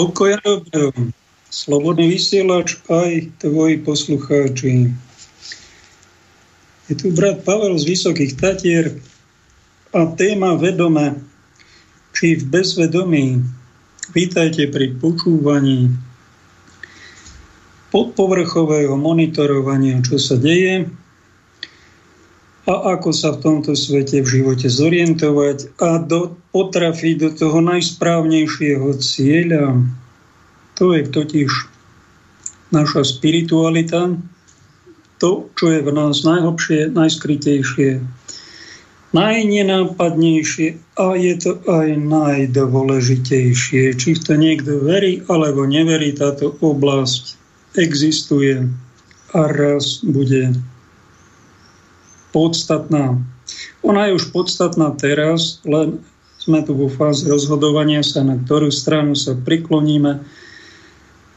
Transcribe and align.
Pokoj 0.00 0.32
dobro. 0.40 0.96
Slobodný 1.52 2.16
vysielač 2.16 2.80
aj 2.88 3.36
tvoji 3.36 3.84
poslucháči. 3.84 4.88
Je 6.88 6.94
tu 6.96 7.12
brat 7.12 7.44
Pavel 7.44 7.76
z 7.76 7.84
Vysokých 7.84 8.32
Tatier 8.40 8.96
a 9.92 10.08
téma 10.16 10.56
vedome, 10.56 11.20
či 12.16 12.32
v 12.32 12.48
bezvedomí. 12.48 13.44
Vítajte 14.16 14.72
pri 14.72 14.96
počúvaní 14.96 15.92
podpovrchového 17.92 18.96
monitorovania, 18.96 20.00
čo 20.00 20.16
sa 20.16 20.40
deje 20.40 20.88
a 22.68 22.96
ako 22.96 23.10
sa 23.16 23.32
v 23.32 23.40
tomto 23.40 23.72
svete 23.72 24.20
v 24.20 24.40
živote 24.40 24.68
zorientovať 24.68 25.80
a 25.80 25.96
do, 25.96 26.36
potrafiť 26.52 27.14
do 27.16 27.30
toho 27.32 27.64
najsprávnejšieho 27.64 28.88
cieľa. 29.00 29.80
To 30.76 30.92
je 30.92 31.02
totiž 31.08 31.70
naša 32.72 33.04
spiritualita, 33.04 34.16
to, 35.20 35.52
čo 35.56 35.66
je 35.68 35.80
v 35.84 35.90
nás 35.92 36.24
najhlbšie, 36.24 36.96
najskrytejšie, 36.96 38.00
najnenápadnejšie 39.12 40.68
a 40.96 41.06
je 41.18 41.34
to 41.36 41.60
aj 41.68 41.88
najdôležitejšie. 41.98 43.92
Či 43.98 44.10
to 44.20 44.36
niekto 44.38 44.80
verí 44.80 45.20
alebo 45.28 45.66
neverí, 45.68 46.12
táto 46.16 46.56
oblasť 46.64 47.36
existuje 47.76 48.64
a 49.34 49.46
raz 49.46 50.02
bude 50.02 50.54
podstatná. 52.30 53.18
Ona 53.82 54.10
je 54.10 54.16
už 54.16 54.30
podstatná 54.30 54.94
teraz, 54.94 55.62
len 55.66 56.02
sme 56.40 56.64
tu 56.64 56.72
vo 56.72 56.88
fáze 56.88 57.28
rozhodovania 57.28 58.00
sa, 58.00 58.24
na 58.24 58.40
ktorú 58.40 58.72
stranu 58.72 59.12
sa 59.12 59.36
prikloníme. 59.36 60.24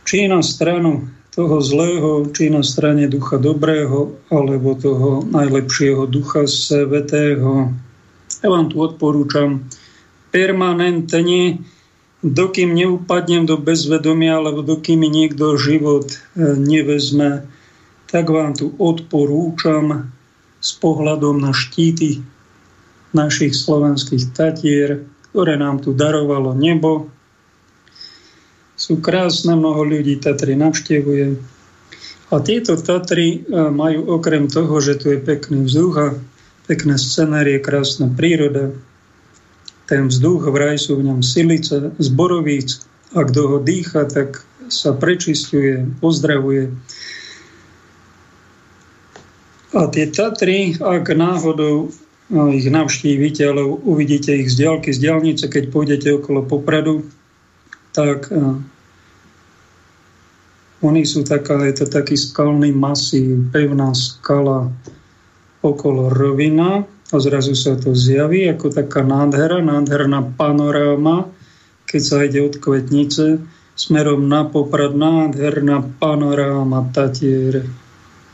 Či 0.07 0.31
na 0.31 0.39
stranu 0.39 1.11
toho 1.33 1.59
zlého, 1.59 2.29
či 2.29 2.53
na 2.53 2.61
strane 2.61 3.09
ducha 3.09 3.41
dobrého, 3.41 4.13
alebo 4.29 4.77
toho 4.77 5.25
najlepšieho 5.25 6.05
ducha 6.05 6.45
svetého. 6.45 7.73
Ja 8.39 8.47
vám 8.53 8.69
tu 8.69 8.85
odporúčam 8.85 9.65
permanentne, 10.29 11.59
dokým 12.23 12.71
neupadnem 12.71 13.43
do 13.49 13.59
bezvedomia, 13.59 14.39
alebo 14.39 14.63
dokým 14.63 15.03
mi 15.03 15.09
niekto 15.11 15.59
život 15.59 16.07
e, 16.07 16.17
nevezme, 16.55 17.43
tak 18.07 18.29
vám 18.29 18.55
tu 18.55 18.71
odporúčam 18.79 20.12
s 20.63 20.72
pohľadom 20.79 21.44
na 21.44 21.51
štíty 21.51 22.24
našich 23.12 23.51
slovenských 23.51 24.31
tatier, 24.31 25.03
ktoré 25.29 25.59
nám 25.59 25.84
tu 25.84 25.91
darovalo 25.91 26.56
nebo. 26.56 27.12
Sú 28.79 29.03
krásne, 29.03 29.59
mnoho 29.59 29.84
ľudí 29.84 30.18
Tatry 30.23 30.56
navštevuje. 30.56 31.35
A 32.31 32.35
tieto 32.41 32.79
Tatry 32.79 33.44
e, 33.44 33.59
majú 33.69 34.18
okrem 34.18 34.50
toho, 34.50 34.81
že 34.81 34.97
tu 34.97 35.12
je 35.13 35.22
pekný 35.22 35.69
vzduch 35.69 35.96
a 36.00 36.07
pekné 36.66 36.96
scenérie, 36.97 37.62
krásna 37.62 38.09
príroda, 38.09 38.73
ten 39.84 40.07
vzduch, 40.07 40.47
vraj 40.47 40.79
sú 40.79 40.97
v 40.97 41.12
ňom 41.12 41.19
silice, 41.19 41.91
zborovíc 42.00 42.81
a 43.13 43.28
kto 43.28 43.41
ho 43.46 43.57
dýcha, 43.59 44.07
tak 44.09 44.41
sa 44.72 44.96
prečistuje, 44.96 45.85
pozdravuje 46.00 46.72
a 49.73 49.89
tie 49.89 50.06
Tatry, 50.13 50.78
ak 50.78 51.09
náhodou 51.09 51.89
no, 52.29 52.41
ich 52.53 52.69
navštívite, 52.69 53.41
ale 53.41 53.66
uvidíte 53.66 54.34
ich 54.38 54.53
z 54.53 54.66
diaľky, 54.66 54.94
z 54.94 55.09
diálnice, 55.09 55.50
keď 55.50 55.63
pôjdete 55.73 56.07
okolo 56.13 56.45
Popradu, 56.45 57.09
tak 57.94 58.29
uh, 58.29 58.61
oni 60.85 61.06
sú 61.09 61.25
taká, 61.25 61.66
je 61.66 61.84
to 61.84 61.85
taký 61.89 62.13
skalný 62.13 62.69
masív, 62.69 63.50
pevná 63.50 63.97
skala 63.97 64.69
okolo 65.66 66.13
rovina 66.13 66.85
a 66.85 67.16
zrazu 67.17 67.57
sa 67.57 67.73
to 67.73 67.97
zjaví 67.97 68.45
ako 68.50 68.73
taká 68.73 69.01
nádhera, 69.01 69.63
nádherná 69.63 70.22
panoráma, 70.38 71.29
keď 71.90 72.01
sa 72.01 72.17
ide 72.25 72.45
od 72.45 72.57
Kvetnice 72.61 73.41
smerom 73.73 74.29
na 74.29 74.45
Poprad, 74.45 74.94
nádherná 74.94 75.81
panoráma 75.97 76.94
Tatier 76.94 77.82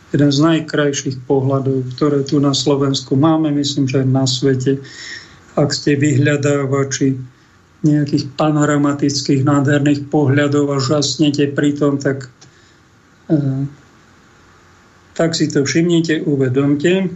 jeden 0.10 0.30
z 0.34 0.40
najkrajších 0.42 1.26
pohľadov, 1.30 1.86
ktoré 1.96 2.26
tu 2.26 2.42
na 2.42 2.58
Slovensku 2.58 3.14
máme, 3.14 3.54
myslím, 3.54 3.86
že 3.86 4.02
aj 4.02 4.08
na 4.10 4.26
svete. 4.26 4.82
Ak 5.54 5.70
ste 5.70 5.98
vyhľadávači 5.98 7.20
nejakých 7.80 8.36
panoramatických 8.36 9.48
nádherných 9.48 10.12
pohľadov 10.12 10.76
a 10.76 10.78
žasnete 10.84 11.54
pri 11.56 11.78
tom, 11.78 11.96
tak, 12.02 12.28
eh, 13.32 13.64
tak 15.16 15.38
si 15.38 15.48
to 15.48 15.64
všimnite, 15.64 16.28
uvedomte. 16.28 17.14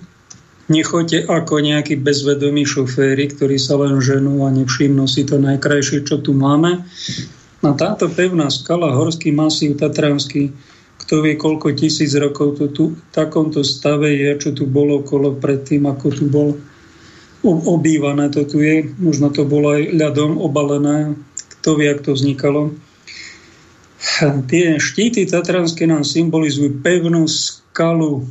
Nechoďte 0.71 1.27
ako 1.27 1.59
nejakí 1.59 1.99
bezvedomí 1.99 2.63
šoféry, 2.63 3.27
ktorí 3.35 3.59
sa 3.59 3.75
len 3.75 3.99
ženú 3.99 4.47
a 4.47 4.53
nevšimnú 4.55 5.03
si 5.11 5.27
to 5.27 5.35
najkrajšie, 5.35 6.07
čo 6.07 6.23
tu 6.23 6.31
máme. 6.31 6.87
Na 7.59 7.75
táto 7.75 8.07
pevná 8.07 8.47
skala, 8.47 8.95
horský 8.95 9.35
masív 9.35 9.75
tatranský, 9.75 10.55
kto 11.13 11.21
vie, 11.21 11.37
koľko 11.37 11.77
tisíc 11.77 12.09
rokov 12.17 12.57
to 12.57 12.73
tu 12.73 12.97
v 12.97 13.01
takomto 13.13 13.61
stave 13.61 14.17
je, 14.17 14.33
čo 14.33 14.49
tu 14.49 14.65
bolo 14.65 15.05
okolo 15.05 15.37
predtým, 15.37 15.85
ako 15.85 16.09
tu 16.09 16.25
bol 16.25 16.57
obývané 17.45 18.33
to 18.33 18.49
tu 18.49 18.65
je. 18.65 18.89
Možno 18.97 19.29
to 19.29 19.45
bolo 19.45 19.77
aj 19.77 19.93
ľadom 19.93 20.41
obalené. 20.41 21.13
Kto 21.61 21.77
vie, 21.77 21.93
ako 21.93 22.01
to 22.01 22.11
vznikalo. 22.17 22.61
Tie 24.49 24.81
štíty 24.81 25.29
tatranské 25.29 25.85
nám 25.85 26.01
symbolizujú 26.01 26.81
pevnú 26.81 27.29
skalu, 27.29 28.25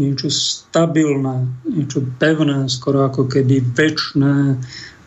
niečo 0.00 0.32
stabilné, 0.32 1.52
niečo 1.68 2.00
pevné, 2.16 2.64
skoro 2.72 3.04
ako 3.04 3.28
keby 3.28 3.60
väčšné. 3.76 4.56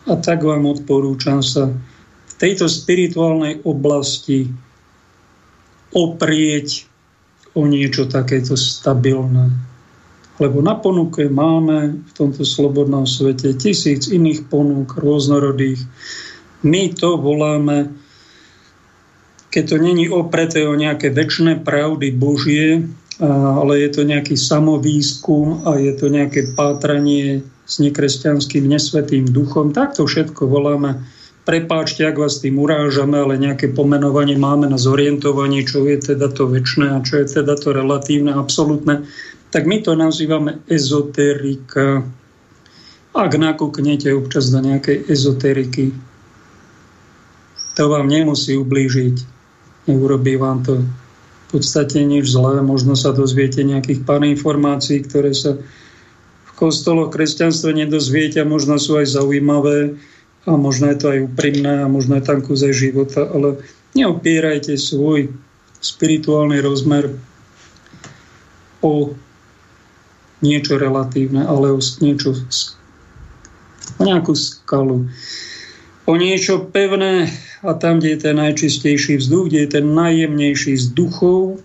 A 0.06 0.12
tak 0.22 0.46
vám 0.46 0.62
odporúčam 0.62 1.42
sa 1.42 1.74
v 1.74 2.32
tejto 2.38 2.70
spirituálnej 2.70 3.66
oblasti 3.66 4.46
oprieť 5.96 6.84
o 7.56 7.64
niečo 7.64 8.04
takéto 8.04 8.52
stabilné. 8.52 9.48
Lebo 10.36 10.60
na 10.60 10.76
ponuke 10.76 11.24
máme 11.32 11.96
v 11.96 12.12
tomto 12.12 12.44
slobodnom 12.44 13.08
svete 13.08 13.56
tisíc 13.56 14.12
iných 14.12 14.52
ponúk, 14.52 15.00
rôznorodých. 15.00 15.80
My 16.60 16.92
to 16.92 17.16
voláme, 17.16 17.96
keď 19.48 19.64
to 19.72 19.76
není 19.80 20.12
opreté 20.12 20.68
o 20.68 20.76
nejaké 20.76 21.08
väčšie 21.08 21.64
pravdy 21.64 22.12
Božie, 22.12 22.84
ale 23.24 23.80
je 23.80 23.88
to 23.96 24.04
nejaký 24.04 24.36
samovýskum 24.36 25.64
a 25.64 25.80
je 25.80 25.96
to 25.96 26.12
nejaké 26.12 26.52
pátranie 26.52 27.40
s 27.64 27.80
nekresťanským 27.80 28.68
nesvetým 28.68 29.24
duchom, 29.24 29.72
tak 29.72 29.96
to 29.96 30.04
všetko 30.04 30.44
voláme 30.44 31.00
prepáčte, 31.46 32.02
ak 32.02 32.18
vás 32.18 32.42
tým 32.42 32.58
urážame, 32.58 33.22
ale 33.22 33.38
nejaké 33.38 33.70
pomenovanie 33.70 34.34
máme 34.34 34.66
na 34.66 34.76
zorientovanie, 34.76 35.62
čo 35.62 35.86
je 35.86 36.12
teda 36.12 36.28
to 36.34 36.50
väčšie 36.50 36.90
a 36.90 36.98
čo 37.06 37.22
je 37.22 37.26
teda 37.40 37.54
to 37.54 37.70
relatívne, 37.70 38.34
absolútne, 38.34 39.06
tak 39.54 39.64
my 39.70 39.78
to 39.78 39.94
nazývame 39.94 40.58
ezoterika. 40.66 42.02
Ak 43.16 43.32
nakúknete 43.32 44.12
občas 44.12 44.50
do 44.50 44.60
nejakej 44.60 45.06
ezoteriky, 45.06 45.94
to 47.78 47.82
vám 47.88 48.10
nemusí 48.10 48.58
ublížiť. 48.58 49.16
Neurobí 49.86 50.34
vám 50.34 50.66
to 50.66 50.82
v 50.82 51.46
podstate 51.54 52.02
nič 52.02 52.26
zlé. 52.26 52.58
Možno 52.60 52.98
sa 52.98 53.14
dozviete 53.14 53.62
nejakých 53.62 54.02
pár 54.02 54.26
informácií, 54.26 55.06
ktoré 55.06 55.30
sa 55.30 55.54
v 56.42 56.50
kostoloch 56.58 57.14
kresťanstva 57.14 57.70
nedozviete 57.70 58.42
a 58.42 58.48
možno 58.48 58.82
sú 58.82 58.98
aj 58.98 59.14
zaujímavé 59.14 59.94
a 60.46 60.54
možno 60.54 60.94
je 60.94 60.96
to 60.96 61.06
aj 61.10 61.26
úprimné 61.26 61.82
a 61.82 61.90
možno 61.90 62.16
je 62.16 62.24
tam 62.24 62.38
kus 62.38 62.62
života, 62.62 63.26
ale 63.26 63.58
neopierajte 63.98 64.78
svoj 64.78 65.34
spirituálny 65.82 66.62
rozmer 66.62 67.18
o 68.80 69.14
niečo 70.40 70.78
relatívne, 70.78 71.42
ale 71.42 71.74
o 71.74 71.80
niečo 71.82 72.38
o 73.96 74.02
nejakú 74.02 74.34
skalu. 74.38 75.10
O 76.06 76.12
niečo 76.14 76.70
pevné 76.70 77.26
a 77.66 77.74
tam, 77.74 77.98
kde 77.98 78.14
je 78.14 78.22
ten 78.30 78.36
najčistejší 78.38 79.18
vzduch, 79.18 79.50
kde 79.50 79.58
je 79.66 79.70
ten 79.80 79.86
najjemnejší 79.90 80.78
z 80.78 80.86
duchov, 80.94 81.58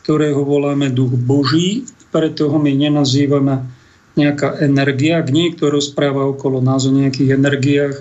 ktorého 0.00 0.40
voláme 0.40 0.88
duch 0.88 1.12
Boží, 1.20 1.84
preto 2.08 2.48
ho 2.48 2.56
my 2.56 2.72
nenazývame 2.72 3.81
nejaká 4.14 4.60
energia, 4.60 5.24
niekto 5.24 5.72
rozpráva 5.72 6.28
okolo 6.28 6.60
nás 6.60 6.84
o 6.84 6.92
nejakých 6.92 7.36
energiách, 7.36 7.96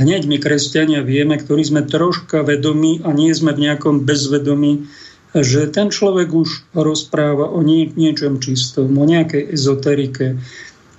hneď 0.00 0.24
my 0.24 0.36
kresťania 0.40 1.04
vieme, 1.04 1.36
ktorí 1.36 1.62
sme 1.66 1.82
troška 1.84 2.40
vedomí 2.40 3.04
a 3.04 3.12
nie 3.12 3.32
sme 3.36 3.52
v 3.52 3.68
nejakom 3.68 4.08
bezvedomí, 4.08 4.88
že 5.36 5.70
ten 5.70 5.94
človek 5.94 6.32
už 6.32 6.74
rozpráva 6.74 7.46
o 7.46 7.62
nie, 7.62 7.86
niečom 7.92 8.42
čistom, 8.42 8.90
o 8.98 9.04
nejakej 9.06 9.54
ezoterike 9.54 10.40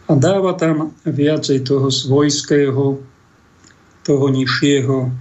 a 0.08 0.12
dáva 0.16 0.56
tam 0.56 0.96
viacej 1.04 1.68
toho 1.68 1.92
svojského, 1.92 3.00
toho 4.04 4.26
nižšieho. 4.32 5.12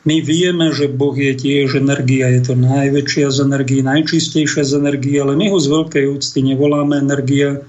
My 0.00 0.24
vieme, 0.24 0.72
že 0.72 0.88
Boh 0.88 1.12
je 1.12 1.36
tiež 1.36 1.76
energia, 1.76 2.32
je 2.32 2.40
to 2.48 2.54
najväčšia 2.56 3.28
z 3.28 3.38
energií, 3.44 3.84
najčistejšia 3.84 4.64
z 4.64 4.72
energií, 4.80 5.20
ale 5.20 5.36
my 5.36 5.52
ho 5.52 5.60
z 5.60 5.68
veľkej 5.68 6.04
úcty 6.08 6.40
nevoláme 6.40 6.96
energia, 6.96 7.60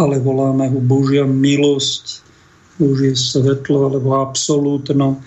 ale 0.00 0.16
voláme 0.16 0.72
ho 0.72 0.80
Božia 0.80 1.28
milosť, 1.28 2.24
Božie 2.80 3.12
svetlo 3.12 3.92
alebo 3.92 4.16
absolútno. 4.24 5.20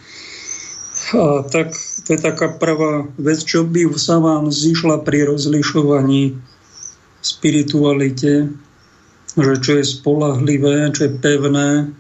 A 1.14 1.46
tak 1.46 1.78
to 2.06 2.18
je 2.18 2.20
taká 2.22 2.58
prvá 2.58 3.06
vec, 3.22 3.46
čo 3.46 3.62
by 3.62 3.94
sa 3.94 4.18
vám 4.18 4.50
zišla 4.50 5.06
pri 5.06 5.30
rozlišovaní 5.30 6.34
spiritualite, 7.22 8.50
že 9.38 9.54
čo 9.62 9.72
je 9.78 9.86
spolahlivé, 9.86 10.90
čo 10.90 11.06
je 11.06 11.12
pevné, 11.22 11.94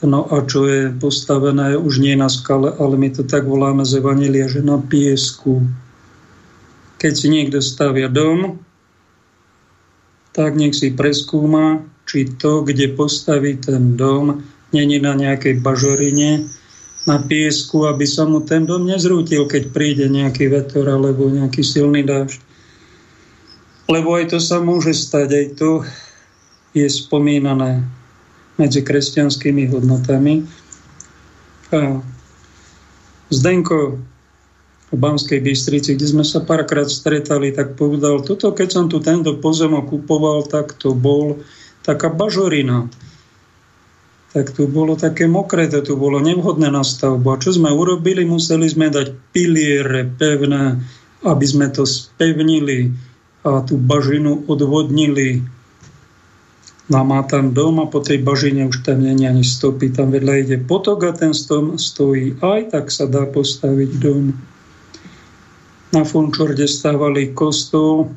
No 0.00 0.24
a 0.32 0.40
čo 0.48 0.64
je 0.64 0.88
postavené 0.96 1.76
už 1.76 2.00
nie 2.00 2.16
na 2.16 2.32
skale, 2.32 2.72
ale 2.72 2.96
my 2.96 3.12
to 3.12 3.20
tak 3.20 3.44
voláme 3.44 3.84
z 3.84 4.00
Evangelia, 4.00 4.48
že 4.48 4.64
na 4.64 4.80
piesku. 4.80 5.68
Keď 6.96 7.12
si 7.12 7.26
niekto 7.28 7.60
stavia 7.60 8.08
dom, 8.08 8.56
tak 10.32 10.56
nech 10.56 10.72
si 10.72 10.96
preskúma, 10.96 11.84
či 12.08 12.32
to, 12.32 12.64
kde 12.64 12.96
postaví 12.96 13.60
ten 13.60 14.00
dom, 14.00 14.40
není 14.72 14.96
na 14.96 15.12
nejakej 15.12 15.60
bažorine, 15.60 16.48
na 17.04 17.20
piesku, 17.20 17.84
aby 17.84 18.08
sa 18.08 18.24
mu 18.24 18.40
ten 18.40 18.64
dom 18.64 18.88
nezrútil, 18.88 19.44
keď 19.44 19.68
príde 19.68 20.08
nejaký 20.08 20.48
vetor 20.48 20.88
alebo 20.88 21.28
nejaký 21.28 21.60
silný 21.60 22.08
dážď. 22.08 22.40
Lebo 23.92 24.16
aj 24.16 24.32
to 24.32 24.38
sa 24.40 24.64
môže 24.64 24.96
stať, 24.96 25.28
aj 25.28 25.46
to 25.60 25.70
je 26.72 26.88
spomínané 26.88 27.84
medzi 28.56 28.80
kresťanskými 28.82 29.70
hodnotami. 29.70 30.42
A 31.70 32.02
Zdenko 33.30 34.02
v 34.90 34.96
Banskej 34.98 35.38
Bystrici, 35.38 35.94
kde 35.94 36.06
sme 36.10 36.24
sa 36.26 36.42
párkrát 36.42 36.90
stretali, 36.90 37.54
tak 37.54 37.78
povedal, 37.78 38.26
toto 38.26 38.50
keď 38.50 38.68
som 38.74 38.84
tu 38.90 38.98
tento 38.98 39.38
pozemok 39.38 39.86
kupoval, 39.86 40.50
tak 40.50 40.74
to 40.74 40.98
bol 40.98 41.38
taká 41.86 42.10
bažorina. 42.10 42.90
Tak 44.30 44.54
tu 44.54 44.66
bolo 44.70 44.94
také 44.94 45.26
mokré, 45.30 45.70
to 45.70 45.82
tu 45.82 45.94
bolo 45.98 46.18
nevhodné 46.18 46.70
na 46.70 46.82
stavbu. 46.82 47.26
A 47.34 47.40
čo 47.42 47.54
sme 47.54 47.70
urobili? 47.70 48.26
Museli 48.26 48.66
sme 48.66 48.90
dať 48.90 49.14
piliere 49.34 50.06
pevné, 50.06 50.78
aby 51.26 51.46
sme 51.46 51.70
to 51.70 51.86
spevnili 51.86 52.94
a 53.46 53.62
tú 53.62 53.78
bažinu 53.78 54.42
odvodnili 54.46 55.42
No 56.90 56.98
a 56.98 57.04
má 57.06 57.22
tam 57.22 57.54
dom 57.54 57.78
a 57.78 57.86
po 57.86 58.02
tej 58.02 58.18
bažine 58.18 58.66
už 58.66 58.82
tam 58.82 58.98
nie 58.98 59.14
ani 59.22 59.46
stopy. 59.46 59.94
Tam 59.94 60.10
vedľa 60.10 60.34
ide 60.42 60.58
potok 60.58 61.06
a 61.06 61.12
ten 61.14 61.30
stom 61.30 61.78
stojí. 61.78 62.34
Aj 62.42 62.66
tak 62.66 62.90
sa 62.90 63.06
dá 63.06 63.30
postaviť 63.30 63.90
dom. 64.02 64.34
Na 65.94 66.02
Fončorde 66.02 66.66
stávali 66.66 67.30
kostol 67.30 68.10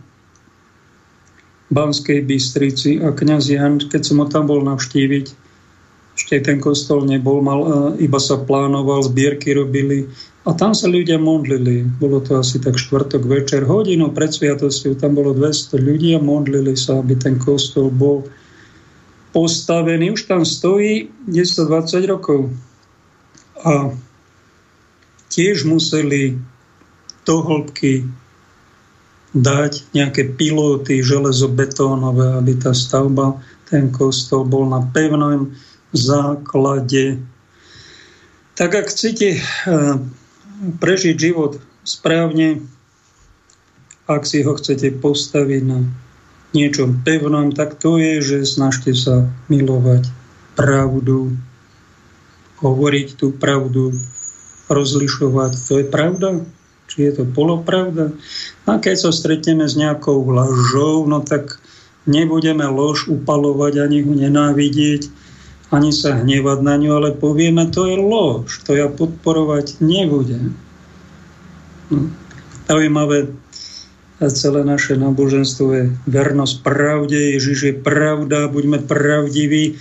Banskej 1.70 2.26
Bystrici 2.26 2.98
a 3.02 3.14
kniaz 3.14 3.50
Jan, 3.50 3.78
keď 3.78 4.02
som 4.02 4.22
ho 4.22 4.28
tam 4.30 4.50
bol 4.50 4.62
navštíviť, 4.66 5.26
ešte 6.14 6.46
ten 6.46 6.62
kostol 6.62 7.10
nebol, 7.10 7.42
mal, 7.42 7.60
e, 7.66 8.06
iba 8.06 8.22
sa 8.22 8.38
plánoval, 8.38 9.02
zbierky 9.10 9.58
robili 9.58 10.06
a 10.46 10.54
tam 10.54 10.78
sa 10.78 10.86
ľudia 10.86 11.18
modlili. 11.18 11.82
Bolo 11.98 12.22
to 12.22 12.38
asi 12.38 12.62
tak 12.62 12.78
štvrtok 12.78 13.26
večer, 13.26 13.66
hodinu 13.66 14.14
pred 14.14 14.30
sviatosťou, 14.30 15.02
tam 15.02 15.18
bolo 15.18 15.34
200 15.34 15.82
ľudí 15.82 16.14
a 16.14 16.22
modlili 16.22 16.78
sa, 16.78 17.02
aby 17.02 17.18
ten 17.18 17.42
kostol 17.42 17.90
bol 17.90 18.30
postavený, 19.34 20.14
už 20.14 20.30
tam 20.30 20.46
stojí 20.46 21.10
10-20 21.28 22.06
rokov. 22.06 22.54
A 23.66 23.90
tiež 25.34 25.66
museli 25.66 26.38
do 27.26 27.42
hĺbky 27.42 28.06
dať 29.34 29.90
nejaké 29.98 30.38
pilóty 30.38 31.02
železobetónové, 31.02 32.38
aby 32.38 32.54
tá 32.62 32.72
stavba, 32.78 33.42
ten 33.66 33.90
kostol 33.90 34.46
bol 34.46 34.70
na 34.70 34.86
pevnom 34.94 35.50
základe. 35.90 37.18
Tak 38.54 38.70
ak 38.78 38.86
chcete 38.94 39.30
eh, 39.34 39.42
prežiť 40.78 41.16
život 41.18 41.58
správne, 41.82 42.62
ak 44.06 44.30
si 44.30 44.46
ho 44.46 44.54
chcete 44.54 45.02
postaviť 45.02 45.62
na 45.66 45.82
niečom 46.54 47.02
pevnom, 47.02 47.52
tak 47.52 47.82
to 47.82 47.98
je, 47.98 48.22
že 48.22 48.38
snažte 48.46 48.94
sa 48.94 49.28
milovať 49.50 50.08
pravdu, 50.54 51.34
hovoriť 52.62 53.08
tú 53.18 53.34
pravdu, 53.34 53.92
rozlišovať, 54.72 55.52
to 55.68 55.74
je 55.84 55.86
pravda, 55.86 56.30
či 56.88 57.10
je 57.10 57.12
to 57.20 57.24
polopravda. 57.28 58.14
A 58.70 58.80
keď 58.80 58.96
sa 58.96 59.12
stretneme 59.12 59.68
s 59.68 59.76
nejakou 59.76 60.24
lažou, 60.30 61.04
no 61.10 61.20
tak 61.26 61.60
nebudeme 62.06 62.64
lož 62.70 63.10
upalovať, 63.10 63.84
ani 63.84 64.06
ho 64.06 64.14
nenávidieť, 64.14 65.10
ani 65.74 65.90
sa 65.90 66.22
hnevať 66.22 66.60
na 66.62 66.76
ňu, 66.78 66.90
ale 66.94 67.10
povieme, 67.18 67.66
to 67.74 67.90
je 67.90 67.98
lož, 67.98 68.62
to 68.62 68.78
ja 68.78 68.88
podporovať 68.88 69.82
nebudem. 69.82 70.54
No. 71.90 72.14
Zaujímavé, 72.70 73.34
a 74.22 74.30
celé 74.30 74.62
naše 74.62 74.94
náboženstvo 74.94 75.66
je 75.74 75.84
vernosť 76.06 76.56
pravde, 76.62 77.18
Ježiš 77.38 77.60
je 77.70 77.74
pravda, 77.74 78.52
buďme 78.52 78.86
pravdiví. 78.86 79.78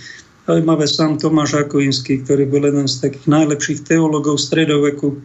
Zaujímavé 0.49 0.85
sám 0.89 1.21
Tomáš 1.21 1.55
Akvinský, 1.55 2.25
ktorý 2.25 2.49
bol 2.49 2.65
jeden 2.67 2.89
z 2.89 3.07
takých 3.07 3.27
najlepších 3.29 3.79
teológov 3.87 4.41
stredoveku, 4.41 5.21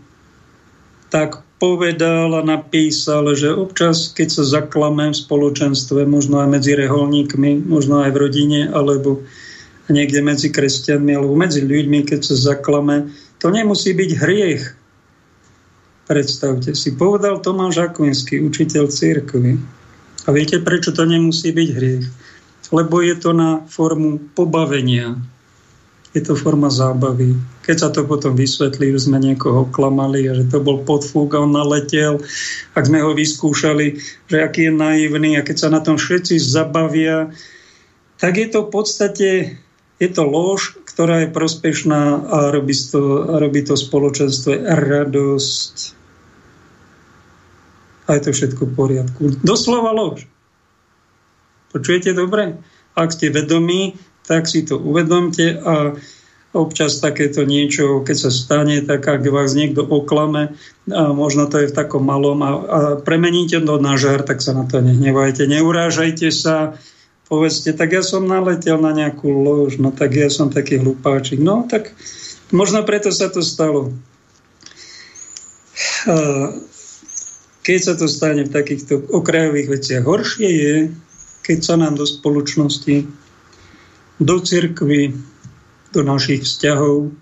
tak 1.09 1.43
povedal 1.59 2.39
a 2.39 2.43
napísal, 2.47 3.35
že 3.35 3.51
občas, 3.51 4.15
keď 4.15 4.29
sa 4.31 4.45
zaklame 4.47 5.11
v 5.11 5.19
spoločenstve, 5.19 6.07
možno 6.07 6.39
aj 6.39 6.49
medzi 6.55 6.79
reholníkmi, 6.79 7.67
možno 7.67 8.07
aj 8.07 8.15
v 8.15 8.21
rodine, 8.23 8.61
alebo 8.71 9.27
niekde 9.91 10.23
medzi 10.23 10.55
kresťanmi, 10.55 11.19
alebo 11.19 11.35
medzi 11.35 11.67
ľuďmi, 11.67 12.07
keď 12.07 12.21
sa 12.23 12.55
zaklame, 12.55 13.11
to 13.43 13.51
nemusí 13.51 13.91
byť 13.91 14.11
hriech. 14.23 14.78
Predstavte 16.09 16.73
si, 16.73 16.97
povedal 16.97 17.45
Tomáš 17.45 17.85
Akvinský, 17.85 18.41
učiteľ 18.41 18.89
církvy. 18.89 19.61
A 20.25 20.33
viete, 20.33 20.57
prečo 20.57 20.89
to 20.97 21.05
nemusí 21.05 21.53
byť 21.53 21.69
hriech? 21.69 22.07
Lebo 22.73 23.05
je 23.05 23.13
to 23.21 23.37
na 23.37 23.61
formu 23.69 24.17
pobavenia. 24.33 25.21
Je 26.17 26.25
to 26.25 26.33
forma 26.33 26.73
zábavy. 26.73 27.37
Keď 27.61 27.77
sa 27.77 27.89
to 27.93 28.09
potom 28.09 28.33
vysvetlí, 28.33 28.97
že 28.97 29.05
sme 29.05 29.21
niekoho 29.21 29.69
klamali 29.69 30.25
a 30.25 30.33
že 30.33 30.49
to 30.49 30.65
bol 30.65 30.81
podfúk 30.81 31.37
a 31.37 31.45
on 31.45 31.53
naletel, 31.53 32.25
ak 32.73 32.89
sme 32.89 33.05
ho 33.05 33.13
vyskúšali, 33.13 34.01
že 34.33 34.41
aký 34.41 34.73
je 34.73 34.73
naivný 34.73 35.37
a 35.37 35.45
keď 35.45 35.57
sa 35.61 35.69
na 35.69 35.85
tom 35.85 36.01
všetci 36.01 36.41
zabavia, 36.41 37.37
tak 38.17 38.41
je 38.41 38.49
to 38.49 38.65
v 38.65 38.71
podstate 38.73 39.29
je 40.01 40.09
to 40.09 40.25
lož, 40.25 40.81
ktorá 40.89 41.29
je 41.29 41.37
prospešná 41.37 42.33
a 42.33 42.39
robí 42.49 42.73
to, 42.73 43.29
robí 43.37 43.61
to 43.61 43.77
spoločenstvo 43.77 44.57
radosť 44.65 45.98
a 48.09 48.17
je 48.17 48.21
to 48.25 48.31
všetko 48.33 48.63
v 48.65 48.73
poriadku. 48.73 49.23
Doslova 49.45 49.93
lož. 49.93 50.25
Počujete 51.77 52.17
dobre? 52.17 52.57
Ak 52.97 53.13
ste 53.13 53.29
vedomí, 53.29 54.01
tak 54.25 54.49
si 54.49 54.65
to 54.65 54.81
uvedomte 54.81 55.61
a 55.61 55.93
občas 56.57 57.05
takéto 57.05 57.45
niečo, 57.45 58.01
keď 58.01 58.17
sa 58.17 58.31
stane, 58.33 58.81
tak 58.81 59.05
ak 59.05 59.21
vás 59.29 59.53
niekto 59.53 59.85
oklame, 59.85 60.57
a 60.89 61.13
možno 61.13 61.45
to 61.45 61.61
je 61.61 61.69
v 61.69 61.77
takom 61.77 62.09
malom 62.09 62.41
a, 62.41 62.51
a 62.51 62.79
premeníte 62.97 63.61
to 63.61 63.77
na 63.77 64.01
žar, 64.01 64.25
tak 64.25 64.41
sa 64.41 64.57
na 64.57 64.65
to 64.65 64.81
nehnevajte, 64.81 65.45
neurážajte 65.45 66.33
sa, 66.33 66.81
povedzte, 67.29 67.77
tak 67.77 67.93
ja 67.93 68.01
som 68.01 68.25
naletel 68.25 68.81
na 68.81 68.97
nejakú 68.97 69.29
lož, 69.29 69.77
no 69.77 69.93
tak 69.93 70.17
ja 70.17 70.33
som 70.33 70.49
taký 70.49 70.81
hlupáčik. 70.81 71.37
No 71.37 71.69
tak 71.69 71.93
možno 72.49 72.81
preto 72.89 73.13
sa 73.13 73.29
to 73.29 73.45
stalo. 73.45 73.93
Keď 77.69 77.81
sa 77.85 77.95
to 78.01 78.09
stane 78.09 78.49
v 78.49 78.55
takýchto 78.57 79.13
okrajových 79.13 79.69
veciach, 79.69 80.09
horšie 80.09 80.49
je, 80.49 80.75
keď 81.45 81.59
sa 81.61 81.77
nám 81.77 82.01
do 82.01 82.09
spoločnosti, 82.09 83.05
do 84.17 84.37
cirkvy, 84.41 85.13
do 85.93 86.01
našich 86.01 86.49
vzťahov, 86.49 87.13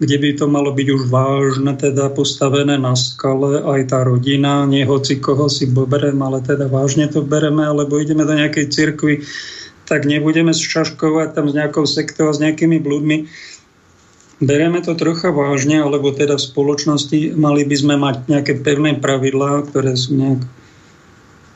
kde 0.00 0.16
by 0.16 0.28
to 0.40 0.48
malo 0.48 0.72
byť 0.72 0.88
už 0.88 1.02
vážne, 1.12 1.76
teda 1.76 2.08
postavené 2.16 2.80
na 2.80 2.96
skale, 2.96 3.60
aj 3.60 3.92
tá 3.92 4.08
rodina, 4.08 4.64
nie 4.64 4.88
hoci 4.88 5.20
koho 5.20 5.52
si 5.52 5.68
berem, 5.68 6.16
ale 6.24 6.40
teda 6.40 6.64
vážne 6.64 7.04
to 7.12 7.20
bereme, 7.20 7.68
alebo 7.68 8.00
ideme 8.00 8.24
do 8.24 8.32
nejakej 8.32 8.72
cirkvy, 8.72 9.20
tak 9.84 10.08
nebudeme 10.08 10.56
šaškovať 10.56 11.36
tam 11.36 11.52
s 11.52 11.54
nejakou 11.60 11.84
sektou 11.84 12.32
a 12.32 12.34
s 12.34 12.40
nejakými 12.40 12.80
blúdmi 12.80 13.28
bereme 14.44 14.80
to 14.84 14.94
trocha 14.94 15.32
vážne, 15.32 15.80
alebo 15.80 16.12
teda 16.12 16.36
v 16.36 16.46
spoločnosti 16.46 17.34
mali 17.34 17.64
by 17.64 17.76
sme 17.76 17.94
mať 17.96 18.16
nejaké 18.28 18.52
pevné 18.60 18.96
pravidlá, 19.00 19.66
ktoré 19.68 19.96
sú 19.96 20.16
nejak 20.16 20.44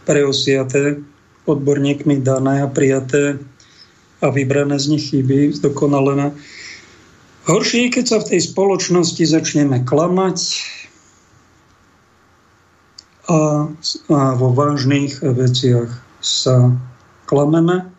preosiaté, 0.08 1.04
odborníkmi 1.48 2.20
dané 2.24 2.64
a 2.64 2.68
prijaté 2.68 3.40
a 4.24 4.26
vybrané 4.32 4.76
z 4.80 4.86
nich 4.96 5.04
chyby, 5.12 5.54
zdokonalené. 5.54 6.34
Horšie 7.48 7.88
je, 7.88 7.94
keď 7.96 8.04
sa 8.04 8.18
v 8.20 8.28
tej 8.34 8.40
spoločnosti 8.44 9.24
začneme 9.24 9.80
klamať 9.88 10.38
a, 13.28 13.68
a 14.12 14.20
vo 14.36 14.48
vážnych 14.52 15.20
veciach 15.24 15.88
sa 16.20 16.72
klameme. 17.24 17.97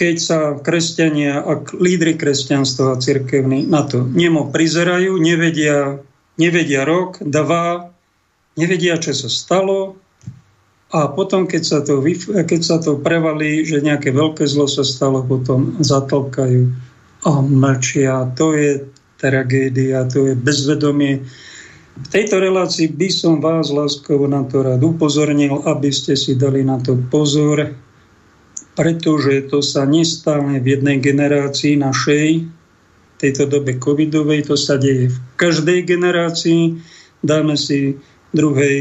Keď 0.00 0.16
sa 0.16 0.56
kresťania 0.56 1.44
a 1.44 1.60
lídry 1.76 2.16
kresťanstva 2.16 2.96
a 2.96 3.00
cirkevní 3.04 3.68
na 3.68 3.84
to 3.84 4.00
nemo 4.00 4.48
prizerajú, 4.48 5.20
nevedia, 5.20 6.00
nevedia 6.40 6.88
rok, 6.88 7.20
dva, 7.20 7.92
nevedia, 8.56 8.96
čo 8.96 9.12
sa 9.12 9.28
stalo, 9.28 10.00
a 10.90 11.06
potom, 11.06 11.46
keď 11.46 11.62
sa, 11.62 11.78
to, 11.86 12.02
keď 12.42 12.60
sa 12.66 12.82
to 12.82 12.98
prevalí, 12.98 13.62
že 13.62 13.78
nejaké 13.78 14.10
veľké 14.10 14.42
zlo 14.42 14.66
sa 14.66 14.82
stalo, 14.82 15.22
potom 15.22 15.78
zatlkajú 15.78 16.66
a 17.22 17.32
mlčia. 17.46 18.26
To 18.34 18.58
je 18.58 18.90
tragédia, 19.14 20.02
to 20.10 20.26
je 20.26 20.34
bezvedomie. 20.34 21.22
V 21.94 22.08
tejto 22.10 22.42
relácii 22.42 22.90
by 22.90 23.06
som 23.06 23.38
vás 23.38 23.70
láskovo 23.70 24.26
na 24.26 24.42
to 24.42 24.66
rád 24.66 24.82
upozornil, 24.82 25.62
aby 25.62 25.94
ste 25.94 26.18
si 26.18 26.34
dali 26.34 26.66
na 26.66 26.82
to 26.82 26.98
pozor, 26.98 27.70
pretože 28.80 29.44
to 29.52 29.60
sa 29.60 29.84
nestane 29.84 30.56
v 30.56 30.80
jednej 30.80 31.04
generácii 31.04 31.76
našej, 31.76 32.48
tejto 33.20 33.44
dobe 33.44 33.76
covidovej, 33.76 34.48
to 34.48 34.56
sa 34.56 34.80
deje 34.80 35.12
v 35.12 35.18
každej 35.36 35.84
generácii. 35.84 36.80
Dáme 37.20 37.60
si 37.60 38.00
druhej 38.32 38.76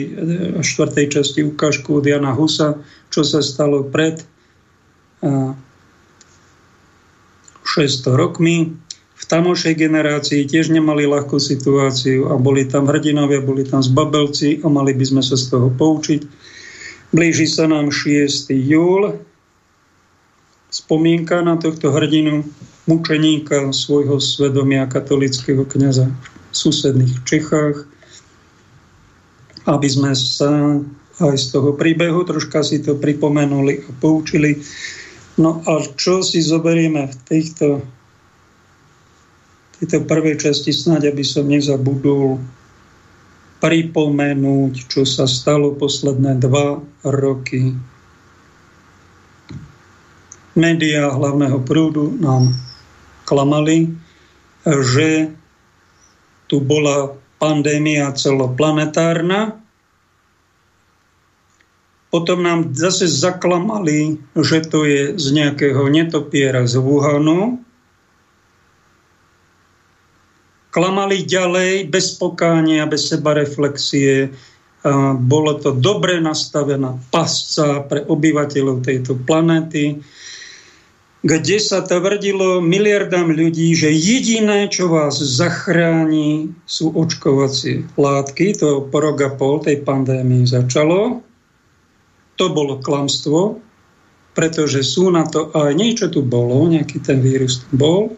a 0.55 0.63
štvrtej 0.63 1.19
časti 1.19 1.43
ukážku 1.43 1.99
od 1.99 2.07
Jana 2.07 2.31
Husa, 2.31 2.79
čo 3.11 3.27
sa 3.27 3.43
stalo 3.43 3.83
pred 3.83 4.23
600 5.19 5.59
rokmi. 8.15 8.71
V 9.19 9.23
tamošej 9.27 9.75
generácii 9.75 10.47
tiež 10.47 10.71
nemali 10.71 11.03
ľahkú 11.11 11.43
situáciu 11.43 12.31
a 12.31 12.39
boli 12.39 12.63
tam 12.71 12.87
hrdinovia, 12.87 13.43
boli 13.43 13.67
tam 13.67 13.83
zbabelci 13.83 14.63
a 14.63 14.71
mali 14.71 14.95
by 14.95 15.03
sme 15.03 15.19
sa 15.19 15.35
z 15.35 15.51
toho 15.51 15.67
poučiť. 15.67 16.23
Blíži 17.11 17.51
sa 17.51 17.67
nám 17.67 17.91
6. 17.91 18.47
júl, 18.55 19.27
spomienka 20.69 21.41
na 21.41 21.57
tohto 21.57 21.89
hrdinu, 21.89 22.45
mučeníka 22.85 23.69
svojho 23.73 24.17
svedomia 24.17 24.89
katolického 24.89 25.65
kniaza 25.65 26.09
v 26.09 26.53
susedných 26.53 27.21
Čechách, 27.25 27.85
aby 29.69 29.87
sme 29.89 30.13
sa 30.17 30.81
aj 31.19 31.35
z 31.37 31.45
toho 31.51 31.75
príbehu 31.75 32.23
troška 32.23 32.63
si 32.63 32.79
to 32.79 32.95
pripomenuli 32.95 33.85
a 33.85 33.89
poučili. 33.99 34.63
No 35.37 35.61
a 35.67 35.83
čo 35.99 36.23
si 36.23 36.41
zoberieme 36.41 37.05
v 37.11 37.15
týchto 37.27 37.83
tejto 39.79 40.03
prvej 40.03 40.35
časti 40.35 40.75
snáď, 40.75 41.15
aby 41.15 41.23
som 41.23 41.47
nezabudol 41.47 42.43
pripomenúť, 43.63 44.73
čo 44.91 45.07
sa 45.07 45.23
stalo 45.23 45.75
posledné 45.75 46.39
dva 46.43 46.83
roky. 47.07 47.75
Média 50.59 51.07
hlavného 51.07 51.63
prúdu 51.63 52.19
nám 52.19 52.51
klamali, 53.23 53.95
že 54.67 55.31
tu 56.51 56.59
bola 56.59 57.15
pandémia 57.39 58.11
celoplanetárna, 58.11 59.55
potom 62.09 62.41
nám 62.41 62.73
zase 62.73 63.05
zaklamali, 63.05 64.17
že 64.33 64.65
to 64.65 64.83
je 64.83 65.13
z 65.13 65.27
nejakého 65.29 65.85
netopiera 65.93 66.65
z 66.65 66.81
Wuhanu. 66.81 67.61
Klamali 70.73 71.21
ďalej, 71.21 71.85
bez 71.87 72.17
pokánia, 72.17 72.89
bez 72.89 73.13
seba 73.13 73.37
reflexie. 73.37 74.33
Bolo 75.21 75.61
to 75.61 75.77
dobre 75.77 76.17
nastavená 76.17 76.97
pasca 77.13 77.85
pre 77.85 78.01
obyvateľov 78.09 78.81
tejto 78.81 79.13
planéty, 79.29 80.01
kde 81.19 81.57
sa 81.59 81.83
tvrdilo 81.83 82.63
miliardám 82.63 83.27
ľudí, 83.33 83.75
že 83.75 83.91
jediné, 83.91 84.71
čo 84.71 84.87
vás 84.87 85.19
zachráni, 85.19 86.55
sú 86.63 86.95
očkovacie 86.95 87.83
látky. 87.99 88.55
To 88.63 88.87
po 88.87 88.97
rok 89.03 89.17
a 89.27 89.29
pol 89.35 89.59
tej 89.59 89.83
pandémii 89.83 90.47
začalo 90.47 91.25
to 92.39 92.55
bolo 92.55 92.79
klamstvo, 92.79 93.59
pretože 94.31 94.87
sú 94.87 95.11
na 95.11 95.27
to, 95.27 95.51
ale 95.51 95.75
niečo 95.75 96.07
tu 96.07 96.23
bolo, 96.23 96.71
nejaký 96.71 97.03
ten 97.03 97.19
vírus 97.19 97.67
tu 97.67 97.67
bol. 97.75 98.15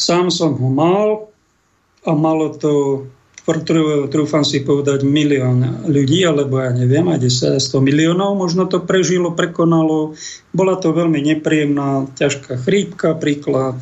Sám 0.00 0.32
som 0.32 0.56
ho 0.56 0.68
mal 0.72 1.28
a 2.08 2.16
malo 2.16 2.56
to, 2.56 3.04
trúfam 4.12 4.44
si 4.44 4.60
povedať, 4.60 5.08
milión 5.08 5.88
ľudí, 5.88 6.20
alebo 6.28 6.60
ja 6.60 6.68
neviem, 6.76 7.08
aj 7.08 7.24
100 7.56 7.80
miliónov, 7.80 8.36
možno 8.36 8.68
to 8.68 8.84
prežilo, 8.84 9.32
prekonalo. 9.32 10.12
Bola 10.52 10.76
to 10.76 10.92
veľmi 10.92 11.16
nepríjemná, 11.24 12.12
ťažká 12.12 12.60
chrípka, 12.60 13.16
príklad. 13.16 13.80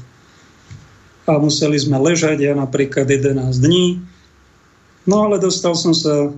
A 1.26 1.42
museli 1.42 1.74
sme 1.74 1.98
ležať, 1.98 2.38
ja 2.38 2.54
napríklad 2.54 3.10
11 3.10 3.58
dní. 3.58 3.98
No 5.10 5.26
ale 5.26 5.42
dostal 5.42 5.74
som 5.74 5.90
sa 5.90 6.30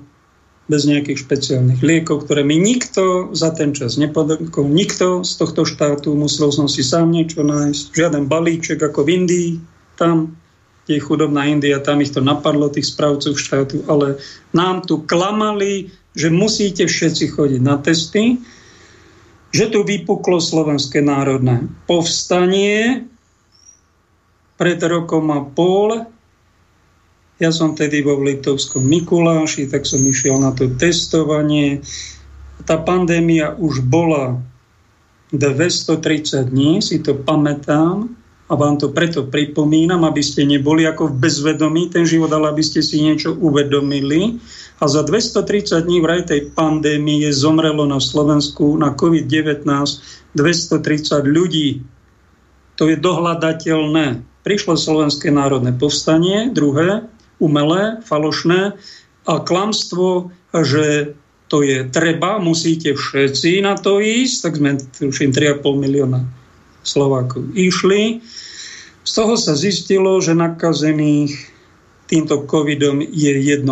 bez 0.69 0.85
nejakých 0.85 1.25
špeciálnych 1.25 1.81
liekov, 1.81 2.29
ktoré 2.29 2.45
mi 2.45 2.61
nikto 2.61 3.33
za 3.33 3.53
ten 3.57 3.73
čas 3.73 3.97
nepodokol. 3.97 4.69
Nikto 4.69 5.25
z 5.25 5.33
tohto 5.41 5.65
štátu, 5.65 6.13
musel 6.13 6.53
som 6.53 6.69
si 6.69 6.85
sám 6.85 7.09
niečo 7.09 7.41
nájsť. 7.41 7.97
Žiaden 7.97 8.25
balíček 8.29 8.81
ako 8.81 9.05
v 9.05 9.25
Indii, 9.25 9.51
tam, 9.97 10.37
je 10.89 11.01
chudobná 11.01 11.45
India, 11.45 11.85
tam 11.85 12.01
ich 12.01 12.11
to 12.11 12.25
napadlo, 12.25 12.73
tých 12.73 12.89
správcov 12.89 13.37
štátu, 13.37 13.85
ale 13.85 14.17
nám 14.57 14.89
tu 14.89 15.05
klamali, 15.05 15.93
že 16.17 16.33
musíte 16.33 16.89
všetci 16.89 17.25
chodiť 17.37 17.61
na 17.61 17.77
testy, 17.77 18.41
že 19.53 19.69
tu 19.69 19.85
vypuklo 19.85 20.41
Slovenské 20.41 21.05
národné 21.05 21.69
povstanie 21.85 23.05
pred 24.57 24.81
rokom 24.83 25.31
a 25.31 25.45
pol, 25.45 26.09
ja 27.39 27.55
som 27.55 27.79
tedy 27.79 28.03
vo 28.03 28.19
Litovskom 28.19 28.83
Mikuláši, 28.83 29.71
tak 29.71 29.87
som 29.87 30.03
išiel 30.03 30.43
na 30.43 30.51
to 30.51 30.75
testovanie. 30.75 31.87
Tá 32.67 32.83
pandémia 32.83 33.55
už 33.55 33.87
bola 33.87 34.43
230 35.31 36.51
dní, 36.51 36.83
si 36.83 36.99
to 36.99 37.15
pamätám 37.15 38.18
a 38.49 38.57
vám 38.57 38.81
to 38.81 38.89
preto 38.97 39.29
pripomínam, 39.29 40.09
aby 40.09 40.25
ste 40.25 40.49
neboli 40.49 40.89
ako 40.89 41.13
v 41.13 41.29
bezvedomí 41.29 41.93
ten 41.93 42.09
život, 42.09 42.33
ale 42.33 42.49
aby 42.49 42.65
ste 42.65 42.81
si 42.81 43.05
niečo 43.05 43.37
uvedomili. 43.37 44.41
A 44.81 44.89
za 44.89 45.05
230 45.05 45.85
dní 45.85 46.01
vraj 46.01 46.25
tej 46.25 46.49
pandémie 46.57 47.29
zomrelo 47.29 47.85
na 47.85 48.01
Slovensku 48.01 48.81
na 48.81 48.97
COVID-19 48.97 49.69
230 50.33 51.29
ľudí. 51.29 51.85
To 52.81 52.89
je 52.89 52.97
dohľadateľné. 52.97 54.25
Prišlo 54.49 54.81
Slovenské 54.81 55.29
národné 55.29 55.77
povstanie, 55.77 56.49
druhé, 56.49 57.05
umelé, 57.37 58.01
falošné 58.01 58.81
a 59.29 59.35
klamstvo, 59.45 60.33
že 60.57 61.13
to 61.53 61.61
je 61.61 61.85
treba, 61.85 62.41
musíte 62.41 62.97
všetci 62.97 63.61
na 63.61 63.77
to 63.77 64.01
ísť, 64.01 64.37
tak 64.41 64.53
sme 64.57 64.71
tuším 64.81 65.37
3,5 65.37 65.85
milióna 65.85 66.48
Slovákov 66.83 67.53
išli. 67.55 68.23
Z 69.03 69.13
toho 69.13 69.35
sa 69.41 69.57
zistilo, 69.57 70.21
že 70.21 70.37
nakazených 70.37 71.33
týmto 72.09 72.45
covidom 72.49 73.01
je 73.05 73.33
1% 73.33 73.65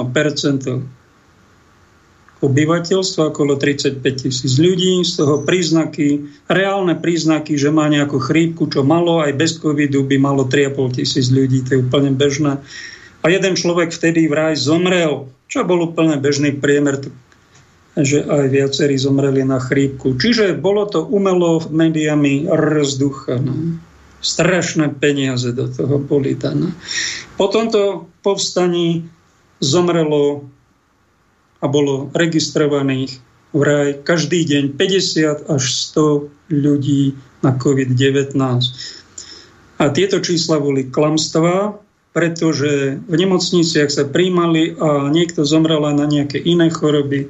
obyvateľstva, 2.36 3.32
okolo 3.32 3.56
35 3.56 4.04
tisíc 4.04 4.60
ľudí, 4.60 5.00
z 5.00 5.24
toho 5.24 5.40
príznaky, 5.40 6.28
reálne 6.52 6.92
príznaky, 6.92 7.56
že 7.56 7.72
má 7.72 7.88
nejakú 7.88 8.20
chrípku, 8.20 8.68
čo 8.68 8.84
malo, 8.84 9.24
aj 9.24 9.32
bez 9.40 9.56
covidu 9.56 10.04
by 10.04 10.20
malo 10.20 10.44
3,5 10.44 11.00
tisíc 11.00 11.32
ľudí, 11.32 11.64
to 11.64 11.70
je 11.76 11.82
úplne 11.82 12.12
bežné. 12.12 12.60
A 13.24 13.32
jeden 13.32 13.56
človek 13.56 13.88
vtedy 13.90 14.28
vraj 14.28 14.54
zomrel, 14.54 15.32
čo 15.48 15.64
bol 15.64 15.80
úplne 15.88 16.20
bežný 16.20 16.52
priemer, 16.52 17.00
že 17.96 18.28
aj 18.28 18.52
viacerí 18.52 19.00
zomreli 19.00 19.40
na 19.40 19.56
chrípku. 19.56 20.20
Čiže 20.20 20.52
bolo 20.60 20.84
to 20.84 21.08
umelo 21.08 21.64
médiami 21.72 22.44
rozduchané. 22.44 23.80
Strašné 24.20 24.96
peniaze 25.00 25.52
do 25.56 25.68
toho 25.68 25.96
boli 25.96 26.36
dané. 26.36 26.76
Po 27.40 27.48
tomto 27.48 28.10
povstaní 28.20 29.08
zomrelo 29.64 30.44
a 31.64 31.66
bolo 31.72 32.12
registrovaných 32.12 33.16
vraj 33.56 33.96
každý 34.04 34.44
deň 34.44 34.64
50 34.76 35.48
až 35.48 35.64
100 35.96 36.52
ľudí 36.52 37.16
na 37.40 37.56
COVID-19. 37.56 38.36
A 39.76 39.84
tieto 39.92 40.20
čísla 40.20 40.60
boli 40.60 40.88
klamstvá, 40.88 41.80
pretože 42.12 43.00
v 43.00 43.14
nemocniciach 43.14 43.92
sa 43.92 44.04
príjmali 44.08 44.76
a 44.76 45.08
niekto 45.12 45.44
zomrel 45.44 45.84
na 45.92 46.04
nejaké 46.08 46.40
iné 46.40 46.68
choroby, 46.72 47.28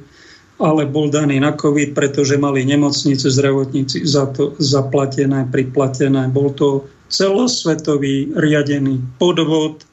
ale 0.57 0.89
bol 0.89 1.13
daný 1.13 1.37
na 1.37 1.53
COVID, 1.53 1.93
pretože 1.93 2.41
mali 2.41 2.65
nemocnice, 2.65 3.29
zdravotníci 3.29 4.01
za 4.09 4.25
to 4.33 4.57
zaplatené, 4.57 5.45
priplatené. 5.53 6.29
Bol 6.33 6.57
to 6.57 6.89
celosvetový 7.07 8.33
riadený 8.33 9.21
podvod, 9.21 9.85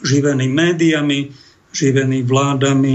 živený 0.00 0.48
médiami, 0.48 1.30
živený 1.70 2.24
vládami 2.24 2.94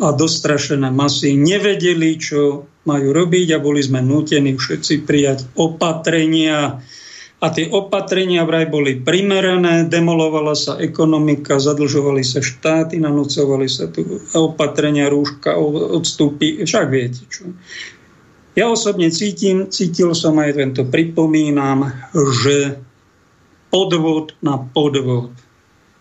a 0.00 0.08
dostrašené 0.14 0.88
masy 0.88 1.36
nevedeli, 1.36 2.16
čo 2.16 2.64
majú 2.88 3.08
robiť 3.12 3.52
a 3.52 3.58
boli 3.60 3.84
sme 3.84 4.00
nútení 4.00 4.56
všetci 4.56 5.04
prijať 5.04 5.38
opatrenia. 5.60 6.80
A 7.38 7.54
tie 7.54 7.70
opatrenia 7.70 8.42
vraj 8.42 8.66
boli 8.66 8.98
primerané, 8.98 9.86
demolovala 9.86 10.58
sa 10.58 10.74
ekonomika, 10.82 11.62
zadlžovali 11.62 12.26
sa 12.26 12.42
štáty, 12.42 12.98
nanúcovali 12.98 13.70
sa 13.70 13.86
tu 13.86 14.02
opatrenia, 14.34 15.06
rúška, 15.06 15.54
odstúpy, 15.94 16.66
však 16.66 16.86
viete 16.90 17.22
čo. 17.30 17.54
Ja 18.58 18.66
osobne 18.66 19.14
cítim, 19.14 19.70
cítil 19.70 20.18
som 20.18 20.34
aj 20.42 20.58
tento, 20.58 20.82
pripomínam, 20.82 21.94
že 22.42 22.82
podvod 23.70 24.34
na 24.42 24.58
podvod. 24.58 25.30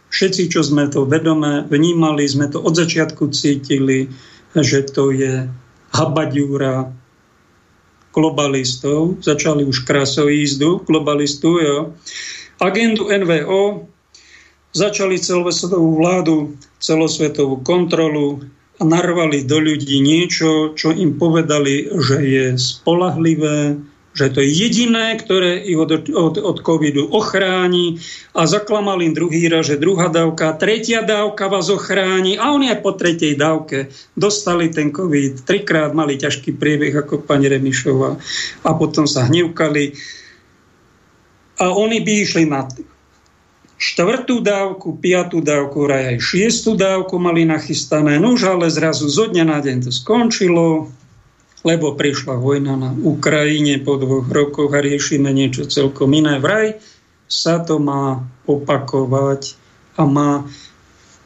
Všetci, 0.10 0.50
čo 0.50 0.66
sme 0.66 0.90
to 0.90 1.06
vedome 1.06 1.70
vnímali, 1.70 2.26
sme 2.26 2.50
to 2.50 2.58
od 2.66 2.74
začiatku 2.74 3.30
cítili, 3.30 4.10
že 4.58 4.90
to 4.90 5.14
je 5.14 5.46
habadúra 5.94 6.97
globalistov. 8.18 9.22
Začali 9.22 9.62
už 9.62 9.86
krásou 9.86 10.26
jízdu 10.26 10.82
globalistu. 10.90 11.62
Jo. 11.62 11.94
Agendu 12.58 13.06
NVO 13.14 13.86
začali 14.74 15.22
celosvetovú 15.22 16.02
vládu, 16.02 16.58
celosvetovú 16.82 17.62
kontrolu 17.62 18.42
a 18.78 18.86
narvali 18.86 19.46
do 19.46 19.62
ľudí 19.62 20.02
niečo, 20.02 20.74
čo 20.74 20.94
im 20.94 21.18
povedali, 21.18 21.90
že 21.94 22.18
je 22.22 22.46
spolahlivé, 22.58 23.78
že 24.18 24.34
to 24.34 24.42
je 24.42 24.50
jediné, 24.50 25.14
ktoré 25.22 25.62
ich 25.62 25.78
od, 25.78 26.10
od, 26.10 26.42
od 26.42 26.58
covidu 26.66 27.06
ochráni. 27.14 28.02
A 28.34 28.50
zaklamal 28.50 29.06
im 29.06 29.14
druhý 29.14 29.46
raz, 29.46 29.70
že 29.70 29.78
druhá 29.78 30.10
dávka, 30.10 30.58
tretia 30.58 31.06
dávka 31.06 31.46
vás 31.46 31.70
ochráni. 31.70 32.34
A 32.42 32.50
oni 32.50 32.74
aj 32.74 32.82
po 32.82 32.98
tretej 32.98 33.38
dávke 33.38 33.94
dostali 34.18 34.74
ten 34.74 34.90
covid, 34.90 35.46
trikrát 35.46 35.94
mali 35.94 36.18
ťažký 36.18 36.58
priebeh 36.58 36.98
ako 36.98 37.22
pani 37.22 37.46
Remišová. 37.46 38.18
A 38.66 38.70
potom 38.74 39.06
sa 39.06 39.30
hnevkali. 39.30 39.94
A 41.62 41.70
oni 41.78 42.02
by 42.02 42.14
išli 42.26 42.50
na 42.50 42.66
štvrtú 43.78 44.42
dávku, 44.42 44.98
piatú 44.98 45.46
dávku, 45.46 45.86
aj 45.86 46.18
šiestu 46.18 46.74
dávku 46.74 47.22
mali 47.22 47.46
nachystané, 47.46 48.18
no 48.18 48.34
už 48.34 48.58
ale 48.58 48.74
zrazu 48.74 49.06
zo 49.06 49.30
dňa 49.30 49.46
na 49.46 49.62
deň 49.62 49.86
to 49.86 49.92
skončilo, 49.94 50.90
lebo 51.68 52.00
prišla 52.00 52.40
vojna 52.40 52.80
na 52.80 52.96
Ukrajine 52.96 53.84
po 53.84 54.00
dvoch 54.00 54.32
rokoch 54.32 54.72
a 54.72 54.80
riešime 54.80 55.36
niečo 55.36 55.68
celkom 55.68 56.16
iné. 56.16 56.40
Vraj 56.40 56.80
sa 57.28 57.60
to 57.60 57.76
má 57.76 58.24
opakovať 58.48 59.60
a 60.00 60.08
má 60.08 60.48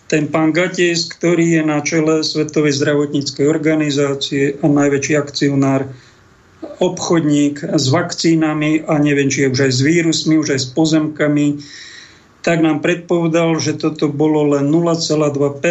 ten 0.10 0.28
pán 0.28 0.50
Gatis, 0.50 1.06
ktorý 1.08 1.62
je 1.62 1.64
na 1.64 1.80
čele 1.86 2.26
Svetovej 2.26 2.74
zdravotníckej 2.74 3.46
organizácie 3.46 4.58
a 4.60 4.66
najväčší 4.66 5.14
akcionár, 5.16 5.88
obchodník 6.82 7.62
s 7.62 7.86
vakcínami 7.94 8.82
a 8.90 8.98
neviem, 8.98 9.30
či 9.30 9.46
je 9.46 9.54
už 9.54 9.62
aj 9.70 9.74
s 9.78 9.82
vírusmi, 9.86 10.34
už 10.42 10.58
aj 10.58 10.62
s 10.66 10.68
pozemkami, 10.74 11.62
tak 12.42 12.66
nám 12.66 12.82
predpovedal, 12.82 13.54
že 13.62 13.78
toto 13.78 14.10
bolo 14.10 14.58
len 14.58 14.66
0,2 14.68 15.62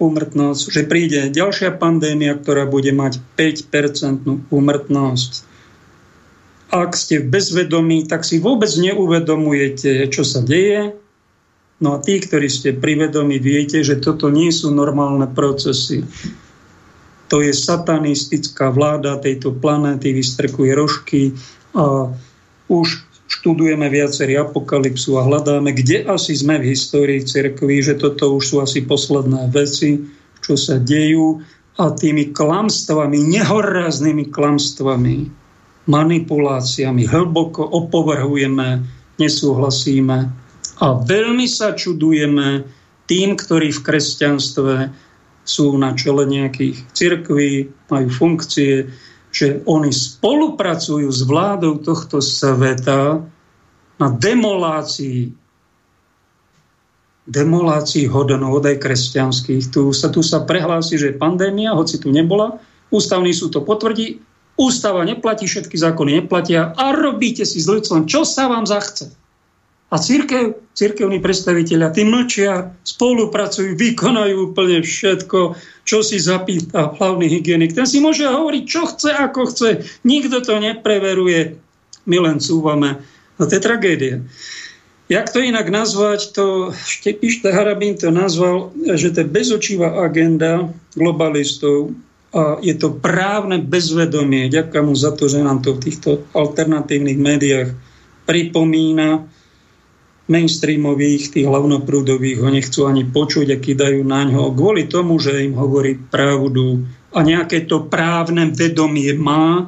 úmrtnosť, 0.00 0.62
že 0.72 0.88
príde 0.88 1.28
ďalšia 1.28 1.76
pandémia, 1.76 2.34
ktorá 2.34 2.64
bude 2.64 2.90
mať 2.90 3.20
5% 3.36 4.48
úmrtnosť. 4.48 5.32
Ak 6.72 6.96
ste 6.96 7.20
v 7.20 7.28
bezvedomí, 7.28 8.08
tak 8.08 8.24
si 8.24 8.40
vôbec 8.40 8.72
neuvedomujete, 8.72 10.08
čo 10.08 10.24
sa 10.24 10.40
deje. 10.40 10.96
No 11.80 11.96
a 11.96 12.02
tí, 12.02 12.16
ktorí 12.16 12.48
ste 12.48 12.72
privedomí, 12.72 13.36
viete, 13.36 13.84
že 13.84 14.00
toto 14.00 14.32
nie 14.32 14.48
sú 14.48 14.72
normálne 14.72 15.28
procesy. 15.28 16.04
To 17.28 17.44
je 17.44 17.52
satanistická 17.54 18.72
vláda 18.72 19.20
tejto 19.20 19.54
planéty, 19.54 20.16
vystrkuje 20.16 20.72
rožky 20.74 21.22
a 21.76 22.10
už 22.66 23.09
študujeme 23.30 23.86
viacerí 23.86 24.34
apokalypsu 24.34 25.22
a 25.22 25.24
hľadáme, 25.24 25.70
kde 25.70 26.02
asi 26.10 26.34
sme 26.34 26.58
v 26.58 26.74
histórii 26.74 27.22
cirkvi, 27.22 27.78
že 27.78 27.94
toto 27.94 28.34
už 28.34 28.42
sú 28.42 28.56
asi 28.58 28.82
posledné 28.82 29.54
veci, 29.54 30.02
čo 30.42 30.58
sa 30.58 30.82
dejú. 30.82 31.38
A 31.80 31.94
tými 31.94 32.34
klamstvami, 32.34 33.16
nehoráznými 33.16 34.28
klamstvami, 34.28 35.30
manipuláciami 35.88 37.08
hlboko 37.08 37.64
opovrhujeme, 37.64 38.84
nesúhlasíme 39.16 40.18
a 40.80 40.86
veľmi 40.96 41.44
sa 41.44 41.76
čudujeme 41.76 42.64
tým, 43.04 43.36
ktorí 43.36 43.68
v 43.76 43.84
kresťanstve 43.84 44.74
sú 45.44 45.76
na 45.76 45.92
čele 45.92 46.24
nejakých 46.24 46.76
cirkví, 46.96 47.68
majú 47.92 48.08
funkcie, 48.08 48.88
že 49.30 49.62
oni 49.66 49.94
spolupracujú 49.94 51.06
s 51.06 51.22
vládou 51.22 51.78
tohto 51.78 52.18
sveta 52.18 53.22
na 53.96 54.08
demolácii 54.10 55.38
demolácii 57.30 58.10
hodnot 58.10 58.66
aj 58.66 58.82
kresťanských. 58.82 59.70
Tu 59.70 59.94
sa, 59.94 60.10
tu 60.10 60.18
sa 60.20 60.42
prehlási, 60.42 60.98
že 60.98 61.14
pandémia, 61.14 61.78
hoci 61.78 62.02
tu 62.02 62.10
nebola, 62.10 62.58
ústavný 62.90 63.30
súd 63.30 63.54
to 63.54 63.60
potvrdí, 63.62 64.18
ústava 64.58 65.06
neplatí, 65.06 65.46
všetky 65.46 65.78
zákony 65.78 66.26
neplatia 66.26 66.74
a 66.74 66.90
robíte 66.90 67.46
si 67.46 67.62
s 67.62 67.70
ľudstvom, 67.70 68.10
čo 68.10 68.26
sa 68.26 68.50
vám 68.50 68.66
zachce. 68.66 69.14
A 69.90 69.98
církev, 69.98 70.54
církevní 70.78 71.18
predstaviteľia, 71.18 71.90
tí 71.90 72.06
mlčia, 72.06 72.70
spolupracujú, 72.86 73.74
vykonajú 73.74 74.54
úplne 74.54 74.86
všetko, 74.86 75.58
čo 75.82 75.98
si 76.06 76.22
zapýta 76.22 76.94
hlavný 76.94 77.26
hygienik. 77.26 77.74
Ten 77.74 77.90
si 77.90 77.98
môže 77.98 78.22
hovoriť, 78.22 78.62
čo 78.70 78.86
chce, 78.86 79.10
ako 79.10 79.50
chce. 79.50 79.82
Nikto 80.06 80.46
to 80.46 80.62
nepreveruje. 80.62 81.58
My 82.06 82.16
len 82.22 82.38
cúvame. 82.38 83.02
No 83.34 83.50
to 83.50 83.58
je 83.58 83.66
tragédia. 83.66 84.22
Jak 85.10 85.34
to 85.34 85.42
inak 85.42 85.66
nazvať, 85.74 86.38
to 86.38 86.70
Štepiš 86.70 87.42
Harabín 87.42 87.98
to 87.98 88.14
nazval, 88.14 88.70
že 88.78 89.10
to 89.10 89.26
je 89.26 89.32
bezočivá 89.34 90.06
agenda 90.06 90.70
globalistov 90.94 91.98
a 92.30 92.62
je 92.62 92.78
to 92.78 92.94
právne 92.94 93.58
bezvedomie. 93.58 94.46
Ďakujem 94.46 94.86
mu 94.86 94.94
za 94.94 95.10
to, 95.10 95.26
že 95.26 95.42
nám 95.42 95.66
to 95.66 95.74
v 95.74 95.82
týchto 95.82 96.10
alternatívnych 96.30 97.18
médiách 97.18 97.74
pripomína 98.22 99.26
mainstreamových, 100.30 101.34
tých 101.34 101.46
hlavnoprúdových 101.50 102.38
ho 102.40 102.48
nechcú 102.48 102.86
ani 102.86 103.02
počuť 103.04 103.46
a 103.52 103.58
dajú 103.58 104.00
na 104.06 104.24
ňo 104.30 104.54
kvôli 104.54 104.86
tomu, 104.86 105.18
že 105.18 105.44
im 105.44 105.58
hovorí 105.58 105.98
pravdu 105.98 106.86
a 107.10 107.26
nejaké 107.26 107.66
to 107.66 107.90
právne 107.90 108.54
vedomie 108.54 109.10
má 109.18 109.66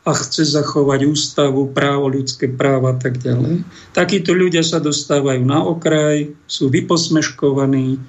a 0.00 0.10
chce 0.16 0.56
zachovať 0.56 1.08
ústavu, 1.08 1.72
právo, 1.72 2.08
ľudské 2.08 2.48
práva 2.48 2.92
a 2.92 2.96
tak 2.96 3.20
ďalej. 3.20 3.64
Takíto 3.92 4.32
ľudia 4.32 4.64
sa 4.64 4.80
dostávajú 4.80 5.44
na 5.44 5.60
okraj, 5.60 6.32
sú 6.48 6.72
vyposmeškovaní, 6.72 8.00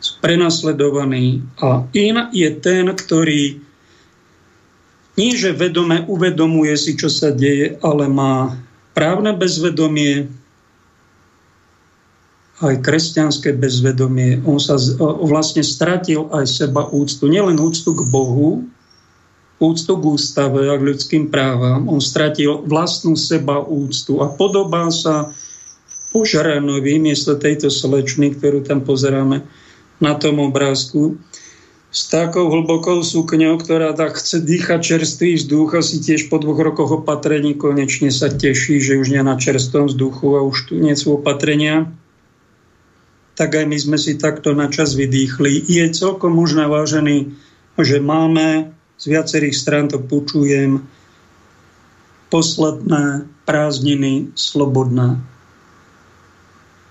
sú 0.00 0.12
prenasledovaní 0.24 1.44
a 1.60 1.84
in 1.92 2.16
je 2.32 2.48
ten, 2.56 2.88
ktorý 2.88 3.60
nie 5.20 5.36
že 5.36 5.52
vedome 5.52 6.08
uvedomuje 6.08 6.72
si, 6.80 6.96
čo 6.96 7.12
sa 7.12 7.28
deje, 7.28 7.76
ale 7.84 8.08
má 8.08 8.56
právne 8.96 9.36
bezvedomie, 9.36 10.32
aj 12.60 12.84
kresťanské 12.84 13.56
bezvedomie. 13.56 14.44
On 14.44 14.60
sa 14.60 14.76
vlastne 15.24 15.64
stratil 15.64 16.28
aj 16.28 16.44
seba 16.44 16.84
úctu. 16.84 17.24
Nielen 17.26 17.56
úctu 17.56 17.96
k 17.96 18.04
Bohu, 18.04 18.68
úctu 19.60 19.92
k 19.96 20.04
ústave 20.04 20.68
a 20.68 20.76
k 20.76 20.86
ľudským 20.92 21.32
právam. 21.32 21.88
On 21.88 22.00
stratil 22.00 22.60
vlastnú 22.68 23.16
seba 23.16 23.60
úctu 23.64 24.20
a 24.20 24.28
podobá 24.28 24.92
sa 24.92 25.32
Požaranovi 26.10 26.98
miesto 26.98 27.38
tejto 27.38 27.70
slečny, 27.70 28.34
ktorú 28.34 28.66
tam 28.66 28.82
pozeráme 28.82 29.46
na 30.02 30.12
tom 30.18 30.42
obrázku, 30.42 31.22
s 31.90 32.06
takou 32.06 32.46
hlbokou 32.46 33.02
sukňou, 33.02 33.58
ktorá 33.58 33.90
tak 33.98 34.18
chce 34.18 34.42
dýchať 34.42 34.78
čerstvý 34.78 35.38
vzduch 35.38 35.70
a 35.74 35.82
si 35.82 35.98
tiež 35.98 36.30
po 36.30 36.38
dvoch 36.38 36.58
rokoch 36.62 37.02
opatrení 37.02 37.58
konečne 37.58 38.14
sa 38.14 38.30
teší, 38.30 38.78
že 38.78 38.98
už 38.98 39.10
nie 39.10 39.22
na 39.22 39.34
čerstvom 39.34 39.90
vzduchu 39.90 40.38
a 40.38 40.40
už 40.46 40.70
tu 40.70 40.78
nie 40.78 40.94
sú 40.94 41.18
opatrenia 41.18 41.90
tak 43.40 43.56
aj 43.56 43.64
my 43.64 43.78
sme 43.80 43.96
si 43.96 44.20
takto 44.20 44.52
na 44.52 44.68
čas 44.68 44.92
vydýchli. 44.92 45.64
Je 45.64 45.88
celkom 45.96 46.36
možné, 46.36 46.68
vážený, 46.68 47.32
že 47.80 47.96
máme 47.96 48.76
z 49.00 49.04
viacerých 49.08 49.56
strán 49.56 49.88
to 49.88 49.96
počujem 49.96 50.84
posledné 52.28 53.24
prázdniny 53.48 54.36
slobodné. 54.36 55.24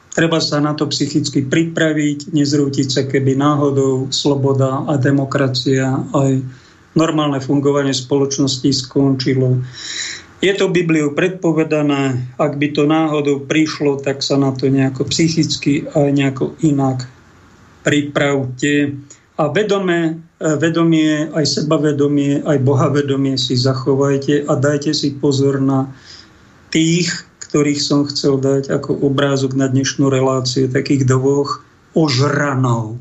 Treba 0.10 0.42
sa 0.42 0.58
na 0.58 0.74
to 0.74 0.90
psychicky 0.90 1.46
pripraviť, 1.46 2.34
nezrútiť 2.34 2.88
sa, 2.90 3.06
keby 3.06 3.38
náhodou 3.38 4.10
sloboda 4.10 4.90
a 4.90 4.98
demokracia 4.98 6.02
aj 6.18 6.42
normálne 6.98 7.38
fungovanie 7.46 7.94
spoločnosti 7.94 8.74
skončilo. 8.74 9.62
Je 10.40 10.56
to 10.56 10.72
Bibliou 10.72 11.12
predpovedané, 11.12 12.32
ak 12.40 12.56
by 12.56 12.72
to 12.72 12.88
náhodou 12.88 13.44
prišlo, 13.44 14.00
tak 14.00 14.24
sa 14.24 14.40
na 14.40 14.56
to 14.56 14.72
nejako 14.72 15.04
psychicky 15.12 15.84
a 15.92 16.08
nejako 16.08 16.56
inak 16.64 17.12
pripravte. 17.84 18.96
A 19.36 19.44
vedomé, 19.52 20.16
e, 20.40 20.48
vedomie, 20.56 21.28
aj 21.36 21.44
sebavedomie, 21.44 22.40
aj 22.48 22.56
bohavedomie 22.64 23.36
si 23.36 23.60
zachovajte 23.60 24.48
a 24.48 24.54
dajte 24.56 24.96
si 24.96 25.12
pozor 25.20 25.60
na 25.60 25.92
tých, 26.72 27.28
ktorých 27.44 27.82
som 27.84 28.08
chcel 28.08 28.40
dať 28.40 28.72
ako 28.72 28.96
obrázok 28.96 29.60
na 29.60 29.68
dnešnú 29.68 30.08
reláciu, 30.08 30.72
takých 30.72 31.04
dvoch 31.04 31.60
ožranov, 31.92 32.96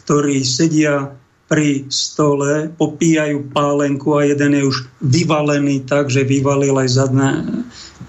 ktorí 0.00 0.40
sedia 0.48 1.12
pri 1.44 1.84
stole, 1.92 2.72
popíjajú 2.80 3.52
pálenku 3.52 4.16
a 4.16 4.24
jeden 4.24 4.56
je 4.56 4.64
už 4.64 4.88
vyvalený 5.04 5.84
tak, 5.84 6.08
že 6.08 6.24
vyvalil 6.24 6.72
aj 6.80 6.88
zadné, 6.88 7.30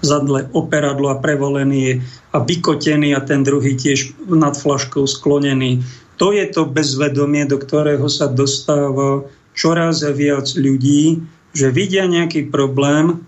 zadle 0.00 0.48
operadlo 0.56 1.12
a 1.12 1.20
prevolený 1.20 1.78
je 1.84 1.94
a 2.32 2.40
vykotený 2.40 3.12
a 3.12 3.20
ten 3.20 3.44
druhý 3.44 3.76
tiež 3.76 4.16
nad 4.28 4.56
flaškou 4.56 5.04
sklonený. 5.04 5.84
To 6.16 6.32
je 6.32 6.48
to 6.48 6.64
bezvedomie, 6.64 7.44
do 7.44 7.60
ktorého 7.60 8.08
sa 8.08 8.28
dostáva 8.28 9.28
čoraz 9.52 10.00
viac 10.00 10.48
ľudí, 10.56 11.20
že 11.52 11.72
vidia 11.72 12.08
nejaký 12.08 12.48
problém 12.48 13.20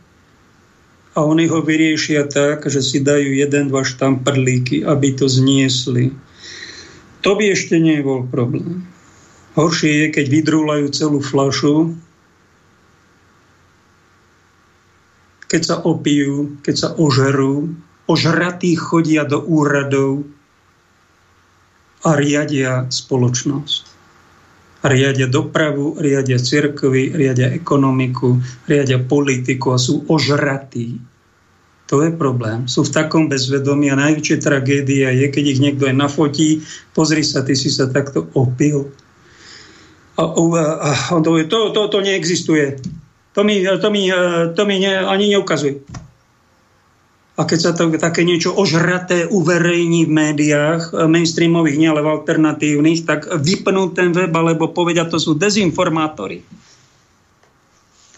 a 1.17 1.25
oni 1.25 1.49
ho 1.53 1.61
vyriešia 1.61 2.29
tak, 2.29 2.69
že 2.69 2.81
si 2.81 3.05
dajú 3.05 3.33
jeden, 3.33 3.69
dva 3.69 3.85
štamprlíky, 3.85 4.85
aby 4.89 5.17
to 5.17 5.29
zniesli. 5.29 6.17
To 7.27 7.37
by 7.37 7.53
ešte 7.53 7.77
nie 7.77 8.01
bol 8.01 8.25
problém. 8.29 8.89
Horšie 9.57 9.93
je, 10.05 10.07
keď 10.13 10.27
vydrúlajú 10.29 10.87
celú 10.93 11.25
flašu, 11.25 11.97
keď 15.49 15.63
sa 15.65 15.77
opijú, 15.81 16.61
keď 16.61 16.75
sa 16.77 16.89
ožerú, 16.93 17.73
ožratí 18.05 18.77
chodia 18.77 19.25
do 19.25 19.41
úradov 19.41 20.29
a 22.05 22.15
riadia 22.15 22.87
spoločnosť. 22.89 23.97
Riadia 24.79 25.27
dopravu, 25.27 25.99
riadia 25.99 26.39
cirkvy, 26.39 27.11
riadia 27.11 27.51
ekonomiku, 27.51 28.39
riadia 28.71 29.03
politiku 29.03 29.75
a 29.75 29.79
sú 29.81 30.07
ožratí. 30.07 31.01
To 31.89 32.05
je 32.05 32.13
problém. 32.13 32.69
Sú 32.69 32.85
v 32.85 32.95
takom 32.95 33.27
bezvedomí 33.33 33.89
a 33.91 33.99
najväčšia 33.99 34.39
tragédia 34.39 35.09
je, 35.11 35.27
keď 35.33 35.45
ich 35.57 35.59
niekto 35.65 35.89
aj 35.89 35.97
nafotí, 35.97 36.63
pozri 36.93 37.25
sa, 37.25 37.43
ty 37.43 37.57
si 37.57 37.73
sa 37.73 37.89
takto 37.89 38.29
opil 38.37 38.93
a 40.19 41.15
to, 41.23 41.31
to, 41.47 41.59
to, 41.71 41.83
to 41.89 41.99
neexistuje. 42.03 42.83
To 43.39 43.47
mi, 43.47 43.63
to 43.63 43.89
mi, 43.95 44.11
to 44.57 44.63
mi 44.67 44.77
ne, 44.83 44.99
ani 44.99 45.31
neukazuje. 45.31 45.79
A 47.39 47.47
keď 47.47 47.59
sa 47.63 47.71
to 47.71 47.87
také 47.95 48.27
niečo 48.27 48.51
ožraté 48.51 49.31
uverejní 49.31 50.11
v 50.11 50.11
médiách, 50.11 50.91
eh, 50.91 51.07
mainstreamových, 51.07 51.79
nie 51.79 51.87
ale 51.87 52.03
v 52.03 52.11
alternatívnych, 52.19 53.07
tak 53.07 53.31
vypnú 53.31 53.95
ten 53.95 54.11
web, 54.11 54.35
alebo 54.35 54.75
povedia, 54.75 55.07
to 55.07 55.23
sú 55.23 55.39
dezinformátori. 55.39 56.43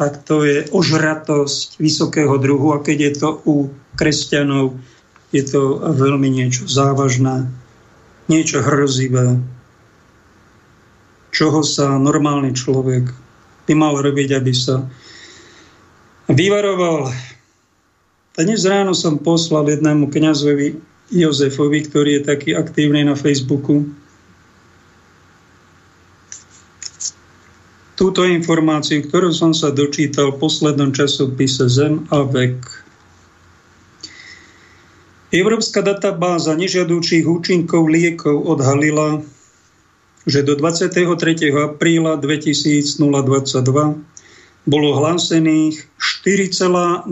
Tak 0.01 0.25
to 0.25 0.49
je 0.49 0.65
ožratosť 0.73 1.77
vysokého 1.77 2.33
druhu 2.41 2.73
a 2.73 2.81
keď 2.81 2.97
je 2.97 3.13
to 3.21 3.29
u 3.45 3.69
kresťanov, 4.01 4.81
je 5.29 5.45
to 5.45 5.77
veľmi 5.93 6.33
niečo 6.33 6.65
závažné, 6.65 7.45
niečo 8.33 8.65
hrozivé 8.65 9.37
čoho 11.31 11.63
sa 11.63 11.99
normálny 11.99 12.55
človek 12.55 13.11
by 13.67 13.73
mal 13.79 13.95
robiť, 13.99 14.29
aby 14.35 14.53
sa 14.55 14.87
vyvaroval. 16.31 17.11
Dnes 18.35 18.63
ráno 18.67 18.95
som 18.95 19.19
poslal 19.19 19.67
jednému 19.71 20.11
kňazovi 20.11 20.79
Jozefovi, 21.11 21.87
ktorý 21.91 22.11
je 22.19 22.23
taký 22.23 22.51
aktívny 22.55 23.03
na 23.03 23.19
Facebooku, 23.19 23.91
túto 28.01 28.25
informáciu, 28.25 29.05
ktorú 29.05 29.29
som 29.29 29.53
sa 29.53 29.69
dočítal 29.69 30.33
v 30.33 30.41
poslednom 30.41 30.89
časopise 30.95 31.69
Zem 31.69 32.09
a 32.09 32.25
vek. 32.25 32.57
Európska 35.31 35.85
databáza 35.85 36.57
nežiadúcich 36.57 37.29
účinkov 37.29 37.93
liekov 37.93 38.41
odhalila, 38.41 39.21
že 40.29 40.45
do 40.45 40.53
23. 40.57 41.17
apríla 41.53 42.21
2022 42.21 43.01
bolo 44.69 44.89
hlásených 45.01 45.89
4,2 45.97 47.09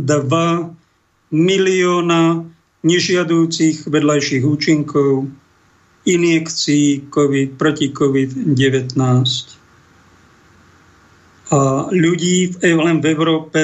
milióna 1.32 2.44
nežiadúcich 2.84 3.88
vedľajších 3.88 4.44
účinkov 4.44 5.28
injekcií 6.08 7.12
COVID, 7.12 7.48
proti 7.60 7.92
COVID-19. 7.92 8.96
A 11.48 11.88
ľudí 11.88 12.52
v, 12.52 12.76
len 12.76 13.00
v 13.00 13.06
Európe 13.12 13.62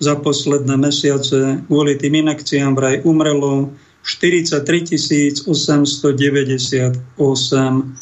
za 0.00 0.14
posledné 0.16 0.74
mesiace 0.80 1.62
kvôli 1.68 1.94
tým 2.00 2.26
inekciám 2.26 2.72
vraj 2.74 3.02
umrelo 3.06 3.70
43 4.02 5.46
898. 5.46 7.94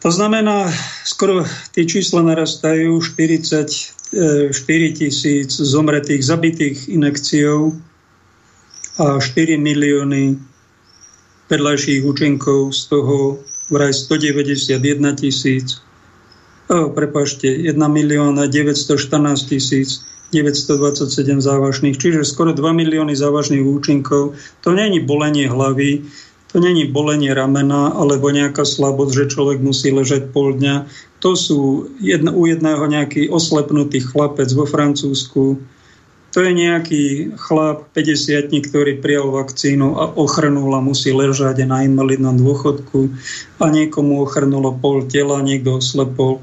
To 0.00 0.10
znamená, 0.10 0.72
skoro 1.04 1.44
tie 1.76 1.84
čísla 1.84 2.24
narastajú, 2.24 3.04
44 3.04 3.92
tisíc 4.96 5.50
zomretých, 5.52 6.24
zabitých 6.24 6.88
inekciou 6.88 7.76
a 8.96 9.20
4 9.20 9.60
milióny 9.60 10.40
vedľajších 11.52 12.00
účinkov, 12.06 12.72
z 12.72 12.80
toho 12.88 13.44
vraj 13.68 13.92
191 13.92 14.80
tisíc, 15.20 15.84
oh, 16.72 16.88
prepašte, 16.88 17.46
1 17.46 17.76
milióna 17.76 18.48
914 18.48 19.52
tisíc 19.52 20.09
927 20.30 21.42
závažných, 21.42 21.98
čiže 21.98 22.22
skoro 22.22 22.54
2 22.54 22.62
milióny 22.62 23.18
závažných 23.18 23.66
účinkov. 23.66 24.38
To 24.62 24.70
není 24.70 25.02
bolenie 25.02 25.50
hlavy, 25.50 26.06
to 26.50 26.58
není 26.58 26.86
bolenie 26.90 27.30
ramena 27.30 27.94
alebo 27.94 28.30
nejaká 28.34 28.66
slabosť, 28.66 29.12
že 29.14 29.30
človek 29.30 29.62
musí 29.62 29.94
ležať 29.94 30.34
pol 30.34 30.58
dňa. 30.58 30.86
To 31.22 31.38
sú 31.38 31.90
jedna, 32.02 32.34
u 32.34 32.46
jedného 32.46 32.82
nejaký 32.90 33.30
oslepnutý 33.30 34.02
chlapec 34.02 34.50
vo 34.50 34.66
Francúzsku. 34.66 35.62
To 36.30 36.38
je 36.38 36.52
nejaký 36.54 37.34
chlap 37.38 37.90
50 37.94 38.50
ktorý 38.70 39.02
prijal 39.02 39.34
vakcínu 39.34 39.98
a 39.98 40.14
ochrnul 40.14 40.70
a 40.74 40.82
musí 40.82 41.10
ležať 41.10 41.66
na 41.66 41.82
invalidnom 41.82 42.38
dôchodku 42.38 43.10
a 43.58 43.66
niekomu 43.66 44.22
ochrnulo 44.22 44.74
pol 44.78 45.06
tela, 45.10 45.42
niekto 45.42 45.82
oslepol. 45.82 46.38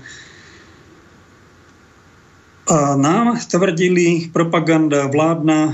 A 2.68 3.00
nám 3.00 3.40
tvrdili 3.48 4.28
propaganda 4.28 5.08
vládna, 5.08 5.72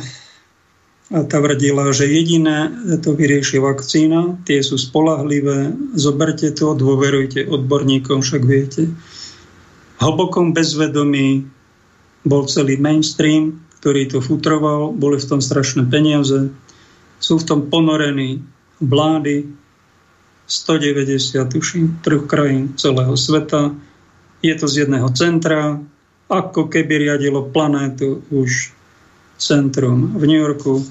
tvrdila, 1.09 1.89
že 1.89 2.05
jediné 2.05 2.69
to 3.01 3.17
vyrieši 3.17 3.57
vakcína, 3.57 4.37
tie 4.45 4.61
sú 4.61 4.77
spolahlivé, 4.77 5.73
zoberte 5.97 6.53
to, 6.53 6.77
dôverujte 6.77 7.49
odborníkom, 7.49 8.21
však 8.21 8.41
viete. 8.45 8.93
Hlbokom 10.01 10.53
bezvedomí 10.53 11.49
bol 12.25 12.45
celý 12.45 12.77
mainstream, 12.77 13.61
ktorý 13.81 14.13
to 14.13 14.21
futroval, 14.21 14.93
boli 14.93 15.17
v 15.17 15.27
tom 15.27 15.41
strašné 15.41 15.89
peniaze, 15.89 16.53
sú 17.17 17.33
v 17.41 17.47
tom 17.47 17.59
ponorení 17.73 18.41
vlády 18.79 19.49
190, 20.45 21.41
tuším, 21.49 21.85
troch 22.05 22.29
krajín 22.29 22.75
celého 22.77 23.15
sveta. 23.17 23.73
Je 24.43 24.53
to 24.59 24.67
z 24.67 24.85
jedného 24.87 25.07
centra, 25.15 25.79
ako 26.33 26.73
keby 26.73 27.05
riadilo 27.09 27.45
planétu 27.53 28.25
už 28.33 28.73
centrum 29.37 30.17
v 30.17 30.23
New 30.25 30.41
Yorku, 30.41 30.81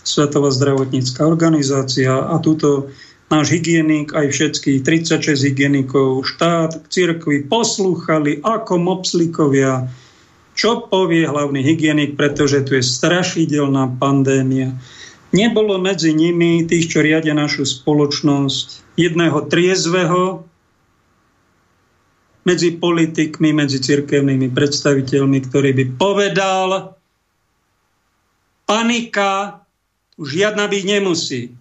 Svetová 0.00 0.48
zdravotnícká 0.48 1.28
organizácia 1.28 2.24
a 2.24 2.40
túto 2.40 2.88
náš 3.30 3.54
hygienik, 3.54 4.10
aj 4.10 4.26
všetkých 4.32 4.82
36 4.82 5.46
hygienikov, 5.46 6.26
štát, 6.26 6.90
cirkvi 6.90 7.46
poslúchali 7.46 8.42
ako 8.42 8.80
mopslikovia, 8.80 9.86
čo 10.58 10.90
povie 10.90 11.28
hlavný 11.28 11.62
hygienik, 11.62 12.18
pretože 12.18 12.66
tu 12.66 12.74
je 12.74 12.82
strašidelná 12.82 13.96
pandémia. 14.02 14.74
Nebolo 15.30 15.78
medzi 15.78 16.10
nimi 16.10 16.66
tých, 16.66 16.90
čo 16.90 17.06
riadia 17.06 17.38
našu 17.38 17.62
spoločnosť, 17.62 18.98
jedného 18.98 19.46
triezveho, 19.46 20.49
medzi 22.44 22.76
politikmi, 22.76 23.52
medzi 23.52 23.78
cirkevnými 23.80 24.48
predstaviteľmi, 24.52 25.38
ktorý 25.44 25.70
by 25.76 25.84
povedal, 26.00 26.96
panika 28.64 29.60
už 30.16 30.28
žiadna 30.40 30.64
byť 30.68 30.82
nemusí. 30.84 31.52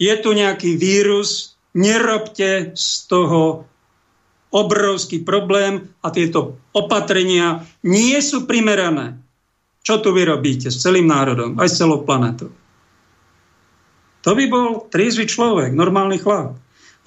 Je 0.00 0.14
tu 0.18 0.30
nejaký 0.32 0.80
vírus, 0.80 1.54
nerobte 1.76 2.72
z 2.74 2.88
toho 3.06 3.68
obrovský 4.50 5.22
problém 5.22 5.94
a 6.02 6.10
tieto 6.10 6.58
opatrenia 6.74 7.62
nie 7.86 8.18
sú 8.18 8.50
primerané. 8.50 9.20
Čo 9.80 10.02
tu 10.02 10.10
vy 10.10 10.26
robíte 10.26 10.68
s 10.68 10.82
celým 10.82 11.06
národom, 11.06 11.56
aj 11.56 11.68
s 11.70 11.78
celou 11.78 12.02
planetou? 12.02 12.50
To 14.20 14.36
by 14.36 14.44
bol 14.52 14.90
triezvy 14.92 15.24
človek, 15.24 15.72
normálny 15.72 16.20
chlap. 16.20 16.58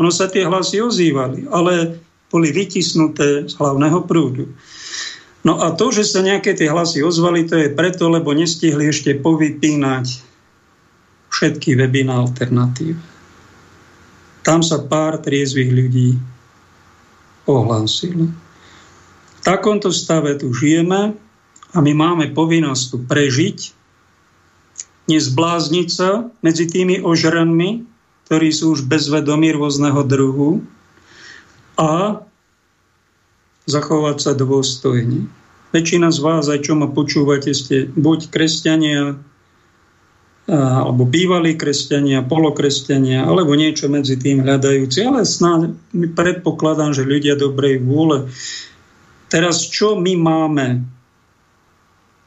Ono 0.01 0.09
sa 0.09 0.25
tie 0.25 0.49
hlasy 0.49 0.81
ozývali, 0.81 1.45
ale 1.53 2.01
boli 2.33 2.49
vytisnuté 2.49 3.45
z 3.45 3.53
hlavného 3.53 4.09
prúdu. 4.09 4.49
No 5.45 5.61
a 5.61 5.77
to, 5.77 5.93
že 5.93 6.01
sa 6.01 6.25
nejaké 6.25 6.57
tie 6.57 6.73
hlasy 6.73 7.05
ozvali, 7.05 7.45
to 7.45 7.61
je 7.61 7.69
preto, 7.69 8.09
lebo 8.09 8.33
nestihli 8.33 8.89
ešte 8.89 9.13
povypínať 9.21 10.33
všetky 11.29 11.77
weby 11.77 12.09
na 12.09 12.25
alternatíve. 12.25 12.97
Tam 14.41 14.65
sa 14.65 14.81
pár 14.81 15.21
triezvých 15.21 15.71
ľudí 15.71 16.09
ohlásilo. 17.45 18.33
V 19.37 19.41
takomto 19.43 19.91
stave 19.91 20.39
tu 20.39 20.49
žijeme 20.55 21.13
a 21.75 21.77
my 21.83 21.91
máme 21.91 22.25
povinnosť 22.31 22.83
tu 22.89 22.97
prežiť, 23.03 23.59
nezblázniť 25.11 25.87
sa 25.91 26.31
medzi 26.39 26.65
tými 26.71 27.03
ožranmi, 27.03 27.83
ktorí 28.31 28.49
sú 28.55 28.79
už 28.79 28.87
bezvedomí 28.87 29.51
rôzneho 29.51 29.99
druhu 30.07 30.63
a 31.79 32.21
zachovať 33.65 34.17
sa 34.19 34.31
dôstojne. 34.35 35.25
Väčšina 35.73 36.13
z 36.13 36.19
vás, 36.21 36.45
aj 36.51 36.69
čo 36.69 36.77
ma 36.77 36.85
počúvate, 36.85 37.49
ste 37.55 37.89
buď 37.89 38.29
kresťania, 38.29 39.17
alebo 40.45 41.07
bývalí 41.07 41.55
kresťania, 41.55 42.27
polokresťania, 42.27 43.23
alebo 43.23 43.55
niečo 43.55 43.87
medzi 43.87 44.19
tým 44.19 44.43
hľadajúci, 44.43 45.07
ale 45.07 45.23
snáď 45.23 45.71
predpokladám, 46.13 46.91
že 46.91 47.07
ľudia 47.07 47.39
dobrej 47.39 47.79
vôle. 47.79 48.27
Teraz 49.31 49.65
čo 49.65 49.95
my 49.95 50.13
máme? 50.19 50.83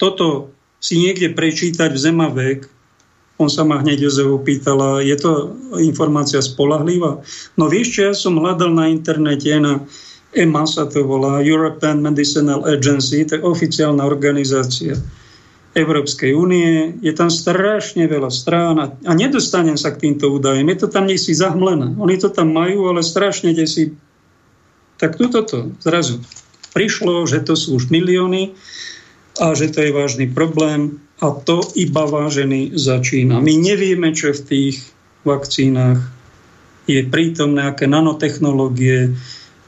Toto 0.00 0.50
si 0.80 0.98
niekde 0.98 1.36
prečítať 1.36 1.92
v 1.92 2.02
Zemavek, 2.02 2.60
on 3.36 3.52
sa 3.52 3.68
ma 3.68 3.84
hneď 3.84 4.08
Jozef 4.08 4.32
opýtala, 4.32 5.04
je 5.04 5.16
to 5.20 5.56
informácia 5.76 6.40
spolahlivá? 6.40 7.20
No 7.60 7.68
vieš 7.68 7.88
čo, 7.96 8.00
ja 8.08 8.14
som 8.16 8.40
hľadal 8.40 8.72
na 8.72 8.88
internete 8.88 9.52
na 9.60 9.84
EMA 10.36 10.68
sa 10.68 10.84
to 10.84 11.04
volá, 11.04 11.40
European 11.40 12.04
Medicinal 12.04 12.64
Agency, 12.68 13.24
to 13.24 13.40
je 13.40 13.42
oficiálna 13.44 14.04
organizácia 14.04 14.96
Európskej 15.76 16.32
únie. 16.32 16.96
Je 17.04 17.12
tam 17.12 17.28
strašne 17.28 18.08
veľa 18.08 18.32
strán 18.32 18.76
a, 18.80 18.86
a 19.04 19.12
nedostanem 19.12 19.76
sa 19.76 19.92
k 19.92 20.08
týmto 20.08 20.32
údajom. 20.32 20.64
Je 20.72 20.78
to 20.80 20.88
tam 20.88 21.04
si 21.12 21.32
zahmlené. 21.36 21.92
Oni 22.00 22.16
to 22.16 22.32
tam 22.32 22.52
majú, 22.56 22.88
ale 22.88 23.04
strašne 23.04 23.52
si... 23.68 23.92
Tak 24.96 25.20
tuto 25.20 25.44
to 25.44 25.76
zrazu 25.84 26.24
prišlo, 26.72 27.28
že 27.28 27.44
to 27.44 27.52
sú 27.52 27.76
už 27.76 27.92
milióny 27.92 28.56
a 29.36 29.52
že 29.52 29.68
to 29.68 29.84
je 29.84 29.92
vážny 29.92 30.28
problém 30.28 31.00
a 31.16 31.26
to 31.32 31.64
iba 31.76 32.04
vážený 32.04 32.76
začína. 32.76 33.40
My 33.40 33.56
nevieme, 33.56 34.12
čo 34.12 34.36
v 34.36 34.44
tých 34.44 34.76
vakcínach 35.24 36.00
je 36.86 37.02
prítomné, 37.08 37.72
aké 37.72 37.88
nanotechnológie, 37.88 39.16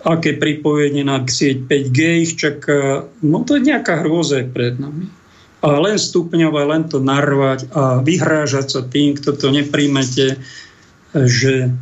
aké 0.07 0.37
pripojenie 0.39 1.03
na 1.03 1.25
sieť 1.25 1.67
5G 1.67 1.99
ich 2.23 2.33
čaká. 2.39 3.09
No 3.25 3.43
to 3.43 3.59
je 3.59 3.67
nejaká 3.75 4.05
hrôza 4.05 4.45
pred 4.47 4.79
nami 4.79 5.11
a 5.59 5.75
len 5.83 5.99
stupňovať, 5.99 6.65
len 6.71 6.83
to 6.87 7.03
narvať 7.03 7.67
a 7.75 7.99
vyhrážať 7.99 8.67
sa 8.79 8.81
tým, 8.87 9.19
kto 9.19 9.35
to 9.35 9.51
nepríjmete, 9.51 10.39
že 11.11 11.75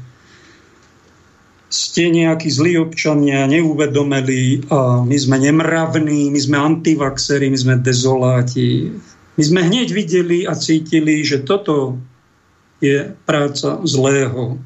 ste 1.68 2.08
nejakí 2.08 2.48
zlí 2.48 2.80
občania, 2.80 3.44
neuvedomeli 3.44 4.64
a 4.72 5.04
my 5.04 5.16
sme 5.20 5.36
nemravní, 5.36 6.32
my 6.32 6.40
sme 6.40 6.56
antivaxeri, 6.56 7.52
my 7.52 7.58
sme 7.58 7.74
dezoláti. 7.84 8.96
My 9.36 9.42
sme 9.44 9.60
hneď 9.68 9.92
videli 9.92 10.48
a 10.48 10.56
cítili, 10.56 11.20
že 11.20 11.44
toto 11.44 12.00
je 12.80 13.12
práca 13.28 13.80
zlého. 13.84 14.60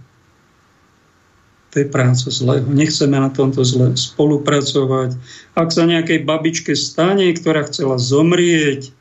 To 1.70 1.74
je 1.78 1.86
práca 1.86 2.26
zlého. 2.30 2.66
Nechceme 2.66 3.18
na 3.18 3.30
tomto 3.30 3.62
zle 3.62 3.94
spolupracovať. 3.94 5.18
Ak 5.54 5.70
sa 5.70 5.86
nejakej 5.86 6.22
babičke 6.26 6.74
stane, 6.74 7.30
ktorá 7.34 7.66
chcela 7.66 7.98
zomrieť, 7.98 8.94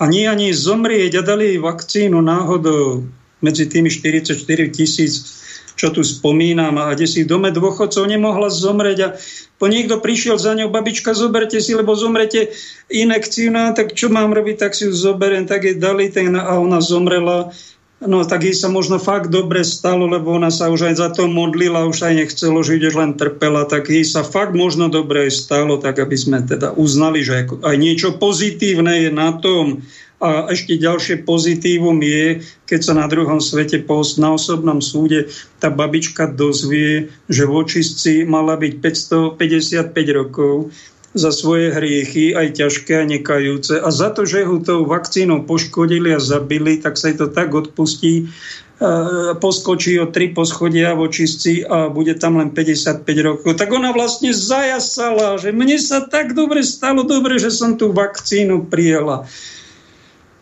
a 0.00 0.08
nie 0.08 0.24
ani 0.24 0.56
zomrieť 0.56 1.20
a 1.20 1.22
dali 1.22 1.54
jej 1.54 1.60
vakcínu 1.60 2.24
náhodou 2.24 3.04
medzi 3.44 3.68
tými 3.68 3.92
44 3.92 4.32
tisíc, 4.72 5.39
čo 5.80 5.88
tu 5.88 6.04
spomínam, 6.04 6.76
a 6.76 6.92
kde 6.92 7.08
si 7.08 7.24
v 7.24 7.32
dome 7.32 7.48
dôchodcov 7.48 8.04
nemohla 8.04 8.52
zomrieť 8.52 8.98
a 9.00 9.08
po 9.56 9.64
niekto 9.64 9.96
prišiel 9.96 10.36
za 10.36 10.52
ňou, 10.52 10.68
babička, 10.68 11.16
zoberte 11.16 11.56
si, 11.56 11.72
lebo 11.72 11.96
zomrete 11.96 12.52
inekciu, 12.92 13.48
no 13.48 13.72
tak 13.72 13.96
čo 13.96 14.12
mám 14.12 14.36
robiť, 14.36 14.60
tak 14.60 14.76
si 14.76 14.84
ju 14.84 14.92
zoberiem, 14.92 15.48
tak 15.48 15.64
jej 15.64 15.80
dali 15.80 16.12
ten 16.12 16.36
a 16.36 16.60
ona 16.60 16.84
zomrela 16.84 17.56
No 18.00 18.24
tak 18.24 18.48
jej 18.48 18.56
sa 18.56 18.72
možno 18.72 18.96
fakt 18.96 19.28
dobre 19.28 19.60
stalo, 19.60 20.08
lebo 20.08 20.32
ona 20.32 20.48
sa 20.48 20.72
už 20.72 20.88
aj 20.88 20.94
za 20.96 21.08
to 21.12 21.28
modlila, 21.28 21.84
už 21.84 22.08
aj 22.08 22.14
nechcelo 22.16 22.64
žiť, 22.64 22.80
už 22.88 22.94
len 22.96 23.12
trpela, 23.12 23.68
tak 23.68 23.92
jej 23.92 24.08
sa 24.08 24.24
fakt 24.24 24.56
možno 24.56 24.88
dobre 24.88 25.28
stalo, 25.28 25.76
tak 25.76 26.00
aby 26.00 26.16
sme 26.16 26.40
teda 26.40 26.72
uznali, 26.80 27.20
že 27.20 27.44
aj 27.60 27.76
niečo 27.76 28.16
pozitívne 28.16 29.04
je 29.04 29.10
na 29.12 29.36
tom. 29.36 29.84
A 30.20 30.48
ešte 30.52 30.80
ďalšie 30.80 31.28
pozitívum 31.28 31.96
je, 32.00 32.44
keď 32.64 32.80
sa 32.80 32.92
na 32.96 33.08
druhom 33.08 33.40
svete 33.40 33.84
na 34.16 34.28
osobnom 34.32 34.80
súde 34.80 35.32
tá 35.60 35.72
babička 35.72 36.28
dozvie, 36.28 37.08
že 37.28 37.48
v 37.48 37.52
očistci 37.52 38.24
mala 38.24 38.56
byť 38.56 38.80
555 38.80 39.92
rokov 40.16 40.72
za 41.10 41.34
svoje 41.34 41.74
hriechy, 41.74 42.38
aj 42.38 42.54
ťažké 42.54 43.02
a 43.02 43.08
nekajúce. 43.08 43.82
A 43.82 43.88
za 43.90 44.14
to, 44.14 44.22
že 44.22 44.46
ho 44.46 44.62
tou 44.62 44.86
vakcínou 44.86 45.42
poškodili 45.42 46.14
a 46.14 46.22
zabili, 46.22 46.78
tak 46.78 46.94
sa 46.94 47.10
to 47.10 47.26
tak 47.26 47.50
odpustí, 47.50 48.30
e, 48.78 49.34
poskočí 49.34 49.98
o 49.98 50.06
tri 50.06 50.30
poschodia 50.30 50.94
v 50.94 51.10
očistci 51.10 51.66
a 51.66 51.90
bude 51.90 52.14
tam 52.14 52.38
len 52.38 52.54
55 52.54 53.02
rokov. 53.26 53.58
Tak 53.58 53.74
ona 53.74 53.90
vlastne 53.90 54.30
zajasala, 54.30 55.34
že 55.42 55.50
mne 55.50 55.82
sa 55.82 56.06
tak 56.06 56.38
dobre 56.38 56.62
stalo, 56.62 57.02
dobre, 57.02 57.42
že 57.42 57.50
som 57.50 57.74
tú 57.74 57.90
vakcínu 57.90 58.70
prijela. 58.70 59.26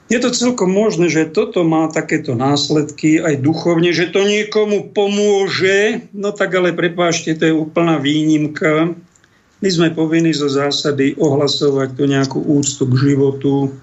Je 0.09 0.17
to 0.21 0.33
celkom 0.33 0.73
možné, 0.73 1.13
že 1.13 1.29
toto 1.29 1.69
má 1.69 1.89
takéto 1.93 2.33
následky 2.33 3.21
aj 3.21 3.45
duchovne, 3.45 3.93
že 3.93 4.09
to 4.09 4.25
niekomu 4.25 4.89
pomôže, 4.97 6.09
no 6.17 6.33
tak 6.33 6.57
ale 6.57 6.73
prepášte, 6.73 7.37
to 7.37 7.45
je 7.45 7.55
úplná 7.57 8.01
výnimka. 8.01 8.97
My 9.59 9.69
sme 9.75 9.91
povinni 9.91 10.31
zo 10.31 10.47
zásady 10.47 11.19
ohlasovať 11.19 11.99
tu 11.99 12.07
nejakú 12.07 12.39
úctu 12.39 12.87
k 12.87 12.95
životu, 13.11 13.75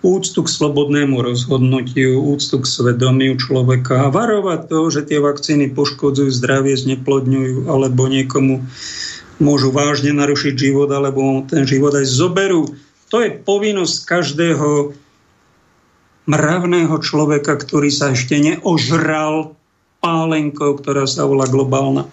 úctu 0.00 0.40
k 0.40 0.48
slobodnému 0.48 1.20
rozhodnutiu, 1.20 2.24
úctu 2.24 2.64
k 2.64 2.66
svedomiu 2.66 3.36
človeka 3.36 4.08
a 4.08 4.12
varovať 4.12 4.60
to, 4.72 4.80
že 4.88 5.12
tie 5.12 5.20
vakcíny 5.20 5.76
poškodzujú 5.76 6.32
zdravie, 6.32 6.72
zneplodňujú 6.72 7.68
alebo 7.68 8.08
niekomu 8.08 8.64
môžu 9.44 9.68
vážne 9.68 10.16
narušiť 10.16 10.56
život 10.56 10.88
alebo 10.88 11.44
ten 11.44 11.68
život 11.68 11.92
aj 11.92 12.08
zoberú. 12.08 12.64
To 13.12 13.20
je 13.20 13.36
povinnosť 13.36 13.96
každého 14.08 14.96
mravného 16.32 16.96
človeka, 17.04 17.60
ktorý 17.60 17.92
sa 17.92 18.16
ešte 18.16 18.40
neožral 18.40 19.52
pálenkou, 20.00 20.80
ktorá 20.80 21.04
sa 21.04 21.28
volá 21.28 21.44
globálna 21.44 22.08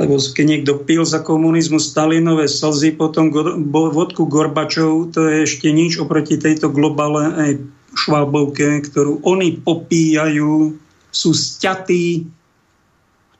lebo 0.00 0.16
keď 0.16 0.46
niekto 0.48 0.72
pil 0.88 1.04
za 1.04 1.20
komunizmu 1.20 1.76
Stalinové 1.76 2.48
slzy, 2.48 2.96
potom 2.96 3.28
vodku 3.68 4.24
Gorbačov, 4.24 5.12
to 5.12 5.28
je 5.28 5.44
ešte 5.44 5.68
nič 5.68 6.00
oproti 6.00 6.40
tejto 6.40 6.72
globálnej 6.72 7.60
švábovke, 7.92 8.80
ktorú 8.88 9.20
oni 9.28 9.60
popíjajú, 9.60 10.72
sú 11.12 11.30
sťatí, 11.36 12.24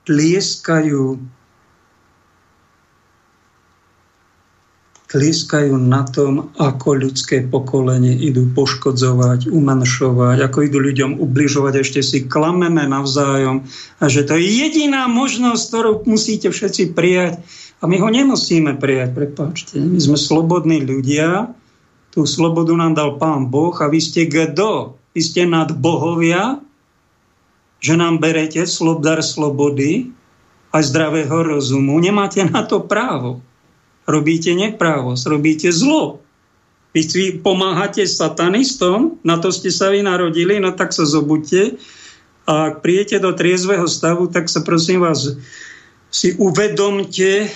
tlieskajú, 0.05 1.17
tlieskajú 5.11 5.75
na 5.75 6.07
tom, 6.07 6.55
ako 6.55 7.03
ľudské 7.03 7.43
pokolenie 7.43 8.15
idú 8.15 8.47
poškodzovať, 8.55 9.51
umenšovať, 9.51 10.39
ako 10.39 10.59
idú 10.71 10.79
ľuďom 10.79 11.19
ubližovať, 11.19 11.83
ešte 11.83 12.01
si 12.01 12.19
klameme 12.31 12.87
navzájom 12.87 13.67
a 13.99 14.05
že 14.07 14.23
to 14.23 14.39
je 14.39 14.47
jediná 14.47 15.11
možnosť, 15.11 15.63
ktorú 15.67 15.91
musíte 16.07 16.55
všetci 16.55 16.95
prijať 16.95 17.43
a 17.83 17.91
my 17.91 17.99
ho 17.99 18.07
nemusíme 18.07 18.79
prijať, 18.79 19.11
prepáčte. 19.11 19.83
My 19.83 19.99
sme 19.99 20.15
slobodní 20.15 20.87
ľudia, 20.87 21.51
tú 22.15 22.23
slobodu 22.23 22.71
nám 22.79 22.95
dal 22.95 23.19
Pán 23.19 23.51
Boh 23.51 23.75
a 23.83 23.91
vy 23.91 23.99
ste 23.99 24.31
kto? 24.31 24.95
Vy 25.11 25.21
ste 25.27 25.43
nad 25.43 25.75
bohovia, 25.75 26.63
že 27.83 27.99
nám 27.99 28.23
berete 28.23 28.63
slobdar 28.63 29.27
slobody 29.27 30.15
a 30.71 30.79
zdravého 30.87 31.35
rozumu. 31.35 31.99
Nemáte 31.99 32.47
na 32.47 32.63
to 32.63 32.87
právo 32.87 33.43
robíte 34.11 34.53
neprávosť, 34.53 35.23
robíte 35.31 35.71
zlo. 35.71 36.21
Vy 36.91 37.39
pomáhate 37.47 38.03
satanistom, 38.03 39.23
na 39.23 39.39
to 39.39 39.55
ste 39.55 39.71
sa 39.71 39.95
vy 39.95 40.03
narodili, 40.03 40.59
no 40.59 40.75
tak 40.75 40.91
sa 40.91 41.07
zobuďte 41.07 41.79
a 42.51 42.75
ak 42.75 42.83
prijete 42.83 43.23
do 43.23 43.31
triezveho 43.31 43.87
stavu, 43.87 44.27
tak 44.27 44.51
sa 44.51 44.67
prosím 44.67 45.07
vás 45.07 45.39
si 46.11 46.35
uvedomte, 46.35 47.47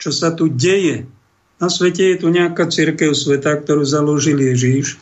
čo 0.00 0.08
sa 0.08 0.32
tu 0.32 0.48
deje. 0.48 1.04
Na 1.60 1.68
svete 1.68 2.16
je 2.16 2.24
tu 2.24 2.32
nejaká 2.32 2.72
církev 2.72 3.12
sveta, 3.12 3.60
ktorú 3.60 3.84
založil 3.84 4.40
Ježíš. 4.40 4.96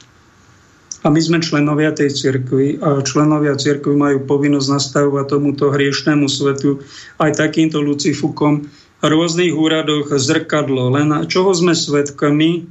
A 1.07 1.15
my 1.15 1.23
sme 1.23 1.39
členovia 1.39 1.95
tej 1.95 2.11
cirkvi 2.11 2.83
a 2.83 2.99
členovia 3.07 3.55
cirkvi 3.55 3.95
majú 3.95 4.27
povinnosť 4.27 4.69
nastavovať 4.75 5.39
tomuto 5.39 5.71
hriešnemu 5.71 6.27
svetu 6.27 6.83
aj 7.23 7.39
takýmto 7.39 7.79
Lucifukom 7.79 8.67
rôznych 9.03 9.55
úradoch 9.55 10.11
zrkadlo. 10.15 10.91
Len 10.91 11.29
čoho 11.31 11.55
sme 11.55 11.75
svedkami, 11.75 12.67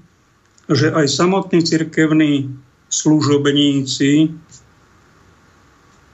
že 0.68 0.92
aj 0.92 1.08
samotní 1.08 1.64
cirkevní 1.64 2.52
služobníci 2.92 4.36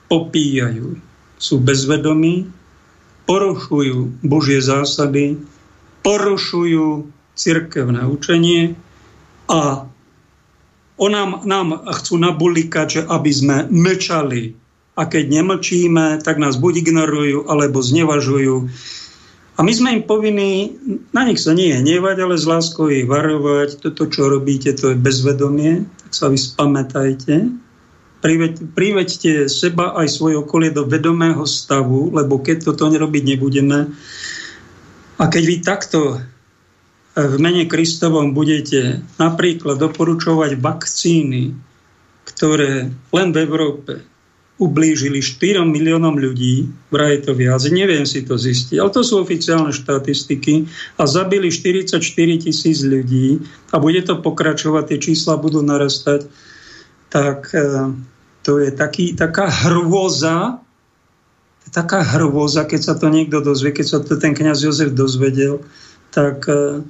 popíjajú, 0.09 1.01
sú 1.41 1.55
bezvedomí, 1.57 2.45
porušujú 3.25 4.21
Božie 4.21 4.61
zásady, 4.61 5.41
porušujú 6.05 7.09
cirkevné 7.33 8.05
učenie 8.05 8.77
a 9.49 9.89
on 10.93 11.11
nám, 11.11 11.41
nám 11.49 11.89
chcú 11.89 12.21
nabulikať, 12.21 12.87
že 12.87 13.01
aby 13.09 13.31
sme 13.33 13.57
mlčali. 13.65 14.53
A 14.93 15.09
keď 15.09 15.41
nemlčíme, 15.41 16.21
tak 16.21 16.37
nás 16.37 16.53
buď 16.53 16.85
ignorujú, 16.85 17.49
alebo 17.49 17.81
znevažujú. 17.81 18.69
A 19.53 19.61
my 19.61 19.69
sme 19.69 20.01
im 20.01 20.03
povinní, 20.03 20.73
na 21.13 21.29
nich 21.29 21.37
sa 21.37 21.53
nie 21.53 21.69
hnevať, 21.69 22.17
ale 22.25 22.41
z 22.41 22.49
láskou 22.49 22.89
ich 22.89 23.05
varovať. 23.05 23.85
Toto, 23.85 24.09
čo 24.09 24.25
robíte, 24.25 24.73
to 24.73 24.93
je 24.93 24.97
bezvedomie, 24.97 25.85
tak 26.01 26.11
sa 26.17 26.25
vy 26.33 26.37
spamätajte. 26.41 27.53
Priveď, 28.25 28.73
priveďte 28.73 29.51
seba 29.51 29.93
aj 29.93 30.09
svoje 30.09 30.41
okolie 30.41 30.73
do 30.73 30.89
vedomého 30.89 31.45
stavu, 31.45 32.09
lebo 32.09 32.41
keď 32.41 32.73
toto 32.73 32.89
nerobiť 32.89 33.23
nebudeme, 33.35 33.93
a 35.21 35.29
keď 35.29 35.43
vy 35.45 35.55
takto 35.61 36.17
v 37.13 37.35
mene 37.37 37.69
Kristovom 37.69 38.33
budete 38.33 39.05
napríklad 39.21 39.77
doporučovať 39.77 40.57
vakcíny, 40.57 41.53
ktoré 42.25 42.89
len 42.89 43.27
v 43.29 43.37
Európe 43.37 43.93
ublížili 44.61 45.17
4 45.17 45.65
miliónom 45.65 46.13
ľudí, 46.13 46.69
vraj 46.93 47.25
to 47.25 47.33
viac, 47.33 47.65
neviem 47.73 48.05
si 48.05 48.21
to 48.21 48.37
zistiť, 48.37 48.77
ale 48.77 48.93
to 48.93 49.01
sú 49.01 49.17
oficiálne 49.17 49.73
štatistiky 49.73 50.69
a 51.01 51.09
zabili 51.09 51.49
44 51.49 51.97
tisíc 52.37 52.85
ľudí 52.85 53.41
a 53.73 53.81
bude 53.81 54.05
to 54.05 54.21
pokračovať, 54.21 54.93
tie 54.93 54.99
čísla 55.01 55.41
budú 55.41 55.65
narastať, 55.65 56.29
tak 57.09 57.49
e, 57.49 57.97
to 58.45 58.61
je 58.61 58.69
taký, 58.69 59.17
taká 59.17 59.49
hrôza, 59.49 60.61
taká 61.73 62.05
hrôza, 62.05 62.69
keď 62.69 62.81
sa 62.81 62.93
to 62.93 63.09
niekto 63.09 63.41
dozvie, 63.41 63.73
keď 63.73 63.85
sa 63.89 63.99
to 64.05 64.21
ten 64.21 64.37
kňaz 64.37 64.61
Jozef 64.61 64.93
dozvedel, 64.93 65.65
tak 66.13 66.45
e, 66.45 66.85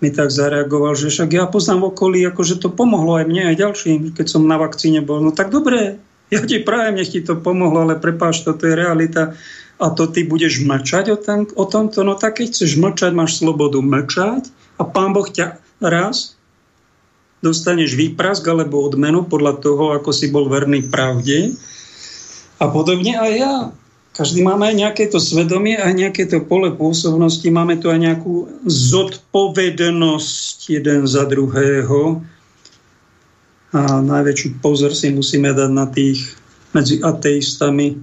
mi 0.00 0.08
tak 0.08 0.32
zareagoval, 0.32 0.96
že 0.96 1.12
však 1.12 1.28
ja 1.28 1.44
poznám 1.44 1.92
okolí, 1.92 2.24
akože 2.24 2.56
to 2.56 2.72
pomohlo 2.72 3.20
aj 3.20 3.28
mne, 3.28 3.52
aj 3.52 3.56
ďalším, 3.60 4.16
keď 4.16 4.26
som 4.32 4.48
na 4.48 4.56
vakcíne 4.56 5.04
bol. 5.04 5.20
No 5.20 5.30
tak 5.30 5.52
dobre, 5.52 6.00
ja 6.32 6.40
ti 6.40 6.64
prajem, 6.64 6.96
nech 6.96 7.12
ti 7.12 7.20
to 7.20 7.36
pomohlo, 7.36 7.84
ale 7.84 8.00
prepáč, 8.00 8.40
toto 8.40 8.64
je 8.64 8.72
realita. 8.72 9.36
A 9.82 9.90
to 9.92 10.08
ty 10.08 10.24
budeš 10.24 10.64
mlčať 10.64 11.12
o, 11.12 11.18
tom, 11.18 11.44
o 11.52 11.64
tomto? 11.68 12.06
No 12.06 12.16
tak 12.16 12.40
keď 12.40 12.54
chceš 12.54 12.80
mlčať, 12.80 13.12
máš 13.12 13.42
slobodu 13.42 13.82
mlčať 13.82 14.48
a 14.80 14.86
pán 14.86 15.12
Boh 15.12 15.26
ťa 15.26 15.60
raz 15.82 16.38
dostaneš 17.42 17.98
výprask 17.98 18.46
alebo 18.46 18.86
odmenu 18.86 19.26
podľa 19.26 19.58
toho, 19.58 19.92
ako 19.98 20.14
si 20.14 20.30
bol 20.30 20.46
verný 20.46 20.86
pravde. 20.86 21.58
A 22.62 22.70
podobne 22.70 23.18
aj 23.18 23.32
ja. 23.34 23.54
Každý 24.12 24.44
máme 24.44 24.70
aj 24.70 24.76
nejaké 24.76 25.08
to 25.10 25.18
svedomie, 25.18 25.74
aj 25.74 25.96
nejaké 25.96 26.28
to 26.28 26.44
pole 26.44 26.70
pôsobnosti, 26.76 27.48
máme 27.48 27.80
tu 27.80 27.88
aj 27.90 27.98
nejakú 27.98 28.46
zodpovednosť 28.68 30.58
jeden 30.68 31.08
za 31.08 31.24
druhého. 31.26 32.22
A 33.72 34.04
najväčší 34.04 34.60
pozor 34.60 34.92
si 34.92 35.08
musíme 35.08 35.56
dať 35.56 35.70
na 35.72 35.88
tých 35.88 36.36
medzi 36.76 37.00
ateistami, 37.00 37.96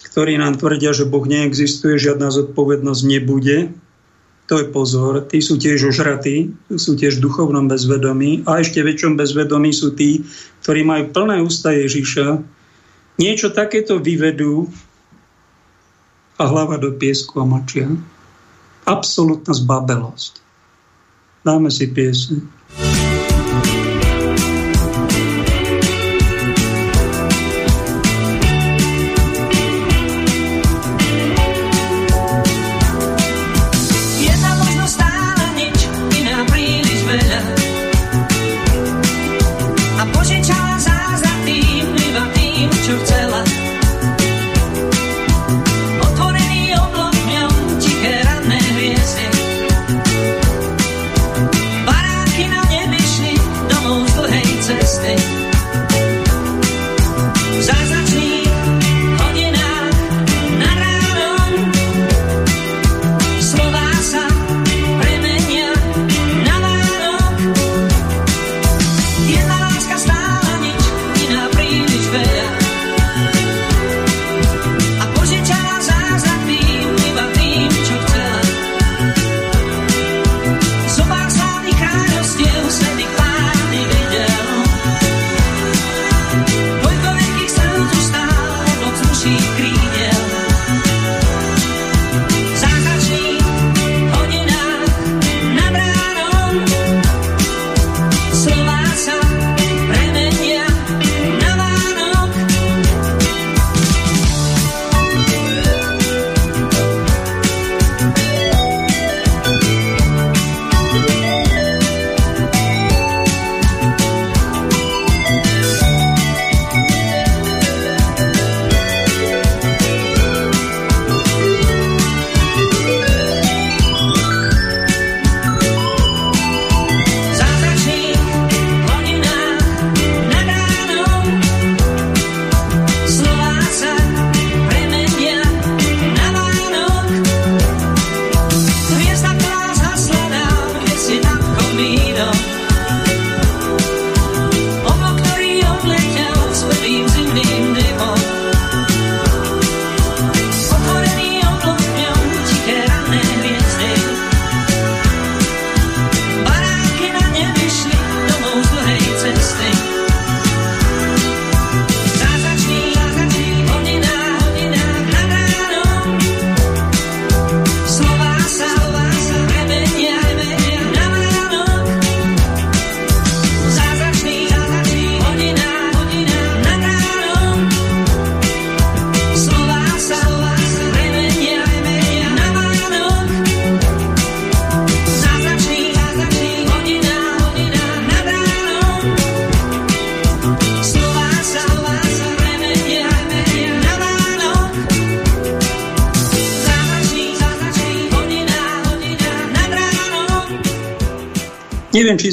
ktorí 0.00 0.40
nám 0.40 0.56
tvrdia, 0.56 0.96
že 0.96 1.04
Boh 1.08 1.24
neexistuje, 1.28 2.00
žiadna 2.00 2.32
zodpovednosť 2.32 3.02
nebude. 3.04 3.72
To 4.48 4.58
je 4.58 4.66
pozor. 4.66 5.28
Tí 5.30 5.38
sú 5.44 5.60
tiež 5.60 5.94
ožratí, 5.94 6.50
sú 6.74 6.98
tiež 6.98 7.20
v 7.20 7.24
duchovnom 7.28 7.70
bezvedomí. 7.70 8.42
A 8.48 8.64
ešte 8.64 8.82
väčšom 8.82 9.14
bezvedomí 9.14 9.70
sú 9.70 9.94
tí, 9.94 10.26
ktorí 10.64 10.82
majú 10.82 11.12
plné 11.14 11.38
ústa 11.44 11.70
Ježiša. 11.70 12.42
Niečo 13.20 13.52
takéto 13.52 14.00
vyvedú 14.00 14.66
a 16.40 16.48
hlava 16.48 16.80
do 16.80 16.96
piesku 16.96 17.38
a 17.38 17.46
mačia. 17.46 17.92
Absolutná 18.88 19.52
zbabelosť. 19.52 20.40
Dáme 21.44 21.68
si 21.68 21.86
pieseň. 21.86 22.59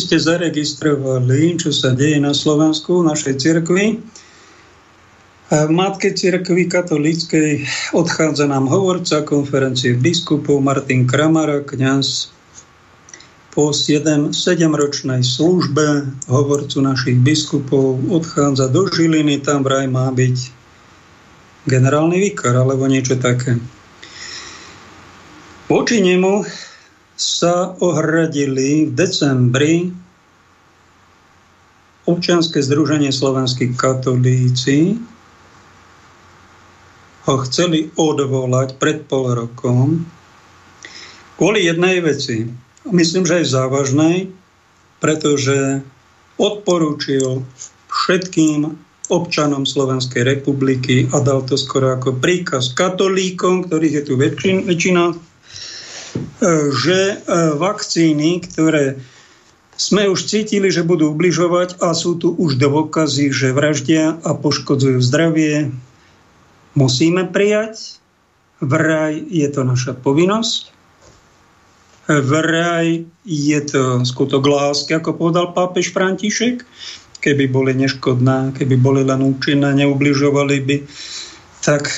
Ste 0.08 0.24
zaregistrovali, 0.24 1.60
čo 1.60 1.76
sa 1.76 1.91
deje 1.91 2.16
na 2.24 2.32
Slovensku, 2.32 3.03
v 3.03 3.12
našej 3.12 3.43
cirkvi. 3.43 3.99
V 5.51 5.72
Matke 5.72 6.16
cirkvi 6.16 6.72
katolíckej 6.72 7.68
odchádza 7.91 8.47
nám 8.47 8.72
hovorca 8.72 9.28
konferencie 9.28 9.99
biskupov 9.99 10.64
Martin 10.64 11.03
Kramara, 11.03 11.60
kňaz 11.60 12.32
po 13.51 13.76
7, 13.76 14.32
7-ročnej 14.32 15.28
službe 15.28 16.08
hovorcu 16.32 16.78
našich 16.80 17.20
biskupov 17.20 17.99
odchádza 18.08 18.72
do 18.72 18.88
Žiliny, 18.88 19.43
tam 19.43 19.68
vraj 19.68 19.91
má 19.91 20.08
byť 20.16 20.38
generálny 21.68 22.32
vikar 22.32 22.55
alebo 22.55 22.88
niečo 22.88 23.20
také. 23.20 23.60
Voči 25.68 25.99
nemu 25.99 26.47
sa 27.18 27.74
ohradili 27.82 28.86
v 28.86 28.91
decembri 28.93 29.89
občianske 32.05 32.61
združenie 32.61 33.09
slovenských 33.09 33.74
katolíci 33.74 35.01
ho 37.28 37.36
chceli 37.43 37.91
odvolať 37.99 38.80
pred 38.80 39.03
pol 39.03 39.34
rokom 39.36 40.07
kvôli 41.36 41.68
jednej 41.68 41.99
veci. 41.99 42.47
Myslím, 42.88 43.28
že 43.28 43.43
aj 43.43 43.51
závažnej, 43.51 44.32
pretože 45.03 45.84
odporúčil 46.39 47.43
všetkým 47.91 48.80
občanom 49.11 49.68
Slovenskej 49.68 50.24
republiky 50.24 51.11
a 51.11 51.20
dal 51.20 51.43
to 51.43 51.59
skoro 51.59 51.99
ako 51.99 52.15
príkaz 52.15 52.72
katolíkom, 52.72 53.68
ktorých 53.68 53.95
je 53.99 54.03
tu 54.03 54.13
väčšina, 54.15 55.03
E, 55.11 55.26
že 56.73 56.99
e, 57.13 57.15
vakcíny, 57.57 58.45
ktoré 58.45 59.01
sme 59.77 60.09
už 60.09 60.25
cítili, 60.25 60.73
že 60.73 60.81
budú 60.81 61.13
ubližovať 61.13 61.77
a 61.81 61.93
sú 61.93 62.17
tu 62.17 62.33
už 62.33 62.57
dôkazy, 62.57 63.29
že 63.29 63.53
vraždia 63.53 64.17
a 64.25 64.33
poškodzujú 64.33 64.97
zdravie, 65.05 65.69
musíme 66.73 67.29
prijať. 67.29 68.01
Vraj 68.57 69.21
je 69.29 69.47
to 69.53 69.61
naša 69.61 69.93
povinnosť. 69.93 70.73
Vraj 72.09 73.05
je 73.21 73.59
to 73.61 74.01
skutok 74.01 74.41
lásky, 74.49 74.97
ako 74.97 75.13
povedal 75.13 75.53
pápež 75.53 75.93
František. 75.93 76.65
Keby 77.21 77.45
boli 77.45 77.77
neškodné, 77.77 78.57
keby 78.57 78.81
boli 78.81 79.05
len 79.05 79.21
účinné, 79.21 79.77
neubližovali 79.77 80.57
by, 80.65 80.77
tak 81.61 81.89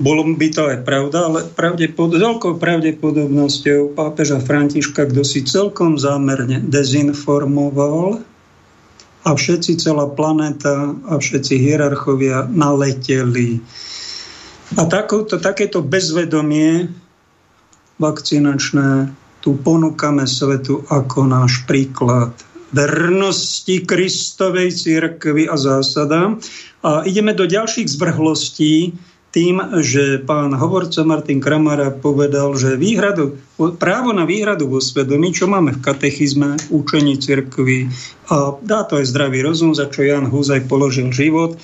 bolo 0.00 0.24
by 0.24 0.48
to 0.48 0.62
aj 0.64 0.78
pravda, 0.80 1.28
ale 1.28 1.40
pravdepod- 1.52 2.16
veľkou 2.16 2.56
pravdepodobnosťou 2.56 3.92
pápeža 3.92 4.40
Františka, 4.40 5.04
kto 5.04 5.20
si 5.20 5.44
celkom 5.44 6.00
zámerne 6.00 6.64
dezinformoval 6.64 8.24
a 9.20 9.30
všetci, 9.36 9.76
celá 9.76 10.08
planéta 10.08 10.96
a 11.04 11.20
všetci 11.20 11.60
hierarchovia 11.60 12.48
naleteli. 12.48 13.60
A 14.80 14.88
takouto, 14.88 15.36
takéto 15.36 15.84
bezvedomie 15.84 16.88
vakcinačné 18.00 19.12
tu 19.44 19.60
ponúkame 19.60 20.24
svetu 20.24 20.80
ako 20.88 21.28
náš 21.28 21.68
príklad 21.68 22.32
vernosti 22.70 23.82
Kristovej 23.82 24.72
církvy 24.72 25.50
a 25.50 25.58
zásadám. 25.58 26.38
A 26.80 27.04
ideme 27.04 27.36
do 27.36 27.44
ďalších 27.44 27.92
zvrhlostí, 27.92 28.94
tým, 29.30 29.62
že 29.78 30.18
pán 30.26 30.50
hovorca 30.58 31.06
Martin 31.06 31.38
Kramara 31.38 31.94
povedal, 31.94 32.50
že 32.58 32.74
výhradu, 32.74 33.38
právo 33.78 34.10
na 34.10 34.26
výhradu 34.26 34.66
vo 34.66 34.82
svedomí, 34.82 35.30
čo 35.30 35.46
máme 35.46 35.78
v 35.78 35.82
katechizme, 35.86 36.58
učení 36.74 37.14
cirkvi, 37.22 37.86
a 38.26 38.58
dá 38.58 38.82
to 38.82 38.98
aj 38.98 39.06
zdravý 39.06 39.46
rozum, 39.46 39.70
za 39.70 39.86
čo 39.86 40.02
Jan 40.02 40.26
Húzaj 40.26 40.66
položil 40.66 41.14
život, 41.14 41.54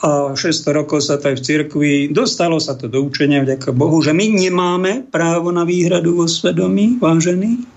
a 0.00 0.32
600 0.32 0.78
rokov 0.80 1.04
sa 1.04 1.20
to 1.20 1.34
aj 1.34 1.36
v 1.36 1.44
cirkvi, 1.44 1.92
dostalo 2.08 2.56
sa 2.56 2.72
to 2.72 2.88
do 2.88 3.04
učenia, 3.04 3.44
vďaka 3.44 3.74
Bohu, 3.74 4.00
že 4.00 4.16
my 4.16 4.32
nemáme 4.32 5.04
právo 5.10 5.52
na 5.52 5.68
výhradu 5.68 6.16
vo 6.16 6.24
svedomí, 6.24 6.96
vážení. 6.96 7.68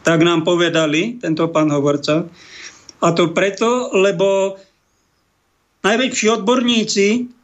Tak 0.00 0.22
nám 0.24 0.46
povedali 0.46 1.20
tento 1.20 1.44
pán 1.52 1.68
hovorca. 1.68 2.24
A 3.02 3.12
to 3.12 3.34
preto, 3.36 3.92
lebo 3.92 4.56
najväčší 5.84 6.26
odborníci 6.40 7.35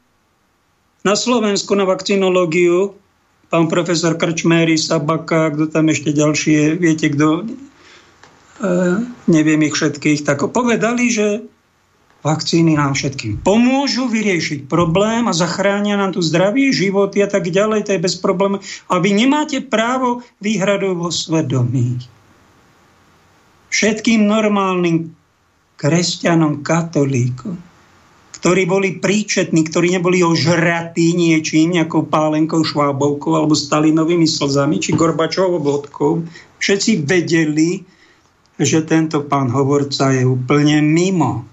na 1.03 1.15
Slovensku 1.19 1.75
na 1.75 1.87
vakcinológiu 1.87 2.95
pán 3.53 3.69
profesor 3.69 4.17
Krčméry, 4.17 4.81
Sabaka, 4.81 5.53
kto 5.53 5.69
tam 5.69 5.93
ešte 5.93 6.17
ďalšie, 6.17 6.81
viete 6.81 7.13
kto, 7.13 7.45
e, 7.45 7.47
neviem 9.29 9.61
ich 9.69 9.77
všetkých, 9.77 10.25
tak 10.25 10.41
povedali, 10.57 11.13
že 11.13 11.45
vakcíny 12.25 12.81
nám 12.81 12.97
všetkým 12.97 13.45
pomôžu 13.45 14.09
vyriešiť 14.09 14.73
problém 14.73 15.29
a 15.29 15.37
zachránia 15.37 16.01
nám 16.01 16.17
tu 16.17 16.25
zdravie, 16.25 16.73
životy 16.73 17.21
a 17.21 17.29
tak 17.29 17.53
ďalej, 17.53 17.85
to 17.85 17.93
je 17.93 18.01
bez 18.01 18.17
problémov. 18.17 18.65
A 18.89 18.97
vy 19.03 19.13
nemáte 19.13 19.61
právo 19.61 20.25
výhradu 20.41 20.97
vo 20.97 21.13
svedomí. 21.13 22.01
Všetkým 23.69 24.25
normálnym 24.25 25.13
kresťanom, 25.77 26.65
katolíkom 26.65 27.72
ktorí 28.43 28.67
boli 28.67 28.99
príčetní, 28.99 29.71
ktorí 29.71 29.95
neboli 29.95 30.19
ožratí 30.27 31.15
niečím, 31.15 31.79
nejakou 31.79 32.11
pálenkou, 32.11 32.67
švábovkou 32.67 33.39
alebo 33.39 33.55
Stalinovými 33.55 34.27
slzami, 34.27 34.83
či 34.83 34.99
Gorbačovou 34.99 35.63
vodkou. 35.63 36.27
Všetci 36.59 37.07
vedeli, 37.07 37.87
že 38.59 38.83
tento 38.83 39.23
pán 39.23 39.47
hovorca 39.55 40.11
je 40.11 40.27
úplne 40.27 40.83
mimo. 40.83 41.47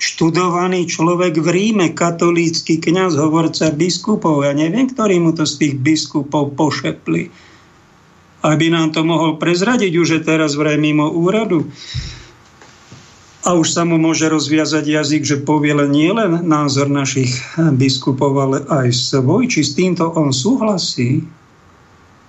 Študovaný 0.00 0.88
človek 0.88 1.44
v 1.44 1.48
Ríme, 1.52 1.92
katolícky 1.92 2.80
kňaz, 2.80 3.20
hovorca 3.20 3.68
biskupov. 3.68 4.48
Ja 4.48 4.56
neviem, 4.56 4.88
ktorý 4.88 5.20
mu 5.20 5.36
to 5.36 5.44
z 5.44 5.60
tých 5.60 5.74
biskupov 5.76 6.56
pošepli. 6.56 7.28
Aby 8.48 8.72
nám 8.72 8.96
to 8.96 9.04
mohol 9.04 9.36
prezradiť, 9.36 9.92
už 9.92 10.08
je 10.08 10.20
teraz 10.24 10.56
vraj 10.56 10.80
mimo 10.80 11.12
úradu 11.12 11.68
a 13.46 13.54
už 13.54 13.70
sa 13.70 13.86
mu 13.86 14.02
môže 14.02 14.26
rozviazať 14.26 14.84
jazyk, 14.84 15.22
že 15.22 15.36
povie 15.46 15.70
len 15.70 15.94
nie 15.94 16.10
len 16.10 16.42
názor 16.42 16.90
našich 16.90 17.38
biskupov, 17.78 18.34
ale 18.34 18.56
aj 18.66 18.90
svoj, 18.90 19.46
či 19.46 19.62
s 19.62 19.78
týmto 19.78 20.10
on 20.10 20.34
súhlasí, 20.34 21.22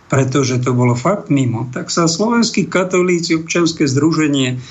pretože 0.10 0.62
to 0.62 0.78
bolo 0.78 0.94
fakt 0.94 1.34
mimo. 1.34 1.66
Tak 1.74 1.90
sa 1.90 2.06
slovenskí 2.06 2.70
katolíci, 2.70 3.38
občanské 3.38 3.90
združenie 3.90 4.62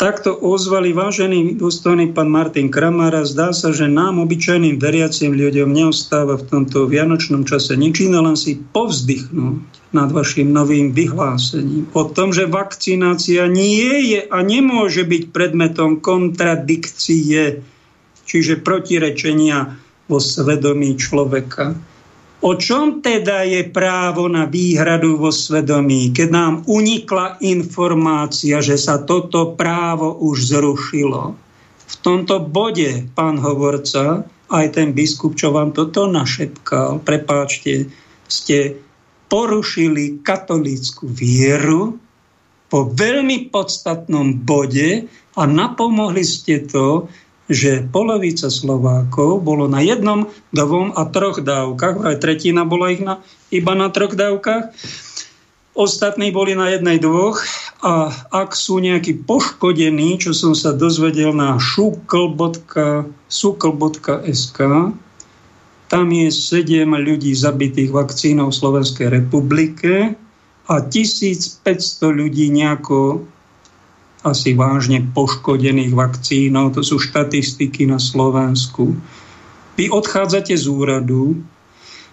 takto 0.00 0.32
ozvali 0.32 0.96
vážený 0.96 1.60
dôstojný 1.60 2.16
pán 2.16 2.32
Martin 2.32 2.72
Kramara. 2.72 3.28
Zdá 3.28 3.52
sa, 3.52 3.68
že 3.68 3.84
nám, 3.84 4.16
obyčajným 4.16 4.80
veriacim 4.80 5.36
ľuďom, 5.36 5.76
neostáva 5.76 6.40
v 6.40 6.48
tomto 6.48 6.88
vianočnom 6.88 7.44
čase 7.44 7.76
nič 7.76 8.08
iné, 8.08 8.16
len 8.16 8.32
si 8.32 8.56
povzdychnúť 8.56 9.79
nad 9.90 10.14
vašim 10.14 10.54
novým 10.54 10.94
vyhlásením 10.94 11.90
o 11.92 12.06
tom, 12.06 12.30
že 12.30 12.46
vakcinácia 12.46 13.50
nie 13.50 14.14
je 14.14 14.20
a 14.22 14.38
nemôže 14.42 15.02
byť 15.02 15.22
predmetom 15.34 15.98
kontradikcie, 15.98 17.58
čiže 18.22 18.62
protirečenia 18.62 19.74
vo 20.06 20.18
svedomí 20.22 20.94
človeka. 20.94 21.74
O 22.40 22.56
čom 22.56 23.04
teda 23.04 23.44
je 23.44 23.68
právo 23.68 24.24
na 24.24 24.48
výhradu 24.48 25.20
vo 25.20 25.28
svedomí, 25.28 26.08
keď 26.08 26.28
nám 26.32 26.54
unikla 26.64 27.36
informácia, 27.44 28.64
že 28.64 28.80
sa 28.80 28.96
toto 28.96 29.52
právo 29.58 30.16
už 30.24 30.56
zrušilo? 30.56 31.36
V 31.90 31.94
tomto 32.00 32.40
bode, 32.40 33.10
pán 33.12 33.36
hovorca, 33.36 34.24
aj 34.48 34.66
ten 34.72 34.96
biskup, 34.96 35.36
čo 35.36 35.52
vám 35.52 35.76
toto 35.76 36.08
našepkal, 36.08 37.04
prepáčte, 37.04 37.92
ste 38.24 38.78
porušili 39.30 40.20
katolícku 40.26 41.06
vieru 41.06 41.96
po 42.70 42.86
veľmi 42.90 43.50
podstatnom 43.50 44.34
bode 44.42 45.06
a 45.38 45.42
napomohli 45.46 46.22
ste 46.26 46.66
to, 46.66 47.06
že 47.50 47.82
polovica 47.90 48.46
Slovákov 48.46 49.42
bolo 49.42 49.66
na 49.66 49.82
jednom, 49.82 50.30
dvom 50.54 50.94
a 50.94 51.02
troch 51.10 51.42
dávkach, 51.42 52.06
aj 52.06 52.22
tretina 52.22 52.62
bola 52.62 52.94
ich 52.94 53.02
na, 53.02 53.18
iba 53.50 53.74
na 53.74 53.90
troch 53.90 54.14
dávkach. 54.14 54.70
Ostatní 55.74 56.30
boli 56.30 56.54
na 56.54 56.70
jednej, 56.70 57.02
dvoch 57.02 57.42
a 57.82 58.10
ak 58.30 58.54
sú 58.54 58.78
nejakí 58.78 59.26
poškodení, 59.26 60.18
čo 60.18 60.30
som 60.30 60.54
sa 60.54 60.70
dozvedel 60.74 61.34
na 61.34 61.58
šukl.sk, 61.58 62.18
tam 65.90 66.06
je 66.14 66.30
7 66.30 66.86
ľudí 66.86 67.34
zabitých 67.34 67.90
vakcínou 67.90 68.54
v 68.54 68.58
Slovenskej 68.62 69.10
republike 69.10 70.14
a 70.70 70.74
1500 70.78 71.66
ľudí 72.14 72.46
nejako 72.54 73.26
asi 74.22 74.54
vážne 74.54 75.02
poškodených 75.10 75.90
vakcínov. 75.90 76.78
To 76.78 76.86
sú 76.86 77.02
štatistiky 77.02 77.90
na 77.90 77.98
Slovensku. 77.98 78.94
Vy 79.74 79.90
odchádzate 79.90 80.54
z 80.54 80.70
úradu 80.70 81.42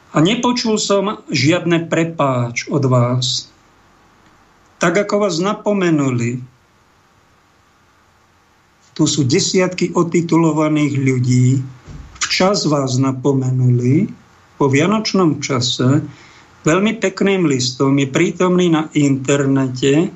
a 0.09 0.25
nepočul 0.25 0.81
som 0.81 1.21
žiadne 1.29 1.85
prepáč 1.85 2.65
od 2.73 2.81
vás. 2.89 3.53
Tak 4.81 5.05
ako 5.05 5.29
vás 5.29 5.37
napomenuli, 5.37 6.41
tu 8.97 9.05
sú 9.05 9.21
desiatky 9.21 9.93
otitulovaných 9.93 10.93
ľudí, 10.97 11.61
včas 12.27 12.67
vás 12.67 12.99
napomenuli, 12.99 14.11
po 14.59 14.67
vianočnom 14.67 15.39
čase, 15.39 16.03
veľmi 16.67 16.99
pekným 16.99 17.47
listom, 17.47 17.95
je 17.95 18.07
prítomný 18.11 18.67
na 18.67 18.91
internete, 18.91 20.11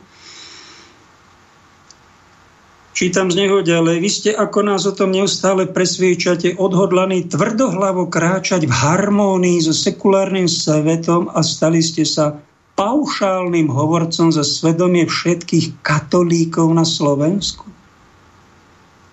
Čítam 2.92 3.34
z 3.34 3.48
neho 3.48 3.66
ďalej. 3.66 3.98
Vy 3.98 4.10
ste, 4.14 4.30
ako 4.36 4.68
nás 4.68 4.86
o 4.86 4.94
tom 4.94 5.10
neustále 5.16 5.66
presviečate, 5.66 6.54
odhodlaní 6.54 7.26
tvrdohlavo 7.26 8.06
kráčať 8.12 8.70
v 8.70 8.74
harmónii 8.78 9.58
so 9.58 9.74
sekulárnym 9.74 10.46
svetom 10.46 11.32
a 11.34 11.42
stali 11.42 11.82
ste 11.82 12.06
sa 12.06 12.38
paušálnym 12.78 13.74
hovorcom 13.74 14.30
za 14.30 14.46
svedomie 14.46 15.10
všetkých 15.10 15.82
katolíkov 15.82 16.70
na 16.76 16.86
Slovensku. 16.86 17.66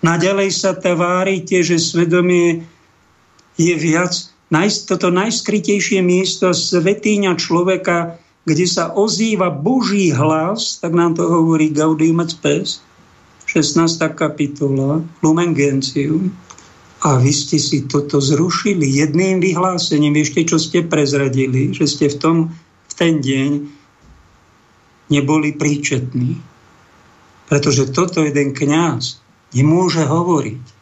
Naďalej 0.05 0.49
sa 0.53 0.77
tvárite, 0.77 1.63
že 1.65 1.81
svedomie 1.81 2.67
je 3.59 3.75
viac, 3.75 4.15
toto 4.87 5.11
najskrytejšie 5.11 5.99
miesto 5.99 6.55
svetýňa 6.55 7.35
človeka, 7.35 8.17
kde 8.47 8.65
sa 8.65 8.95
ozýva 8.95 9.51
Boží 9.51 10.09
hlas, 10.15 10.79
tak 10.79 10.95
nám 10.95 11.19
to 11.19 11.27
hovorí 11.27 11.69
Gaudium 11.69 12.23
et 12.23 12.31
Spes, 12.31 12.81
16. 13.45 13.99
kapitola, 14.15 15.03
Lumen 15.21 15.51
Gentium. 15.53 16.31
A 16.99 17.15
vy 17.15 17.31
ste 17.31 17.57
si 17.57 17.87
toto 17.87 18.19
zrušili 18.19 18.83
jedným 18.83 19.39
vyhlásením. 19.39 20.19
Ešte 20.19 20.43
čo 20.43 20.57
ste 20.59 20.83
prezradili, 20.83 21.71
že 21.71 21.87
ste 21.87 22.11
v, 22.11 22.17
tom, 22.19 22.37
v 22.91 22.93
ten 22.93 23.23
deň 23.23 23.51
neboli 25.07 25.55
príčetní. 25.55 26.37
Pretože 27.47 27.89
toto 27.89 28.21
jeden 28.21 28.51
kňaz 28.51 29.17
nemôže 29.55 30.03
hovoriť. 30.05 30.78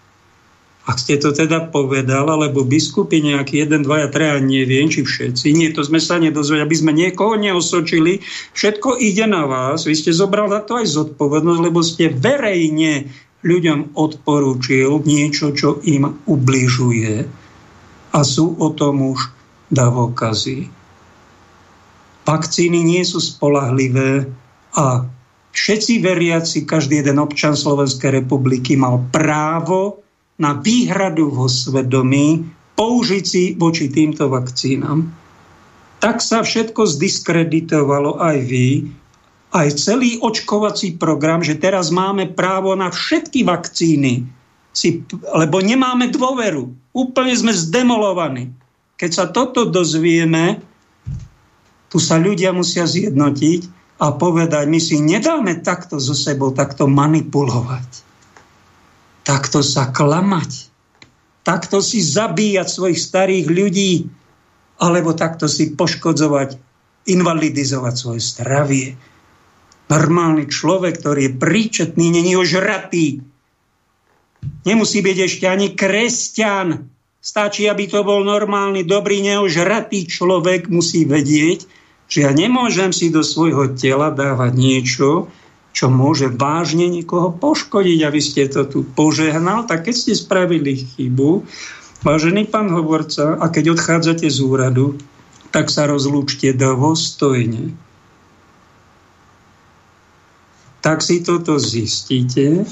Ak 0.87 1.03
ste 1.03 1.19
to 1.19 1.35
teda 1.35 1.67
povedal, 1.67 2.31
alebo 2.31 2.63
biskupy 2.63 3.19
nejaký 3.19 3.67
jeden, 3.67 3.83
dvaja, 3.83 4.07
treja, 4.07 4.39
neviem, 4.39 4.87
či 4.87 5.03
všetci, 5.03 5.51
nie, 5.51 5.75
to 5.75 5.83
sme 5.83 5.99
sa 5.99 6.15
nedozvedeli, 6.15 6.63
aby 6.63 6.77
sme 6.79 6.91
niekoho 6.95 7.35
neosočili, 7.35 8.23
všetko 8.55 8.95
ide 8.95 9.27
na 9.27 9.43
vás, 9.43 9.83
vy 9.83 9.91
ste 9.91 10.15
zobrali 10.15 10.47
za 10.47 10.63
to 10.63 10.79
aj 10.79 10.87
zodpovednosť, 10.87 11.59
lebo 11.59 11.83
ste 11.83 12.07
verejne 12.07 13.11
ľuďom 13.43 13.99
odporúčil 13.99 15.03
niečo, 15.03 15.51
čo 15.51 15.83
im 15.83 16.23
ubližuje. 16.23 17.27
A 18.15 18.19
sú 18.23 18.55
o 18.55 18.71
tom 18.71 19.11
už 19.11 19.27
davokazy. 19.67 20.71
Vakcíny 22.23 22.79
nie 22.79 23.03
sú 23.03 23.19
spolahlivé 23.19 24.23
a 24.71 25.03
všetci 25.51 25.99
veriaci, 25.99 26.63
každý 26.63 27.03
jeden 27.03 27.19
občan 27.19 27.59
Slovenskej 27.59 28.23
republiky 28.23 28.79
mal 28.79 29.03
právo 29.11 30.06
na 30.37 30.53
výhradu 30.57 31.33
vo 31.33 31.49
svedomí 31.49 32.45
použiť 32.77 33.23
si 33.25 33.43
voči 33.57 33.89
týmto 33.89 34.29
vakcínam. 34.29 35.09
Tak 35.97 36.21
sa 36.21 36.45
všetko 36.45 36.85
zdiskreditovalo 36.85 38.21
aj 38.21 38.37
vy, 38.45 38.85
aj 39.49 39.67
celý 39.81 40.21
očkovací 40.21 41.01
program, 41.01 41.41
že 41.41 41.57
teraz 41.57 41.89
máme 41.89 42.29
právo 42.37 42.77
na 42.77 42.93
všetky 42.93 43.41
vakcíny, 43.41 44.29
si, 44.69 45.01
lebo 45.33 45.57
nemáme 45.57 46.13
dôveru. 46.13 46.69
Úplne 46.93 47.33
sme 47.33 47.53
zdemolovaní. 47.57 48.53
Keď 49.01 49.11
sa 49.13 49.25
toto 49.25 49.65
dozvieme, 49.65 50.61
tu 51.89 51.97
sa 51.97 52.21
ľudia 52.21 52.53
musia 52.53 52.85
zjednotiť 52.85 53.61
a 53.97 54.13
povedať, 54.13 54.69
my 54.69 54.77
si 54.77 55.01
nedáme 55.01 55.65
takto 55.65 55.97
so 55.97 56.13
sebou, 56.13 56.53
takto 56.53 56.85
manipulovať 56.85 58.06
takto 59.27 59.59
sa 59.59 59.91
klamať, 59.91 60.71
takto 61.43 61.83
si 61.83 61.99
zabíjať 61.99 62.67
svojich 62.71 62.95
starých 62.95 63.47
ľudí, 63.51 63.93
alebo 64.79 65.11
takto 65.11 65.51
si 65.51 65.75
poškodzovať, 65.75 66.55
invalidizovať 67.11 67.93
svoje 67.99 68.21
zdravie. 68.23 68.87
Normálny 69.91 70.47
človek, 70.47 71.03
ktorý 71.03 71.21
je 71.27 71.37
príčetný, 71.39 72.07
není 72.07 72.39
ožratý. 72.39 73.19
Nemusí 74.63 74.99
byť 75.03 75.17
ešte 75.19 75.45
ani 75.47 75.75
kresťan. 75.75 76.87
Stačí, 77.19 77.67
aby 77.67 77.91
to 77.91 78.07
bol 78.07 78.23
normálny, 78.23 78.87
dobrý, 78.87 79.19
neožratý 79.19 80.07
človek, 80.07 80.71
musí 80.71 81.03
vedieť, 81.03 81.67
že 82.07 82.23
ja 82.23 82.31
nemôžem 82.31 82.95
si 82.95 83.11
do 83.11 83.19
svojho 83.19 83.75
tela 83.75 84.11
dávať 84.11 84.55
niečo, 84.55 85.27
čo 85.77 85.93
môže 85.93 86.33
vážne 86.33 86.89
niekoho 86.89 87.29
poškodiť 87.37 87.99
a 88.01 88.09
vy 88.09 88.17
ste 88.17 88.49
to 88.49 88.65
tu 88.65 88.81
požehnal, 88.81 89.69
tak 89.69 89.85
keď 89.85 89.93
ste 89.93 90.13
spravili 90.17 90.73
chybu, 90.73 91.45
vážený 92.01 92.49
pán 92.49 92.73
hovorca, 92.73 93.37
a 93.37 93.45
keď 93.53 93.77
odchádzate 93.77 94.25
z 94.25 94.41
úradu, 94.41 94.97
tak 95.53 95.69
sa 95.69 95.85
rozlúčte 95.85 96.49
dôstojne. 96.57 97.77
Tak 100.81 101.05
si 101.05 101.21
toto 101.21 101.61
zistíte, 101.61 102.65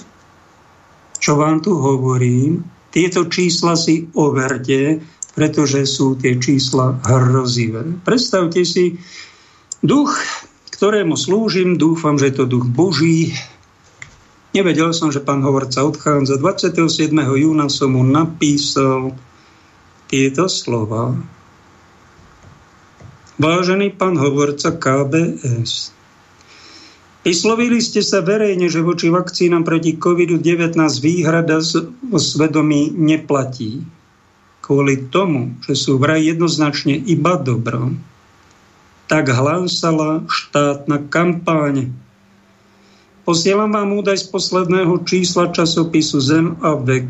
čo 1.22 1.38
vám 1.38 1.62
tu 1.62 1.78
hovorím. 1.78 2.66
Tieto 2.89 3.30
čísla 3.30 3.78
si 3.78 4.10
overte, 4.18 4.97
pretože 5.38 5.86
sú 5.86 6.18
tie 6.18 6.41
čísla 6.41 6.97
hrozivé. 7.06 8.01
Predstavte 8.01 8.66
si, 8.66 8.97
duch 9.86 10.10
ktorému 10.76 11.16
slúžim, 11.16 11.80
dúfam, 11.80 12.20
že 12.20 12.36
je 12.36 12.44
to 12.44 12.46
duch 12.52 12.68
Boží. 12.68 13.32
Nevedel 14.52 14.92
som, 14.92 15.08
že 15.08 15.24
pán 15.24 15.40
hovorca 15.40 15.88
odchádza. 15.88 16.36
27. 16.36 17.16
júna 17.16 17.72
som 17.72 17.96
mu 17.96 18.04
napísal 18.04 19.16
tieto 20.12 20.52
slova. 20.52 21.16
Vážený 23.40 23.96
pán 23.96 24.20
hovorca 24.20 24.76
KBS, 24.76 25.96
Vyslovili 27.26 27.82
ste 27.82 28.06
sa 28.06 28.22
verejne, 28.22 28.70
že 28.70 28.86
voči 28.86 29.10
vakcínam 29.10 29.66
proti 29.66 29.98
COVID-19 29.98 30.78
výhrada 31.02 31.58
o 32.14 32.20
svedomí 32.22 32.94
neplatí. 32.94 33.82
Kvôli 34.62 35.10
tomu, 35.10 35.58
že 35.66 35.74
sú 35.74 35.98
vraj 35.98 36.22
jednoznačne 36.22 36.94
iba 36.94 37.34
dobrom 37.42 37.98
tak 39.06 39.30
hlásala 39.30 40.26
štátna 40.26 41.06
kampáň. 41.10 41.93
Posielam 43.26 43.74
vám 43.74 43.97
údaj 43.97 44.22
z 44.22 44.26
posledného 44.30 45.01
čísla 45.01 45.49
časopisu 45.49 46.22
Zem 46.22 46.58
a 46.62 46.78
vek. 46.78 47.10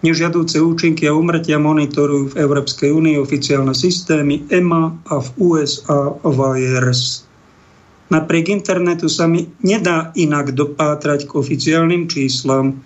Nežiadúce 0.00 0.62
účinky 0.62 1.10
a 1.10 1.12
umrtia 1.12 1.58
monitorujú 1.58 2.32
v 2.32 2.38
Európskej 2.38 2.94
únii 2.94 3.18
oficiálne 3.18 3.74
systémy 3.74 4.46
EMA 4.48 4.94
a 5.10 5.18
v 5.20 5.28
USA 5.42 6.14
VIRS. 6.22 7.28
Napriek 8.08 8.48
internetu 8.48 9.12
sa 9.12 9.28
mi 9.28 9.44
nedá 9.60 10.14
inak 10.16 10.56
dopátrať 10.56 11.28
k 11.28 11.36
oficiálnym 11.36 12.08
číslam. 12.08 12.80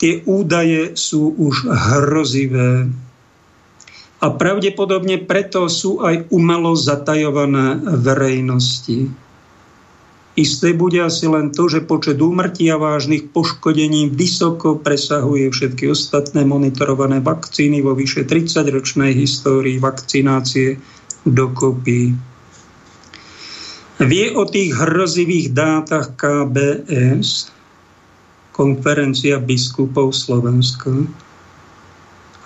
Tie 0.00 0.24
údaje 0.24 0.96
sú 0.96 1.36
už 1.36 1.68
hrozivé 1.68 2.88
a 4.22 4.26
pravdepodobne 4.30 5.18
preto 5.26 5.66
sú 5.66 5.98
aj 5.98 6.30
umelo 6.30 6.78
zatajované 6.78 7.82
verejnosti. 7.82 9.10
Isté 10.32 10.72
bude 10.72 10.96
asi 11.02 11.28
len 11.28 11.52
to, 11.52 11.68
že 11.68 11.84
počet 11.84 12.16
úmrtí 12.16 12.70
a 12.72 12.80
vážnych 12.80 13.34
poškodení 13.34 14.08
vysoko 14.08 14.80
presahuje 14.80 15.52
všetky 15.52 15.92
ostatné 15.92 16.46
monitorované 16.48 17.20
vakcíny 17.20 17.84
vo 17.84 17.92
vyše 17.92 18.24
30-ročnej 18.24 19.12
histórii 19.12 19.76
vakcinácie 19.76 20.80
dokopy. 21.28 22.16
Vie 24.00 24.26
o 24.32 24.48
tých 24.48 24.72
hrozivých 24.72 25.52
dátach 25.52 26.16
KBS, 26.16 27.52
konferencia 28.56 29.36
biskupov 29.36 30.16
Slovenska. 30.16 30.96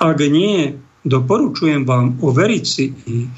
Ak 0.03 0.19
nie, 0.27 0.86
Doporučujem 1.07 1.87
vám 1.87 2.19
overiť 2.19 2.65
si 2.67 2.91
ich. 3.07 3.31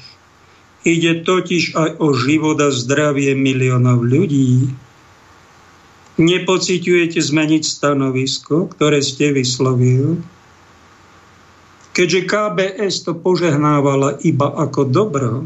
Ide 0.81 1.21
totiž 1.21 1.77
aj 1.77 1.89
o 2.01 2.17
život 2.17 2.57
a 2.57 2.73
zdravie 2.73 3.37
miliónov 3.37 4.01
ľudí. 4.01 4.73
Nepociťujete 6.17 7.21
zmeniť 7.21 7.63
stanovisko, 7.63 8.73
ktoré 8.73 9.05
ste 9.05 9.31
vyslovil? 9.37 10.17
Keďže 11.93 12.21
KBS 12.25 12.95
to 13.05 13.13
požehnávala 13.13 14.17
iba 14.25 14.49
ako 14.49 14.89
dobro, 14.89 15.45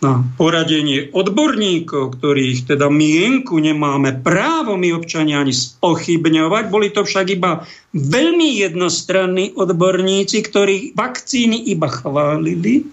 na 0.00 0.24
poradenie 0.40 1.12
odborníkov, 1.12 2.16
ktorých 2.16 2.72
teda 2.72 2.88
mienku 2.88 3.60
nemáme 3.60 4.16
právo 4.24 4.80
my 4.80 4.96
občania 4.96 5.44
ani 5.44 5.52
spochybňovať. 5.52 6.64
Boli 6.72 6.88
to 6.88 7.04
však 7.04 7.36
iba 7.36 7.68
veľmi 7.92 8.64
jednostranní 8.64 9.52
odborníci, 9.52 10.40
ktorí 10.40 10.96
vakcíny 10.96 11.68
iba 11.68 11.92
chválili. 11.92 12.88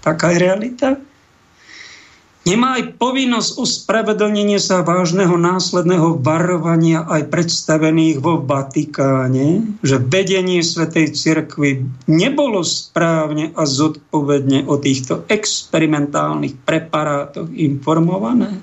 Taká 0.00 0.32
je 0.32 0.38
realita. 0.40 0.88
Nemá 2.46 2.78
aj 2.78 3.02
povinnosť 3.02 3.58
ospravedlnenie 3.58 4.62
sa 4.62 4.86
vážneho 4.86 5.34
následného 5.34 6.22
varovania 6.22 7.02
aj 7.02 7.26
predstavených 7.26 8.22
vo 8.22 8.38
Vatikáne, 8.38 9.66
že 9.82 9.98
vedenie 9.98 10.62
Svetej 10.62 11.10
Cirkvy 11.10 11.82
nebolo 12.06 12.62
správne 12.62 13.50
a 13.50 13.66
zodpovedne 13.66 14.62
o 14.70 14.78
týchto 14.78 15.26
experimentálnych 15.26 16.54
preparátoch 16.62 17.50
informované? 17.50 18.62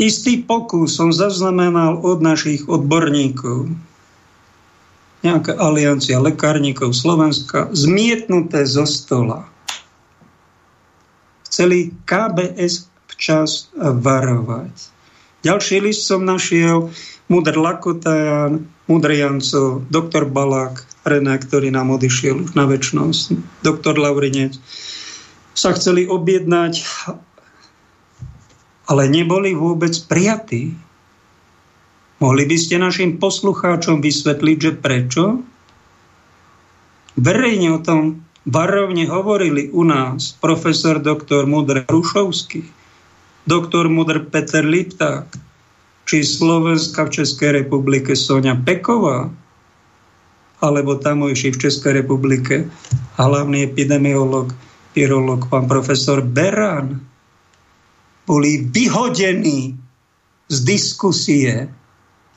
Istý 0.00 0.48
pokus 0.48 0.96
som 0.96 1.12
zaznamenal 1.12 2.00
od 2.00 2.24
našich 2.24 2.64
odborníkov, 2.72 3.68
nejaká 5.20 5.60
aliancia 5.60 6.16
lekárnikov 6.24 6.96
Slovenska, 6.96 7.68
zmietnuté 7.76 8.64
zo 8.64 8.88
stola 8.88 9.55
chceli 11.56 11.88
KBS 12.04 12.92
včas 13.16 13.72
varovať. 13.80 14.92
Ďalší 15.40 15.88
list 15.88 16.04
som 16.04 16.20
našiel, 16.28 16.92
Mudr 17.32 17.56
Lakotajan, 17.56 18.68
Mudr 18.84 19.16
Janco, 19.16 19.80
doktor 19.88 20.28
Balák, 20.28 20.84
René, 21.08 21.40
ktorý 21.40 21.72
nám 21.72 21.96
odišiel 21.96 22.52
na 22.52 22.68
väčšnosť, 22.68 23.40
doktor 23.64 23.96
Laurinec, 23.96 24.60
sa 25.56 25.72
chceli 25.72 26.04
objednať, 26.04 26.84
ale 28.92 29.08
neboli 29.08 29.56
vôbec 29.56 29.96
prijatí. 30.12 30.76
Mohli 32.20 32.44
by 32.52 32.56
ste 32.60 32.76
našim 32.76 33.16
poslucháčom 33.16 34.04
vysvetliť, 34.04 34.56
že 34.60 34.72
prečo? 34.76 35.40
Verejne 37.16 37.72
o 37.72 37.80
tom 37.80 38.25
varovne 38.46 39.10
hovorili 39.10 39.68
u 39.74 39.82
nás 39.82 40.38
profesor 40.38 41.02
doktor 41.02 41.46
Mudr 41.46 41.82
Rušovský, 41.90 42.62
doktor 43.46 43.90
Mudr 43.90 44.22
Peter 44.30 44.62
Lipták, 44.62 45.26
či 46.06 46.22
Slovenska 46.22 47.10
v 47.10 47.20
Českej 47.22 47.66
republike 47.66 48.14
Sonia 48.14 48.54
Peková, 48.54 49.26
alebo 50.62 50.96
tamojší 50.96 51.52
v 51.52 51.60
Českej 51.68 52.00
republike 52.00 52.70
hlavný 53.18 53.66
epidemiolog, 53.66 54.54
virolog, 54.94 55.50
pán 55.50 55.66
profesor 55.66 56.22
Beran, 56.22 57.02
boli 58.24 58.64
vyhodení 58.70 59.74
z 60.46 60.56
diskusie. 60.62 61.68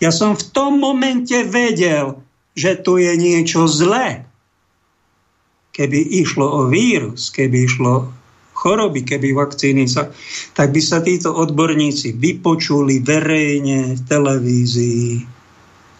Ja 0.01 0.11
som 0.11 0.33
v 0.33 0.43
tom 0.51 0.81
momente 0.81 1.37
vedel, 1.45 2.19
že 2.57 2.75
tu 2.81 2.97
je 2.97 3.13
niečo 3.15 3.69
zlé 3.69 4.28
keby 5.73 5.99
išlo 6.23 6.45
o 6.45 6.61
vírus, 6.67 7.29
keby 7.29 7.65
išlo 7.65 8.11
choroby, 8.59 9.07
keby 9.07 9.31
vakcíny 9.31 9.87
sa, 9.87 10.11
tak 10.51 10.75
by 10.75 10.81
sa 10.83 10.99
títo 10.99 11.31
odborníci 11.31 12.19
vypočuli 12.19 12.99
verejne 12.99 13.95
v 13.95 14.01
televízii, 14.03 15.23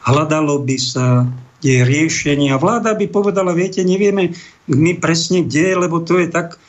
hľadalo 0.04 0.60
by 0.68 0.78
sa 0.78 1.24
je 1.64 1.84
riešenie. 1.84 2.52
A 2.52 2.60
vláda 2.60 2.96
by 2.96 3.08
povedala, 3.08 3.56
viete, 3.56 3.84
nevieme 3.84 4.36
my 4.68 4.92
presne 5.00 5.48
kde, 5.48 5.76
lebo 5.80 6.04
to 6.04 6.20
je 6.20 6.28
tak, 6.28 6.60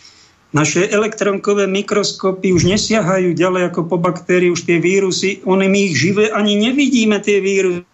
naše 0.50 0.82
elektronkové 0.90 1.70
mikroskopy 1.70 2.50
už 2.50 2.66
nesiahajú 2.66 3.38
ďalej 3.38 3.70
ako 3.70 3.86
po 3.86 3.96
baktériu, 4.02 4.58
už 4.58 4.66
tie 4.66 4.82
vírusy, 4.82 5.38
one 5.46 5.70
my 5.70 5.78
ich 5.90 5.94
živé 5.94 6.34
ani 6.34 6.58
nevidíme, 6.58 7.22
tie 7.22 7.38
vírusy 7.38 7.89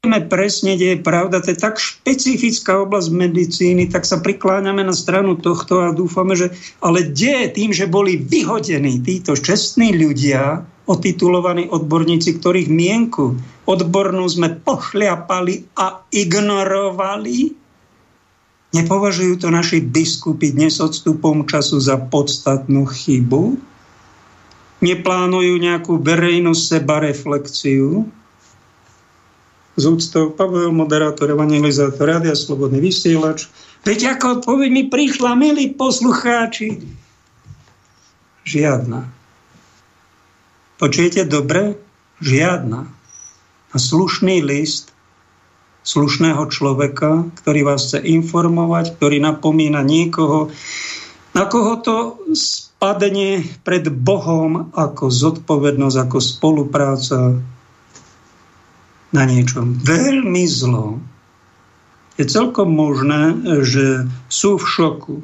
vieme 0.00 0.24
presne, 0.24 0.80
kde 0.80 0.96
je 0.96 1.04
pravda, 1.04 1.44
to 1.44 1.52
je 1.52 1.60
tak 1.60 1.76
špecifická 1.76 2.80
oblasť 2.88 3.12
medicíny, 3.12 3.92
tak 3.92 4.08
sa 4.08 4.16
prikláňame 4.24 4.80
na 4.80 4.96
stranu 4.96 5.36
tohto 5.36 5.84
a 5.84 5.92
dúfame, 5.92 6.32
že 6.40 6.56
ale 6.80 7.04
kde 7.04 7.52
tým, 7.52 7.76
že 7.76 7.84
boli 7.84 8.16
vyhodení 8.16 9.04
títo 9.04 9.36
čestní 9.36 9.92
ľudia, 9.92 10.64
otitulovaní 10.88 11.68
odborníci, 11.68 12.40
ktorých 12.40 12.72
mienku 12.72 13.36
odbornú 13.68 14.24
sme 14.24 14.56
pošliapali 14.56 15.76
a 15.76 16.00
ignorovali, 16.08 17.52
nepovažujú 18.72 19.36
to 19.36 19.52
naši 19.52 19.84
biskupy 19.84 20.56
dnes 20.56 20.80
odstupom 20.80 21.44
času 21.44 21.76
za 21.76 22.00
podstatnú 22.00 22.88
chybu? 22.88 23.60
Neplánujú 24.80 25.54
nejakú 25.60 26.00
verejnú 26.00 26.56
sebareflexiu? 26.56 28.08
Z 29.76 29.84
úctou 29.86 30.34
Pavel, 30.34 30.74
moderátor, 30.74 31.30
evangelizátor, 31.30 32.06
Rádia 32.08 32.34
Slobodný 32.34 32.82
vysielač. 32.82 33.46
Veď 33.86 34.18
ako 34.18 34.42
odpoveď 34.42 34.68
mi 34.70 34.84
prišla, 34.90 35.38
milí 35.38 35.72
poslucháči. 35.72 36.82
Žiadna. 38.44 39.06
Počujete 40.80 41.28
dobre? 41.28 41.76
Žiadna. 42.20 42.80
A 43.70 43.76
slušný 43.76 44.42
list 44.42 44.90
slušného 45.80 46.44
človeka, 46.52 47.28
ktorý 47.40 47.64
vás 47.64 47.88
chce 47.88 48.04
informovať, 48.04 48.96
ktorý 49.00 49.16
napomína 49.20 49.80
niekoho, 49.80 50.52
na 51.32 51.46
koho 51.46 51.78
to 51.80 51.96
spadne 52.34 53.46
pred 53.62 53.86
Bohom 53.88 54.74
ako 54.74 55.08
zodpovednosť, 55.08 55.96
ako 55.96 56.18
spolupráca, 56.18 57.38
na 59.10 59.26
niečom. 59.26 59.78
Veľmi 59.82 60.44
zlom, 60.46 61.02
je 62.20 62.24
celkom 62.28 62.68
možné, 62.68 63.32
že 63.64 64.04
sú 64.28 64.60
v 64.60 64.64
šoku. 64.68 65.16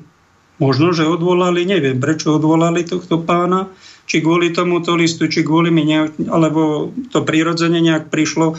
Možno, 0.56 0.96
že 0.96 1.04
odvolali, 1.04 1.68
neviem, 1.68 2.00
prečo 2.00 2.40
odvolali 2.40 2.88
tohto 2.88 3.20
pána, 3.20 3.68
či 4.08 4.24
kvôli 4.24 4.56
tomuto 4.56 4.96
listu, 4.96 5.28
či 5.28 5.44
kvôli 5.44 5.68
mi 5.68 5.84
nejak, 5.84 6.32
alebo 6.32 6.88
to 7.12 7.20
prirodzene 7.20 7.84
nejak 7.84 8.08
prišlo? 8.08 8.56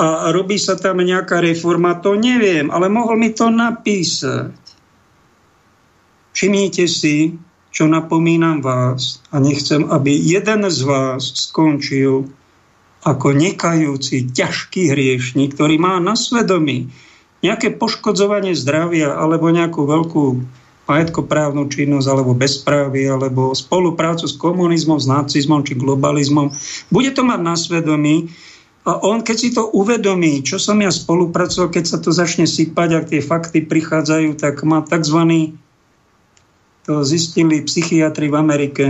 A 0.00 0.32
robí 0.32 0.56
sa 0.56 0.80
tam 0.80 1.04
nejaká 1.04 1.44
reforma, 1.44 2.00
to 2.00 2.16
neviem, 2.16 2.72
ale 2.72 2.88
mohol 2.88 3.20
mi 3.20 3.36
to 3.36 3.52
napísať. 3.52 4.56
Všimnite 6.32 6.88
si, 6.88 7.36
čo 7.68 7.84
napomínam 7.84 8.64
vás. 8.64 9.20
A 9.28 9.42
nechcem, 9.42 9.84
aby 9.92 10.16
jeden 10.16 10.64
z 10.70 10.80
vás 10.88 11.28
skončil 11.36 12.32
ako 13.04 13.36
nekajúci, 13.36 14.32
ťažký 14.32 14.96
hriešnik, 14.96 15.52
ktorý 15.52 15.76
má 15.76 16.00
na 16.00 16.16
svedomí 16.16 16.88
nejaké 17.44 17.76
poškodzovanie 17.76 18.56
zdravia 18.56 19.12
alebo 19.12 19.52
nejakú 19.52 19.84
veľkú 19.84 20.24
majetkoprávnu 20.88 21.68
činnosť 21.68 22.06
alebo 22.08 22.32
bezprávy 22.32 23.08
alebo 23.08 23.52
spoluprácu 23.52 24.24
s 24.24 24.36
komunizmom, 24.36 24.96
s 24.96 25.08
nacizmom 25.08 25.60
či 25.64 25.76
globalizmom, 25.76 26.52
bude 26.88 27.12
to 27.12 27.24
mať 27.24 27.40
na 27.40 27.54
svedomí 27.56 28.32
a 28.84 29.00
on, 29.00 29.24
keď 29.24 29.36
si 29.36 29.48
to 29.52 29.72
uvedomí, 29.72 30.44
čo 30.44 30.60
som 30.60 30.76
ja 30.80 30.92
spolupracoval, 30.92 31.72
keď 31.72 31.84
sa 31.88 31.98
to 32.00 32.12
začne 32.12 32.44
sypať, 32.44 32.88
ak 32.92 33.04
tie 33.08 33.20
fakty 33.24 33.64
prichádzajú, 33.64 34.36
tak 34.36 34.60
má 34.60 34.84
tzv. 34.84 35.52
to 36.84 37.00
zistili 37.00 37.64
psychiatri 37.64 38.28
v 38.28 38.36
Amerike, 38.36 38.84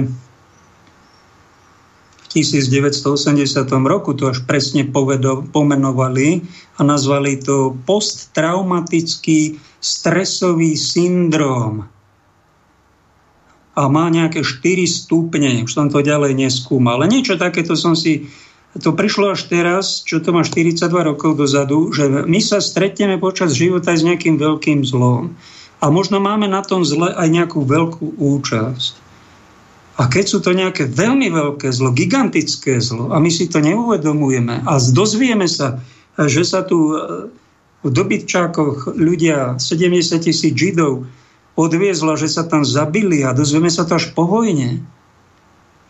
1980 2.35 3.71
roku 3.87 4.11
to 4.19 4.35
až 4.35 4.43
presne 4.43 4.83
povedo, 4.83 5.47
pomenovali 5.47 6.43
a 6.75 6.81
nazvali 6.83 7.39
to 7.39 7.79
posttraumatický 7.87 9.63
stresový 9.79 10.75
syndrom. 10.75 11.87
A 13.75 13.83
má 13.87 14.11
nejaké 14.11 14.43
4 14.43 14.87
stupne, 14.91 15.63
už 15.63 15.71
som 15.71 15.87
to 15.87 16.03
ďalej 16.03 16.35
neskúmal. 16.35 16.99
Ale 16.99 17.11
niečo 17.11 17.39
takéto 17.39 17.79
som 17.79 17.95
si 17.95 18.27
to 18.75 18.91
prišlo 18.91 19.39
až 19.39 19.47
teraz, 19.47 20.03
čo 20.03 20.19
to 20.19 20.35
má 20.35 20.43
42 20.43 20.91
rokov 20.91 21.39
dozadu, 21.39 21.95
že 21.95 22.11
my 22.11 22.41
sa 22.43 22.59
stretneme 22.59 23.23
počas 23.23 23.55
života 23.55 23.95
s 23.95 24.03
nejakým 24.03 24.35
veľkým 24.35 24.83
zlom. 24.83 25.39
A 25.79 25.93
možno 25.95 26.19
máme 26.19 26.51
na 26.51 26.65
tom 26.67 26.83
zle 26.83 27.15
aj 27.15 27.29
nejakú 27.31 27.63
veľkú 27.63 28.19
účasť. 28.19 29.04
A 29.95 30.11
keď 30.11 30.25
sú 30.27 30.39
to 30.43 30.51
nejaké 30.51 30.91
veľmi 30.91 31.31
veľké 31.31 31.71
zlo, 31.71 31.95
gigantické 31.95 32.83
zlo, 32.83 33.15
a 33.15 33.23
my 33.23 33.31
si 33.31 33.47
to 33.47 33.63
neuvedomujeme 33.63 34.67
a 34.67 34.73
dozvieme 34.91 35.47
sa, 35.47 35.79
že 36.19 36.43
sa 36.43 36.67
tu 36.67 36.91
e, 36.91 37.31
v 37.87 37.89
dobytčákoch 37.95 38.99
ľudia, 38.99 39.63
70 39.63 40.19
tisíc 40.19 40.51
židov, 40.51 41.07
odviezla, 41.55 42.19
že 42.19 42.27
sa 42.27 42.43
tam 42.43 42.67
zabili 42.67 43.23
a 43.23 43.31
dozvieme 43.31 43.71
sa 43.71 43.87
to 43.87 43.95
až 43.95 44.11
po 44.19 44.27
vojne. 44.27 44.83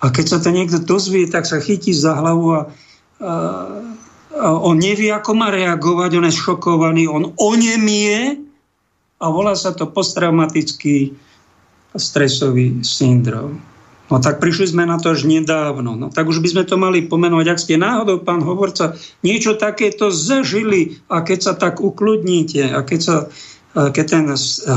A 0.04 0.12
keď 0.12 0.36
sa 0.36 0.38
to 0.44 0.52
niekto 0.52 0.84
dozvie, 0.84 1.24
tak 1.24 1.48
sa 1.48 1.56
chytí 1.56 1.96
za 1.96 2.12
hlavu 2.12 2.46
a, 2.52 2.60
a, 2.60 2.64
a 4.36 4.46
on 4.52 4.76
nevie, 4.76 5.08
ako 5.08 5.32
má 5.32 5.48
reagovať, 5.48 6.10
on 6.20 6.28
je 6.28 6.34
šokovaný, 6.36 7.08
on 7.08 7.32
onemie 7.40 8.36
a 9.16 9.24
volá 9.32 9.56
sa 9.56 9.72
to 9.72 9.88
posttraumatický 9.88 11.16
stresový 11.96 12.84
syndrom. 12.84 13.64
No 14.12 14.20
tak 14.20 14.36
prišli 14.36 14.68
sme 14.68 14.84
na 14.84 15.00
to 15.00 15.16
až 15.16 15.24
nedávno. 15.24 15.96
No 15.96 16.12
tak 16.12 16.28
už 16.28 16.44
by 16.44 16.48
sme 16.52 16.64
to 16.68 16.76
mali 16.76 17.08
pomenovať. 17.08 17.46
Ak 17.48 17.62
ste 17.62 17.80
náhodou, 17.80 18.20
pán 18.20 18.44
hovorca, 18.44 18.96
niečo 19.24 19.56
takéto 19.56 20.12
zažili 20.12 21.00
a 21.08 21.24
keď 21.24 21.38
sa 21.40 21.52
tak 21.56 21.80
ukludníte 21.80 22.68
a 22.68 22.84
keď 22.84 23.00
sa 23.00 23.16
keď 23.74 24.06
ten 24.06 24.26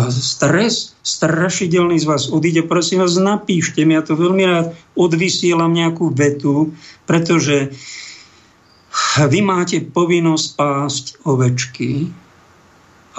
stres 0.10 0.98
strašidelný 1.06 2.02
z 2.02 2.10
vás 2.10 2.34
odíde, 2.34 2.66
prosím 2.66 3.06
vás, 3.06 3.14
napíšte 3.14 3.86
mi, 3.86 3.94
ja 3.94 4.02
to 4.02 4.18
veľmi 4.18 4.42
rád 4.42 4.74
odvysielam 4.98 5.70
nejakú 5.70 6.10
vetu, 6.18 6.74
pretože 7.06 7.78
vy 9.22 9.40
máte 9.46 9.86
povinnosť 9.86 10.48
pásť 10.58 11.06
ovečky 11.30 12.10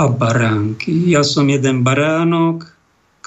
a 0.02 0.10
baránky. 0.10 1.14
Ja 1.14 1.22
som 1.22 1.46
jeden 1.46 1.86
baránok, 1.86 2.66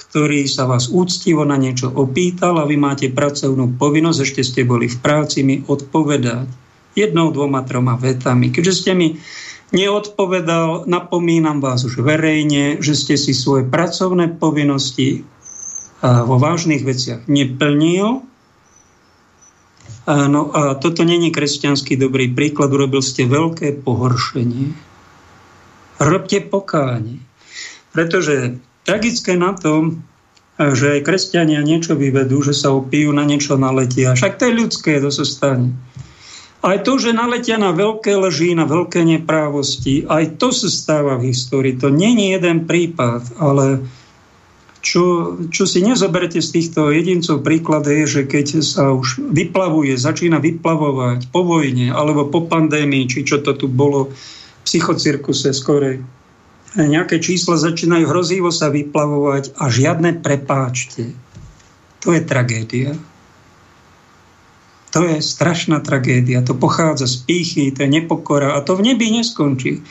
ktorý 0.01 0.49
sa 0.49 0.65
vás 0.65 0.89
úctivo 0.89 1.45
na 1.45 1.61
niečo 1.61 1.93
opýtal 1.93 2.57
a 2.57 2.65
vy 2.65 2.75
máte 2.81 3.07
pracovnú 3.13 3.77
povinnosť, 3.77 4.19
ešte 4.25 4.41
ste 4.41 4.61
boli 4.65 4.89
v 4.89 4.97
práci, 4.97 5.45
mi 5.45 5.61
odpovedať 5.61 6.49
jednou, 6.97 7.29
dvoma, 7.29 7.61
troma 7.63 7.95
vetami. 7.95 8.49
Keďže 8.49 8.73
ste 8.73 8.91
mi 8.97 9.21
neodpovedal, 9.71 10.89
napomínam 10.89 11.63
vás 11.63 11.87
už 11.87 12.03
verejne, 12.03 12.81
že 12.83 12.97
ste 12.97 13.15
si 13.15 13.31
svoje 13.31 13.63
pracovné 13.63 14.35
povinnosti 14.35 15.23
vo 16.01 16.35
vážnych 16.41 16.81
veciach 16.81 17.29
neplnil. 17.29 18.25
No 20.09 20.41
a 20.51 20.75
toto 20.81 21.05
není 21.05 21.29
kresťanský 21.29 21.95
dobrý 21.95 22.33
príklad, 22.33 22.73
urobil 22.73 23.05
ste 23.05 23.29
veľké 23.29 23.85
pohoršenie. 23.85 24.73
Robte 26.01 26.41
pokánie. 26.41 27.21
Pretože 27.93 28.57
tragické 28.85 29.37
na 29.37 29.53
tom, 29.53 30.03
že 30.57 30.99
aj 30.99 31.05
kresťania 31.07 31.65
niečo 31.65 31.97
vyvedú, 31.97 32.45
že 32.45 32.53
sa 32.53 32.69
opijú, 32.69 33.09
na 33.15 33.25
niečo 33.25 33.57
naletia. 33.57 34.13
Však 34.13 34.37
to 34.37 34.43
je 34.49 34.53
ľudské, 34.53 34.91
to 35.01 35.09
sa 35.09 35.25
stane. 35.25 35.73
Aj 36.61 36.77
to, 36.85 37.01
že 37.01 37.17
naletia 37.17 37.57
na 37.57 37.73
veľké 37.73 38.13
leží, 38.21 38.53
na 38.53 38.69
veľké 38.69 39.01
neprávosti, 39.01 40.05
aj 40.05 40.37
to 40.37 40.53
sa 40.53 40.69
stáva 40.69 41.17
v 41.17 41.33
histórii. 41.33 41.73
To 41.81 41.89
není 41.89 42.37
jeden 42.37 42.69
prípad, 42.69 43.41
ale 43.41 43.81
čo, 44.85 45.37
čo 45.49 45.65
si 45.65 45.81
nezoberte 45.81 46.37
z 46.37 46.49
týchto 46.53 46.93
jedincov 46.93 47.41
príklad 47.41 47.85
je, 47.89 48.05
že 48.05 48.21
keď 48.29 48.61
sa 48.61 48.93
už 48.93 49.33
vyplavuje, 49.33 49.97
začína 49.97 50.37
vyplavovať 50.37 51.33
po 51.33 51.41
vojne 51.45 51.89
alebo 51.89 52.29
po 52.29 52.45
pandémii, 52.45 53.09
či 53.09 53.25
čo 53.25 53.41
to 53.41 53.57
tu 53.57 53.65
bolo, 53.65 54.13
v 54.13 54.61
psychocirkuse 54.61 55.57
skorej, 55.57 56.05
nejaké 56.75 57.19
čísla 57.19 57.59
začínajú 57.59 58.07
hrozivo 58.07 58.47
sa 58.53 58.71
vyplavovať 58.71 59.59
a 59.59 59.67
žiadne 59.67 60.23
prepáčte. 60.23 61.11
To 62.01 62.15
je 62.15 62.21
tragédia. 62.23 62.95
To 64.91 65.07
je 65.07 65.23
strašná 65.23 65.79
tragédia. 65.79 66.43
To 66.43 66.55
pochádza 66.55 67.07
z 67.07 67.23
pýchy, 67.23 67.71
to 67.71 67.87
je 67.87 67.89
nepokora 67.89 68.55
a 68.55 68.63
to 68.63 68.75
v 68.75 68.91
nebi 68.91 69.07
neskončí. 69.11 69.83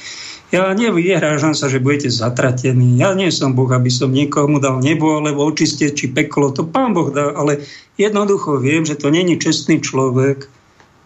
Ja 0.51 0.75
nevyhrážam 0.75 1.55
sa, 1.55 1.71
že 1.71 1.79
budete 1.79 2.11
zatratení. 2.11 2.99
Ja 2.99 3.15
nie 3.15 3.31
som 3.31 3.55
Boh, 3.55 3.71
aby 3.71 3.87
som 3.87 4.11
niekomu 4.11 4.59
dal 4.59 4.83
nebo 4.83 5.23
alebo 5.23 5.47
očistieť 5.47 5.93
či 5.95 6.07
peklo. 6.11 6.51
To 6.51 6.67
pán 6.67 6.91
Boh 6.91 7.15
dá, 7.15 7.31
ale 7.31 7.63
jednoducho 7.95 8.59
viem, 8.59 8.83
že 8.83 8.99
to 8.99 9.15
není 9.15 9.39
čestný 9.39 9.79
človek, 9.79 10.51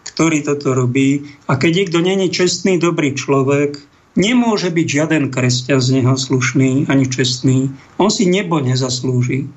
ktorý 0.09 0.41
toto 0.41 0.73
robí. 0.73 1.29
A 1.45 1.61
keď 1.61 1.71
niekto 1.85 1.99
není 2.01 2.33
čestný, 2.33 2.81
dobrý 2.81 3.13
človek, 3.13 3.77
nemôže 4.15 4.71
byť 4.71 4.87
žiaden 4.87 5.31
kresťan 5.31 5.79
z 5.83 6.01
neho 6.01 6.15
slušný 6.15 6.87
ani 6.87 7.05
čestný. 7.07 7.69
On 7.99 8.07
si 8.07 8.27
nebo 8.27 8.59
nezaslúži. 8.63 9.47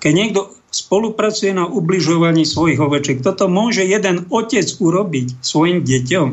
Keď 0.00 0.12
niekto 0.12 0.58
spolupracuje 0.68 1.56
na 1.56 1.64
ubližovaní 1.64 2.44
svojich 2.44 2.80
ovečiek. 2.80 3.24
Toto 3.24 3.48
môže 3.48 3.84
jeden 3.84 4.28
otec 4.28 4.68
urobiť 4.68 5.40
svojim 5.40 5.80
deťom. 5.80 6.28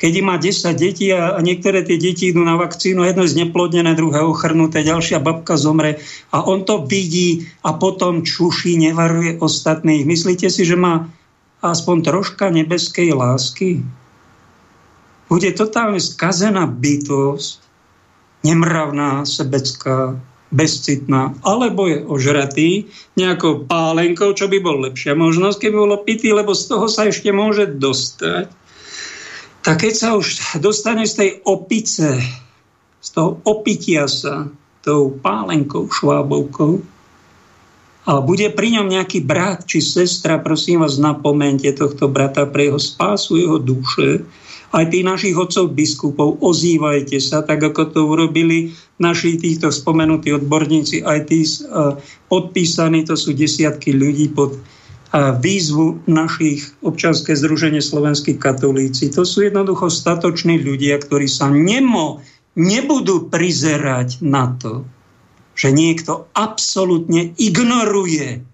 Keď 0.00 0.12
má 0.24 0.40
10 0.40 0.80
detí 0.80 1.12
a 1.12 1.36
niektoré 1.44 1.84
tie 1.84 2.00
deti 2.00 2.32
idú 2.32 2.40
na 2.40 2.56
vakcínu, 2.56 3.04
jedno 3.04 3.20
je 3.28 3.36
zneplodnené, 3.36 3.92
druhé 3.92 4.24
ochrnuté, 4.24 4.80
ďalšia 4.80 5.20
babka 5.20 5.60
zomre 5.60 6.00
a 6.32 6.40
on 6.40 6.64
to 6.64 6.88
vidí 6.88 7.52
a 7.60 7.76
potom 7.76 8.24
čuší, 8.24 8.80
nevaruje 8.80 9.36
ostatných. 9.44 10.08
Myslíte 10.08 10.48
si, 10.48 10.64
že 10.64 10.80
má 10.80 11.12
aspoň 11.60 11.96
troška 12.00 12.48
nebeskej 12.48 13.12
lásky? 13.12 13.84
Bude 15.30 15.54
totálne 15.54 16.02
skazená 16.02 16.66
bytosť, 16.66 17.62
nemravná, 18.42 19.22
sebecká, 19.22 20.18
bezcitná, 20.50 21.38
alebo 21.46 21.86
je 21.86 22.02
ožratý 22.02 22.70
nejakou 23.14 23.70
pálenkou, 23.70 24.34
čo 24.34 24.50
by 24.50 24.58
bol 24.58 24.82
lepšia 24.82 25.14
možnosť, 25.14 25.62
keby 25.62 25.76
bol 25.78 25.94
opitý, 25.94 26.34
lebo 26.34 26.50
z 26.50 26.66
toho 26.66 26.90
sa 26.90 27.06
ešte 27.06 27.30
môže 27.30 27.70
dostať. 27.70 28.50
Tak 29.62 29.86
keď 29.86 29.94
sa 29.94 30.08
už 30.18 30.58
dostane 30.58 31.06
z 31.06 31.14
tej 31.14 31.30
opice, 31.46 32.18
z 32.98 33.08
toho 33.14 33.38
opitia 33.46 34.10
sa 34.10 34.50
tou 34.82 35.14
pálenkou, 35.14 35.86
švábovkou, 35.86 36.82
a 38.08 38.18
bude 38.24 38.48
pri 38.50 38.80
ňom 38.80 38.88
nejaký 38.90 39.22
brat 39.22 39.68
či 39.68 39.84
sestra, 39.84 40.40
prosím 40.40 40.82
vás, 40.82 40.96
napomente 40.96 41.68
tohto 41.70 42.08
brata 42.08 42.48
pre 42.48 42.72
jeho 42.72 42.80
spásu, 42.80 43.36
jeho 43.36 43.60
duše, 43.60 44.24
aj 44.70 44.84
tí 44.94 45.02
našich 45.02 45.34
otcov 45.34 45.74
biskupov, 45.74 46.38
ozývajte 46.38 47.18
sa, 47.18 47.42
tak 47.42 47.58
ako 47.58 47.90
to 47.90 48.00
urobili 48.06 48.70
naši 49.02 49.34
týchto 49.34 49.74
spomenutí 49.74 50.30
odborníci, 50.30 51.02
aj 51.02 51.18
tí 51.26 51.42
uh, 51.42 51.98
podpísaní, 52.30 53.02
to 53.02 53.18
sú 53.18 53.34
desiatky 53.34 53.90
ľudí 53.90 54.30
pod 54.30 54.54
uh, 54.54 55.34
výzvu 55.42 56.06
našich 56.06 56.70
občanské 56.86 57.34
združenie 57.34 57.82
slovenských 57.82 58.38
katolíci. 58.38 59.10
To 59.10 59.26
sú 59.26 59.42
jednoducho 59.42 59.90
statoční 59.90 60.62
ľudia, 60.62 61.02
ktorí 61.02 61.26
sa 61.26 61.50
nemo, 61.50 62.22
nebudú 62.54 63.26
prizerať 63.26 64.22
na 64.22 64.54
to, 64.54 64.86
že 65.58 65.74
niekto 65.74 66.30
absolútne 66.32 67.34
ignoruje 67.36 68.46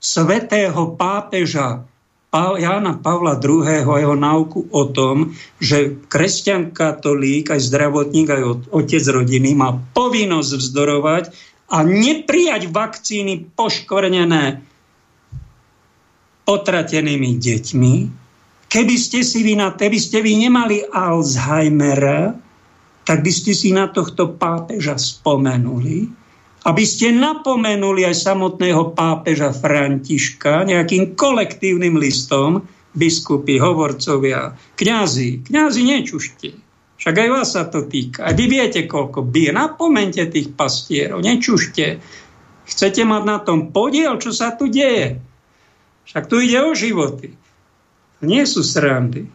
svetého 0.00 0.96
pápeža, 0.96 1.84
Jána 2.32 2.94
Pavla 3.02 3.42
II. 3.42 3.66
a 3.66 3.98
jeho 3.98 4.14
náuku 4.14 4.70
o 4.70 4.86
tom, 4.86 5.34
že 5.58 5.98
kresťan 6.06 6.70
katolík, 6.70 7.50
aj 7.50 7.66
zdravotník, 7.66 8.30
aj 8.30 8.70
otec 8.70 9.02
rodiny 9.02 9.58
má 9.58 9.74
povinnosť 9.74 10.50
vzdorovať 10.62 11.24
a 11.74 11.82
neprijať 11.82 12.70
vakcíny 12.70 13.50
poškvrnené 13.50 14.62
potratenými 16.46 17.34
deťmi. 17.34 17.94
Keby 18.70 18.96
ste 18.98 19.26
si 19.26 19.42
vy 19.42 19.58
na 19.58 19.74
keby 19.74 19.98
ste 19.98 20.22
vy 20.22 20.46
nemali 20.46 20.86
Alzheimera, 20.86 22.38
tak 23.02 23.26
by 23.26 23.32
ste 23.34 23.58
si 23.58 23.74
na 23.74 23.90
tohto 23.90 24.38
pápeža 24.38 24.94
spomenuli 24.94 26.19
aby 26.60 26.84
ste 26.84 27.16
napomenuli 27.16 28.04
aj 28.04 28.16
samotného 28.20 28.92
pápeža 28.92 29.56
Františka 29.56 30.68
nejakým 30.68 31.16
kolektívnym 31.16 31.96
listom, 31.96 32.68
biskupy, 32.92 33.56
hovorcovia, 33.56 34.58
kňazi, 34.76 35.46
kňazi 35.48 35.80
nečušte. 35.86 36.48
Však 37.00 37.16
aj 37.16 37.28
vás 37.32 37.48
sa 37.56 37.64
to 37.64 37.88
týka. 37.88 38.28
A 38.28 38.36
vy 38.36 38.44
viete, 38.44 38.84
koľko 38.84 39.24
bije. 39.24 39.56
Napomente 39.56 40.20
tých 40.28 40.52
pastierov, 40.52 41.24
nečušte. 41.24 41.96
Chcete 42.68 43.02
mať 43.08 43.22
na 43.24 43.40
tom 43.40 43.72
podiel, 43.72 44.20
čo 44.20 44.36
sa 44.36 44.52
tu 44.52 44.68
deje. 44.68 45.16
Však 46.04 46.28
tu 46.28 46.44
ide 46.44 46.60
o 46.60 46.76
životy. 46.76 47.32
Nie 48.20 48.44
sú 48.44 48.60
srandy. 48.60 49.32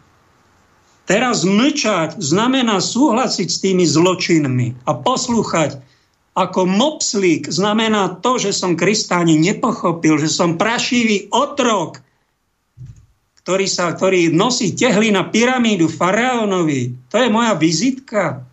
Teraz 1.10 1.42
mlčať 1.42 2.22
znamená 2.22 2.78
súhlasiť 2.78 3.48
s 3.50 3.58
tými 3.62 3.82
zločinmi 3.82 4.86
a 4.86 4.94
poslúchať 4.94 5.82
ako 6.36 6.68
mopslík 6.68 7.48
znamená 7.48 8.20
to, 8.20 8.36
že 8.36 8.52
som 8.52 8.76
Krista 8.76 9.24
ani 9.24 9.40
nepochopil, 9.40 10.20
že 10.20 10.28
som 10.28 10.60
prašivý 10.60 11.32
otrok, 11.32 12.04
ktorý, 13.40 13.64
sa, 13.64 13.96
ktorý 13.96 14.28
nosí 14.36 14.76
tehly 14.76 15.08
na 15.08 15.24
pyramídu 15.24 15.88
faraónovi. 15.88 17.08
To 17.08 17.16
je 17.16 17.32
moja 17.32 17.56
vizitka. 17.56 18.44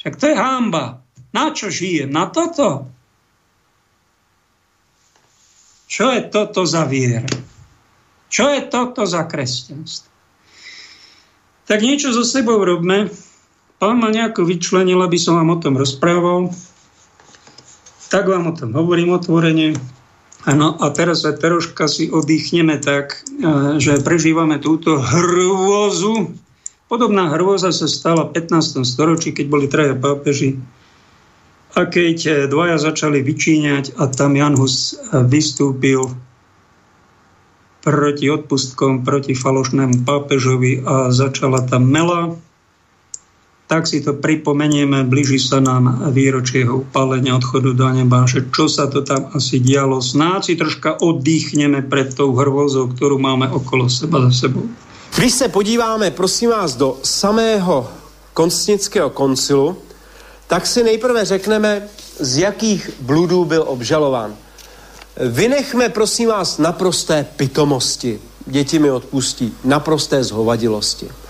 Však 0.00 0.16
to 0.16 0.24
je 0.32 0.36
hamba. 0.38 1.04
Na 1.36 1.52
čo 1.52 1.68
žijem? 1.68 2.08
Na 2.08 2.32
toto? 2.32 2.88
Čo 5.92 6.08
je 6.08 6.24
toto 6.24 6.64
za 6.64 6.88
viera? 6.88 7.28
Čo 8.32 8.48
je 8.48 8.64
toto 8.64 9.04
za 9.04 9.28
kresťanstvo? 9.28 10.08
Tak 11.68 11.78
niečo 11.84 12.16
so 12.16 12.24
sebou 12.24 12.64
robme. 12.64 13.12
Pán 13.82 13.98
ma 13.98 14.14
nejako 14.14 14.46
vyčlenil, 14.46 15.02
aby 15.02 15.18
som 15.18 15.42
vám 15.42 15.58
o 15.58 15.58
tom 15.58 15.74
rozprával. 15.74 16.54
Tak 18.14 18.30
vám 18.30 18.46
o 18.46 18.54
tom 18.54 18.70
hovorím 18.78 19.10
otvorene. 19.10 19.74
Ano, 20.46 20.78
a 20.78 20.94
teraz 20.94 21.26
sa 21.26 21.34
troška 21.34 21.90
si 21.90 22.06
oddychneme 22.06 22.78
tak, 22.78 23.26
e, 23.26 23.82
že 23.82 23.98
prežívame 23.98 24.62
túto 24.62 25.02
hrôzu. 25.02 26.30
Podobná 26.86 27.34
hrôza 27.34 27.74
sa 27.74 27.90
stala 27.90 28.30
v 28.30 28.38
15. 28.38 28.86
storočí, 28.86 29.34
keď 29.34 29.46
boli 29.50 29.66
traja 29.66 29.98
pápeži. 29.98 30.62
A 31.74 31.82
keď 31.82 32.18
e, 32.22 32.32
dvaja 32.46 32.78
začali 32.78 33.18
vyčíňať 33.18 33.98
a 33.98 34.06
tam 34.06 34.38
Jan 34.38 34.54
Hus 34.62 34.94
e, 34.94 35.26
vystúpil 35.26 36.06
proti 37.82 38.30
odpustkom, 38.30 39.02
proti 39.02 39.34
falošnému 39.34 40.06
pápežovi 40.06 40.86
a 40.86 41.10
začala 41.10 41.66
tam 41.66 41.90
mela, 41.90 42.38
tak 43.72 43.88
si 43.88 44.04
to 44.04 44.12
pripomenieme, 44.12 45.08
blíži 45.08 45.40
sa 45.40 45.56
nám 45.56 46.12
výročie 46.12 46.68
jeho 46.68 46.84
upálenia 46.84 47.32
odchodu 47.40 47.72
do 47.72 47.88
neba, 47.88 48.28
že 48.28 48.44
čo 48.52 48.68
sa 48.68 48.84
to 48.84 49.00
tam 49.00 49.32
asi 49.32 49.64
dialo. 49.64 49.96
Snáď 50.04 50.40
si 50.44 50.52
troška 50.60 51.00
oddychneme 51.00 51.80
pred 51.88 52.12
tou 52.12 52.36
hrvozou, 52.36 52.92
ktorú 52.92 53.16
máme 53.16 53.48
okolo 53.48 53.88
seba 53.88 54.20
za 54.28 54.44
sebou. 54.44 54.68
Když 55.16 55.32
se 55.32 55.48
podíváme, 55.48 56.12
prosím 56.12 56.52
vás, 56.52 56.76
do 56.76 57.00
samého 57.00 57.88
konstnického 58.36 59.08
koncilu, 59.10 59.76
tak 60.52 60.68
si 60.68 60.84
nejprve 60.84 61.24
řekneme, 61.24 61.88
z 62.20 62.44
jakých 62.44 63.00
bludů 63.00 63.44
byl 63.44 63.64
obžalován. 63.66 64.36
Vynechme, 65.16 65.88
prosím 65.88 66.28
vás, 66.28 66.58
naprosté 66.58 67.24
pitomosti. 67.36 68.20
Děti 68.46 68.78
mi 68.78 68.90
odpustí. 68.90 69.52
Naprosté 69.64 70.24
zhovadilosti. 70.24 71.21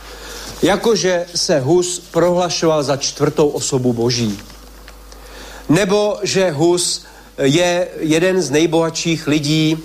Jakože 0.62 1.26
se 1.34 1.60
Hus 1.60 2.02
prohlašoval 2.10 2.82
za 2.82 2.96
čtvrtou 2.96 3.48
osobu 3.48 3.92
boží. 3.92 4.38
Nebo 5.68 6.18
že 6.22 6.50
Hus 6.50 7.04
je 7.42 7.88
jeden 7.98 8.42
z 8.42 8.50
nejbohatších 8.50 9.26
lidí 9.26 9.78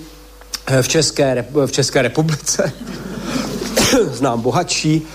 v 0.82 0.88
České, 0.88 1.46
v 1.66 1.72
České 1.72 2.02
republice. 2.02 2.74
Znám 4.12 4.42
bohatší, 4.42 5.08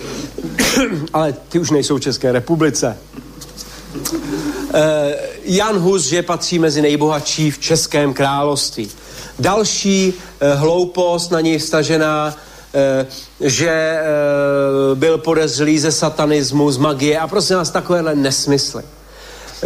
ale 1.13 1.35
ty 1.49 1.59
už 1.59 1.71
nejsou 1.71 1.97
v 1.97 2.01
České 2.01 2.33
republice. 2.33 2.97
Eh, 4.75 5.17
Jan 5.45 5.79
Hus, 5.79 6.05
že 6.05 6.23
patří 6.23 6.59
mezi 6.59 6.83
nejbohatší 6.83 7.51
v 7.51 7.59
Českém 7.59 8.15
království. 8.15 8.91
Další 9.39 10.15
eh, 10.41 10.55
hloupost 10.55 11.31
na 11.31 11.41
něj 11.41 11.61
stažená, 11.61 12.37
eh, 12.37 12.52
že 13.41 14.01
byl 14.95 15.19
podezřelý 15.19 15.79
ze 15.79 15.93
satanismu, 15.93 16.71
z 16.71 16.77
magie 16.77 17.19
a 17.19 17.29
prosím 17.29 17.57
nás 17.57 17.71
takovéhle 17.71 18.15
nesmysly. 18.15 18.83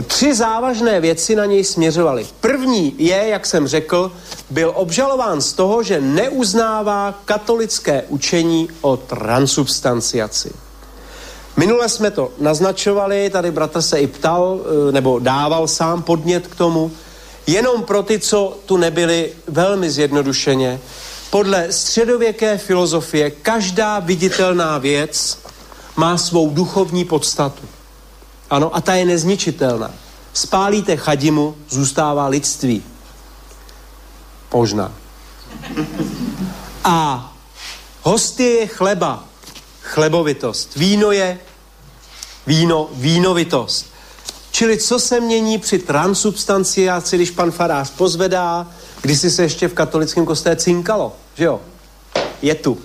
Tři 0.07 0.35
závažné 0.35 1.01
věci 1.01 1.37
na 1.37 1.45
něj 1.45 1.65
směřovaly. 1.65 2.27
První 2.41 2.95
je, 2.99 3.29
jak 3.29 3.47
jsem 3.47 3.69
řekl, 3.69 4.13
byl 4.51 4.73
obžalován 4.75 5.41
z 5.41 5.53
toho, 5.53 5.83
že 5.83 6.01
neuznává 6.01 7.21
katolické 7.25 8.05
učení 8.09 8.69
o 8.81 8.97
transubstanciaci. 8.97 10.53
Minule 11.57 11.89
jsme 11.89 12.11
to 12.11 12.31
naznačovali, 12.39 13.31
tady 13.31 13.51
bratr 13.51 13.83
se 13.83 14.01
i 14.01 14.07
ptal, 14.07 14.61
eh, 14.61 14.93
nebo 14.93 15.19
dával 15.19 15.69
sám 15.69 16.03
podnět 16.03 16.47
k 16.47 16.55
tomu, 16.55 16.93
jenom 17.47 17.83
pro 17.83 18.03
ty, 18.03 18.19
co 18.19 18.59
tu 18.67 18.77
nebyli 18.77 19.33
velmi 19.47 19.91
zjednodušeně. 19.91 20.81
Podle 21.31 21.73
středověké 21.73 22.59
filozofie 22.59 23.31
každá 23.31 23.99
viditelná 23.99 24.79
věc 24.79 25.39
má 25.97 26.19
svou 26.19 26.51
duchovní 26.51 27.05
podstatu. 27.05 27.63
Ano, 28.51 28.77
a 28.77 28.81
ta 28.81 28.95
je 28.95 29.05
nezničitelná. 29.05 29.91
Spálíte 30.33 30.97
chadimu, 30.97 31.57
zůstává 31.69 32.27
lidství. 32.27 32.83
Možná. 34.55 34.93
A 36.85 37.33
hostie 38.03 38.51
je 38.51 38.67
chleba, 38.67 39.25
chlebovitost. 39.83 40.77
Víno 40.77 41.13
je 41.13 41.39
víno, 42.47 42.89
vínovitost. 42.93 43.87
Čili 44.51 44.79
co 44.79 44.99
se 44.99 45.21
mění 45.21 45.59
při 45.59 45.79
transubstanciaci, 45.79 47.17
když 47.17 47.31
pan 47.31 47.51
farář 47.51 47.91
pozvedá, 47.91 48.67
když 49.03 49.21
si 49.21 49.31
se 49.31 49.43
ještě 49.43 49.69
v 49.69 49.75
katolickém 49.75 50.27
kostele 50.27 50.57
cinkalo, 50.57 51.17
že 51.35 51.45
jo? 51.45 51.61
Je 52.43 52.55
tu. 52.55 52.79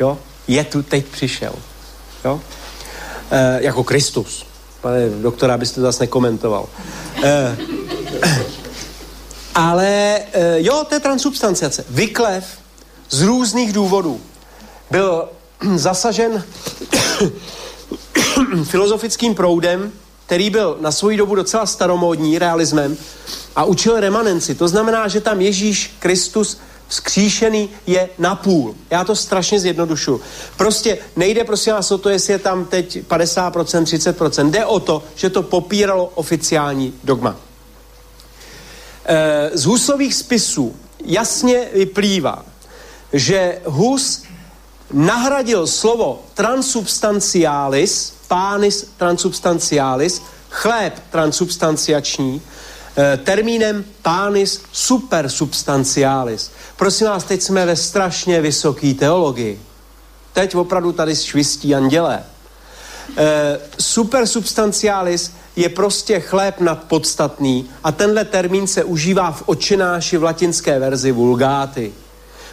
Jo? 0.00 0.18
Je 0.48 0.64
tu, 0.64 0.82
teď 0.82 1.06
přišel. 1.06 1.54
Jo? 2.24 2.40
E, 3.30 3.62
jako 3.62 3.84
Kristus. 3.84 4.46
Pane 4.80 5.08
doktora, 5.08 5.54
abyste 5.54 5.74
to 5.74 5.80
zase 5.80 6.02
nekomentoval. 6.02 6.68
E, 7.22 7.56
ale 9.54 10.18
e, 10.32 10.62
jo, 10.62 10.84
to 10.88 10.94
je 10.94 11.00
transubstanciace. 11.00 11.84
Vyklev 11.88 12.44
z 13.10 13.22
různých 13.22 13.72
důvodů 13.72 14.20
byl 14.90 15.28
zasažen 15.74 16.44
filozofickým 18.64 19.34
proudem, 19.34 19.92
který 20.28 20.50
byl 20.50 20.76
na 20.80 20.92
svou 20.92 21.16
dobu 21.16 21.34
docela 21.34 21.66
staromódní 21.66 22.38
realismem 22.38 22.96
a 23.56 23.64
učil 23.64 24.00
remanenci. 24.00 24.54
To 24.54 24.68
znamená, 24.68 25.08
že 25.08 25.20
tam 25.20 25.40
Ježíš 25.40 25.96
Kristus 25.98 26.60
vzkříšený 26.88 27.70
je 27.86 28.08
na 28.18 28.34
půl. 28.34 28.74
Já 28.90 29.04
to 29.04 29.16
strašně 29.16 29.60
zjednodušu. 29.60 30.20
Prostě 30.56 30.98
nejde 31.16 31.44
prosím 31.44 31.72
vás 31.72 31.90
o 31.90 31.98
to, 31.98 32.08
jestli 32.08 32.32
je 32.32 32.38
tam 32.38 32.64
teď 32.64 32.98
50%, 33.08 33.82
30%. 33.82 34.50
Jde 34.50 34.64
o 34.66 34.80
to, 34.80 35.02
že 35.14 35.30
to 35.30 35.42
popíralo 35.42 36.12
oficiální 36.14 36.94
dogma. 37.04 37.36
E, 39.04 39.50
z 39.54 39.64
Husových 39.64 40.14
spisů 40.14 40.76
jasně 41.04 41.68
vyplývá, 41.74 42.44
že 43.12 43.60
Hus 43.64 44.22
nahradil 44.92 45.66
slovo 45.66 46.22
transubstancialis, 46.34 48.17
pánis 48.28 48.90
transubstancialis, 48.96 50.22
chléb 50.50 50.94
transubstanciační, 51.10 52.42
eh, 52.96 53.16
termínem 53.16 53.84
pánis 54.02 54.62
supersubstancialis. 54.72 56.50
Prosím 56.76 57.06
vás, 57.06 57.24
teď 57.24 57.42
jsme 57.42 57.66
ve 57.66 57.76
strašně 57.76 58.40
vysoké 58.40 58.94
teologii. 58.94 59.60
Teď 60.32 60.54
opravdu 60.54 60.92
tady 60.92 61.16
švistí 61.16 61.74
andělé. 61.74 62.24
E, 63.16 63.58
supersubstancialis 63.80 65.32
je 65.56 65.68
prostě 65.68 66.20
chléb 66.20 66.60
nadpodstatný 66.60 67.70
a 67.84 67.92
tenhle 67.92 68.24
termín 68.24 68.66
se 68.66 68.84
užívá 68.84 69.32
v 69.32 69.42
očináši 69.46 70.16
v 70.16 70.22
latinské 70.22 70.78
verzi 70.78 71.12
vulgáty. 71.12 71.92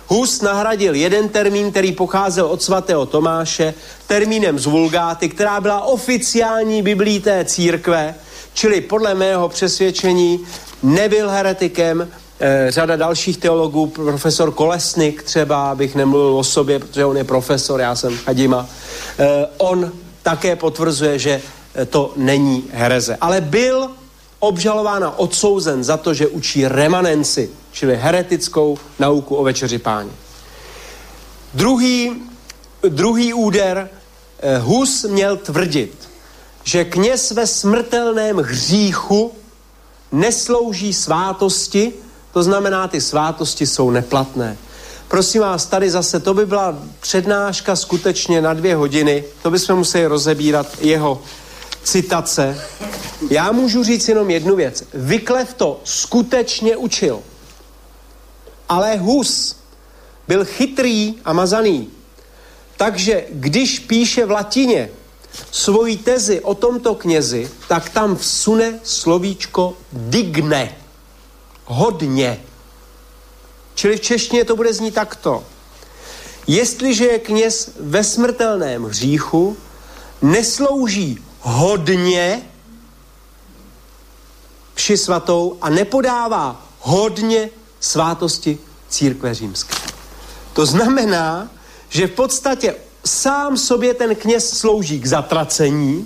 Hus 0.07 0.41
nahradil 0.41 0.95
jeden 0.95 1.29
termín, 1.29 1.71
který 1.71 1.91
pocházel 1.91 2.45
od 2.45 2.61
svatého 2.61 3.05
Tomáše, 3.05 3.73
termínem 4.07 4.59
z 4.59 4.65
Vulgáty, 4.65 5.29
která 5.29 5.61
byla 5.61 5.81
oficiální 5.81 6.81
biblí 6.81 7.19
té 7.19 7.45
církve, 7.45 8.15
čili 8.53 8.81
podle 8.81 9.15
mého 9.15 9.49
přesvědčení 9.49 10.39
nebyl 10.83 11.29
heretikem, 11.29 12.07
e, 12.39 12.71
řada 12.71 12.95
dalších 12.95 13.37
teologů, 13.37 13.87
profesor 13.87 14.51
Kolesnik 14.51 15.23
třeba, 15.23 15.71
abych 15.71 15.95
nemluvil 15.95 16.37
o 16.37 16.43
sobě, 16.43 16.79
protože 16.79 17.05
on 17.05 17.17
je 17.17 17.23
profesor, 17.23 17.79
já 17.79 17.95
jsem 17.95 18.19
Hadima, 18.25 18.67
e, 19.19 19.47
on 19.57 19.91
také 20.23 20.55
potvrzuje, 20.55 21.19
že 21.19 21.41
to 21.89 22.13
není 22.15 22.63
hereze. 22.71 23.17
Ale 23.21 23.41
byl 23.41 23.89
obžalován 24.47 25.03
a 25.03 25.19
odsouzen 25.19 25.83
za 25.83 25.97
to, 25.97 26.13
že 26.13 26.27
učí 26.27 26.67
remanenci, 26.67 27.49
čili 27.71 27.97
heretickou 27.97 28.77
nauku 28.99 29.35
o 29.35 29.43
večeři 29.43 29.77
páně. 29.77 30.11
Druhý, 31.53 32.21
druhý 32.89 33.33
úder 33.33 33.89
eh, 34.39 34.57
Hus 34.57 35.03
měl 35.03 35.37
tvrdit, 35.37 36.09
že 36.63 36.85
kněz 36.85 37.31
ve 37.31 37.47
smrtelném 37.47 38.37
hříchu 38.37 39.31
neslouží 40.11 40.93
svátosti, 40.93 41.93
to 42.33 42.43
znamená, 42.43 42.87
ty 42.87 43.01
svátosti 43.01 43.67
jsou 43.67 43.91
neplatné. 43.91 44.57
Prosím 45.07 45.41
vás, 45.41 45.65
tady 45.65 45.89
zase, 45.89 46.19
to 46.19 46.33
by 46.33 46.45
byla 46.45 46.77
přednáška 46.99 47.75
skutečně 47.75 48.41
na 48.41 48.53
dvě 48.53 48.75
hodiny, 48.75 49.23
to 49.43 49.51
bychom 49.51 49.75
museli 49.75 50.05
rozebírat 50.05 50.67
jeho 50.81 51.21
citace. 51.85 52.61
Já 53.29 53.51
můžu 53.51 53.83
říct 53.83 54.07
jenom 54.07 54.29
jednu 54.29 54.55
věc. 54.55 54.83
Vyklev 54.93 55.53
to 55.53 55.81
skutečně 55.83 56.77
učil. 56.77 57.21
Ale 58.69 58.97
Hus 58.97 59.55
byl 60.27 60.45
chytrý 60.45 61.15
a 61.25 61.33
mazaný. 61.33 61.89
Takže 62.77 63.25
když 63.29 63.79
píše 63.79 64.25
v 64.25 64.31
latině 64.31 64.89
svoji 65.51 65.97
tezi 65.97 66.41
o 66.41 66.55
tomto 66.55 66.95
knězi, 66.95 67.51
tak 67.67 67.89
tam 67.89 68.15
vsune 68.15 68.79
slovíčko 68.83 69.77
digne. 69.91 70.75
Hodně. 71.65 72.41
Čili 73.75 73.97
v 73.97 74.01
češtině 74.01 74.45
to 74.45 74.55
bude 74.55 74.73
znít 74.73 74.93
takto. 74.93 75.43
Jestliže 76.47 77.05
je 77.05 77.19
kněz 77.19 77.71
ve 77.79 78.03
smrtelném 78.03 78.83
hříchu, 78.83 79.57
neslouží 80.21 81.24
hodně 81.45 82.41
vši 84.73 84.97
svatou 84.97 85.57
a 85.61 85.69
nepodává 85.69 86.65
hodně 86.79 87.49
svátosti 87.79 88.57
církve 88.89 89.33
římské. 89.33 89.75
To 90.53 90.65
znamená, 90.65 91.49
že 91.89 92.07
v 92.07 92.11
podstatě 92.11 92.75
sám 93.05 93.57
sobě 93.57 93.93
ten 93.93 94.15
kněz 94.15 94.57
slouží 94.57 94.99
k 94.99 95.05
zatracení, 95.05 96.05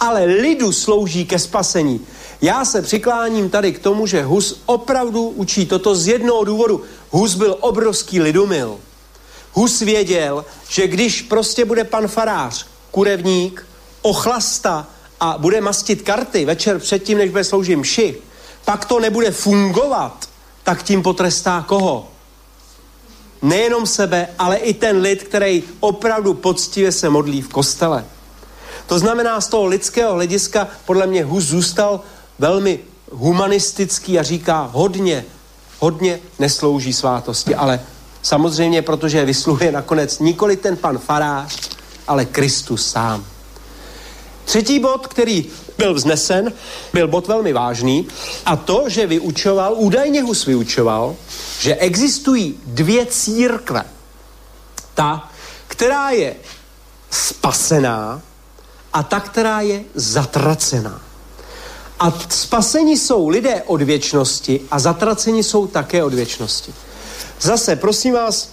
ale 0.00 0.24
lidu 0.24 0.72
slouží 0.72 1.24
ke 1.24 1.38
spasení. 1.38 2.06
Já 2.42 2.64
se 2.64 2.82
přikláním 2.82 3.50
tady 3.50 3.72
k 3.72 3.78
tomu, 3.78 4.06
že 4.06 4.22
Hus 4.22 4.62
opravdu 4.66 5.28
učí 5.28 5.66
toto 5.66 5.94
z 5.94 6.06
jednoho 6.06 6.44
důvodu. 6.44 6.82
Hus 7.10 7.34
byl 7.34 7.56
obrovský 7.60 8.20
lidumil. 8.20 8.78
Hus 9.52 9.80
věděl, 9.80 10.44
že 10.68 10.86
když 10.86 11.22
prostě 11.22 11.64
bude 11.64 11.84
pan 11.84 12.08
farář 12.08 12.66
kurevník, 12.90 13.66
ochlasta 14.02 14.86
a 15.20 15.38
bude 15.38 15.60
mastit 15.60 16.02
karty 16.02 16.44
večer 16.44 16.78
předtím, 16.78 17.18
než 17.18 17.30
bude 17.30 17.44
sloužit 17.44 17.78
mši, 17.78 18.16
pak 18.64 18.84
to 18.84 19.00
nebude 19.00 19.30
fungovat, 19.30 20.28
tak 20.62 20.82
tím 20.82 21.02
potrestá 21.02 21.64
koho? 21.68 22.08
Nejenom 23.42 23.86
sebe, 23.86 24.28
ale 24.38 24.56
i 24.56 24.74
ten 24.74 25.00
lid, 25.00 25.22
který 25.22 25.62
opravdu 25.80 26.34
poctivě 26.34 26.92
se 26.92 27.10
modlí 27.10 27.42
v 27.42 27.48
kostele. 27.48 28.04
To 28.86 28.98
znamená, 28.98 29.40
z 29.40 29.48
toho 29.48 29.66
lidského 29.66 30.14
hlediska 30.14 30.68
podle 30.86 31.06
mě 31.06 31.24
Hus 31.24 31.44
zůstal 31.44 32.00
velmi 32.38 32.80
humanistický 33.10 34.18
a 34.18 34.22
říká 34.22 34.70
hodně, 34.72 35.24
hodně 35.78 36.20
neslouží 36.38 36.92
svátosti, 36.92 37.54
ale 37.54 37.80
samozřejmě, 38.22 38.82
protože 38.82 39.24
vysluhuje 39.24 39.72
nakonec 39.72 40.18
nikoli 40.18 40.56
ten 40.56 40.76
pan 40.76 40.98
farář, 40.98 41.70
ale 42.08 42.24
Kristus 42.24 42.90
sám. 42.90 43.24
Třetí 44.44 44.78
bod, 44.78 45.06
který 45.06 45.46
byl 45.78 45.94
vznesen, 45.94 46.52
byl 46.92 47.08
bod 47.08 47.26
velmi 47.26 47.52
vážný 47.52 48.08
a 48.46 48.56
to, 48.56 48.84
že 48.86 49.06
vyučoval, 49.06 49.74
údajně 49.76 50.22
Hus 50.22 50.46
vyučoval, 50.46 51.16
že 51.60 51.76
existují 51.76 52.60
dvě 52.66 53.06
církve. 53.06 53.84
Ta, 54.94 55.30
která 55.68 56.10
je 56.10 56.36
spasená 57.10 58.22
a 58.92 59.02
ta, 59.02 59.20
která 59.20 59.60
je 59.60 59.84
zatracená. 59.94 61.00
A 62.00 62.18
spasení 62.28 62.96
jsou 62.96 63.28
lidé 63.28 63.62
od 63.66 63.82
věčnosti 63.82 64.60
a 64.70 64.78
zatraceni 64.78 65.42
jsou 65.42 65.66
také 65.66 66.04
od 66.04 66.14
věčnosti. 66.14 66.74
Zase, 67.40 67.76
prosím 67.76 68.14
vás, 68.14 68.48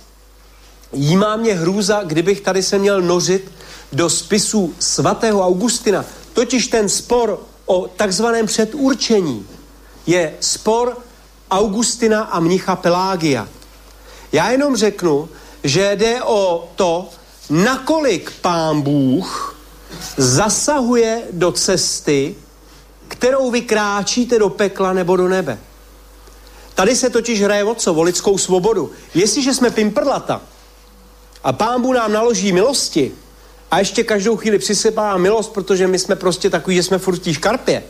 jímá 0.94 1.36
mě 1.36 1.54
hrůza, 1.54 2.04
kdybych 2.04 2.42
tady 2.42 2.64
se 2.64 2.78
měl 2.78 3.02
nořit 3.02 3.52
do 3.92 4.10
spisu 4.10 4.74
svatého 4.80 5.46
Augustina. 5.46 6.06
Totiž 6.34 6.68
ten 6.68 6.90
spor 6.90 7.40
o 7.66 7.88
takzvaném 7.88 8.46
předurčení 8.46 9.48
je 10.08 10.34
spor 10.40 10.98
Augustina 11.52 12.24
a 12.24 12.40
mnicha 12.40 12.76
Pelágia. 12.76 13.48
Já 14.32 14.52
jenom 14.52 14.76
řeknu, 14.76 15.30
že 15.64 15.96
jde 15.96 16.24
o 16.24 16.70
to, 16.76 17.10
nakolik 17.50 18.32
pán 18.42 18.82
Bůh 18.82 19.56
zasahuje 20.18 21.24
do 21.32 21.52
cesty, 21.52 22.36
kterou 23.08 23.52
vy 23.52 23.62
kráčíte 23.62 24.40
do 24.40 24.50
pekla 24.50 24.94
nebo 24.94 25.16
do 25.16 25.28
nebe. 25.28 25.60
Tady 26.76 26.96
se 26.96 27.10
totiž 27.10 27.42
hraje 27.42 27.64
o 27.64 27.76
co? 27.76 27.94
O 27.94 28.02
lidskou 28.02 28.38
svobodu. 28.38 28.92
Jestliže 29.14 29.54
jsme 29.54 29.70
pimprlata 29.70 30.42
a 31.44 31.54
pán 31.54 31.82
Bůh 31.82 31.96
nám 31.96 32.14
naloží 32.14 32.52
milosti 32.52 33.12
a 33.72 33.80
ještě 33.80 34.04
každou 34.04 34.38
chvíli 34.38 34.60
přisypá 34.60 35.18
milost, 35.18 35.54
protože 35.54 35.88
my 35.88 36.00
jsme 36.00 36.16
prostě 36.16 36.50
takový, 36.50 36.76
že 36.76 36.84
jsme 36.84 36.98
furt 36.98 37.26
v 37.26 37.34
škarpě, 37.34 37.84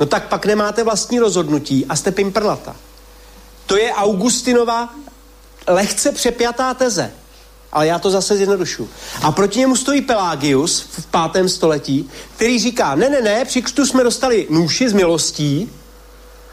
no 0.00 0.06
tak 0.06 0.28
pak 0.28 0.46
nemáte 0.46 0.84
vlastní 0.84 1.18
rozhodnutí 1.18 1.86
a 1.88 1.96
jste 1.96 2.12
pimprlata. 2.12 2.76
To 3.66 3.76
je 3.76 3.92
Augustinova 3.92 4.94
lehce 5.66 6.12
přepjatá 6.12 6.74
teze. 6.74 7.10
Ale 7.72 7.86
já 7.86 7.98
to 7.98 8.10
zase 8.10 8.36
zjednodušu. 8.36 8.88
A 9.22 9.32
proti 9.32 9.58
němu 9.58 9.76
stojí 9.76 10.00
Pelagius 10.00 10.80
v 10.80 11.06
pátém 11.06 11.48
století, 11.48 12.10
který 12.36 12.58
říká, 12.58 12.94
ne, 12.94 13.08
ne, 13.08 13.20
ne, 13.22 13.44
při 13.44 13.62
křtu 13.62 13.86
jsme 13.86 14.04
dostali 14.04 14.46
nůši 14.50 14.88
z 14.88 14.92
milostí 14.92 15.72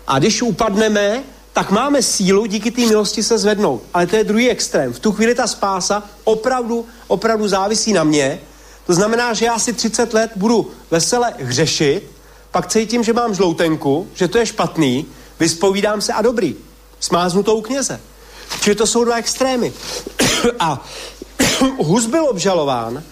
a 0.07 0.19
když 0.19 0.41
upadneme, 0.41 1.23
tak 1.53 1.71
máme 1.71 2.01
sílu 2.01 2.45
díky 2.45 2.71
té 2.71 2.81
milosti 2.81 3.23
se 3.23 3.37
zvednout. 3.37 3.83
Ale 3.93 4.07
to 4.07 4.15
je 4.15 4.23
druhý 4.23 4.49
extrém. 4.49 4.93
V 4.93 4.99
tu 4.99 5.11
chvíli 5.11 5.35
ta 5.35 5.47
spása 5.47 6.03
opravdu, 6.23 6.85
opravdu 7.07 7.47
závisí 7.47 7.93
na 7.93 8.03
mě. 8.03 8.39
To 8.85 8.93
znamená, 8.93 9.33
že 9.33 9.45
já 9.45 9.59
si 9.59 9.73
30 9.73 10.13
let 10.13 10.31
budu 10.35 10.71
vesele 10.91 11.33
hřešit, 11.39 12.11
pak 12.51 12.67
cítím, 12.67 13.03
že 13.03 13.13
mám 13.13 13.35
žloutenku, 13.35 14.07
že 14.13 14.27
to 14.27 14.37
je 14.37 14.45
špatný, 14.45 15.05
vyspovídám 15.39 16.01
se 16.01 16.13
a 16.13 16.21
dobrý. 16.21 16.55
Smáznu 16.99 17.43
u 17.43 17.61
kněze. 17.61 18.01
Čili 18.61 18.75
to 18.75 18.87
jsou 18.87 19.03
dva 19.03 19.15
extrémy. 19.15 19.73
A 20.59 20.85
Hus 21.77 22.05
byl 22.05 22.29
obžalován, 22.29 23.03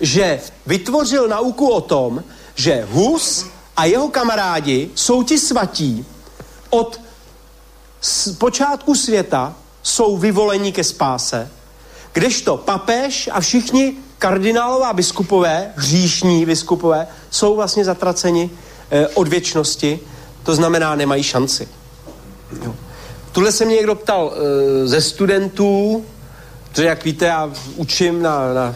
že 0.00 0.40
vytvořil 0.66 1.28
nauku 1.28 1.68
o 1.68 1.80
tom, 1.80 2.24
že 2.54 2.88
Hus 2.90 3.46
a 3.76 3.84
jeho 3.84 4.08
kamarádi 4.08 4.90
jsou 4.94 5.22
ti 5.22 5.38
svatí 5.38 6.06
od 6.70 7.00
počátku 8.38 8.94
světa 8.94 9.54
jsou 9.82 10.16
vyvolení 10.16 10.72
ke 10.72 10.84
spáse, 10.84 11.50
kdežto 12.12 12.56
papež 12.56 13.28
a 13.32 13.40
všichni 13.40 13.96
kardinálová 14.20 14.92
biskupové, 14.92 15.72
hříšní 15.76 16.46
biskupové, 16.46 17.06
jsou 17.30 17.56
vlastně 17.56 17.84
zatraceni 17.84 18.50
eh, 18.90 19.08
od 19.08 19.28
věčnosti, 19.28 20.00
to 20.42 20.54
znamená, 20.54 20.94
nemají 20.94 21.22
šanci. 21.22 21.68
Jo. 22.64 22.74
Tuhle 23.32 23.52
se 23.52 23.64
mě 23.64 23.76
někdo 23.76 23.94
ptal 23.94 24.32
e, 24.32 24.86
ze 24.86 25.00
studentů, 25.00 26.04
protože 26.68 26.86
jak 26.86 27.04
víte, 27.04 27.26
já 27.26 27.50
učím 27.76 28.22
na, 28.22 28.54
na 28.54 28.74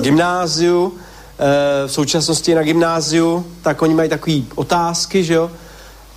gymnáziu, 0.00 0.94
e, 0.94 1.86
v 1.86 1.92
současnosti 1.92 2.54
na 2.54 2.62
gymnáziu, 2.62 3.46
tak 3.62 3.82
oni 3.82 3.94
mají 3.94 4.08
takové 4.08 4.36
otázky, 4.54 5.24
že 5.24 5.34
jo, 5.34 5.50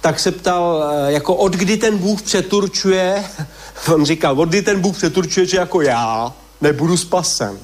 tak 0.02 0.20
se 0.20 0.32
ptal, 0.32 0.84
e, 1.08 1.12
jako 1.12 1.36
od 1.36 1.54
kdy 1.54 1.78
ten 1.78 1.98
Bůh 1.98 2.22
přeturčuje, 2.22 3.24
on 3.94 4.06
říkal, 4.06 4.42
od 4.42 4.50
kdy 4.50 4.62
ten 4.62 4.82
Bůh 4.82 4.98
přeturčuje, 4.98 5.46
že 5.46 5.58
jako 5.58 5.82
já 5.82 6.34
nebudu 6.62 6.98
spasen. 6.98 7.58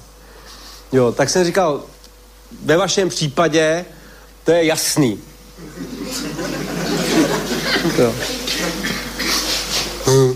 Jo, 0.95 1.11
tak 1.11 1.29
jsem 1.29 1.45
říkal, 1.45 1.83
ve 2.63 2.77
vašem 2.77 3.09
případě 3.09 3.85
to 4.43 4.51
je 4.51 4.65
jasný. 4.65 5.19
Jo. 7.97 8.13
Hmm. 10.05 10.33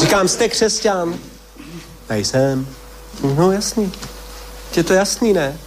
Říkám, 0.00 0.28
jste 0.28 0.48
křesťan? 0.48 1.18
Nejsem. 2.10 2.68
No 3.22 3.52
jasný. 3.52 3.92
Je 4.76 4.84
to 4.84 4.92
jasný, 4.92 5.32
ne? 5.32 5.58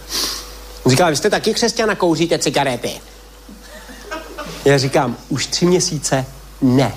Říká, 0.86 1.10
vy 1.10 1.16
jste 1.16 1.30
taky 1.30 1.54
křesťan 1.54 1.90
a 1.90 1.94
kouříte 1.94 2.38
cigarety. 2.38 3.00
Já 4.64 4.78
říkám, 4.78 5.16
už 5.28 5.46
tři 5.46 5.66
měsíce 5.66 6.26
ne. 6.60 6.92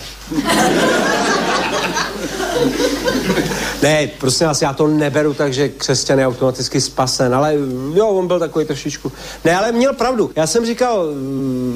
Ne, 3.85 4.07
prosím 4.07 4.47
vás, 4.47 4.61
já 4.61 4.73
to 4.73 4.87
neberu 4.87 5.33
tak, 5.33 5.53
že 5.53 5.69
křesťan 5.69 6.19
je 6.19 6.27
automaticky 6.27 6.81
spasen, 6.81 7.35
ale 7.35 7.53
jo, 7.93 8.07
on 8.07 8.27
byl 8.27 8.39
takový 8.39 8.65
trošičku. 8.65 9.11
Ne, 9.45 9.55
ale 9.55 9.71
měl 9.71 9.93
pravdu. 9.93 10.31
Já 10.35 10.47
jsem 10.47 10.65
říkal, 10.65 11.07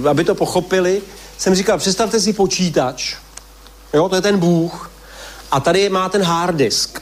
aby 0.10 0.24
to 0.24 0.36
pochopili, 0.36 1.02
jsem 1.38 1.56
říkal, 1.56 1.78
představte 1.78 2.20
si 2.20 2.34
počítač, 2.34 3.16
Jo, 3.94 4.10
to 4.10 4.16
je 4.16 4.22
ten 4.22 4.38
Bůh. 4.38 4.92
A 5.52 5.60
tady 5.60 5.90
má 5.90 6.10
ten 6.10 6.22
hard 6.22 6.56
disk. 6.56 7.02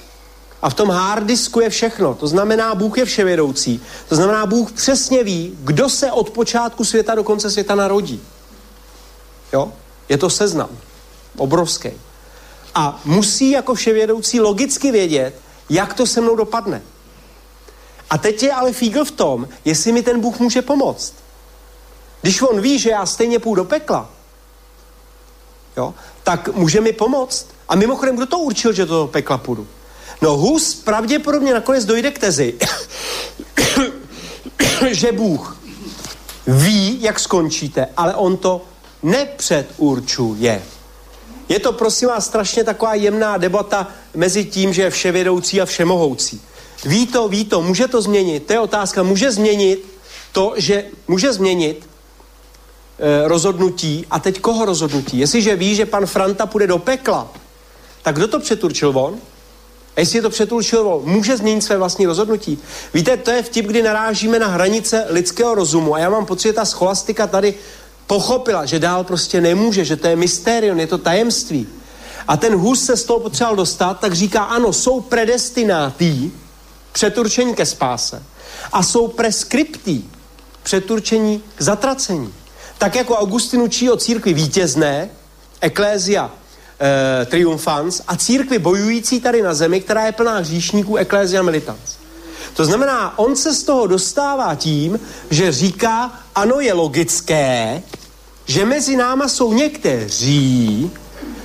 A 0.62 0.70
v 0.70 0.74
tom 0.74 0.90
hard 0.90 1.26
disku 1.26 1.60
je 1.60 1.70
všechno. 1.70 2.16
To 2.16 2.28
znamená, 2.28 2.76
Bůh 2.76 2.98
je 2.98 3.06
vševědoucí. 3.06 3.82
To 4.10 4.16
znamená, 4.16 4.46
Bůh 4.46 4.72
přesně 4.72 5.24
ví, 5.24 5.58
kdo 5.60 5.90
se 5.90 6.12
od 6.12 6.30
počátku 6.30 6.86
světa 6.86 7.16
do 7.16 7.24
konce 7.24 7.52
světa 7.52 7.76
narodí. 7.76 8.22
Jo? 9.54 9.72
Je 10.10 10.18
to 10.18 10.30
seznam. 10.30 10.70
Obrovský. 11.38 11.90
A 12.78 13.02
musí 13.06 13.52
jako 13.52 13.74
vševědoucí 13.76 14.40
logicky 14.40 14.92
vědět, 14.92 15.36
jak 15.70 15.94
to 15.94 16.06
se 16.06 16.22
mnou 16.22 16.36
dopadne. 16.36 16.82
A 18.10 18.18
teď 18.18 18.44
je 18.44 18.54
ale 18.54 18.74
fígl 18.74 19.06
v 19.06 19.12
tom, 19.12 19.48
jestli 19.66 19.92
mi 19.92 20.04
ten 20.04 20.22
Bůh 20.22 20.40
může 20.40 20.62
pomoct. 20.62 21.14
Když 22.22 22.42
on 22.42 22.62
ví, 22.62 22.80
že 22.80 22.90
já 22.90 23.06
stejně 23.06 23.40
půjdu 23.40 23.64
do 23.64 23.70
pekla, 23.70 24.10
jo, 25.78 25.94
tak 26.24 26.56
může 26.56 26.82
mi 26.82 26.94
pomoct. 26.94 27.48
A 27.70 27.76
mimochodem, 27.76 28.16
kdo 28.16 28.26
to 28.26 28.40
určil, 28.40 28.74
že 28.74 28.86
to 28.86 29.08
pekla 29.08 29.38
půjdu? 29.38 29.68
No 30.22 30.38
Hus 30.38 30.76
pravděpodobně 30.76 31.54
nakonec 31.54 31.86
dojde 31.86 32.12
k 32.12 32.20
tezi, 32.20 32.54
že 34.92 35.12
Bůh 35.12 35.58
ví, 36.48 37.02
jak 37.02 37.20
skončíte, 37.20 37.88
ale 37.98 38.16
on 38.16 38.38
to 38.38 38.62
nepředurčuje. 39.04 40.64
Je 41.50 41.60
to, 41.60 41.74
prosím 41.74 42.08
vás, 42.08 42.26
strašně 42.26 42.64
taková 42.64 42.94
jemná 42.94 43.38
debata 43.38 43.88
mezi 44.16 44.46
tím, 44.46 44.74
že 44.74 44.82
je 44.82 44.90
vševědoucí 44.90 45.62
a 45.62 45.66
všemohoucí. 45.66 46.42
Ví 46.86 47.08
to, 47.08 47.28
ví 47.28 47.46
to, 47.46 47.62
může 47.62 47.88
to 47.88 48.02
změnit. 48.02 48.46
To 48.46 48.54
je 48.54 48.60
otázka, 48.60 49.04
může 49.04 49.32
změnit 49.32 49.86
to, 50.32 50.54
že 50.58 50.86
může 51.08 51.34
změnit 51.34 51.90
e, 53.00 53.28
rozhodnutí. 53.28 54.06
A 54.12 54.20
teď 54.20 54.40
koho 54.40 54.66
rozhodnutí? 54.66 55.20
Jestliže 55.20 55.56
ví, 55.56 55.76
že 55.76 55.86
pan 55.86 56.06
Franta 56.06 56.46
půjde 56.46 56.68
do 56.68 56.78
pekla, 56.78 57.34
tak 58.04 58.16
kdo 58.16 58.28
to 58.28 58.40
přeturčil 58.40 58.98
on? 59.00 59.18
A 59.96 60.00
jestli 60.00 60.18
je 60.18 60.22
to 60.22 60.30
přeturčil 60.30 60.88
on, 60.88 61.02
může 61.06 61.38
změnit 61.38 61.62
své 61.62 61.78
vlastní 61.78 62.06
rozhodnutí. 62.06 62.60
Víte, 62.94 63.18
to 63.18 63.32
je 63.32 63.44
vtip, 63.44 63.66
kdy 63.66 63.84
narážíme 63.84 64.40
na 64.40 64.48
hranice 64.48 65.06
lidského 65.10 65.56
rozumu. 65.56 65.96
A 65.96 66.00
já 66.00 66.10
mám 66.10 66.26
pocit, 66.26 66.48
že 66.48 66.54
ta 66.54 66.66
scholastika 66.66 67.28
tady 67.28 67.54
pochopila, 68.08 68.66
že 68.66 68.80
dál 68.80 69.04
prostě 69.04 69.42
nemůže, 69.42 69.86
že 69.86 69.96
to 69.96 70.08
je 70.08 70.16
mystérium, 70.16 70.80
je 70.80 70.88
to 70.88 70.98
tajemství. 70.98 71.68
A 72.28 72.38
ten 72.38 72.56
hus 72.56 72.86
se 72.86 72.98
z 72.98 73.04
toho 73.04 73.20
potřeboval 73.20 73.56
dostat, 73.56 74.00
tak 74.00 74.14
říká, 74.14 74.44
ano, 74.44 74.74
jsou 74.74 75.02
predestinátý, 75.02 76.32
přeturčení 76.92 77.56
ke 77.56 77.66
spáse. 77.66 78.24
a 78.74 78.84
jsou 78.84 79.08
preskriptí 79.08 80.10
přeturčení 80.64 81.44
k 81.56 81.62
zatracení. 81.62 82.34
Tak 82.78 82.96
jako 82.96 83.16
Augustin 83.16 83.62
učí 83.62 83.90
o 83.90 83.98
církvi 83.98 84.34
vítězné, 84.34 85.10
Ecclesia 85.62 86.32
e, 87.22 87.26
triumfans, 87.26 88.02
a 88.08 88.16
církvi 88.16 88.60
bojující 88.60 89.22
tady 89.22 89.42
na 89.42 89.54
zemi, 89.54 89.82
která 89.82 90.06
je 90.06 90.12
plná 90.12 90.38
hříšníků, 90.38 90.98
Ecclesia 90.98 91.42
militans. 91.42 91.98
To 92.54 92.66
znamená, 92.66 93.20
on 93.20 93.36
se 93.36 93.54
z 93.54 93.64
toho 93.64 93.88
dostává 93.88 94.56
tím, 94.56 95.00
že 95.30 95.52
říká, 95.52 96.20
ano, 96.36 96.60
je 96.60 96.74
logické, 96.74 97.84
že 98.46 98.66
mezi 98.66 98.96
náma 98.96 99.28
jsou 99.28 99.54
někteří, 99.54 100.92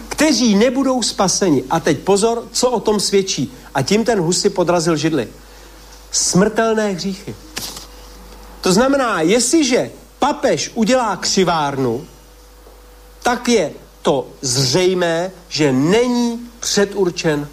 kteří 0.08 0.54
nebudou 0.54 1.02
spaseni. 1.02 1.64
A 1.70 1.80
teď 1.80 1.98
pozor, 1.98 2.48
co 2.52 2.70
o 2.70 2.80
tom 2.80 3.00
svědčí. 3.00 3.52
A 3.74 3.82
tím 3.82 4.04
ten 4.04 4.20
Hus 4.20 4.40
si 4.40 4.50
podrazil 4.50 4.96
židli. 4.96 5.28
Smrtelné 6.10 6.88
hříchy. 6.88 7.34
To 8.60 8.72
znamená, 8.72 9.20
jestliže 9.20 9.90
papež 10.18 10.70
udělá 10.74 11.16
křivárnu, 11.16 12.06
tak 13.22 13.48
je 13.48 13.72
to 14.02 14.28
zřejmé, 14.40 15.30
že 15.48 15.72
není 15.72 16.50
předurčen 16.60 17.48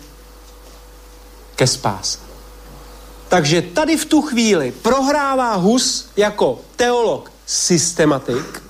ke 1.55 1.67
spáse. 1.67 2.28
Takže 3.29 3.61
tady 3.61 3.97
v 3.97 4.05
tu 4.05 4.21
chvíli 4.21 4.73
prohrává 4.81 5.55
Hus 5.55 6.09
jako 6.17 6.59
teolog 6.75 7.31
systematik, 7.45 8.63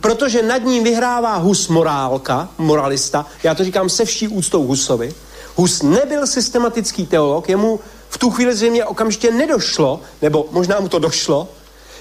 protože 0.00 0.42
nad 0.42 0.64
ním 0.64 0.84
vyhrává 0.84 1.36
Hus 1.36 1.68
morálka, 1.68 2.48
moralista, 2.58 3.26
já 3.42 3.54
to 3.54 3.64
říkám 3.64 3.88
se 3.88 4.04
vší 4.04 4.28
úctou 4.28 4.66
Husovi. 4.66 5.14
Hus 5.56 5.82
nebyl 5.82 6.26
systematický 6.26 7.06
teolog, 7.06 7.48
jemu 7.48 7.80
v 8.08 8.18
tu 8.18 8.30
chvíli 8.30 8.54
zřejmě 8.54 8.84
okamžitě 8.84 9.30
nedošlo, 9.30 10.00
nebo 10.22 10.48
možná 10.50 10.80
mu 10.80 10.88
to 10.88 10.98
došlo, 10.98 11.48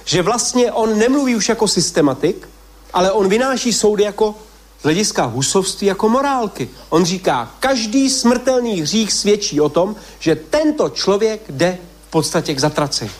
že 0.05 0.21
vlastně 0.21 0.71
on 0.71 0.97
nemluví 0.97 1.35
už 1.35 1.49
jako 1.49 1.67
systematik, 1.67 2.49
ale 2.93 3.11
on 3.11 3.29
vynáší 3.29 3.73
soudy 3.73 4.03
jako 4.03 4.35
z 4.79 4.83
hlediska 4.83 5.25
husovství 5.25 5.87
jako 5.87 6.09
morálky. 6.09 6.69
On 6.89 7.05
říká, 7.05 7.51
každý 7.59 8.09
smrtelný 8.09 8.81
hřích 8.81 9.13
svědčí 9.13 9.61
o 9.61 9.69
tom, 9.69 9.95
že 10.19 10.35
tento 10.35 10.89
člověk 10.89 11.41
jde 11.49 11.77
v 12.07 12.11
podstatě 12.11 12.55
k 12.55 12.59
zatracení. 12.59 13.11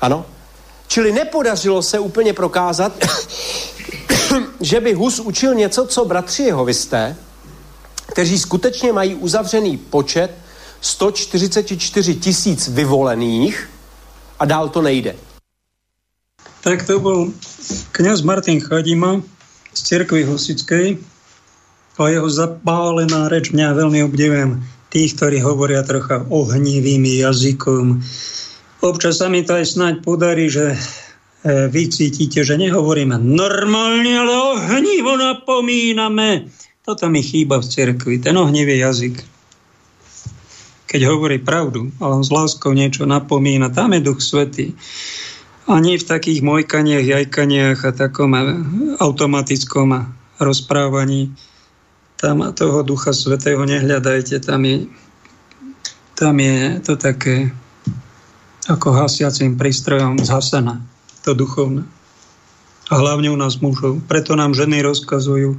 Ano? 0.00 0.26
Čili 0.86 1.12
nepodařilo 1.12 1.82
se 1.82 1.98
úplně 1.98 2.32
prokázat, 2.32 2.92
že 4.60 4.80
by 4.80 4.92
Hus 4.94 5.20
učil 5.20 5.54
něco, 5.54 5.86
co 5.86 6.04
bratři 6.04 6.42
jeho 6.42 6.64
vysté, 6.64 7.16
kteří 8.06 8.38
skutečně 8.38 8.92
mají 8.92 9.14
uzavřený 9.14 9.76
počet 9.76 10.30
144 10.80 12.14
tisíc 12.14 12.68
vyvolených 12.68 13.70
a 14.38 14.44
dál 14.44 14.68
to 14.68 14.82
nejde. 14.82 15.16
Tak 16.60 16.86
to 16.86 17.00
bol 17.00 17.28
kňaz 17.92 18.22
Martin 18.22 18.60
Chadima 18.60 19.20
z 19.74 19.80
cirkvi 19.82 20.22
Husickej 20.22 21.02
a 21.98 22.02
jeho 22.10 22.30
zapálená 22.30 23.26
reč 23.30 23.50
mňa 23.50 23.74
veľmi 23.74 24.00
obdivujem 24.06 24.62
tých, 24.90 25.18
ktorí 25.18 25.42
hovoria 25.42 25.82
trocha 25.82 26.22
ohnivým 26.30 27.02
jazykom. 27.02 28.02
Občas 28.82 29.18
sa 29.18 29.26
mi 29.26 29.42
to 29.42 29.58
aj 29.58 29.66
snáď 29.66 29.94
podarí, 30.06 30.46
že 30.46 30.74
e, 30.74 30.78
vy 31.70 31.82
cítite, 31.90 32.46
že 32.46 32.54
nehovoríme 32.54 33.18
normálne, 33.18 34.10
ale 34.14 34.34
ohnivo 34.34 35.18
napomíname. 35.18 36.50
Toto 36.86 37.10
mi 37.10 37.22
chýba 37.22 37.58
v 37.58 37.66
cirkvi, 37.66 38.14
ten 38.22 38.38
ohnivý 38.38 38.78
jazyk. 38.78 39.16
Keď 40.86 41.00
hovorí 41.10 41.42
pravdu, 41.42 41.90
ale 41.98 42.22
s 42.22 42.30
láskou 42.30 42.70
niečo 42.70 43.02
napomína, 43.02 43.74
tam 43.74 43.98
je 43.98 44.00
duch 44.06 44.22
svetý 44.22 44.78
ani 45.64 45.96
v 45.96 46.04
takých 46.04 46.44
mojkaniach, 46.44 47.04
jajkaniach 47.04 47.78
a 47.88 47.90
takom 47.96 48.36
automatickom 49.00 50.12
rozprávaní. 50.36 51.32
Tam 52.20 52.44
toho 52.52 52.84
Ducha 52.84 53.12
Svetého 53.12 53.60
nehľadajte, 53.64 54.40
tam 54.44 54.64
je, 54.64 54.88
tam 56.16 56.34
je 56.40 56.80
to 56.80 56.94
také 56.96 57.52
ako 58.64 58.96
hasiacím 58.96 59.60
prístrojom 59.60 60.24
zhasené, 60.24 60.80
to 61.20 61.36
duchovné. 61.36 61.84
A 62.92 62.94
hlavne 63.00 63.32
u 63.32 63.36
nás 63.36 63.60
mužov. 63.60 64.00
Preto 64.08 64.36
nám 64.36 64.52
ženy 64.52 64.84
rozkazujú, 64.84 65.56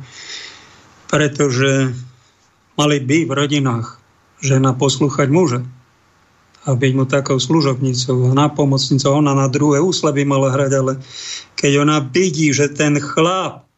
pretože 1.10 1.94
mali 2.78 2.98
by 3.02 3.26
v 3.26 3.32
rodinách 3.34 3.98
žena 4.42 4.74
poslúchať 4.78 5.30
muža 5.34 5.62
a 6.66 6.74
byť 6.74 6.92
mu 6.98 7.06
takou 7.06 7.38
služobnicou, 7.38 8.34
pomocnicou. 8.58 9.22
Ona 9.22 9.38
na 9.38 9.46
druhé 9.46 9.78
úsle 9.78 10.10
by 10.10 10.26
mala 10.26 10.50
hrať, 10.50 10.72
ale 10.74 10.94
keď 11.54 11.72
ona 11.86 11.98
vidí, 12.02 12.50
že 12.50 12.74
ten 12.74 12.98
chlap 12.98 13.70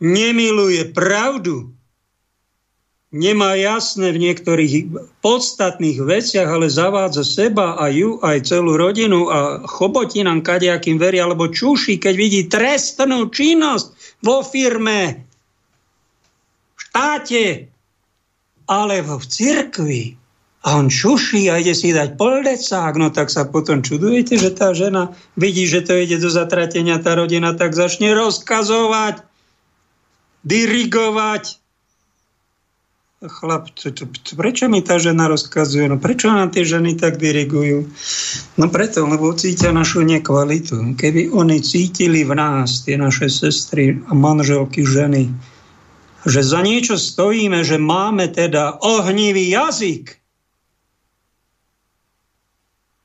nemiluje 0.00 0.88
pravdu, 0.96 1.68
nemá 3.12 3.56
jasné 3.56 4.12
v 4.12 4.22
niektorých 4.24 4.72
podstatných 5.24 6.00
veciach, 6.00 6.48
ale 6.48 6.68
zavádza 6.68 7.24
seba 7.24 7.76
a 7.76 7.88
ju, 7.88 8.20
aj 8.20 8.48
celú 8.48 8.76
rodinu 8.76 9.28
a 9.32 9.64
chobotí 9.64 10.20
nám 10.24 10.44
kadejakým 10.44 11.00
verí, 11.00 11.20
alebo 11.20 11.48
čuší, 11.48 12.00
keď 12.00 12.14
vidí 12.16 12.40
trestnú 12.48 13.28
činnosť 13.28 13.86
vo 14.24 14.44
firme, 14.44 15.24
v 16.72 16.80
štáte, 16.88 17.44
alebo 18.68 19.16
v 19.16 19.26
cirkvi, 19.26 20.04
a 20.68 20.76
on 20.76 20.92
šuší 20.92 21.48
a 21.48 21.56
ide 21.56 21.72
si 21.72 21.96
dať 21.96 22.20
poldecák, 22.20 22.92
no 23.00 23.08
tak 23.08 23.32
sa 23.32 23.48
potom 23.48 23.80
čudujete, 23.80 24.36
že 24.36 24.52
tá 24.52 24.76
žena 24.76 25.16
vidí, 25.32 25.64
že 25.64 25.80
to 25.80 25.96
ide 25.96 26.20
do 26.20 26.28
zatratenia 26.28 27.00
tá 27.00 27.16
rodina, 27.16 27.56
tak 27.56 27.72
začne 27.72 28.12
rozkazovať, 28.12 29.24
dirigovať. 30.44 31.56
Chlap, 33.18 33.72
to, 33.74 33.90
to, 33.96 34.12
to, 34.12 34.32
prečo 34.36 34.68
mi 34.68 34.84
tá 34.84 35.00
žena 35.00 35.26
rozkazuje? 35.32 35.88
No 35.88 35.96
prečo 35.96 36.28
nám 36.28 36.52
tie 36.52 36.68
ženy 36.68 37.00
tak 37.00 37.16
dirigujú? 37.16 37.88
No 38.60 38.68
preto, 38.68 39.08
lebo 39.08 39.32
cítia 39.34 39.72
našu 39.72 40.04
nekvalitu. 40.04 40.94
Keby 40.94 41.32
oni 41.32 41.64
cítili 41.64 42.28
v 42.28 42.36
nás, 42.36 42.84
tie 42.84 43.00
naše 43.00 43.32
sestry 43.32 43.98
a 44.06 44.12
manželky, 44.12 44.84
ženy, 44.84 45.32
že 46.28 46.44
za 46.44 46.60
niečo 46.60 47.00
stojíme, 47.00 47.64
že 47.64 47.80
máme 47.80 48.28
teda 48.30 48.84
ohnivý 48.84 49.50
jazyk, 49.50 50.18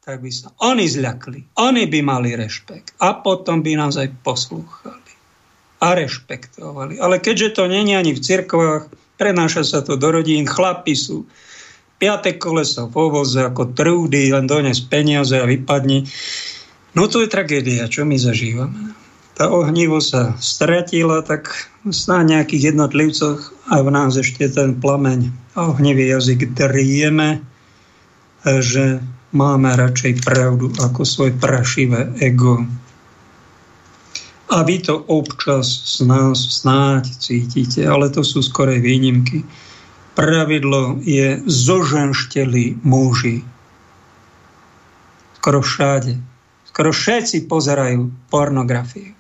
tak 0.04 0.20
by 0.20 0.32
sa 0.36 0.52
oni 0.60 0.84
zľakli. 0.84 1.56
Oni 1.64 1.88
by 1.88 2.00
mali 2.04 2.36
rešpekt. 2.36 3.00
A 3.00 3.24
potom 3.24 3.64
by 3.64 3.80
nás 3.80 3.96
aj 3.96 4.12
poslúchali. 4.20 5.12
A 5.80 5.96
rešpektovali. 5.96 7.00
Ale 7.00 7.24
keďže 7.24 7.60
to 7.60 7.72
není 7.72 7.96
ani 7.96 8.12
v 8.12 8.20
cirkvách, 8.20 8.92
prenáša 9.16 9.64
sa 9.64 9.80
to 9.80 9.96
do 9.96 10.12
rodín, 10.12 10.44
chlapi 10.44 10.96
sú 10.96 11.24
piaté 12.04 12.36
koleso 12.36 12.92
v 12.92 12.96
ovoze 13.00 13.40
ako 13.40 13.72
trúdy, 13.72 14.28
len 14.28 14.44
dones 14.44 14.84
peniaze 14.84 15.40
a 15.40 15.48
vypadni. 15.48 16.04
No 17.00 17.08
to 17.08 17.24
je 17.24 17.32
tragédia, 17.32 17.88
čo 17.88 18.04
my 18.04 18.20
zažívame. 18.20 18.92
Tá 19.34 19.50
ohnivo 19.50 20.04
sa 20.04 20.36
stratila, 20.38 21.24
tak 21.24 21.48
sná 21.88 22.28
nejakých 22.28 22.76
jednotlivcoch 22.76 23.56
a 23.72 23.80
v 23.82 23.90
nás 23.90 24.20
ešte 24.20 24.46
ten 24.52 24.78
plameň 24.78 25.32
a 25.56 25.74
ohnivý 25.74 26.12
jazyk 26.12 26.54
drieme, 26.54 27.42
že 28.46 29.00
máme 29.34 29.74
radšej 29.74 30.22
pravdu 30.22 30.70
ako 30.78 31.02
svoje 31.02 31.34
prašivé 31.34 32.14
ego. 32.22 32.62
A 34.54 34.62
vy 34.62 34.86
to 34.86 35.02
občas 35.10 35.98
z 35.98 36.06
nás 36.06 36.38
snáď 36.62 37.10
cítite, 37.18 37.82
ale 37.90 38.14
to 38.14 38.22
sú 38.22 38.46
skorej 38.46 38.86
výnimky. 38.86 39.42
Pravidlo 40.14 41.02
je 41.02 41.42
zoženšteli 41.50 42.86
muži. 42.86 43.42
Skoro 45.42 45.66
všade. 45.66 46.14
Skoro 46.70 46.94
všetci 46.94 47.50
pozerajú 47.50 48.30
pornografiu. 48.30 49.18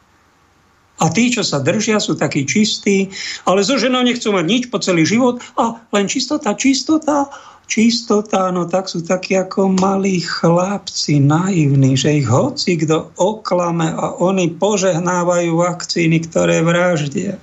A 1.01 1.09
tí, 1.09 1.33
čo 1.33 1.41
sa 1.41 1.57
držia, 1.57 1.97
sú 1.97 2.13
takí 2.13 2.45
čistí, 2.45 3.09
ale 3.49 3.65
so 3.65 3.81
ženou 3.81 4.05
nechcú 4.05 4.29
mať 4.29 4.45
nič 4.45 4.63
po 4.69 4.77
celý 4.77 5.03
život 5.09 5.41
a 5.57 5.81
len 5.89 6.05
čistota, 6.05 6.53
čistota 6.53 7.27
čistota, 7.67 8.51
no 8.51 8.67
tak 8.67 8.91
sú 8.91 9.01
takí 9.01 9.33
ako 9.39 9.73
malí 9.79 10.21
chlapci, 10.21 11.23
naivní, 11.23 11.95
že 11.97 12.21
ich 12.21 12.27
hoci 12.27 12.77
kto 12.77 13.11
oklame 13.17 13.89
a 13.89 14.13
oni 14.19 14.51
požehnávajú 14.55 15.51
vakcíny, 15.57 16.21
ktoré 16.27 16.61
vraždia. 16.61 17.39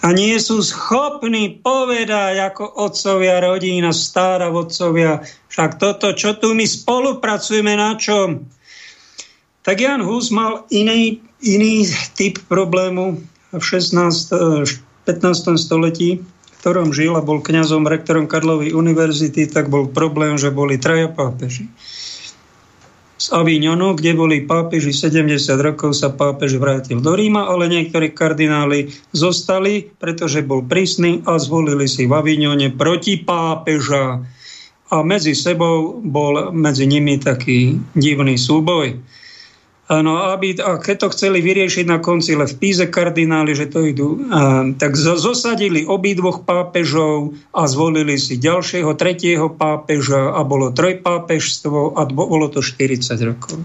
A 0.00 0.16
nie 0.16 0.32
sú 0.40 0.64
schopní 0.64 1.60
povedať 1.60 2.40
ako 2.40 2.64
otcovia 2.88 3.36
rodína, 3.44 3.92
stará 3.92 4.48
otcovia, 4.48 5.20
však 5.52 5.76
toto, 5.76 6.16
čo 6.16 6.40
tu 6.40 6.56
my 6.56 6.64
spolupracujeme, 6.64 7.76
na 7.76 8.00
čom? 8.00 8.48
Tak 9.60 9.76
Jan 9.76 10.00
Hus 10.00 10.32
mal 10.32 10.64
iný, 10.72 11.20
iný 11.44 11.84
typ 12.16 12.40
problému 12.48 13.20
v 13.52 13.60
16, 13.60 14.32
15. 15.04 15.60
stletí, 15.60 16.24
ktorom 16.60 16.92
žil 16.92 17.16
a 17.16 17.24
bol 17.24 17.40
kňazom, 17.40 17.88
rektorom 17.88 18.28
Karlovej 18.28 18.76
univerzity, 18.76 19.48
tak 19.48 19.72
bol 19.72 19.88
problém, 19.88 20.36
že 20.36 20.52
boli 20.52 20.76
traja 20.76 21.08
pápeži. 21.08 21.72
Z 23.20 23.36
Avignonu, 23.36 23.96
kde 23.96 24.16
boli 24.16 24.48
pápeži 24.48 24.96
70 24.96 25.44
rokov, 25.60 25.92
sa 25.92 26.08
pápež 26.08 26.56
vrátil 26.56 27.04
do 27.04 27.12
Ríma, 27.12 27.48
ale 27.48 27.68
niektorí 27.68 28.16
kardináli 28.16 28.92
zostali, 29.12 29.92
pretože 30.00 30.40
bol 30.40 30.64
prísny 30.64 31.20
a 31.28 31.36
zvolili 31.36 31.84
si 31.84 32.08
v 32.08 32.16
Avignone 32.16 32.72
proti 32.72 33.20
pápeža. 33.20 34.24
A 34.88 34.96
medzi 35.04 35.36
sebou 35.36 36.00
bol 36.00 36.48
medzi 36.52 36.88
nimi 36.88 37.20
taký 37.20 37.76
divný 37.92 38.40
súboj. 38.40 38.96
No, 39.90 40.22
aby, 40.22 40.54
a 40.62 40.78
keď 40.78 40.96
to 41.02 41.08
chceli 41.18 41.42
vyriešiť 41.42 41.82
na 41.90 41.98
koncile 41.98 42.46
v 42.46 42.54
Píze 42.62 42.86
kardináli, 42.86 43.58
že 43.58 43.66
to 43.66 43.82
idú, 43.82 44.22
a, 44.30 44.62
tak 44.78 44.94
zosadili 44.94 45.82
obidvoch 45.82 46.46
pápežov 46.46 47.34
a 47.50 47.66
zvolili 47.66 48.14
si 48.14 48.38
ďalšieho, 48.38 48.94
tretieho 48.94 49.50
pápeža 49.50 50.30
a 50.30 50.46
bolo 50.46 50.70
trojpápežstvo 50.70 51.98
a 51.98 52.06
bolo 52.06 52.46
to 52.46 52.62
40 52.62 53.02
rokov. 53.26 53.58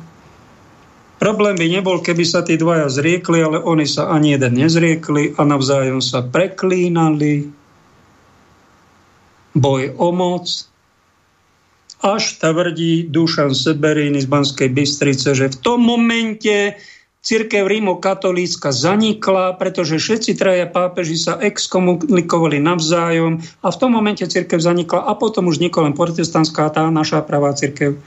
Problém 1.22 1.61
by 1.61 1.68
nebol, 1.69 2.02
keby 2.02 2.26
sa 2.26 2.41
tí 2.41 2.57
dvaja 2.57 2.89
zriekli, 2.89 3.45
ale 3.45 3.61
oni 3.61 3.85
sa 3.85 4.10
ani 4.10 4.34
jeden 4.34 4.57
nezriekli 4.57 5.38
a 5.38 5.45
navzájom 5.45 6.02
sa 6.02 6.26
preklínali. 6.26 7.53
Boj 9.53 9.93
o 9.93 10.10
moc, 10.10 10.49
až 12.04 12.40
tvrdí 12.42 13.08
Dušan 13.08 13.56
Seberín 13.56 14.20
z 14.20 14.28
Banskej 14.28 14.70
Bystrice, 14.72 15.36
že 15.36 15.52
v 15.52 15.58
tom 15.62 15.80
momente 15.84 16.76
církev 17.26 17.66
rímokatolícka 17.66 18.70
zanikla, 18.70 19.58
pretože 19.58 19.98
všetci 19.98 20.38
traja 20.38 20.70
pápeži 20.70 21.18
sa 21.18 21.42
exkomunikovali 21.42 22.62
navzájom 22.62 23.42
a 23.66 23.68
v 23.74 23.80
tom 23.82 23.98
momente 23.98 24.22
církev 24.22 24.62
zanikla 24.62 25.10
a 25.10 25.18
potom 25.18 25.50
už 25.50 25.58
len 25.58 25.98
protestantská, 25.98 26.70
tá 26.70 26.86
naša 26.94 27.26
pravá 27.26 27.58
církev. 27.58 27.98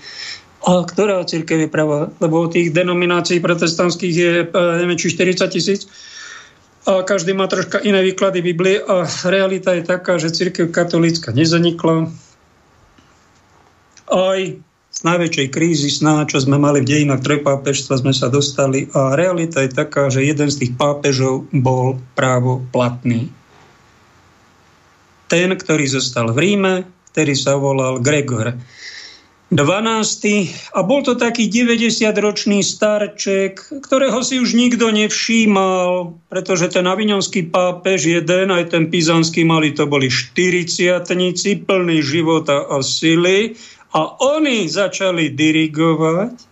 A 0.63 0.87
ktorá 0.87 1.23
církev 1.27 1.67
je 1.67 1.71
pravá? 1.71 2.11
Lebo 2.23 2.47
tých 2.47 2.71
denominácií 2.71 3.43
protestantských 3.43 4.15
je, 4.15 4.33
e, 4.47 4.63
neviem, 4.83 4.99
či 4.99 5.15
40 5.15 5.51
tisíc. 5.51 5.87
A 6.87 7.03
každý 7.03 7.35
má 7.35 7.47
troška 7.47 7.79
iné 7.83 8.03
výklady 8.03 8.43
Biblie 8.43 8.83
a 8.83 9.07
realita 9.27 9.75
je 9.75 9.83
taká, 9.87 10.19
že 10.19 10.35
církev 10.35 10.71
katolícka 10.71 11.31
nezanikla, 11.35 12.11
aj 14.09 14.61
z 14.89 15.01
najväčšej 15.05 15.49
krízy 15.55 15.93
sná, 15.93 16.27
čo 16.27 16.43
sme 16.43 16.59
mali 16.59 16.83
v 16.83 16.91
dejinách 16.91 17.23
trojpápežstva, 17.23 18.03
sme 18.03 18.11
sa 18.17 18.33
dostali 18.33 18.91
a 18.97 19.15
realita 19.15 19.63
je 19.63 19.71
taká, 19.71 20.11
že 20.11 20.27
jeden 20.27 20.51
z 20.51 20.65
tých 20.65 20.73
pápežov 20.75 21.47
bol 21.55 22.01
právo. 22.19 22.65
Ten, 25.29 25.49
ktorý 25.55 25.85
zostal 25.87 26.33
v 26.33 26.39
Ríme, 26.41 26.75
ktorý 27.13 27.35
sa 27.37 27.55
volal 27.61 28.01
Gregor. 28.01 28.57
12. 29.49 30.77
A 30.77 30.85
bol 30.85 31.01
to 31.01 31.17
taký 31.17 31.49
90-ročný 31.49 32.61
starček, 32.61 33.81
ktorého 33.81 34.21
si 34.21 34.37
už 34.45 34.53
nikto 34.53 34.93
nevšímal, 34.93 36.21
pretože 36.29 36.69
ten 36.69 36.85
avignonský 36.85 37.49
pápež 37.49 38.13
jeden, 38.13 38.53
aj 38.53 38.77
ten 38.77 38.93
pizanský 38.93 39.49
mali, 39.49 39.73
to 39.73 39.89
boli 39.89 40.13
40 40.13 41.01
plný 41.65 41.99
života 42.05 42.69
a 42.69 42.85
sily 42.85 43.57
a 43.93 44.01
oni 44.21 44.69
začali 44.69 45.33
dirigovať. 45.33 46.49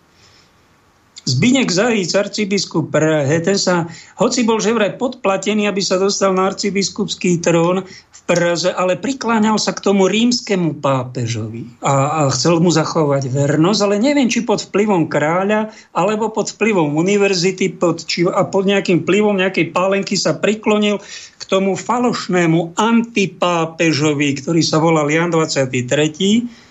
Zbinek 1.27 1.67
Zajíc, 1.75 2.15
arcibiskup 2.15 2.95
Prahe, 2.95 3.43
ten 3.43 3.59
sa, 3.59 3.91
hoci 4.15 4.47
bol 4.47 4.63
že 4.63 4.71
vraj 4.71 4.95
podplatený, 4.95 5.67
aby 5.67 5.83
sa 5.83 5.99
dostal 5.99 6.31
na 6.31 6.47
arcibiskupský 6.47 7.43
trón 7.43 7.83
v 7.91 8.21
Praze, 8.31 8.71
ale 8.71 8.95
prikláňal 8.95 9.59
sa 9.59 9.75
k 9.75 9.91
tomu 9.91 10.07
rímskemu 10.07 10.79
pápežovi 10.79 11.67
a, 11.83 12.23
a 12.23 12.31
chcel 12.31 12.63
mu 12.63 12.71
zachovať 12.71 13.27
vernosť, 13.27 13.81
ale 13.83 13.99
neviem, 13.99 14.31
či 14.31 14.47
pod 14.47 14.71
vplyvom 14.71 15.11
kráľa, 15.11 15.75
alebo 15.91 16.31
pod 16.31 16.55
vplyvom 16.55 16.95
univerzity 16.95 17.75
pod, 17.75 18.07
či, 18.07 18.23
a 18.23 18.47
pod 18.47 18.71
nejakým 18.71 19.03
vplyvom 19.03 19.35
nejakej 19.35 19.75
pálenky 19.75 20.15
sa 20.15 20.31
priklonil 20.39 21.03
k 21.39 21.43
tomu 21.43 21.75
falošnému 21.75 22.79
antipápežovi, 22.79 24.31
ktorý 24.39 24.63
sa 24.63 24.79
volal 24.79 25.11
Jan 25.11 25.35
23 25.35 26.66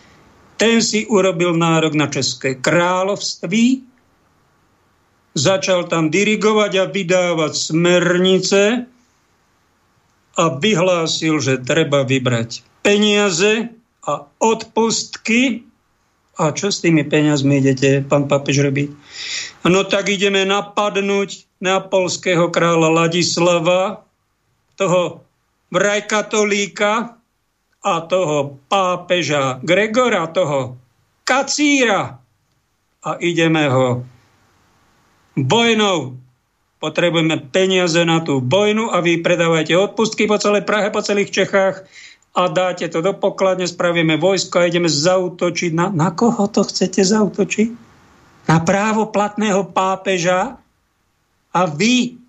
ten 0.55 0.79
si 0.79 1.03
urobil 1.07 1.55
nárok 1.55 1.93
na 1.95 2.07
České 2.07 2.55
kráľovství, 2.59 3.83
začal 5.35 5.91
tam 5.91 6.07
dirigovať 6.07 6.71
a 6.79 6.85
vydávať 6.87 7.53
smernice 7.53 8.61
a 10.35 10.43
vyhlásil, 10.55 11.39
že 11.43 11.63
treba 11.63 12.07
vybrať 12.07 12.63
peniaze 12.83 13.71
a 14.05 14.27
odpustky. 14.39 15.65
A 16.35 16.51
čo 16.51 16.67
s 16.67 16.83
tými 16.83 17.07
peniazmi 17.07 17.63
idete, 17.63 18.03
pán 18.03 18.27
papež, 18.27 18.59
robiť? 18.59 18.91
No 19.71 19.87
tak 19.87 20.11
ideme 20.11 20.43
napadnúť 20.43 21.47
neapolského 21.63 22.51
kráľa 22.51 22.91
Ladislava, 22.91 24.03
toho 24.75 25.23
vraj 25.71 26.03
katolíka, 26.03 27.14
a 27.85 28.01
toho 28.01 28.57
pápeža 28.65 29.61
Gregora, 29.61 30.25
toho 30.33 30.73
kacíra 31.21 32.17
a 33.05 33.09
ideme 33.21 33.69
ho 33.69 34.01
vojnou. 35.37 36.17
Potrebujeme 36.81 37.37
peniaze 37.53 38.01
na 38.01 38.25
tú 38.25 38.41
vojnu 38.41 38.89
a 38.89 39.05
vy 39.05 39.21
predávajte 39.21 39.77
odpustky 39.77 40.25
po 40.25 40.41
celej 40.41 40.65
Prahe, 40.65 40.89
po 40.89 41.05
celých 41.05 41.29
Čechách 41.29 41.85
a 42.35 42.51
dáte 42.51 42.91
to 42.91 42.99
do 42.99 43.15
pokladne, 43.15 43.63
spravíme 43.63 44.19
vojsko 44.19 44.59
a 44.59 44.67
ideme 44.67 44.91
zautočiť. 44.91 45.71
Na, 45.71 45.87
na 45.87 46.11
koho 46.11 46.51
to 46.51 46.67
chcete 46.67 46.99
zautočiť? 46.99 47.69
Na 48.51 48.57
právo 48.59 49.07
platného 49.07 49.71
pápeža? 49.71 50.59
A 51.55 51.61
vy, 51.71 52.19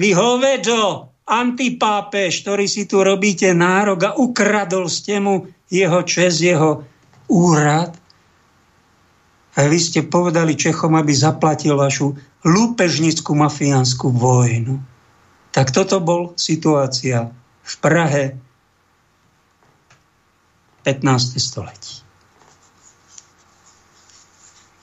vy 0.00 0.10
hovedo, 0.16 1.12
antipápež, 1.24 2.44
ktorý 2.44 2.68
si 2.68 2.84
tu 2.84 3.00
robíte 3.00 3.48
nárok 3.56 4.00
a 4.04 4.10
ukradol 4.20 4.92
ste 4.92 5.16
mu 5.20 5.48
jeho 5.72 6.04
čes, 6.04 6.44
jeho 6.44 6.84
úrad. 7.32 7.96
A 9.54 9.70
vy 9.70 9.78
ste 9.78 10.04
povedali 10.04 10.58
Čechom, 10.58 10.98
aby 10.98 11.14
zaplatil 11.14 11.78
vašu 11.78 12.12
lúpežnickú 12.44 13.32
mafiánsku 13.32 14.10
vojnu. 14.12 14.82
Tak 15.54 15.70
toto 15.70 16.02
bol 16.02 16.34
situácia 16.34 17.30
v 17.62 17.74
Prahe 17.80 18.24
15. 20.82 21.40
století. 21.40 22.04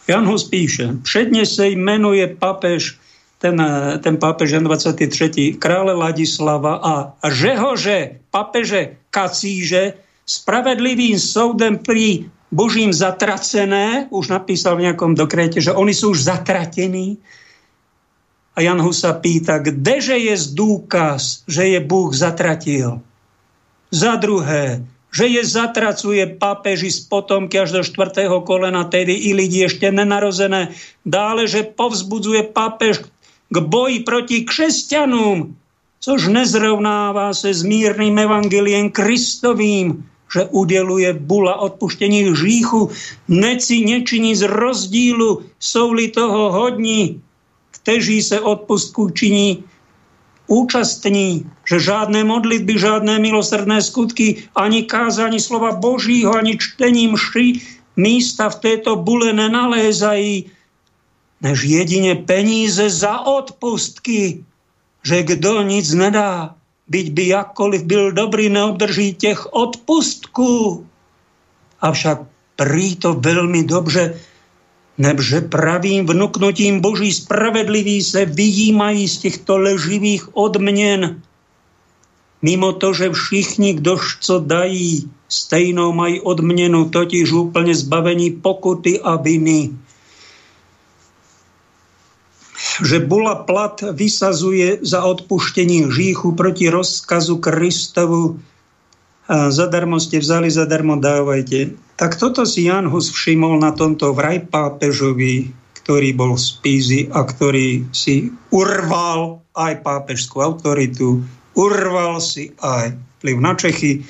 Jan 0.08 0.26
Hus 0.26 0.50
píše, 0.50 0.98
předně 1.04 1.46
se 1.46 1.68
jmenuje 1.68 2.28
papež 2.28 3.01
ten, 3.42 3.58
ten 4.06 4.16
pápež 4.22 4.54
Jan 4.54 4.70
23. 4.70 5.58
krále 5.58 5.98
Ladislava 5.98 6.78
a 6.78 6.94
že 7.26 7.58
ho, 7.58 7.74
že 7.74 8.22
papeže 8.30 9.02
kacíže 9.10 9.98
spravedlivým 10.30 11.18
soudem 11.18 11.82
pri 11.82 12.30
Božím 12.54 12.94
zatracené, 12.94 14.06
už 14.14 14.30
napísal 14.30 14.78
v 14.78 14.86
nejakom 14.86 15.18
dokréte, 15.18 15.58
že 15.58 15.74
oni 15.74 15.96
sú 15.96 16.14
už 16.14 16.22
zatratení. 16.22 17.18
A 18.54 18.62
Jan 18.62 18.84
Husa 18.84 19.18
pýta, 19.18 19.64
kdeže 19.64 20.20
je 20.20 20.36
dôkaz, 20.52 21.48
že 21.48 21.72
je 21.72 21.80
Búh 21.80 22.12
zatratil? 22.12 23.00
Za 23.90 24.20
druhé, 24.20 24.84
že 25.12 25.28
je 25.28 25.44
zatracuje 25.44 26.24
papeži 26.36 26.92
z 26.92 27.08
potomky 27.08 27.60
až 27.60 27.80
do 27.80 27.82
štvrtého 27.84 28.44
kolena, 28.44 28.88
tedy 28.88 29.16
i 29.16 29.32
lidi 29.32 29.64
ešte 29.64 29.88
nenarozené. 29.88 30.76
Dále, 31.08 31.48
že 31.48 31.68
povzbudzuje 31.68 32.52
papež 32.52 33.08
k 33.52 33.58
boji 33.60 34.00
proti 34.00 34.42
křesťanům, 34.42 35.56
což 36.00 36.28
nezrovnává 36.28 37.34
se 37.34 37.54
s 37.54 37.64
mírným 37.64 38.18
evangeliem 38.20 38.90
Kristovým, 38.90 40.08
že 40.34 40.48
udeluje 40.50 41.14
bula 41.14 41.60
odpuštení 41.60 42.32
hříchu, 42.32 42.90
neci 43.28 43.86
nečiní 43.86 44.36
z 44.36 44.48
rozdílu, 44.48 45.44
jsou-li 45.60 46.08
toho 46.08 46.52
hodní, 46.52 47.22
kteří 47.72 48.22
se 48.24 48.40
odpustku 48.40 49.10
činí 49.10 49.64
účastní, 50.48 51.44
že 51.68 51.80
žádné 51.80 52.24
modlitby, 52.24 52.80
žádné 52.80 53.20
milosrdné 53.20 53.82
skutky, 53.82 54.44
ani 54.56 54.84
kázání 54.84 55.40
slova 55.40 55.72
Božího, 55.76 56.36
ani 56.36 56.58
čtení 56.58 57.08
mši 57.08 57.60
místa 57.96 58.50
v 58.50 58.60
této 58.60 58.96
bule 58.96 59.34
nenalézají, 59.34 60.52
než 61.42 61.64
jedine 61.64 62.16
peníze 62.16 62.90
za 62.90 63.20
odpustky, 63.26 64.46
že 65.04 65.24
kdo 65.24 65.62
nic 65.62 65.94
nedá, 65.94 66.56
byť 66.88 67.08
by 67.12 67.24
jakkoliv 67.28 67.82
byl 67.84 68.12
dobrý, 68.12 68.50
neobdrží 68.50 69.14
těch 69.14 69.54
odpustku. 69.54 70.86
Avšak 71.82 72.22
prý 72.56 72.96
to 72.96 73.18
veľmi 73.18 73.66
dobře, 73.66 74.22
nebže 74.98 75.42
pravým 75.50 76.06
vnuknutím 76.06 76.78
Boží 76.78 77.10
spravedliví 77.10 78.04
se 78.04 78.26
vyjímají 78.26 79.08
z 79.08 79.18
těchto 79.18 79.58
leživých 79.58 80.36
odměn. 80.38 81.22
Mimo 82.42 82.74
to, 82.74 82.94
že 82.94 83.10
všichni, 83.10 83.74
kdož 83.74 84.18
co 84.22 84.40
dají, 84.40 85.10
stejnou 85.30 85.94
mají 85.94 86.22
odměnu, 86.22 86.90
totiž 86.90 87.32
úplně 87.32 87.76
zbavení 87.76 88.32
pokuty 88.32 89.00
a 89.02 89.16
viny. 89.16 89.70
Že 92.80 93.04
Bula 93.04 93.44
Plat 93.44 93.84
vysazuje 93.92 94.80
za 94.80 95.04
odpuštení 95.04 95.92
hříchu 95.92 96.32
proti 96.32 96.72
rozkazu 96.72 97.44
Kristovu 97.44 98.40
zadarmo 99.32 99.96
ste 100.02 100.20
vzali, 100.20 100.52
zadarmo 100.52 101.00
dávajte. 101.00 101.72
Tak 101.96 102.18
toto 102.18 102.44
si 102.44 102.68
Jan 102.68 102.90
Hus 102.90 103.14
všimol 103.14 103.62
na 103.62 103.72
tomto 103.72 104.12
vraj 104.12 104.44
pápežovi, 104.50 105.54
ktorý 105.82 106.10
bol 106.18 106.36
z 106.36 106.48
Pízy 106.60 107.02
a 107.14 107.24
ktorý 107.24 107.88
si 107.94 108.34
urval 108.52 109.42
aj 109.56 109.86
pápežskú 109.86 110.42
autoritu, 110.42 111.22
urval 111.56 112.20
si 112.20 112.52
aj 112.60 112.96
vplyv 113.20 113.38
na 113.40 113.54
Čechy 113.54 114.04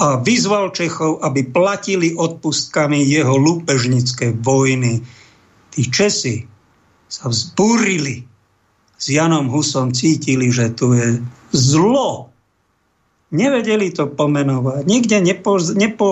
a 0.00 0.16
vyzval 0.22 0.72
Čechov, 0.72 1.20
aby 1.20 1.44
platili 1.52 2.16
odpustkami 2.16 3.04
jeho 3.04 3.36
lúpežnické 3.36 4.32
vojny. 4.40 5.04
Tí 5.72 5.82
Česi 5.88 6.48
sa 7.12 7.28
vzbúrili. 7.28 8.24
S 8.96 9.12
Janom 9.12 9.52
Husom 9.52 9.92
cítili, 9.92 10.48
že 10.48 10.72
tu 10.72 10.96
je 10.96 11.20
zlo, 11.52 12.32
Nevedeli 13.32 13.88
to 13.88 14.12
pomenovať. 14.12 14.84
Nikde 14.84 15.24
nepo, 15.24 15.56
nepo 15.72 16.06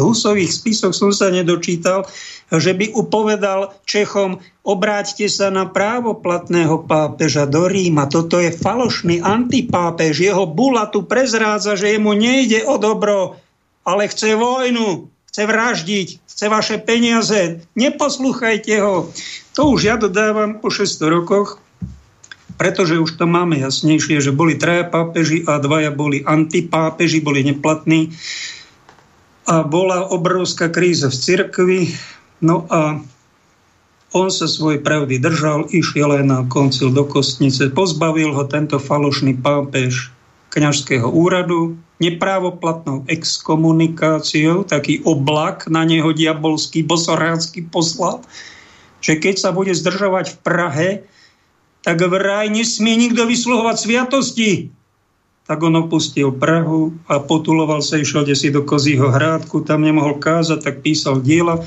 husových 0.00 0.48
spisoch 0.48 0.96
som 0.96 1.12
sa 1.12 1.28
nedočítal, 1.28 2.08
že 2.48 2.72
by 2.72 2.96
upovedal 2.96 3.76
Čechom, 3.84 4.40
obráťte 4.64 5.28
sa 5.28 5.52
na 5.52 5.68
právoplatného 5.68 6.88
pápeža 6.88 7.44
do 7.44 7.68
Ríma. 7.68 8.08
Toto 8.08 8.40
je 8.40 8.48
falošný 8.48 9.20
antipápež. 9.20 10.16
Jeho 10.16 10.48
bula 10.48 10.88
tu 10.88 11.04
prezrádza, 11.04 11.76
že 11.76 12.00
jemu 12.00 12.16
nejde 12.16 12.64
o 12.64 12.80
dobro, 12.80 13.36
ale 13.84 14.08
chce 14.08 14.32
vojnu, 14.32 15.12
chce 15.34 15.50
vraždiť, 15.50 16.08
chce 16.30 16.46
vaše 16.46 16.78
peniaze. 16.78 17.66
Neposlúchajte 17.74 18.78
ho. 18.78 19.10
To 19.58 19.74
už 19.74 19.80
ja 19.82 19.98
dodávam 19.98 20.62
po 20.62 20.70
600 20.70 21.10
rokoch 21.10 21.58
pretože 22.54 23.02
už 23.02 23.18
to 23.18 23.26
máme 23.26 23.58
jasnejšie, 23.58 24.22
že 24.22 24.30
boli 24.30 24.54
traja 24.54 24.86
pápeži 24.86 25.42
a 25.42 25.58
dvaja 25.58 25.90
boli 25.90 26.22
antipápeži, 26.22 27.18
boli 27.18 27.42
neplatní 27.42 28.14
a 29.50 29.66
bola 29.66 30.06
obrovská 30.06 30.70
kríza 30.70 31.10
v 31.10 31.18
cirkvi, 31.18 31.80
no 32.38 32.64
a 32.70 33.02
on 34.14 34.28
sa 34.30 34.46
svojej 34.46 34.78
pravdy 34.86 35.18
držal, 35.18 35.66
išiel 35.74 36.14
aj 36.14 36.24
na 36.24 36.38
koncil 36.46 36.94
do 36.94 37.02
kostnice, 37.02 37.74
pozbavil 37.74 38.30
ho 38.30 38.46
tento 38.46 38.78
falošný 38.78 39.34
pápež 39.42 40.14
kňažského 40.54 41.10
úradu, 41.10 41.74
neprávoplatnou 42.02 43.06
exkomunikáciou, 43.06 44.66
taký 44.66 45.02
oblak 45.06 45.70
na 45.70 45.86
neho 45.86 46.10
diabolský, 46.10 46.82
bosorácky 46.82 47.62
poslal, 47.70 48.22
že 48.98 49.20
keď 49.20 49.34
sa 49.38 49.50
bude 49.54 49.70
zdržovať 49.70 50.34
v 50.34 50.36
Prahe, 50.42 50.88
tak 51.84 52.00
vraj 52.00 52.48
nesmie 52.48 52.96
nikto 52.96 53.28
vysluhovať 53.28 53.76
sviatosti. 53.76 54.52
Tak 55.44 55.60
on 55.60 55.76
opustil 55.76 56.32
Prahu 56.32 56.96
a 57.04 57.20
potuloval 57.20 57.84
sa, 57.84 58.00
išiel 58.00 58.24
si 58.32 58.48
do 58.48 58.64
Kozího 58.64 59.12
hrádku, 59.12 59.60
tam 59.60 59.84
nemohol 59.84 60.16
kázať, 60.16 60.64
tak 60.64 60.80
písal 60.80 61.20
diela. 61.20 61.60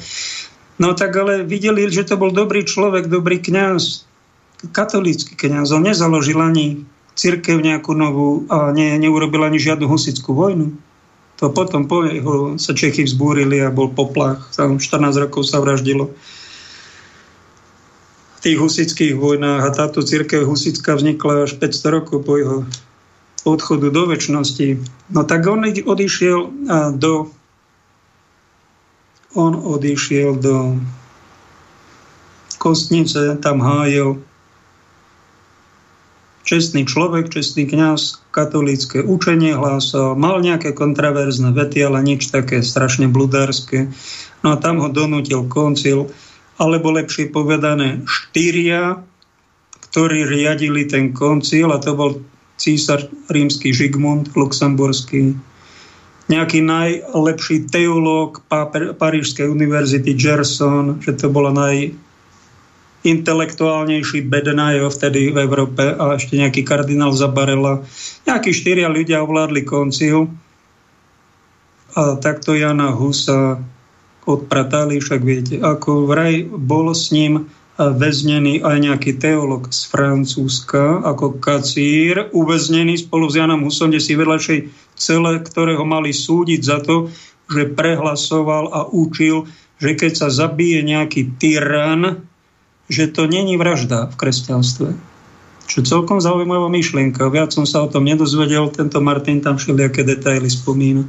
No 0.82 0.98
tak 0.98 1.14
ale 1.14 1.46
videli, 1.46 1.86
že 1.86 2.10
to 2.10 2.18
bol 2.18 2.34
dobrý 2.34 2.66
človek, 2.66 3.06
dobrý 3.06 3.38
kňaz, 3.38 4.10
katolícky 4.74 5.38
kňaz. 5.38 5.70
On 5.78 5.86
nezaložil 5.86 6.42
ani 6.42 6.90
církev 7.18 7.58
nejakú 7.58 7.98
novú 7.98 8.46
a 8.48 8.70
ne, 8.70 8.94
neurobil 9.02 9.42
ani 9.42 9.58
žiadnu 9.58 9.90
husickú 9.90 10.38
vojnu. 10.38 10.78
To 11.42 11.50
potom 11.50 11.90
po 11.90 12.06
jeho 12.06 12.58
sa 12.62 12.78
Čechy 12.78 13.06
vzbúrili 13.06 13.62
a 13.62 13.74
bol 13.74 13.90
poplach. 13.90 14.54
Tam 14.54 14.78
14 14.78 15.26
rokov 15.26 15.50
sa 15.50 15.62
vraždilo 15.62 16.14
tých 18.48 18.64
husických 18.64 19.18
vojnách 19.18 19.62
a 19.66 19.76
táto 19.76 20.00
církev 20.06 20.46
husická 20.46 20.96
vznikla 20.96 21.50
až 21.50 21.60
500 21.60 21.98
rokov 22.00 22.24
po 22.24 22.38
jeho 22.38 22.58
odchodu 23.44 23.92
do 23.92 24.04
väčšnosti. 24.08 24.80
No 25.12 25.28
tak 25.28 25.44
on 25.50 25.66
odišiel 25.68 26.40
do 26.96 27.28
on 29.36 29.54
odišiel 29.54 30.40
do 30.40 30.80
kostnice, 32.58 33.38
tam 33.38 33.62
hájil 33.62 34.24
čestný 36.48 36.88
človek, 36.88 37.28
čestný 37.28 37.68
kňaz, 37.68 38.32
katolícke 38.32 39.04
učenie 39.04 39.52
hlásal, 39.54 40.16
mal 40.16 40.40
nejaké 40.40 40.72
kontraverzné 40.72 41.52
vety, 41.52 41.84
ale 41.84 42.00
nič 42.08 42.32
také 42.32 42.64
strašne 42.64 43.12
bludárske. 43.12 43.92
No 44.42 44.56
a 44.56 44.58
tam 44.58 44.80
ho 44.80 44.88
donútil 44.88 45.44
koncil, 45.52 46.08
alebo 46.56 46.96
lepšie 46.96 47.30
povedané 47.30 48.08
štyria, 48.08 49.04
ktorí 49.92 50.24
riadili 50.24 50.88
ten 50.88 51.12
koncil 51.12 51.76
a 51.76 51.84
to 51.84 51.92
bol 51.94 52.12
císar 52.56 53.06
rímsky 53.30 53.76
Žigmund 53.76 54.34
Luxemburský, 54.34 55.36
nejaký 56.28 56.60
najlepší 56.64 57.72
teológ 57.72 58.44
Parížskej 59.00 59.48
univerzity 59.48 60.12
Gerson, 60.16 61.00
že 61.00 61.16
to 61.16 61.32
bolo 61.32 61.56
naj 61.56 61.96
intelektuálnejší 63.06 64.26
Bedenajev 64.26 64.90
vtedy 64.90 65.30
v 65.30 65.38
Európe 65.46 65.86
a 65.86 66.18
ešte 66.18 66.38
nejaký 66.38 66.66
kardinál 66.66 67.14
Zabarela. 67.14 67.86
Nejakí 68.26 68.52
štyria 68.56 68.90
ľudia 68.90 69.22
ovládli 69.22 69.62
koncil 69.66 70.32
a 71.98 72.18
takto 72.18 72.54
Jana 72.54 72.94
Husa 72.94 73.62
odpratali, 74.28 75.00
však 75.00 75.22
viete, 75.24 75.56
ako 75.64 76.06
vraj 76.06 76.44
bol 76.46 76.92
s 76.92 77.16
ním 77.16 77.48
väznený 77.78 78.66
aj 78.66 78.78
nejaký 78.82 79.22
teolog 79.22 79.70
z 79.70 79.86
Francúzska, 79.88 81.06
ako 81.06 81.38
kacír, 81.38 82.34
uväznený 82.34 82.98
spolu 82.98 83.30
s 83.30 83.38
Janom 83.38 83.62
Husom, 83.64 83.94
kde 83.94 84.02
si 84.02 84.18
vedľašej 84.18 84.60
celé, 84.98 85.34
ktorého 85.46 85.86
mali 85.86 86.10
súdiť 86.10 86.62
za 86.66 86.82
to, 86.82 87.14
že 87.48 87.72
prehlasoval 87.78 88.74
a 88.74 88.82
učil, 88.90 89.46
že 89.78 89.94
keď 89.94 90.12
sa 90.18 90.28
zabije 90.34 90.82
nejaký 90.82 91.38
tyran, 91.38 92.28
že 92.88 93.12
to 93.12 93.28
není 93.28 93.60
vražda 93.60 94.08
v 94.08 94.16
kresťanstve. 94.16 94.90
Čo 95.68 95.80
celkom 95.84 96.24
zaujímavá 96.24 96.72
myšlienka. 96.72 97.28
Viac 97.28 97.52
som 97.52 97.68
sa 97.68 97.84
o 97.84 97.92
tom 97.92 98.08
nedozvedel, 98.08 98.72
tento 98.72 99.04
Martin 99.04 99.44
tam 99.44 99.60
všelijaké 99.60 100.08
detaily 100.08 100.48
spomína 100.48 101.04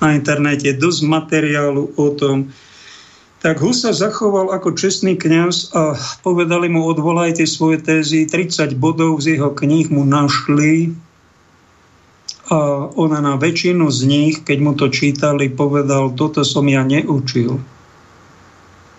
na 0.00 0.16
internete 0.16 0.72
dosť 0.76 1.00
materiálu 1.04 1.92
o 1.96 2.08
tom. 2.16 2.48
Tak 3.40 3.60
Hus 3.60 3.88
sa 3.88 3.96
zachoval 3.96 4.52
ako 4.52 4.76
čestný 4.76 5.16
kňaz 5.16 5.72
a 5.72 5.96
povedali 6.20 6.68
mu, 6.68 6.84
odvolajte 6.84 7.48
svoje 7.48 7.80
tézy. 7.80 8.28
30 8.28 8.76
bodov 8.76 9.24
z 9.24 9.40
jeho 9.40 9.52
kníh 9.52 9.88
mu 9.88 10.04
našli 10.04 10.92
a 12.50 12.90
ona 12.98 13.22
na 13.22 13.38
väčšinu 13.38 13.86
z 13.94 14.00
nich, 14.10 14.34
keď 14.42 14.58
mu 14.58 14.72
to 14.74 14.90
čítali, 14.90 15.46
povedal, 15.46 16.10
toto 16.18 16.42
som 16.42 16.66
ja 16.66 16.82
neučil. 16.82 17.62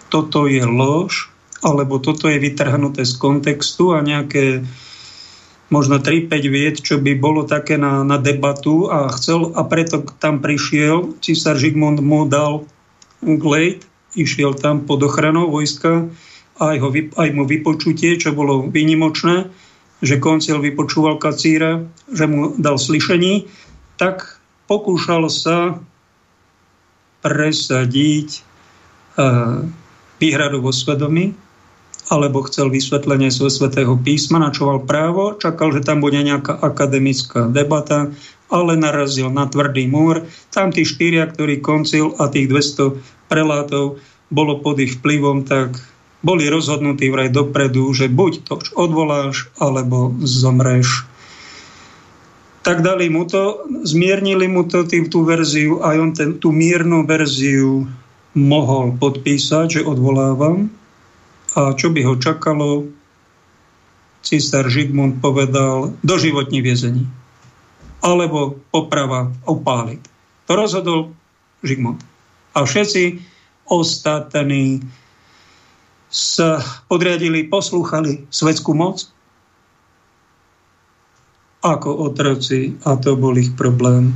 Toto 0.07 0.47
je 0.47 0.63
lož, 0.63 1.30
alebo 1.61 2.01
toto 2.01 2.25
je 2.25 2.41
vytrhnuté 2.41 3.05
z 3.05 3.13
kontextu 3.21 3.93
a 3.93 4.01
nejaké 4.01 4.65
možno 5.71 6.03
3-5 6.03 6.27
vied, 6.51 6.75
čo 6.83 6.99
by 6.99 7.15
bolo 7.15 7.47
také 7.47 7.79
na, 7.79 8.03
na 8.03 8.19
debatu 8.19 8.91
a 8.91 9.07
chcel 9.15 9.55
a 9.55 9.63
preto 9.63 10.03
tam 10.19 10.43
prišiel, 10.43 11.15
císar 11.23 11.55
Žigmund 11.55 12.03
mu 12.03 12.27
dal 12.27 12.67
glejt, 13.23 13.87
išiel 14.17 14.57
tam 14.59 14.83
pod 14.83 14.99
ochranou 15.07 15.47
vojska 15.47 16.11
a 16.59 16.75
aj, 16.75 16.77
ho, 16.83 16.89
aj 16.91 17.29
mu 17.31 17.47
vypočutie, 17.47 18.19
čo 18.19 18.35
bolo 18.35 18.67
výnimočné, 18.67 19.47
že 20.03 20.19
koncil 20.19 20.59
vypočúval 20.59 21.21
kacíra, 21.21 21.87
že 22.11 22.27
mu 22.27 22.57
dal 22.59 22.75
slyšení, 22.75 23.47
tak 23.95 24.41
pokúšal 24.67 25.29
sa 25.31 25.79
presadiť 27.21 28.41
uh, 29.15 29.63
výhradu 30.17 30.59
vo 30.59 30.73
svedomí, 30.73 31.37
alebo 32.11 32.43
chcel 32.43 32.67
vysvetlenie 32.67 33.31
svojho 33.31 33.55
svetého 33.63 33.95
písma, 33.95 34.43
načoval 34.43 34.83
právo, 34.83 35.39
čakal, 35.39 35.71
že 35.71 35.79
tam 35.87 36.03
bude 36.03 36.19
nejaká 36.19 36.59
akademická 36.59 37.47
debata, 37.47 38.11
ale 38.51 38.75
narazil 38.75 39.31
na 39.31 39.47
tvrdý 39.47 39.87
múr. 39.87 40.27
Tam 40.51 40.75
tí 40.75 40.83
štyria, 40.83 41.23
ktorí 41.23 41.63
koncil 41.63 42.19
a 42.19 42.27
tých 42.27 42.51
200 42.51 43.31
prelátov 43.31 44.03
bolo 44.27 44.59
pod 44.59 44.83
ich 44.83 44.99
vplyvom, 44.99 45.47
tak 45.47 45.79
boli 46.19 46.51
rozhodnutí 46.51 47.07
vraj 47.07 47.31
dopredu, 47.31 47.95
že 47.95 48.11
buď 48.11 48.43
to 48.43 48.59
odvoláš, 48.75 49.47
alebo 49.57 50.11
zomreš. 50.21 51.07
Tak 52.61 52.85
dali 52.85 53.09
mu 53.09 53.25
to, 53.25 53.65
zmiernili 53.87 54.45
mu 54.45 54.67
to 54.67 54.85
tým, 54.85 55.09
tú 55.09 55.25
verziu, 55.25 55.81
aj 55.81 55.95
on 55.97 56.11
ten, 56.13 56.29
tú 56.37 56.53
miernu 56.53 57.07
verziu 57.07 57.89
mohol 58.37 58.93
podpísať, 59.01 59.81
že 59.81 59.87
odvolávam, 59.87 60.69
a 61.55 61.75
čo 61.75 61.91
by 61.91 62.01
ho 62.07 62.15
čakalo, 62.15 62.87
císar 64.21 64.69
Žigmund 64.69 65.19
povedal 65.19 65.95
doživotní 66.05 66.61
viezení. 66.61 67.05
alebo 68.01 68.57
poprava 68.73 69.29
upáliť. 69.45 70.01
To 70.49 70.51
rozhodol 70.57 70.99
Žigmund. 71.61 72.01
A 72.57 72.65
všetci 72.65 73.21
ostatní 73.69 74.81
sa 76.11 76.59
podriadili, 76.91 77.47
poslúchali 77.47 78.27
svetskú 78.33 78.73
moc 78.75 79.07
ako 81.61 82.09
otroci 82.09 82.73
a 82.83 82.97
to 82.97 83.13
bol 83.13 83.37
ich 83.37 83.53
problém. 83.53 84.11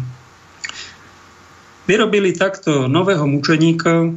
Vyrobili 1.85 2.33
takto 2.33 2.89
nového 2.89 3.29
mučeníka. 3.29 4.09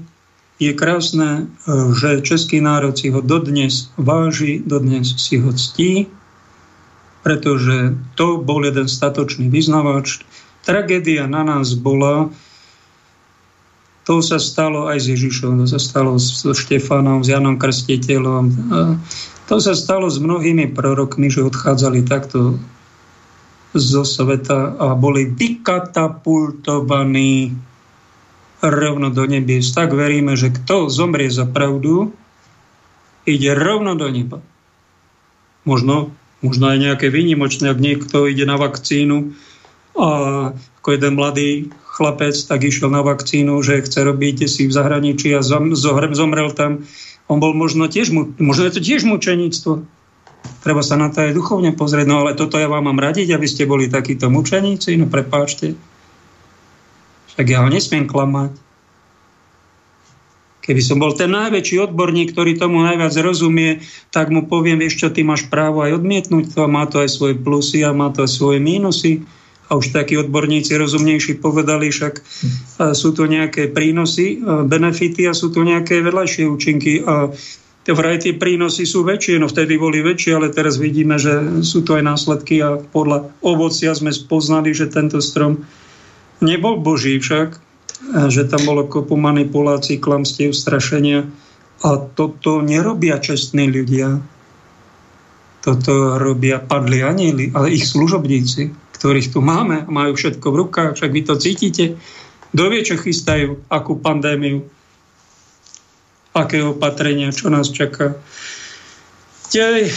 Je 0.58 0.74
krásne, 0.74 1.46
že 1.94 2.18
český 2.26 2.58
národ 2.58 2.98
si 2.98 3.14
ho 3.14 3.22
dodnes 3.22 3.94
váži, 3.94 4.58
dodnes 4.58 5.14
si 5.14 5.38
ho 5.38 5.54
ctí, 5.54 6.10
pretože 7.22 7.94
to 8.18 8.42
bol 8.42 8.66
jeden 8.66 8.90
statočný 8.90 9.54
vyznavač. 9.54 10.18
Tragédia 10.66 11.30
na 11.30 11.46
nás 11.46 11.78
bola, 11.78 12.34
to 14.02 14.18
sa 14.18 14.42
stalo 14.42 14.90
aj 14.90 14.98
s 14.98 15.06
Ježišom, 15.14 15.62
to 15.62 15.70
sa 15.70 15.78
stalo 15.78 16.18
s 16.18 16.42
Štefanom, 16.42 17.22
s 17.22 17.30
Janom 17.30 17.54
Krstiteľom. 17.60 18.44
To 19.46 19.62
sa 19.62 19.78
stalo 19.78 20.10
s 20.10 20.18
mnohými 20.18 20.74
prorokmi, 20.74 21.30
že 21.30 21.46
odchádzali 21.46 22.02
takto 22.08 22.58
zo 23.76 24.00
sveta 24.02 24.80
a 24.80 24.96
boli 24.96 25.28
vykatapultovaní 25.28 27.52
rovno 28.62 29.10
do 29.10 29.24
nebies. 29.26 29.70
Tak 29.74 29.94
veríme, 29.94 30.34
že 30.34 30.50
kto 30.50 30.90
zomrie 30.90 31.30
za 31.30 31.46
pravdu, 31.46 32.14
ide 33.28 33.54
rovno 33.54 33.94
do 33.94 34.08
neba. 34.10 34.38
Možno, 35.68 36.10
možno 36.40 36.72
aj 36.72 36.78
nejaké 36.80 37.06
výnimočné, 37.12 37.70
ak 37.70 37.78
niekto 37.78 38.24
ide 38.26 38.48
na 38.48 38.56
vakcínu 38.56 39.36
a 39.98 40.08
ako 40.80 40.88
jeden 40.94 41.18
mladý 41.18 41.48
chlapec 41.98 42.34
tak 42.34 42.62
išiel 42.62 42.88
na 42.88 43.02
vakcínu, 43.02 43.58
že 43.60 43.82
chce 43.82 44.06
robiť 44.06 44.46
si 44.46 44.70
v 44.70 44.72
zahraničí 44.72 45.34
a 45.34 45.42
zomrel 45.42 46.50
tam. 46.54 46.86
On 47.28 47.42
bol 47.42 47.52
možno 47.52 47.90
tiež, 47.90 48.14
možno 48.38 48.62
je 48.64 48.72
to 48.72 48.80
tiež 48.80 49.04
mučeníctvo 49.04 49.98
Treba 50.58 50.82
sa 50.82 50.98
na 50.98 51.08
to 51.08 51.22
aj 51.22 51.36
duchovne 51.36 51.70
pozrieť. 51.74 52.06
No 52.08 52.24
ale 52.24 52.34
toto 52.34 52.58
ja 52.58 52.66
vám 52.66 52.90
mám 52.90 52.98
radiť, 52.98 53.30
aby 53.34 53.46
ste 53.46 53.68
boli 53.68 53.86
takíto 53.86 54.28
mučeníci. 54.28 54.98
No 54.98 55.06
prepáčte. 55.06 55.78
Však 57.38 57.46
ja 57.46 57.62
ho 57.62 57.70
nesmiem 57.70 58.10
klamať. 58.10 58.58
Keby 60.66 60.82
som 60.82 60.98
bol 60.98 61.14
ten 61.14 61.30
najväčší 61.30 61.86
odborník, 61.86 62.34
ktorý 62.34 62.58
tomu 62.58 62.82
najviac 62.82 63.14
rozumie, 63.22 63.78
tak 64.10 64.34
mu 64.34 64.50
poviem, 64.50 64.82
vieš 64.82 65.00
čo, 65.00 65.08
ty 65.14 65.22
máš 65.22 65.46
právo 65.46 65.86
aj 65.86 66.02
odmietnúť 66.02 66.50
to 66.50 66.66
a 66.66 66.68
má 66.68 66.84
to 66.90 66.98
aj 66.98 67.14
svoje 67.14 67.38
plusy 67.38 67.86
a 67.86 67.94
má 67.94 68.10
to 68.10 68.26
aj 68.26 68.30
svoje 68.34 68.58
mínusy. 68.58 69.22
A 69.70 69.78
už 69.78 69.94
takí 69.94 70.18
odborníci 70.18 70.74
rozumnejší 70.74 71.38
povedali, 71.38 71.94
však 71.94 72.20
sú 72.90 73.14
to 73.14 73.30
nejaké 73.30 73.70
prínosy, 73.70 74.42
benefity 74.66 75.30
a 75.30 75.32
sú 75.32 75.54
to 75.54 75.62
nejaké 75.62 76.02
vedľajšie 76.02 76.44
účinky. 76.50 77.06
A 77.06 77.30
vraj 77.88 78.20
tie 78.20 78.34
prínosy 78.36 78.84
sú 78.84 79.06
väčšie, 79.06 79.40
no 79.40 79.48
vtedy 79.48 79.80
boli 79.80 80.04
väčšie, 80.04 80.36
ale 80.36 80.52
teraz 80.52 80.76
vidíme, 80.76 81.16
že 81.16 81.64
sú 81.64 81.86
to 81.86 81.96
aj 81.96 82.04
následky 82.04 82.60
a 82.60 82.76
podľa 82.76 83.30
ovocia 83.40 83.94
sme 83.96 84.12
spoznali, 84.12 84.74
že 84.74 84.90
tento 84.90 85.22
strom 85.22 85.64
nebol 86.40 86.78
boží 86.78 87.18
však, 87.18 87.58
že 88.30 88.46
tam 88.46 88.62
bolo 88.62 88.86
kopu 88.86 89.18
manipulácií, 89.18 89.98
klamstiev, 89.98 90.54
strašenia 90.54 91.26
a 91.82 91.88
toto 91.98 92.62
nerobia 92.62 93.18
čestní 93.18 93.70
ľudia. 93.70 94.22
Toto 95.62 96.16
robia 96.16 96.62
padli 96.62 97.02
anieli, 97.02 97.50
ale 97.52 97.74
ich 97.74 97.86
služobníci, 97.90 98.70
ktorých 98.98 99.34
tu 99.34 99.42
máme, 99.42 99.86
majú 99.90 100.14
všetko 100.14 100.46
v 100.48 100.58
rukách, 100.64 100.92
však 100.94 101.10
vy 101.10 101.22
to 101.26 101.34
cítite. 101.38 101.84
Kto 102.54 102.62
vie, 102.72 102.80
čo 102.86 102.96
chystajú, 102.96 103.68
akú 103.68 103.98
pandémiu, 104.00 104.64
aké 106.32 106.62
opatrenia, 106.62 107.34
čo 107.34 107.50
nás 107.50 107.68
čaká. 107.68 108.14
Tej, 109.50 109.92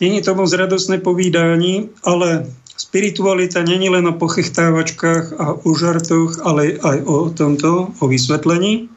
není 0.00 0.22
to 0.22 0.34
moc 0.34 0.52
radosné 0.52 0.98
povídání, 0.98 1.90
ale 2.04 2.46
spiritualita 2.76 3.64
není 3.64 3.88
len 3.88 4.06
o 4.06 4.14
pochechtávačkách 4.14 5.40
a 5.40 5.56
o 5.56 5.72
ale 6.44 6.76
aj 6.76 6.98
o 7.08 7.16
tomto, 7.32 7.96
o 8.00 8.04
vysvetlení. 8.04 8.88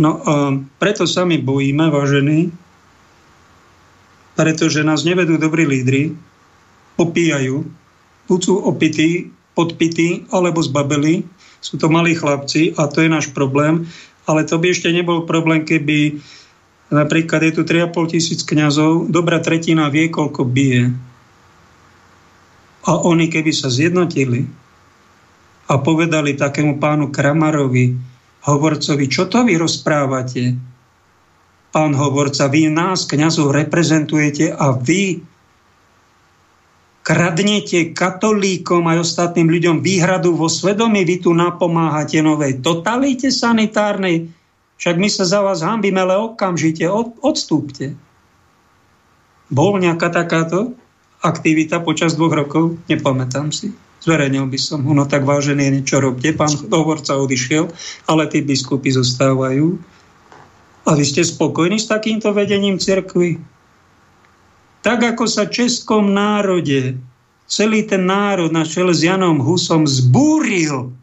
No 0.00 0.24
a 0.24 0.56
preto 0.80 1.04
sa 1.04 1.28
my 1.28 1.36
bojíme, 1.36 1.92
vážení, 1.92 2.48
pretože 4.32 4.80
nás 4.80 5.04
nevedú 5.04 5.36
dobrí 5.36 5.68
lídry, 5.68 6.16
opíjajú, 6.96 7.68
buď 8.24 8.40
sú 8.40 8.54
opití, 8.56 9.28
podpití 9.52 10.24
alebo 10.32 10.64
zbabeli, 10.64 11.28
sú 11.60 11.76
to 11.76 11.92
malí 11.92 12.16
chlapci 12.16 12.72
a 12.80 12.88
to 12.88 13.04
je 13.04 13.12
náš 13.12 13.28
problém, 13.36 13.84
ale 14.24 14.48
to 14.48 14.56
by 14.56 14.72
ešte 14.72 14.88
nebol 14.88 15.28
problém, 15.28 15.68
keby 15.68 16.24
napríklad 16.88 17.44
je 17.44 17.60
tu 17.60 17.62
3,5 17.68 18.16
tisíc 18.16 18.40
kňazov, 18.48 19.12
dobrá 19.12 19.44
tretina 19.44 19.92
vie, 19.92 20.08
koľko 20.08 20.48
bije. 20.48 21.09
A 22.88 22.96
oni 22.96 23.28
keby 23.28 23.52
sa 23.52 23.68
zjednotili 23.68 24.48
a 25.68 25.74
povedali 25.78 26.34
takému 26.34 26.80
pánu 26.80 27.12
Kramarovi, 27.12 27.92
hovorcovi, 28.40 29.04
čo 29.06 29.28
to 29.28 29.44
vy 29.44 29.60
rozprávate? 29.60 30.56
Pán 31.70 31.92
hovorca, 31.94 32.50
vy 32.50 32.72
nás, 32.72 33.06
kňazov, 33.06 33.54
reprezentujete 33.54 34.50
a 34.50 34.74
vy 34.74 35.22
kradnete 37.06 37.94
katolíkom 37.94 38.86
aj 38.90 39.06
ostatným 39.06 39.48
ľuďom 39.48 39.76
výhradu 39.78 40.34
vo 40.34 40.50
svedomí, 40.50 41.06
vy 41.06 41.22
tu 41.22 41.30
napomáhate 41.30 42.18
novej 42.20 42.58
totalite 42.58 43.30
sanitárnej, 43.30 44.30
však 44.80 44.96
my 44.96 45.08
sa 45.12 45.24
za 45.28 45.44
vás 45.44 45.60
hambíme, 45.60 46.00
ale 46.00 46.16
okamžite 46.16 46.88
od, 46.88 47.14
odstúpte. 47.20 47.94
Bol 49.52 49.76
nejaká 49.78 50.08
takáto 50.08 50.74
aktivita 51.20 51.80
počas 51.84 52.16
dvoch 52.16 52.32
rokov? 52.32 52.80
Nepamätám 52.88 53.52
si. 53.52 53.72
Zverejnil 54.00 54.48
by 54.48 54.58
som 54.58 54.80
ho, 54.88 54.92
no 54.96 55.04
tak 55.04 55.28
vážený, 55.28 55.68
niečo 55.68 56.00
robte. 56.00 56.32
Pán 56.32 56.52
hovorca 56.72 57.20
odišiel, 57.20 57.68
ale 58.08 58.24
tí 58.32 58.40
biskupy 58.40 58.88
zostávajú. 58.96 59.76
A 60.88 60.96
vy 60.96 61.04
ste 61.04 61.20
spokojní 61.20 61.76
s 61.76 61.92
takýmto 61.92 62.32
vedením 62.32 62.80
cirkvy? 62.80 63.36
Tak 64.80 65.14
ako 65.14 65.28
sa 65.28 65.44
českom 65.44 66.16
národe 66.16 66.96
celý 67.50 67.84
ten 67.84 68.08
národ 68.08 68.48
na 68.48 68.64
čele 68.64 68.96
s 68.96 69.04
Janom 69.04 69.42
Husom 69.44 69.84
zbúril 69.84 70.94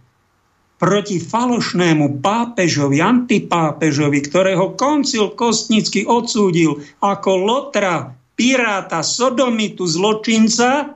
proti 0.82 1.22
falošnému 1.22 2.24
pápežovi, 2.24 3.04
antipápežovi, 3.04 4.26
ktorého 4.26 4.74
koncil 4.74 5.36
Kostnický 5.38 6.08
odsúdil 6.08 6.82
ako 7.04 7.32
lotra, 7.38 8.17
piráta, 8.38 9.02
sodomitu, 9.02 9.90
zločinca, 9.90 10.94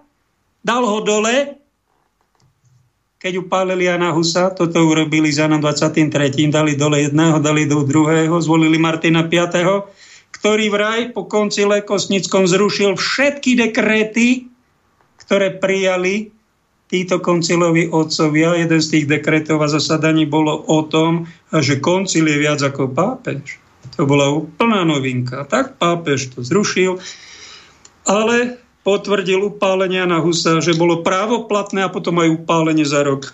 dal 0.61 0.83
ho 0.85 1.01
dole, 1.01 1.57
keď 3.21 3.33
upálili 3.37 3.85
Jana 3.85 4.13
Husa, 4.13 4.49
toto 4.53 4.81
urobili 4.81 5.29
za 5.29 5.45
nám 5.45 5.61
23. 5.61 6.09
Dali 6.49 6.73
dole 6.73 7.05
jedného, 7.05 7.37
dali 7.37 7.69
do 7.69 7.85
druhého, 7.85 8.33
zvolili 8.41 8.81
Martina 8.81 9.25
5 9.25 10.01
ktorý 10.41 10.73
vraj 10.73 11.01
po 11.13 11.29
konci 11.29 11.69
Lekosnickom 11.69 12.49
zrušil 12.49 12.97
všetky 12.97 13.61
dekréty, 13.61 14.49
ktoré 15.21 15.53
prijali 15.53 16.33
títo 16.89 17.21
konciloví 17.21 17.93
otcovia. 17.93 18.57
Jeden 18.57 18.81
z 18.81 18.89
tých 18.89 19.05
dekretov 19.05 19.61
a 19.61 19.69
zasadaní 19.69 20.25
bolo 20.25 20.65
o 20.65 20.81
tom, 20.89 21.29
že 21.53 21.77
koncil 21.77 22.25
je 22.25 22.41
viac 22.41 22.57
ako 22.57 22.89
pápež. 22.89 23.61
To 24.01 24.09
bola 24.09 24.33
úplná 24.33 24.81
novinka. 24.81 25.45
Tak 25.45 25.77
pápež 25.77 26.33
to 26.33 26.41
zrušil, 26.41 26.97
ale 28.05 28.61
potvrdil 28.81 29.53
upálenia 29.53 30.09
na 30.09 30.17
Husa, 30.21 30.57
že 30.57 30.73
bolo 30.73 31.05
právoplatné 31.05 31.85
a 31.85 31.93
potom 31.93 32.17
aj 32.21 32.41
upálenie 32.41 32.85
za 32.85 33.05
rok 33.05 33.33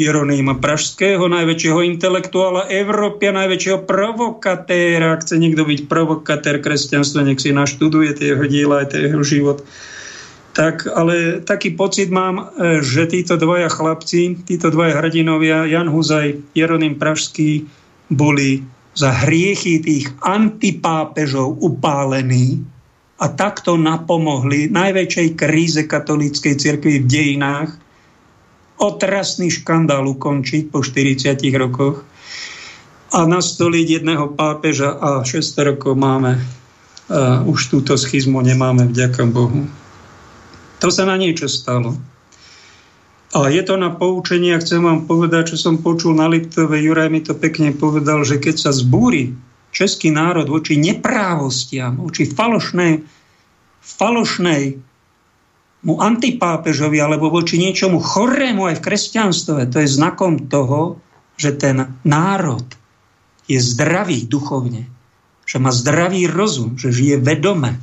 Jeronýma 0.00 0.56
Pražského, 0.56 1.28
najväčšieho 1.28 1.84
intelektuála 1.84 2.72
Európy 2.72 3.28
a 3.28 3.36
najväčšieho 3.44 3.84
provokatéra. 3.84 5.12
Ak 5.12 5.28
chce 5.28 5.36
niekto 5.36 5.68
byť 5.68 5.84
provokatér 5.92 6.64
kresťanstva, 6.64 7.28
nech 7.28 7.42
si 7.42 7.52
naštuduje 7.52 8.16
tie 8.16 8.32
jeho 8.32 8.44
diela, 8.48 8.88
aj 8.88 8.96
jeho 8.96 9.20
život. 9.20 9.60
Tak, 10.56 10.88
ale 10.88 11.44
taký 11.44 11.76
pocit 11.76 12.08
mám, 12.08 12.50
e, 12.56 12.80
že 12.82 13.06
títo 13.06 13.38
dvaja 13.38 13.70
chlapci, 13.70 14.40
títo 14.48 14.72
dvaja 14.72 14.98
hrdinovia, 14.98 15.68
Jan 15.68 15.92
Huzaj, 15.92 16.56
Jeroným 16.56 16.98
Pražský, 16.98 17.68
boli 18.10 18.64
za 18.96 19.14
hriechy 19.14 19.78
tých 19.78 20.10
antipápežov 20.24 21.62
upálení 21.62 22.66
a 23.20 23.26
takto 23.28 23.76
napomohli 23.76 24.72
najväčšej 24.72 25.28
kríze 25.36 25.84
katolíckej 25.84 26.56
cirkvi 26.56 27.04
v 27.04 27.06
dejinách, 27.06 27.70
otrasný 28.80 29.52
škandál 29.52 30.08
ukončiť 30.08 30.72
po 30.72 30.80
40 30.80 31.36
rokoch 31.60 32.00
a 33.12 33.28
nastoliť 33.28 34.00
jedného 34.00 34.32
pápeža 34.32 34.96
a 34.96 35.20
600 35.20 35.76
rokov 35.76 36.00
máme 36.00 36.40
uh, 36.40 37.44
už 37.44 37.68
túto 37.68 38.00
schizmu 38.00 38.40
nemáme, 38.40 38.88
vďaka 38.88 39.28
Bohu. 39.28 39.68
To 40.80 40.88
sa 40.88 41.04
na 41.04 41.20
niečo 41.20 41.44
stalo. 41.44 41.92
A 43.30 43.46
je 43.52 43.62
to 43.62 43.76
na 43.76 43.92
poučenie, 43.94 44.56
a 44.56 44.62
chcem 44.64 44.80
vám 44.80 45.06
povedať, 45.06 45.54
čo 45.54 45.56
som 45.60 45.84
počul 45.84 46.16
na 46.16 46.26
Liptove, 46.26 46.80
Juraj 46.80 47.12
mi 47.12 47.20
to 47.20 47.36
pekne 47.36 47.70
povedal, 47.76 48.24
že 48.24 48.40
keď 48.40 48.56
sa 48.58 48.70
zbúri 48.72 49.36
český 49.70 50.10
národ 50.10 50.46
voči 50.50 50.76
neprávostiam, 50.76 51.98
voči 51.98 52.26
falošnej, 52.26 53.06
falošnej 53.80 54.62
mu 55.80 55.94
antipápežovi 55.96 57.00
alebo 57.00 57.32
voči 57.32 57.56
niečomu 57.56 58.02
chorému 58.02 58.68
aj 58.68 58.78
v 58.78 58.84
kresťanstve, 58.84 59.70
to 59.72 59.80
je 59.80 59.88
znakom 59.88 60.50
toho, 60.50 61.00
že 61.40 61.56
ten 61.56 61.96
národ 62.04 62.66
je 63.48 63.56
zdravý 63.56 64.28
duchovne, 64.28 64.84
že 65.48 65.56
má 65.56 65.72
zdravý 65.72 66.28
rozum, 66.28 66.76
že 66.76 66.92
žije 66.92 67.16
vedome. 67.24 67.80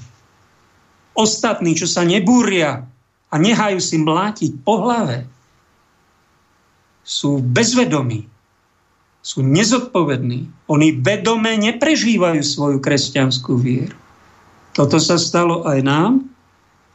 Ostatní, 1.18 1.74
čo 1.74 1.90
sa 1.90 2.06
nebúria 2.06 2.86
a 3.34 3.36
nehajú 3.36 3.82
si 3.82 3.98
mlátiť 3.98 4.62
po 4.62 4.86
hlave, 4.86 5.26
sú 7.02 7.42
bezvedomí, 7.42 8.30
sú 9.28 9.44
nezodpovední. 9.44 10.48
Oni 10.72 10.96
vedome 10.96 11.60
neprežívajú 11.60 12.40
svoju 12.40 12.80
kresťanskú 12.80 13.60
vieru. 13.60 13.92
Toto 14.72 15.04
sa 15.04 15.20
stalo 15.20 15.68
aj 15.68 15.84
nám. 15.84 16.24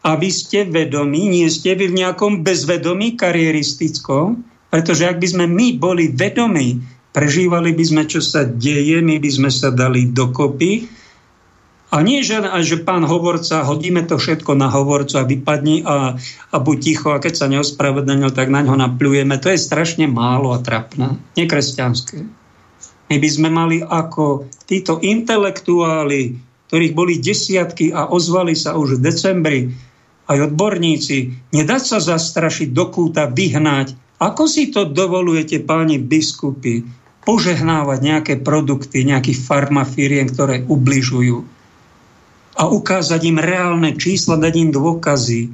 A 0.02 0.16
vy 0.18 0.32
ste 0.34 0.66
vedomí, 0.66 1.28
nie 1.30 1.46
ste 1.46 1.76
vy 1.76 1.92
v 1.92 1.98
nejakom 2.02 2.42
bezvedomí 2.42 3.14
karieristickom, 3.14 4.42
pretože 4.72 5.06
ak 5.06 5.20
by 5.20 5.28
sme 5.28 5.46
my 5.46 5.78
boli 5.78 6.10
vedomí, 6.10 6.82
prežívali 7.14 7.70
by 7.76 7.84
sme, 7.86 8.02
čo 8.09 8.18
sa 8.18 8.42
deje, 8.42 8.98
my 8.98 9.20
by 9.22 9.30
sme 9.30 9.50
sa 9.52 9.70
dali 9.70 10.10
dokopy, 10.10 10.90
a 11.93 12.01
nie, 12.01 12.24
že, 12.24 12.40
že 12.64 12.81
pán 12.81 13.05
hovorca, 13.05 13.69
hodíme 13.69 14.01
to 14.09 14.16
všetko 14.16 14.56
na 14.56 14.73
hovorcu 14.73 15.20
a 15.20 15.28
vypadni 15.28 15.85
a, 15.85 16.16
a 16.48 16.56
buď 16.56 16.77
ticho 16.81 17.12
a 17.12 17.20
keď 17.20 17.35
sa 17.36 17.52
neospravedlnil, 17.52 18.32
tak 18.32 18.48
na 18.48 18.64
ňo 18.64 18.81
napľujeme. 18.81 19.36
To 19.36 19.52
je 19.52 19.60
strašne 19.60 20.09
málo 20.09 20.56
a 20.56 20.64
trapné, 20.64 21.20
nekresťanské. 21.36 22.24
My 23.12 23.20
by 23.20 23.28
sme 23.28 23.52
mali 23.52 23.85
ako 23.85 24.48
títo 24.64 25.05
intelektuáli, 25.05 26.40
ktorých 26.73 26.97
boli 26.97 27.20
desiatky 27.20 27.93
a 27.93 28.09
ozvali 28.09 28.56
sa 28.56 28.73
už 28.73 28.97
v 28.97 29.05
decembri, 29.05 29.60
aj 30.32 30.48
odborníci, 30.48 31.52
nedať 31.52 31.82
sa 31.85 31.98
zastrašiť 32.01 32.73
do 32.73 32.89
kúta, 32.89 33.28
vyhnať. 33.28 33.93
Ako 34.16 34.48
si 34.48 34.73
to 34.73 34.89
dovolujete, 34.89 35.60
páni 35.60 36.01
biskupy, 36.01 36.89
požehnávať 37.28 37.98
nejaké 38.01 38.35
produkty, 38.40 39.05
nejakých 39.05 39.44
farmafírien, 39.44 40.32
ktoré 40.32 40.64
ubližujú? 40.64 41.61
A 42.56 42.68
ukázať 42.68 43.20
im 43.28 43.38
reálne 43.40 43.96
čísla, 43.96 44.36
dať 44.36 44.54
im 44.60 44.70
dôkazy. 44.70 45.52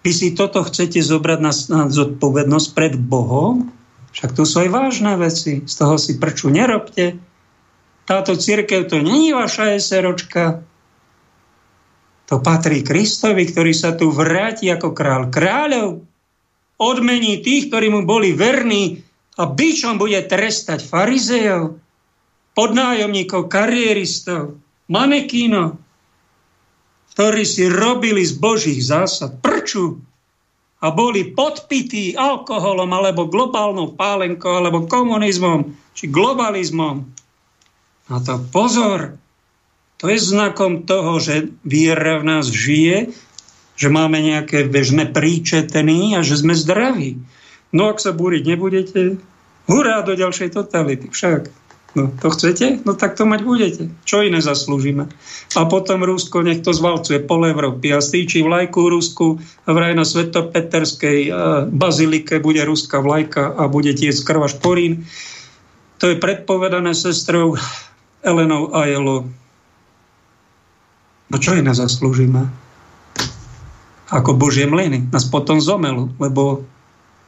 Vy 0.00 0.12
si 0.16 0.32
toto 0.32 0.64
chcete 0.64 1.00
zobrať 1.00 1.38
na, 1.44 1.52
na 1.52 1.80
zodpovednosť 1.92 2.68
pred 2.72 2.94
Bohom? 2.96 3.68
Však 4.16 4.32
to 4.32 4.42
sú 4.48 4.64
aj 4.64 4.70
vážne 4.72 5.12
veci. 5.20 5.62
Z 5.64 5.74
toho 5.76 6.00
si 6.00 6.16
prču 6.16 6.48
nerobte. 6.48 7.20
Táto 8.08 8.34
církev 8.34 8.90
to 8.90 8.98
není 8.98 9.30
vaša 9.30 9.76
SROčka. 9.78 10.64
To 12.26 12.38
patrí 12.42 12.82
Kristovi, 12.86 13.46
ktorý 13.46 13.72
sa 13.74 13.94
tu 13.94 14.10
vráti 14.10 14.70
ako 14.70 14.94
král 14.94 15.30
kráľov. 15.30 16.06
Odmení 16.80 17.44
tých, 17.44 17.68
ktorí 17.68 17.92
mu 17.92 18.08
boli 18.08 18.32
verní 18.32 19.04
a 19.36 19.44
bičom 19.44 20.00
bude 20.00 20.16
trestať 20.26 20.80
farizejov, 20.80 21.76
podnájomníkov, 22.56 23.52
karieristov, 23.52 24.56
manekíno, 24.90 25.78
ktorí 27.14 27.46
si 27.46 27.70
robili 27.70 28.26
z 28.26 28.34
božích 28.36 28.80
zásad 28.82 29.38
prču 29.38 30.02
a 30.80 30.90
boli 30.90 31.30
podpití 31.30 32.18
alkoholom 32.18 32.90
alebo 32.90 33.30
globálnou 33.30 33.94
pálenkou 33.94 34.58
alebo 34.58 34.90
komunizmom 34.90 35.76
či 35.94 36.10
globalizmom. 36.10 37.06
A 38.10 38.14
to 38.24 38.42
pozor, 38.50 39.14
to 40.02 40.10
je 40.10 40.18
znakom 40.18 40.88
toho, 40.88 41.22
že 41.22 41.52
viera 41.62 42.18
v 42.18 42.26
nás 42.26 42.50
žije, 42.50 43.14
že 43.76 43.88
máme 43.88 44.18
nejaké, 44.18 44.66
že 44.66 44.92
sme 44.96 45.06
príčetení 45.06 46.16
a 46.16 46.24
že 46.24 46.40
sme 46.40 46.56
zdraví. 46.56 47.20
No 47.70 47.92
ak 47.92 48.02
sa 48.02 48.10
búriť 48.10 48.42
nebudete, 48.48 49.20
hurá 49.70 50.02
do 50.02 50.16
ďalšej 50.18 50.56
totality. 50.56 51.06
Však. 51.12 51.59
No, 51.90 52.06
to 52.22 52.30
chcete? 52.30 52.86
No 52.86 52.94
tak 52.94 53.18
to 53.18 53.26
mať 53.26 53.42
budete. 53.42 53.82
Čo 54.06 54.22
iné 54.22 54.38
zaslúžime? 54.38 55.10
A 55.58 55.66
potom 55.66 56.06
Rusko 56.06 56.46
nech 56.46 56.62
to 56.62 56.70
zvalcuje 56.70 57.18
pol 57.26 57.50
Európy 57.50 57.90
a 57.90 57.98
stýči 57.98 58.46
vlajku 58.46 58.86
Rusku 58.86 59.42
vraj 59.66 59.98
na 59.98 60.06
Svetopeterskej 60.06 61.18
uh, 61.26 61.32
bazilike 61.66 62.38
bude 62.38 62.62
ruská 62.62 63.02
vlajka 63.02 63.58
a 63.58 63.66
bude 63.66 63.90
tiež 63.90 64.22
krva 64.22 64.46
šporín. 64.46 65.10
To 65.98 66.14
je 66.14 66.22
predpovedané 66.22 66.94
sestrou 66.94 67.58
Elenou 68.22 68.70
Ajelo. 68.70 69.26
No 71.26 71.36
čo 71.42 71.58
iné 71.58 71.74
zaslúžime? 71.74 72.46
Ako 74.14 74.38
Božie 74.38 74.70
mlyny. 74.70 75.10
Nás 75.10 75.26
potom 75.26 75.58
zomelu, 75.58 76.10
lebo 76.22 76.62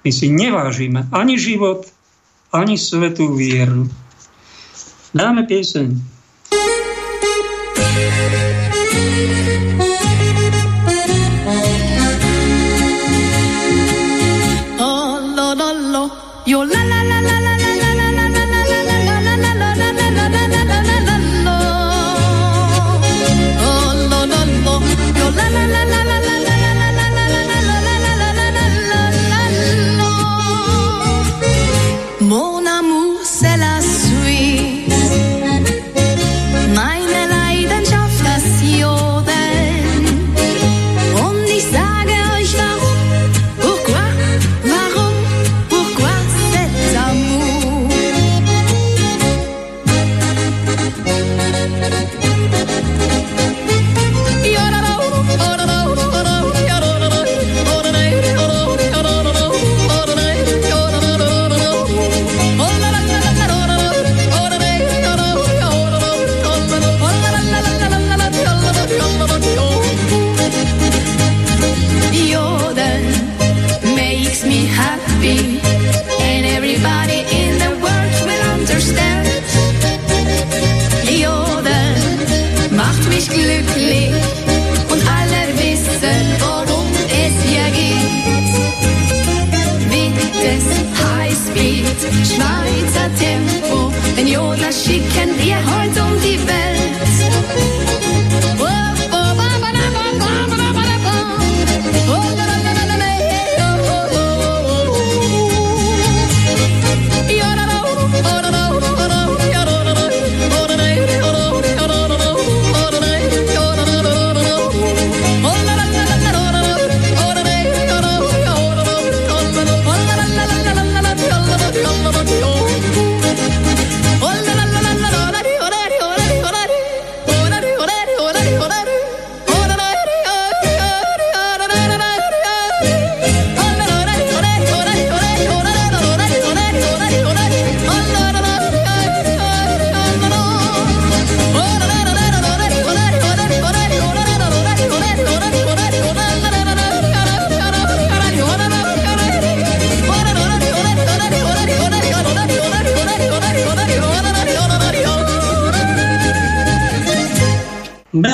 my 0.06 0.10
si 0.10 0.30
nevážime 0.30 1.10
ani 1.10 1.34
život, 1.34 1.86
ani 2.55 2.78
svetú 2.78 3.34
vieru. 3.34 3.90
Dáme 5.12 5.44
pieseň. 5.44 5.93
Oh, 14.80 15.20
lo, 15.36 15.52
lo, 15.52 15.68
lo. 15.93 16.81
Highspeed, 91.53 91.85
Schweizer 92.27 93.11
Tempo, 93.19 93.93
den 94.16 94.27
Jodler 94.27 94.73
schicken 94.73 95.31
wir 95.39 95.57
heute 95.57 96.03
um 96.03 96.20
die 96.20 96.39
Welt. 96.47 96.72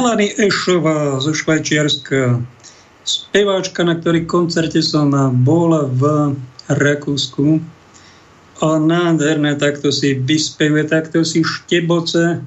Melanie 0.09 0.32
Ešová 0.40 1.20
zo 1.20 1.36
Švajčiarska, 1.36 2.40
speváčka, 3.05 3.85
na 3.85 3.93
ktorý 3.93 4.24
koncerte 4.24 4.80
som 4.80 5.12
bola 5.44 5.85
v 5.85 6.32
Rakúsku. 6.64 7.60
A 8.64 8.80
nádherné, 8.80 9.60
takto 9.60 9.93
si 9.93 10.16
vyspevuje, 10.16 10.89
takto 10.89 11.28
si 11.28 11.44
šteboce. 11.44 12.40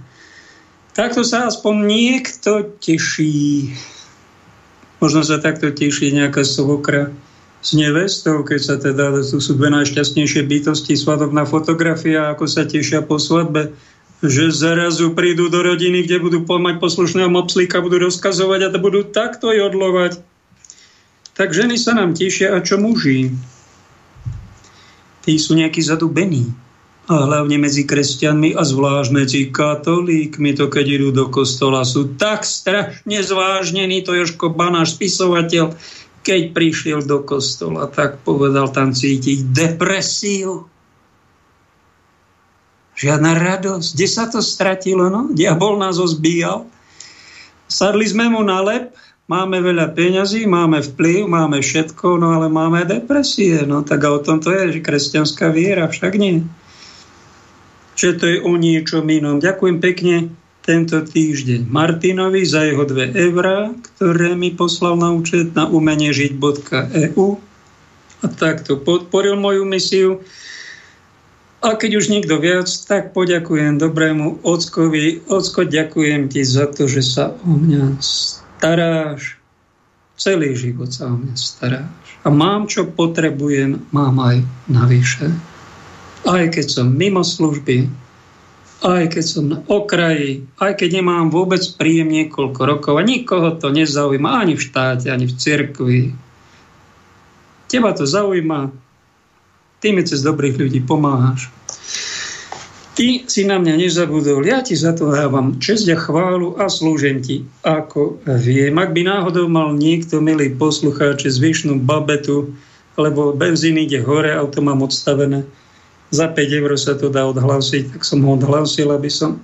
Takto 0.98 1.22
sa 1.22 1.54
aspoň 1.54 1.76
niekto 1.86 2.66
teší. 2.82 3.70
Možno 4.98 5.22
sa 5.22 5.38
takto 5.38 5.70
teší 5.70 6.18
nejaká 6.18 6.42
svokra 6.42 7.14
s 7.62 7.78
nevestou, 7.78 8.42
keď 8.42 8.58
sa 8.58 8.82
teda, 8.82 9.22
to 9.22 9.38
sú 9.38 9.54
dve 9.54 9.70
najšťastnejšie 9.70 10.50
bytosti, 10.50 10.98
svadobná 10.98 11.46
fotografia, 11.46 12.34
ako 12.34 12.50
sa 12.50 12.66
tešia 12.66 13.06
po 13.06 13.22
svadbe 13.22 13.70
že 14.22 14.54
zarazu 14.54 15.18
prídu 15.18 15.50
do 15.50 15.66
rodiny, 15.66 16.06
kde 16.06 16.22
budú 16.22 16.46
mať 16.46 16.78
poslušného 16.78 17.30
mopslíka, 17.34 17.82
budú 17.82 18.06
rozkazovať 18.06 18.70
a 18.70 18.72
to 18.74 18.78
budú 18.78 19.02
takto 19.02 19.50
jodlovať. 19.50 20.22
Tak 21.34 21.58
ženy 21.58 21.82
sa 21.82 21.98
nám 21.98 22.14
tešia 22.14 22.54
a 22.54 22.62
čo 22.62 22.78
muži? 22.78 23.34
Tí 25.26 25.34
sú 25.42 25.58
nejakí 25.58 25.82
zadubení. 25.82 26.54
A 27.10 27.28
hlavne 27.28 27.58
medzi 27.58 27.84
kresťanmi 27.84 28.54
a 28.54 28.62
zvlášť 28.62 29.10
medzi 29.10 29.42
katolíkmi, 29.50 30.54
to 30.54 30.70
keď 30.70 30.86
idú 31.02 31.10
do 31.12 31.26
kostola, 31.34 31.82
sú 31.82 32.14
tak 32.16 32.46
strašne 32.46 33.20
zvážnení, 33.26 34.06
to 34.06 34.14
Joško 34.16 34.54
Banáš, 34.54 34.96
spisovateľ, 34.96 35.76
keď 36.22 36.42
prišiel 36.54 37.02
do 37.02 37.26
kostola, 37.26 37.90
tak 37.90 38.22
povedal 38.22 38.70
tam 38.70 38.94
cítiť 38.94 39.50
depresiu 39.50 40.71
Žiadna 43.02 43.32
radosť. 43.34 43.98
Kde 43.98 44.08
sa 44.08 44.30
to 44.30 44.46
stratilo? 44.46 45.10
No? 45.10 45.34
Diabol 45.34 45.82
nás 45.82 45.98
ozbíjal. 45.98 46.70
Sadli 47.66 48.06
sme 48.06 48.30
mu 48.30 48.46
na 48.46 48.62
lep, 48.62 48.94
máme 49.26 49.58
veľa 49.64 49.96
peňazí, 49.98 50.46
máme 50.46 50.86
vplyv, 50.86 51.26
máme 51.26 51.64
všetko, 51.64 52.22
no 52.22 52.38
ale 52.38 52.52
máme 52.52 52.86
depresie. 52.86 53.66
No 53.66 53.82
tak 53.82 54.06
a 54.06 54.14
o 54.14 54.20
tom 54.22 54.38
to 54.38 54.54
je, 54.54 54.78
že 54.78 54.86
kresťanská 54.86 55.50
viera, 55.50 55.90
však 55.90 56.14
nie. 56.20 56.46
Že 57.98 58.10
to 58.22 58.26
je 58.28 58.38
o 58.46 58.54
niečom 58.54 59.08
inom. 59.10 59.42
Ďakujem 59.42 59.78
pekne 59.82 60.16
tento 60.62 61.02
týždeň 61.02 61.66
Martinovi 61.66 62.46
za 62.46 62.70
jeho 62.70 62.86
2 62.86 63.18
eurá, 63.18 63.74
ktoré 63.74 64.38
mi 64.38 64.54
poslal 64.54 64.94
na 64.94 65.10
účet 65.10 65.58
na 65.58 65.66
umeniežiť.eu 65.66 67.28
a 68.22 68.28
takto 68.30 68.78
podporil 68.78 69.42
moju 69.42 69.66
misiu. 69.66 70.22
A 71.62 71.78
keď 71.78 72.02
už 72.02 72.10
nikto 72.10 72.42
viac, 72.42 72.66
tak 72.90 73.14
poďakujem 73.14 73.78
dobrému 73.78 74.42
Ockovi. 74.42 75.22
Ocko, 75.30 75.70
ďakujem 75.70 76.26
ti 76.26 76.42
za 76.42 76.66
to, 76.66 76.90
že 76.90 77.06
sa 77.06 77.38
o 77.46 77.54
mňa 77.54 78.02
staráš. 78.02 79.38
Celý 80.18 80.58
život 80.58 80.90
sa 80.90 81.14
o 81.14 81.22
mňa 81.22 81.38
staráš. 81.38 82.08
A 82.26 82.34
mám, 82.34 82.66
čo 82.66 82.90
potrebujem, 82.90 83.78
mám 83.94 84.18
aj 84.18 84.42
navyše. 84.74 85.30
Aj 86.26 86.50
keď 86.50 86.66
som 86.66 86.98
mimo 86.98 87.22
služby, 87.22 87.86
aj 88.82 89.14
keď 89.14 89.26
som 89.26 89.46
na 89.46 89.62
okraji, 89.70 90.50
aj 90.58 90.82
keď 90.82 91.02
nemám 91.02 91.30
vôbec 91.30 91.62
príjem 91.78 92.10
niekoľko 92.10 92.62
rokov 92.66 92.94
a 92.98 93.06
nikoho 93.06 93.54
to 93.54 93.70
nezaujíma 93.70 94.42
ani 94.42 94.58
v 94.58 94.66
štáte, 94.66 95.14
ani 95.14 95.30
v 95.30 95.38
cirkvi. 95.38 96.02
Teba 97.70 97.94
to 97.94 98.10
zaujíma, 98.10 98.74
ty 99.82 99.92
mi 99.92 100.06
cez 100.06 100.22
dobrých 100.22 100.62
ľudí 100.62 100.80
pomáhaš. 100.86 101.50
Ty 102.92 103.26
si 103.26 103.42
na 103.48 103.58
mňa 103.58 103.82
nezabudol, 103.82 104.46
ja 104.46 104.62
ti 104.62 104.78
za 104.78 104.94
to 104.94 105.10
dávam 105.10 105.58
čest 105.58 105.90
a 105.90 105.98
chválu 105.98 106.54
a 106.62 106.70
slúžim 106.70 107.24
ti, 107.24 107.42
ako 107.66 108.22
viem. 108.38 108.78
Ak 108.78 108.94
by 108.94 109.02
náhodou 109.08 109.50
mal 109.50 109.74
niekto, 109.74 110.22
milý 110.22 110.54
poslucháči, 110.54 111.34
zvyšnú 111.34 111.82
babetu, 111.82 112.54
lebo 113.00 113.34
benzín 113.34 113.82
ide 113.82 114.04
hore, 114.06 114.30
auto 114.36 114.62
mám 114.62 114.86
odstavené, 114.86 115.48
za 116.12 116.28
5 116.28 116.60
eur 116.62 116.72
sa 116.76 116.94
to 117.00 117.08
dá 117.08 117.24
odhlásiť, 117.32 117.96
tak 117.96 118.02
som 118.04 118.22
ho 118.28 118.36
odhlásil, 118.36 118.92
aby 118.92 119.08
som 119.08 119.40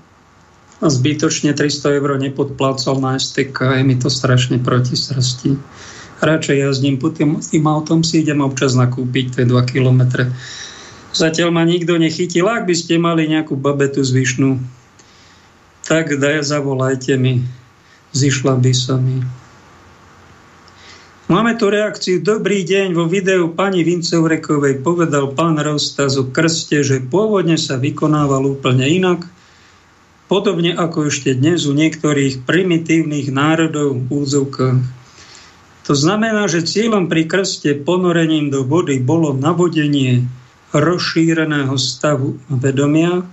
zbytočne 0.83 1.55
300 1.55 1.97
eur 1.97 2.19
nepodplácal 2.19 2.99
na 2.99 3.17
STK, 3.17 3.79
je 3.79 3.83
mi 3.87 3.95
to 3.97 4.11
strašne 4.11 4.61
proti 4.61 4.93
srsti 4.93 5.57
radšej 6.21 6.57
jazdím 6.57 6.97
po 6.97 7.13
tým, 7.13 7.41
tým 7.41 7.65
autom, 7.69 8.01
si 8.01 8.25
idem 8.25 8.41
občas 8.41 8.73
nakúpiť, 8.73 9.25
to 9.33 9.37
je 9.43 9.47
2 9.49 9.71
km. 9.71 10.29
Zatiaľ 11.13 11.49
ma 11.49 11.63
nikto 11.65 11.97
nechytil, 11.97 12.45
ak 12.45 12.69
by 12.69 12.75
ste 12.77 13.01
mali 13.01 13.25
nejakú 13.29 13.57
babetu 13.57 14.05
zvyšnú, 14.05 14.61
tak 15.87 16.13
daj, 16.19 16.43
zavolajte 16.43 17.15
mi, 17.15 17.47
zišla 18.11 18.59
by 18.59 18.73
sa 18.75 18.99
mi. 18.99 19.23
Máme 21.27 21.59
tu 21.59 21.67
reakciu. 21.67 22.23
Dobrý 22.23 22.63
deň. 22.63 22.95
Vo 22.95 23.03
videu 23.03 23.51
pani 23.51 23.83
Vincovrekovej 23.83 24.79
povedal 24.79 25.35
pán 25.35 25.59
Rostaz 25.59 26.15
o 26.15 26.23
krste, 26.31 26.87
že 26.87 27.03
pôvodne 27.03 27.59
sa 27.59 27.75
vykonával 27.75 28.47
úplne 28.47 28.87
inak. 28.87 29.27
Podobne 30.31 30.71
ako 30.71 31.11
ešte 31.11 31.35
dnes 31.35 31.67
u 31.67 31.75
niektorých 31.75 32.47
primitívnych 32.47 33.27
národov 33.27 34.07
v 34.07 34.07
úzovkách. 34.07 34.96
To 35.87 35.95
znamená, 35.95 36.51
že 36.51 36.67
cieľom 36.67 37.07
pri 37.07 37.31
krste 37.31 37.71
ponorením 37.79 38.51
do 38.51 38.67
vody 38.67 38.99
bolo 38.99 39.31
navodenie 39.31 40.27
rozšíreného 40.75 41.79
stavu 41.79 42.35
vedomia, 42.51 43.23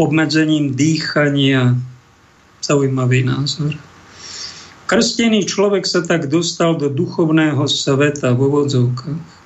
obmedzením 0.00 0.72
dýchania. 0.72 1.76
Zaujímavý 2.64 3.28
názor. 3.28 3.76
Krstený 4.88 5.44
človek 5.44 5.84
sa 5.84 6.00
tak 6.00 6.32
dostal 6.32 6.80
do 6.80 6.88
duchovného 6.88 7.68
sveta 7.68 8.32
vo 8.32 8.48
vodzovkách. 8.48 9.44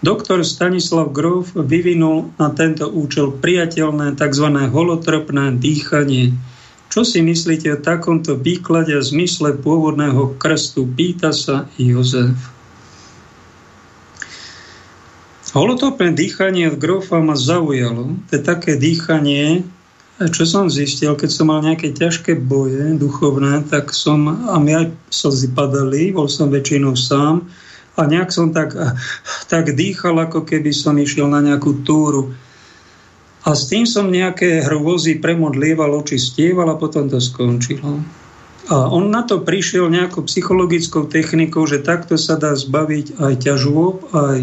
Doktor 0.00 0.46
Stanislav 0.48 1.10
Grof 1.12 1.52
vyvinul 1.52 2.32
na 2.40 2.48
tento 2.54 2.86
účel 2.88 3.34
priateľné 3.34 4.16
tzv. 4.16 4.46
holotropné 4.72 5.58
dýchanie, 5.58 6.32
čo 6.98 7.06
si 7.06 7.22
myslíte 7.22 7.70
o 7.70 7.78
takomto 7.78 8.34
výklade 8.34 8.90
a 8.90 8.98
zmysle 8.98 9.54
pôvodného 9.54 10.34
krstu? 10.34 10.82
Pýta 10.82 11.30
sa 11.30 11.70
Jozef. 11.78 12.34
Holotopné 15.54 16.10
dýchanie 16.10 16.66
v 16.66 16.74
grofa 16.74 17.22
ma 17.22 17.38
zaujalo. 17.38 18.18
To 18.18 18.30
je 18.34 18.42
také 18.42 18.74
dýchanie, 18.74 19.62
čo 20.18 20.42
som 20.42 20.66
zistil, 20.66 21.14
keď 21.14 21.30
som 21.30 21.54
mal 21.54 21.62
nejaké 21.62 21.94
ťažké 21.94 22.34
boje 22.34 22.98
duchovné, 22.98 23.62
tak 23.70 23.94
som, 23.94 24.50
a 24.50 24.58
mi 24.58 24.74
aj 24.74 24.90
slzy 25.06 25.54
padali, 25.54 26.10
bol 26.10 26.26
som 26.26 26.50
väčšinou 26.50 26.98
sám, 26.98 27.46
a 27.94 28.10
nejak 28.10 28.34
som 28.34 28.50
tak, 28.50 28.74
tak 29.46 29.70
dýchal, 29.70 30.18
ako 30.18 30.42
keby 30.42 30.74
som 30.74 30.98
išiel 30.98 31.30
na 31.30 31.46
nejakú 31.46 31.78
túru 31.86 32.34
a 33.48 33.56
s 33.56 33.72
tým 33.72 33.88
som 33.88 34.12
nejaké 34.12 34.60
hrôzy 34.60 35.16
premodlieval, 35.24 35.96
oči 35.96 36.20
a 36.52 36.76
potom 36.76 37.08
to 37.08 37.16
skončilo. 37.16 38.04
A 38.68 38.92
on 38.92 39.08
na 39.08 39.24
to 39.24 39.40
prišiel 39.40 39.88
nejakou 39.88 40.28
psychologickou 40.28 41.08
technikou, 41.08 41.64
že 41.64 41.80
takto 41.80 42.20
sa 42.20 42.36
dá 42.36 42.52
zbaviť 42.52 43.16
aj 43.16 43.34
ťažôb, 43.40 44.12
aj 44.12 44.38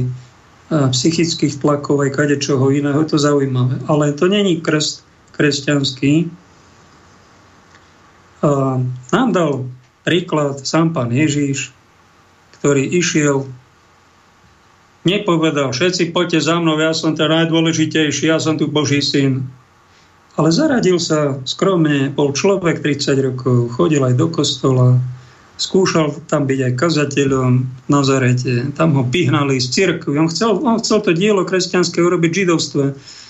psychických 0.89 1.61
tlakov, 1.61 2.01
aj 2.01 2.17
kadečoho 2.17 2.73
iného. 2.73 2.97
Je 3.05 3.13
to 3.13 3.21
zaujímavé. 3.21 3.77
Ale 3.85 4.17
to 4.17 4.25
není 4.25 4.57
krst 4.65 5.05
kresťanský. 5.37 6.33
A 8.41 8.81
nám 9.13 9.29
dal 9.29 9.69
príklad 10.01 10.65
sám 10.65 10.97
pán 10.97 11.13
Ježíš, 11.13 11.69
ktorý 12.57 12.81
išiel 12.89 13.45
nepovedal, 15.05 15.71
všetci 15.71 16.11
poďte 16.11 16.41
za 16.41 16.57
mnou, 16.57 16.75
ja 16.81 16.91
som 16.91 17.13
ten 17.13 17.29
najdôležitejší, 17.29 18.27
ja 18.27 18.41
som 18.41 18.57
tu 18.57 18.67
Boží 18.67 18.99
syn. 18.99 19.45
Ale 20.35 20.51
zaradil 20.51 20.99
sa 20.99 21.39
skromne, 21.47 22.11
bol 22.11 22.35
človek 22.35 22.83
30 22.83 23.15
rokov, 23.23 23.71
chodil 23.79 24.03
aj 24.03 24.19
do 24.19 24.27
kostola, 24.27 24.99
skúšal 25.55 26.11
tam 26.27 26.43
byť 26.43 26.59
aj 26.67 26.73
kazateľom 26.75 27.51
v 27.63 27.87
Nazarete, 27.87 28.53
tam 28.75 28.99
ho 28.99 29.07
pihnali 29.07 29.55
z 29.63 29.71
cirkvi. 29.71 30.19
On 30.19 30.27
chcel, 30.27 30.59
on 30.59 30.83
chcel 30.83 30.99
to 30.99 31.15
dielo 31.15 31.47
kresťanské 31.47 32.03
urobiť 32.03 32.29
v 32.31 32.39
židovstve. 32.43 32.85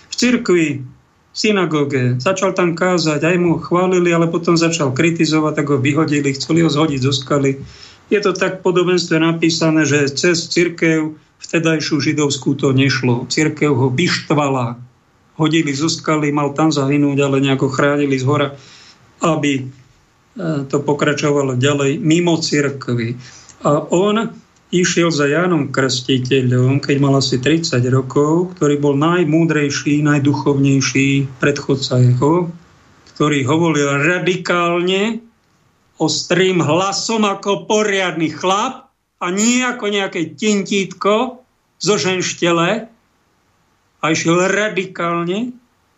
V 0.10 0.15
cirkvi, 0.18 0.81
v 0.81 1.35
synagóge, 1.38 2.18
začal 2.18 2.57
tam 2.57 2.73
kázať, 2.73 3.22
aj 3.22 3.35
mu 3.38 3.61
chválili, 3.61 4.10
ale 4.10 4.26
potom 4.26 4.57
začal 4.57 4.89
kritizovať, 4.95 5.61
tak 5.61 5.68
ho 5.69 5.77
vyhodili, 5.77 6.34
chceli 6.34 6.65
ho 6.65 6.69
zhodiť 6.72 6.99
zo 7.06 7.14
skaly. 7.14 7.61
Je 8.10 8.19
to 8.22 8.34
tak 8.34 8.61
v 8.61 8.65
podobenstve 8.65 9.18
napísané, 9.22 9.85
že 9.85 10.10
cez 10.14 10.49
cirkev 10.49 11.14
vtedajšiu 11.41 12.02
židovskú 12.02 12.56
to 12.56 12.72
nešlo. 12.72 13.28
Cirkev 13.28 13.76
ho 13.76 13.88
vyštvala, 13.91 14.80
hodili 15.36 15.72
zo 15.76 15.91
skaly, 15.91 16.32
mal 16.32 16.56
tam 16.56 16.72
zahynúť, 16.72 17.18
ale 17.20 17.44
nejako 17.44 17.68
chránili 17.72 18.16
z 18.16 18.26
hora, 18.28 18.48
aby 19.20 19.53
e, 19.60 19.64
to 20.68 20.78
pokračovalo 20.80 21.60
ďalej 21.60 21.99
mimo 21.99 22.40
cirkvy. 22.40 23.20
A 23.66 23.84
on 23.91 24.32
išiel 24.74 25.14
za 25.14 25.30
Jánom 25.30 25.72
Krstiteľom, 25.72 26.84
keď 26.84 26.95
mal 26.99 27.16
asi 27.20 27.40
30 27.40 27.80
rokov, 27.91 28.56
ktorý 28.57 28.82
bol 28.82 28.95
najmúdrejší, 28.99 30.03
najduchovnejší 30.03 31.40
predchodca 31.40 31.95
jeho, 32.02 32.52
ktorý 33.16 33.48
hovoril 33.48 34.03
radikálne 34.03 35.24
ostrým 35.95 36.60
hlasom 36.60 37.24
ako 37.24 37.64
poriadny 37.72 38.28
chlap 38.28 38.85
a 39.19 39.25
nie 39.31 39.63
ako 39.63 39.85
nejaké 39.91 40.35
tintítko 40.35 41.41
zo 41.79 41.95
ženštele 41.95 42.87
a 43.99 44.05
išiel 44.11 44.47
radikálne 44.47 45.55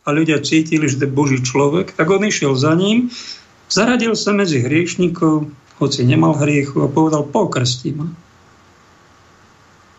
a 0.08 0.10
ľudia 0.16 0.40
cítili, 0.40 0.88
že 0.88 1.04
to 1.04 1.06
je 1.10 1.18
Boží 1.18 1.40
človek, 1.44 1.92
tak 1.92 2.08
on 2.08 2.24
išiel 2.24 2.56
za 2.56 2.72
ním, 2.78 3.12
zaradil 3.68 4.16
sa 4.16 4.32
medzi 4.32 4.64
hriešnikov, 4.64 5.52
hoci 5.78 6.08
nemal 6.08 6.40
hriechu 6.40 6.82
a 6.86 6.88
povedal, 6.88 7.28
pokrstí 7.28 7.92
ma. 7.92 8.08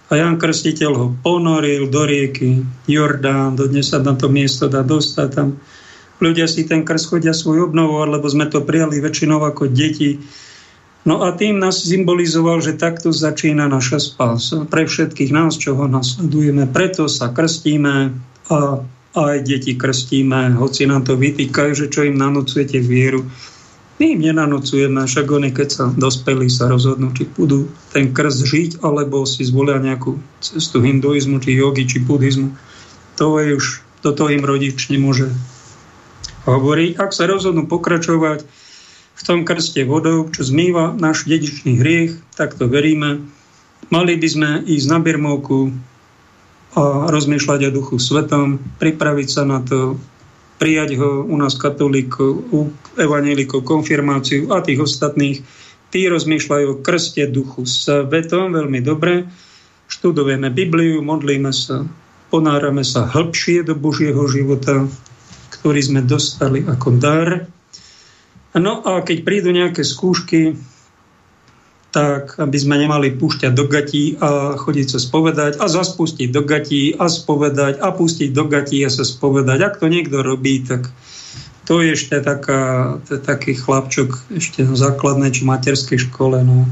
A 0.08 0.16
Jan 0.16 0.40
Krstiteľ 0.40 0.92
ho 0.96 1.06
ponoril 1.20 1.92
do 1.92 2.08
rieky 2.08 2.64
Jordán, 2.88 3.60
do 3.60 3.68
dnes 3.68 3.92
sa 3.92 4.00
na 4.00 4.16
to 4.16 4.32
miesto 4.32 4.64
dá 4.64 4.80
dostať 4.80 5.28
tam. 5.36 5.60
Ľudia 6.18 6.48
si 6.48 6.64
ten 6.64 6.80
krst 6.80 7.12
chodia 7.12 7.36
svoj 7.36 7.68
obnovovať, 7.68 8.08
lebo 8.16 8.26
sme 8.26 8.48
to 8.48 8.64
prijali 8.64 9.04
väčšinou 9.04 9.44
ako 9.44 9.68
deti. 9.68 10.16
No 11.06 11.22
a 11.24 11.32
tým 11.34 11.62
nás 11.62 11.86
symbolizoval, 11.86 12.58
že 12.62 12.76
takto 12.76 13.14
začína 13.14 13.70
naša 13.70 14.02
spása. 14.02 14.66
Pre 14.66 14.82
všetkých 14.84 15.30
nás, 15.30 15.56
čo 15.56 15.78
ho 15.78 15.86
nasledujeme. 15.86 16.68
Preto 16.68 17.06
sa 17.06 17.30
krstíme 17.30 18.12
a 18.50 18.58
aj 19.18 19.36
deti 19.46 19.74
krstíme, 19.74 20.58
hoci 20.58 20.84
nám 20.84 21.08
to 21.08 21.16
vytýkajú, 21.16 21.72
že 21.74 21.86
čo 21.88 22.04
im 22.06 22.18
nanúcujete 22.18 22.78
vieru 22.78 23.24
my 23.98 24.14
im 24.14 24.20
nenanocujeme, 24.30 25.02
však 25.10 25.26
oni, 25.26 25.50
keď 25.50 25.68
sa 25.74 25.84
dospeli, 25.90 26.46
sa 26.46 26.70
rozhodnú, 26.70 27.10
či 27.18 27.26
budú 27.26 27.66
ten 27.90 28.14
krst 28.14 28.46
žiť, 28.46 28.70
alebo 28.86 29.26
si 29.26 29.42
zvolia 29.42 29.82
nejakú 29.82 30.22
cestu 30.38 30.78
hinduizmu, 30.86 31.42
či 31.42 31.58
jogi, 31.58 31.82
či 31.82 31.98
buddhizmu. 31.98 32.54
To 33.18 33.42
je 33.42 33.58
už, 33.58 33.82
toto 33.98 34.30
im 34.30 34.46
rodič 34.46 34.86
nemôže 34.86 35.34
hovoriť. 36.46 36.94
Ak 37.02 37.10
sa 37.10 37.26
rozhodnú 37.26 37.66
pokračovať 37.66 38.46
v 39.18 39.22
tom 39.26 39.42
krste 39.42 39.82
vodou, 39.82 40.30
čo 40.30 40.46
zmýva 40.46 40.94
náš 40.94 41.26
dedičný 41.26 41.82
hriech, 41.82 42.14
tak 42.38 42.54
to 42.54 42.70
veríme. 42.70 43.26
Mali 43.90 44.14
by 44.14 44.28
sme 44.30 44.50
ísť 44.62 44.86
na 44.86 44.98
Birmovku 45.02 45.74
a 46.78 47.10
rozmýšľať 47.10 47.60
o 47.66 47.74
duchu 47.74 47.96
svetom, 47.98 48.62
pripraviť 48.78 49.28
sa 49.28 49.42
na 49.42 49.58
to, 49.58 49.98
prijať 50.62 50.98
ho 51.02 51.26
u 51.26 51.34
nás 51.34 51.58
katolíkov, 51.58 52.30
u 52.54 52.70
evanielikov 52.94 53.66
konfirmáciu 53.66 54.54
a 54.54 54.62
tých 54.62 54.86
ostatných. 54.86 55.42
Tí 55.88 56.00
rozmýšľajú 56.06 56.66
o 56.68 56.80
krste 56.84 57.26
duchu 57.26 57.64
svetom 57.64 58.54
veľmi 58.54 58.84
dobre. 58.84 59.26
Študujeme 59.88 60.52
Bibliu, 60.52 61.00
modlíme 61.00 61.50
sa, 61.50 61.88
ponárame 62.28 62.84
sa 62.84 63.08
hĺbšie 63.08 63.64
do 63.64 63.72
Božieho 63.72 64.20
života, 64.28 64.84
ktorý 65.58 65.80
sme 65.80 66.00
dostali 66.04 66.60
ako 66.62 67.00
dar. 67.00 67.48
No 68.58 68.82
a 68.82 69.00
keď 69.06 69.22
prídu 69.22 69.54
nejaké 69.54 69.86
skúšky, 69.86 70.58
tak 71.88 72.36
aby 72.36 72.58
sme 72.60 72.76
nemali 72.76 73.16
púšťať 73.16 73.52
do 73.56 73.64
gatí 73.64 74.20
a 74.20 74.60
chodiť 74.60 74.86
sa 74.92 74.98
spovedať 75.00 75.52
a 75.56 75.66
zaspustiť 75.72 76.28
do 76.28 76.44
gatí 76.44 76.92
a 76.92 77.08
spovedať 77.08 77.80
a 77.80 77.88
pustiť 77.96 78.30
do 78.30 78.44
gatí 78.44 78.84
a 78.84 78.92
sa 78.92 79.08
spovedať. 79.08 79.58
Ak 79.64 79.74
to 79.80 79.88
niekto 79.88 80.20
robí, 80.20 80.60
tak 80.68 80.92
to 81.64 81.80
je 81.80 81.96
ešte 81.96 82.20
taká, 82.20 82.96
to 83.08 83.16
je 83.16 83.20
taký 83.24 83.52
chlapčok 83.56 84.20
ešte 84.36 84.68
na 84.68 84.76
základnej 84.76 85.32
či 85.32 85.48
materskej 85.48 86.12
škole. 86.12 86.44
No. 86.44 86.68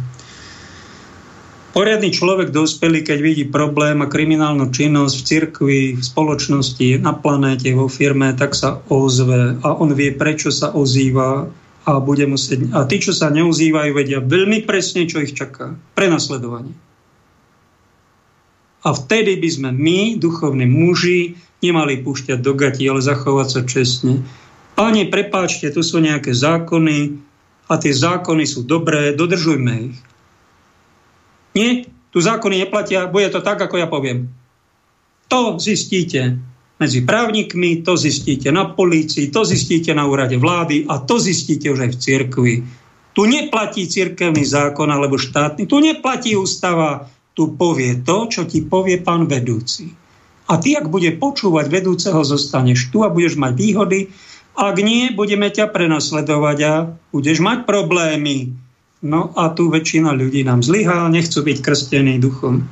Poriadny 1.76 2.08
človek 2.08 2.52
dospelý, 2.52 3.04
keď 3.04 3.18
vidí 3.20 3.44
problém 3.44 4.00
a 4.00 4.08
kriminálnu 4.08 4.72
činnosť 4.72 5.14
v 5.16 5.26
cirkvi, 5.28 5.80
v 5.96 6.02
spoločnosti, 6.04 7.00
na 7.00 7.12
planéte, 7.12 7.68
vo 7.76 7.88
firme, 7.88 8.32
tak 8.32 8.56
sa 8.56 8.80
ozve 8.88 9.60
a 9.60 9.76
on 9.76 9.92
vie, 9.92 10.12
prečo 10.12 10.48
sa 10.48 10.72
ozýva 10.72 11.52
a, 11.86 12.02
bude 12.02 12.26
musieť, 12.26 12.74
a 12.74 12.82
tí, 12.82 12.98
čo 12.98 13.14
sa 13.14 13.30
neuzývajú, 13.30 13.90
vedia 13.94 14.18
veľmi 14.18 14.66
presne, 14.66 15.06
čo 15.06 15.22
ich 15.22 15.38
čaká. 15.38 15.78
Prenasledovanie. 15.94 16.74
A 18.82 18.90
vtedy 18.90 19.38
by 19.38 19.48
sme 19.50 19.70
my, 19.70 20.18
duchovní 20.18 20.66
muži, 20.66 21.38
nemali 21.62 22.02
púšťať 22.02 22.38
do 22.42 22.58
gati, 22.58 22.86
ale 22.90 23.02
zachovať 23.02 23.48
sa 23.48 23.60
čestne. 23.62 24.26
Páni, 24.74 25.08
prepáčte, 25.08 25.70
tu 25.70 25.80
sú 25.80 26.02
nejaké 26.02 26.34
zákony 26.34 27.22
a 27.70 27.74
tie 27.78 27.94
zákony 27.94 28.44
sú 28.46 28.66
dobré, 28.66 29.14
dodržujme 29.14 29.72
ich. 29.90 29.98
Nie, 31.56 31.88
tu 32.12 32.18
zákony 32.20 32.68
neplatia, 32.68 33.08
bude 33.08 33.32
to 33.32 33.40
tak, 33.40 33.62
ako 33.62 33.80
ja 33.80 33.88
poviem. 33.88 34.28
To 35.32 35.58
zistíte 35.58 36.38
medzi 36.76 37.00
právnikmi, 37.08 37.80
to 37.80 37.96
zistíte 37.96 38.52
na 38.52 38.68
polícii, 38.68 39.32
to 39.32 39.44
zistíte 39.44 39.96
na 39.96 40.04
úrade 40.04 40.36
vlády 40.36 40.84
a 40.84 41.00
to 41.00 41.16
zistíte 41.16 41.72
už 41.72 41.88
aj 41.88 41.90
v 41.96 42.00
cirkvi. 42.00 42.54
Tu 43.16 43.22
neplatí 43.24 43.88
cirkevný 43.88 44.44
zákon 44.44 44.92
alebo 44.92 45.16
štátny, 45.16 45.64
tu 45.64 45.80
neplatí 45.80 46.36
ústava, 46.36 47.08
tu 47.32 47.56
povie 47.56 48.04
to, 48.04 48.28
čo 48.28 48.44
ti 48.44 48.60
povie 48.60 49.00
pán 49.00 49.24
vedúci. 49.24 49.88
A 50.46 50.60
ty, 50.60 50.76
ak 50.76 50.92
bude 50.92 51.10
počúvať 51.16 51.66
vedúceho, 51.72 52.20
zostaneš 52.22 52.92
tu 52.92 53.02
a 53.02 53.10
budeš 53.10 53.34
mať 53.40 53.52
výhody. 53.56 54.00
Ak 54.54 54.76
nie, 54.78 55.10
budeme 55.10 55.50
ťa 55.50 55.68
prenasledovať 55.72 56.58
a 56.64 56.72
budeš 57.10 57.42
mať 57.42 57.66
problémy. 57.66 58.54
No 59.04 59.32
a 59.36 59.52
tu 59.52 59.68
väčšina 59.68 60.14
ľudí 60.16 60.46
nám 60.46 60.64
zlyhá, 60.64 61.08
nechcú 61.12 61.44
byť 61.44 61.58
krstení 61.60 62.16
duchom 62.22 62.68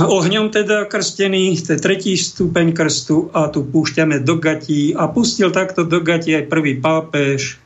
ohňom 0.00 0.48
teda 0.48 0.88
krstený, 0.88 1.52
to 1.60 1.76
je 1.76 1.80
tretí 1.84 2.16
stupeň 2.16 2.72
krstu 2.72 3.28
a 3.36 3.52
tu 3.52 3.60
púšťame 3.60 4.24
do 4.24 4.40
gatí 4.40 4.96
a 4.96 5.04
pustil 5.08 5.52
takto 5.52 5.84
do 5.84 6.00
gatí 6.00 6.32
aj 6.32 6.48
prvý 6.48 6.80
pápež 6.80 7.60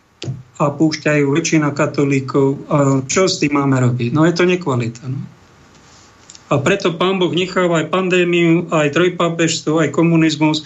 a 0.58 0.70
púšťajú 0.70 1.26
väčšina 1.30 1.70
katolíkov. 1.70 2.66
A 2.66 2.76
čo 3.06 3.30
s 3.30 3.38
tým 3.38 3.58
máme 3.58 3.78
robiť? 3.78 4.10
No 4.10 4.26
je 4.26 4.34
to 4.34 4.46
nekvalita. 4.46 5.06
No. 5.06 5.18
A 6.52 6.60
preto 6.60 6.94
pán 6.94 7.18
Boh 7.18 7.32
necháva 7.32 7.82
aj 7.82 7.90
pandémiu, 7.90 8.68
aj 8.70 8.94
trojpápežstvo, 8.94 9.80
aj 9.80 9.94
komunizmus, 9.96 10.62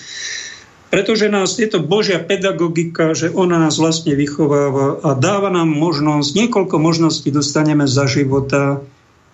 pretože 0.88 1.28
nás 1.28 1.56
je 1.60 1.68
to 1.68 1.84
Božia 1.84 2.20
pedagogika, 2.20 3.12
že 3.12 3.28
ona 3.28 3.60
nás 3.60 3.76
vlastne 3.76 4.16
vychováva 4.16 5.00
a 5.04 5.12
dáva 5.12 5.52
nám 5.52 5.68
možnosť, 5.68 6.32
niekoľko 6.32 6.76
možností 6.80 7.28
dostaneme 7.28 7.84
za 7.84 8.08
života, 8.08 8.80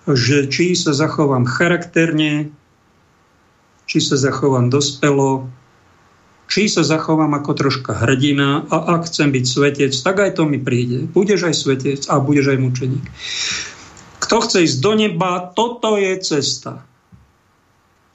že 0.09 0.49
či 0.53 0.77
sa 0.77 0.93
zachovám 0.93 1.49
charakterne, 1.49 2.53
či 3.89 3.99
sa 4.01 4.21
zachovám 4.21 4.69
dospelo, 4.69 5.49
či 6.45 6.69
sa 6.69 6.85
zachovám 6.85 7.33
ako 7.41 7.51
troška 7.57 7.93
hrdina 7.97 8.69
a 8.69 9.01
ak 9.01 9.09
chcem 9.09 9.33
byť 9.33 9.45
svetec, 9.49 9.93
tak 9.97 10.21
aj 10.21 10.37
to 10.37 10.45
mi 10.45 10.61
príde. 10.61 11.09
Budeš 11.09 11.49
aj 11.49 11.57
svetec 11.57 12.01
a 12.13 12.21
budeš 12.21 12.53
aj 12.53 12.59
mučeník. 12.61 13.07
Kto 14.21 14.45
chce 14.45 14.69
ísť 14.69 14.79
do 14.85 14.93
neba, 14.93 15.53
toto 15.57 15.97
je 15.97 16.13
cesta. 16.21 16.85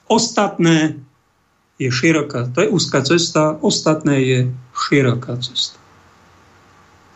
Ostatné 0.06 0.98
je 1.78 1.90
široká. 1.90 2.50
To 2.54 2.66
je 2.66 2.68
úzka 2.70 3.02
cesta, 3.02 3.58
ostatné 3.62 4.16
je 4.22 4.38
široká 4.74 5.38
cesta 5.42 5.80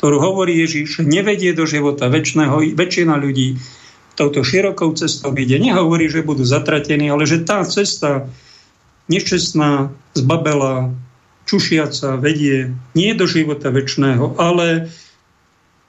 ktorú 0.05 0.21
hovorí 0.21 0.61
Ježiš, 0.61 1.01
nevedie 1.01 1.57
do 1.57 1.65
života 1.65 2.13
väčšného, 2.13 2.77
väčšina 2.77 3.17
ľudí 3.17 3.57
touto 4.15 4.47
širokou 4.47 4.95
cestou 4.95 5.35
ide. 5.35 5.59
Nehovorí, 5.59 6.07
že 6.07 6.27
budú 6.27 6.47
zatratení, 6.47 7.11
ale 7.11 7.27
že 7.27 7.43
tá 7.43 7.67
cesta 7.67 8.31
nešťastná, 9.11 9.93
zbabela, 10.17 10.95
čušiaca 11.45 12.17
vedie 12.17 12.73
nie 12.97 13.13
do 13.13 13.29
života 13.29 13.69
väčšného, 13.69 14.41
ale 14.41 14.89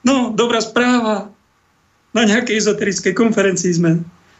no, 0.04 0.36
dobrá 0.36 0.60
správa. 0.60 1.32
Na 2.12 2.24
nejakej 2.24 2.60
ezoterickej 2.64 3.14
konferencii 3.16 3.72
sme 3.76 3.92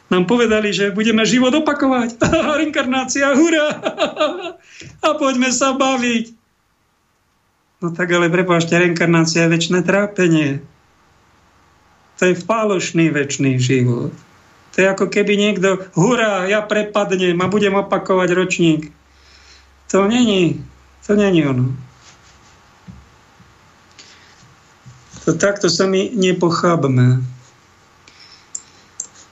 nám 0.08 0.30
povedali, 0.30 0.72
že 0.72 0.96
budeme 0.96 1.28
život 1.28 1.52
opakovať. 1.56 2.20
Reinkarnácia, 2.60 3.36
hurá! 3.36 3.68
A 5.06 5.08
poďme 5.16 5.50
sa 5.52 5.76
baviť. 5.76 6.36
No 7.84 7.92
tak 7.92 8.08
ale 8.16 8.32
prepášte, 8.32 8.76
reinkarnácia 8.76 9.46
je 9.46 9.52
väčšie 9.52 9.84
trápenie. 9.84 10.64
To 12.20 12.32
je 12.32 12.36
falošný 12.36 13.12
väčší 13.12 13.60
život. 13.60 14.16
To 14.76 14.84
je 14.84 14.92
ako 14.92 15.08
keby 15.08 15.40
niekto, 15.40 15.88
hurá, 15.96 16.48
ja 16.52 16.60
prepadnem 16.60 17.40
a 17.40 17.48
budem 17.48 17.80
opakovať 17.80 18.30
ročník. 18.36 18.92
To 19.92 20.04
není, 20.04 20.60
to 21.08 21.16
není 21.16 21.48
ono. 21.48 21.72
To 25.24 25.32
takto 25.32 25.72
sa 25.72 25.88
my 25.88 26.12
nepochábme. 26.12 27.24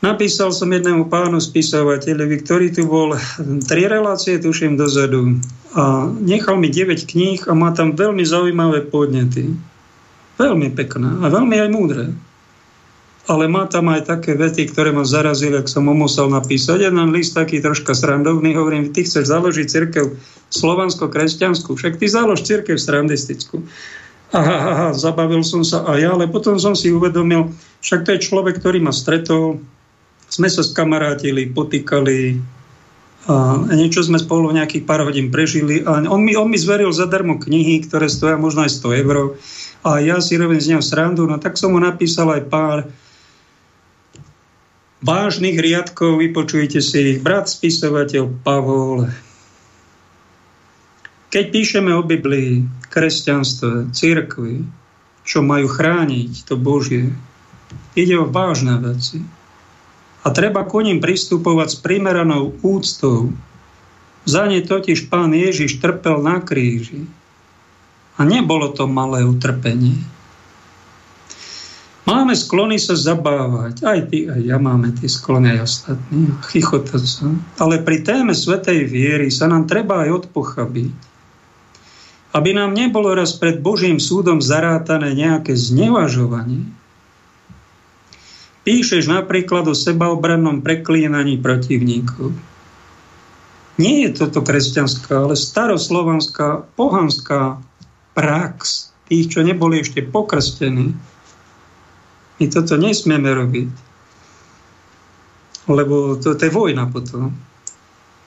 Napísal 0.03 0.51
som 0.51 0.67
jednému 0.67 1.07
pánu 1.07 1.39
spisovateľovi, 1.39 2.35
ktorý 2.43 2.67
tu 2.75 2.83
bol 2.87 3.15
tri 3.67 3.87
relácie, 3.87 4.35
tuším, 4.39 4.75
dozadu. 4.75 5.39
A 5.75 6.11
nechal 6.23 6.59
mi 6.59 6.67
9 6.67 7.07
kníh 7.07 7.39
a 7.47 7.55
má 7.55 7.71
tam 7.71 7.95
veľmi 7.95 8.23
zaujímavé 8.23 8.87
podnety. 8.87 9.55
Veľmi 10.35 10.71
pekné 10.75 11.23
a 11.23 11.25
veľmi 11.31 11.55
aj 11.55 11.69
múdre 11.71 12.05
ale 13.23 13.47
má 13.47 13.63
tam 13.71 13.87
aj 13.87 14.03
také 14.03 14.35
vety, 14.35 14.75
ktoré 14.75 14.91
ma 14.91 15.07
zarazili, 15.07 15.55
ak 15.55 15.71
som 15.71 15.87
ho 15.87 15.95
musel 15.95 16.27
napísať. 16.27 16.91
Jeden 16.91 17.15
list 17.15 17.39
taký 17.39 17.63
troška 17.63 17.95
srandovný, 17.95 18.51
hovorím, 18.51 18.91
ty 18.91 19.07
chceš 19.07 19.31
založiť 19.31 19.67
cirkev 19.67 20.19
slovansko-kresťanskú, 20.51 21.71
však 21.79 22.03
ty 22.03 22.11
založ 22.11 22.43
cirkev 22.43 22.75
srandistickú. 22.75 23.63
aha, 24.35 24.57
aha, 24.75 24.87
zabavil 24.91 25.45
som 25.47 25.63
sa 25.63 25.87
aj 25.87 25.99
ja, 26.03 26.09
ale 26.11 26.27
potom 26.27 26.59
som 26.59 26.75
si 26.75 26.91
uvedomil, 26.91 27.55
však 27.79 28.03
to 28.03 28.09
je 28.17 28.25
človek, 28.27 28.59
ktorý 28.59 28.83
ma 28.83 28.91
stretol, 28.91 29.63
sme 30.27 30.49
sa 30.51 30.65
skamarátili, 30.65 31.53
potýkali, 31.53 32.41
a 33.23 33.55
niečo 33.71 34.03
sme 34.03 34.19
spolu 34.19 34.51
nejakých 34.51 34.83
pár 34.83 35.07
hodín 35.07 35.31
prežili 35.31 35.79
a 35.79 36.03
on 36.11 36.19
mi, 36.27 36.35
on 36.35 36.51
mi 36.51 36.59
zveril 36.59 36.91
zadarmo 36.91 37.39
knihy, 37.39 37.79
ktoré 37.87 38.11
stoja 38.11 38.35
možno 38.35 38.67
aj 38.67 38.83
100 38.83 38.99
eur 38.99 39.39
a 39.87 40.03
ja 40.03 40.19
si 40.19 40.35
robím 40.35 40.59
z 40.59 40.75
neho 40.75 40.83
srandu, 40.83 41.23
no 41.23 41.39
tak 41.39 41.55
som 41.55 41.71
mu 41.71 41.79
napísal 41.79 42.35
aj 42.35 42.51
pár 42.51 42.83
vážnych 45.03 45.59
riadkov, 45.59 46.23
vypočujte 46.23 46.79
si 46.79 47.15
ich, 47.15 47.19
brat 47.19 47.51
spisovateľ 47.51 48.41
Pavol. 48.41 49.11
Keď 51.27 51.45
píšeme 51.51 51.91
o 51.91 52.01
Biblii, 52.05 52.63
kresťanstve, 52.87 53.91
církvi, 53.91 54.63
čo 55.27 55.43
majú 55.43 55.67
chrániť 55.67 56.47
to 56.47 56.55
Božie, 56.55 57.11
ide 57.99 58.15
o 58.15 58.29
vážne 58.29 58.79
veci 58.79 59.19
a 60.23 60.27
treba 60.31 60.63
ku 60.63 60.79
ním 60.79 61.03
pristupovať 61.03 61.67
s 61.75 61.77
primeranou 61.83 62.55
úctou. 62.63 63.35
Za 64.23 64.47
ne 64.47 64.63
totiž 64.63 65.11
pán 65.11 65.35
Ježiš 65.35 65.83
trpel 65.83 66.23
na 66.23 66.39
kríži. 66.39 67.03
A 68.15 68.23
nebolo 68.23 68.71
to 68.71 68.87
malé 68.87 69.27
utrpenie. 69.27 69.99
Máme 72.03 72.35
sklony 72.35 72.75
sa 72.79 72.99
zabávať. 72.99 73.87
Aj 73.87 73.99
ty, 74.11 74.27
aj 74.27 74.41
ja 74.43 74.59
máme 74.59 74.91
tie 74.99 75.07
sklony, 75.07 75.55
aj 75.55 75.59
ostatní. 75.63 76.35
Chichotať 76.51 77.03
sa. 77.03 77.31
Ale 77.63 77.79
pri 77.79 78.03
téme 78.03 78.35
Svetej 78.35 78.91
viery 78.91 79.31
sa 79.31 79.47
nám 79.47 79.71
treba 79.71 80.03
aj 80.03 80.27
odpochabiť. 80.27 80.91
Aby 82.33 82.49
nám 82.59 82.75
nebolo 82.75 83.13
raz 83.15 83.37
pred 83.39 83.63
Božím 83.63 84.03
súdom 84.03 84.43
zarátané 84.43 85.15
nejaké 85.15 85.55
znevažovanie, 85.55 86.65
Píšeš 88.63 89.11
napríklad 89.11 89.67
o 89.67 89.75
sebaobrannom 89.75 90.63
preklínaní 90.63 91.35
protivníkov. 91.35 92.31
Nie 93.75 94.07
je 94.07 94.23
toto 94.23 94.39
kresťanská, 94.39 95.27
ale 95.27 95.35
staroslovanská, 95.35 96.63
pohanská 96.79 97.59
prax 98.15 98.89
tých, 99.11 99.35
čo 99.35 99.43
neboli 99.43 99.83
ešte 99.83 99.99
pokrstení. 99.99 100.95
My 102.43 102.51
toto 102.51 102.75
nesmieme 102.75 103.31
robiť. 103.31 103.71
Lebo 105.71 106.19
to, 106.19 106.35
to 106.35 106.43
je 106.43 106.51
vojna 106.51 106.91
potom. 106.91 107.31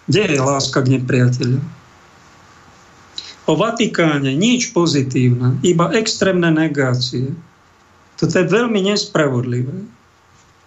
Kde 0.09 0.33
je 0.33 0.41
láska 0.41 0.81
k 0.81 0.97
nepriateľu? 0.97 1.61
O 3.47 3.53
Vatikáne 3.61 4.33
nič 4.33 4.73
pozitívne, 4.73 5.61
iba 5.61 5.93
extrémne 5.93 6.49
negácie. 6.49 7.37
Toto 8.17 8.33
je 8.33 8.49
veľmi 8.49 8.81
nespravodlivé 8.89 9.85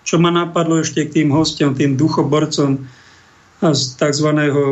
čo 0.09 0.17
ma 0.17 0.33
napadlo 0.33 0.81
ešte 0.81 1.05
k 1.05 1.21
tým 1.21 1.29
hostom, 1.29 1.77
tým 1.77 1.93
duchoborcom 1.93 2.81
z 3.61 3.81
tzv. 3.93 4.29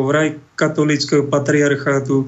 raj 0.09 0.33
katolického 0.57 1.29
patriarchátu, 1.29 2.25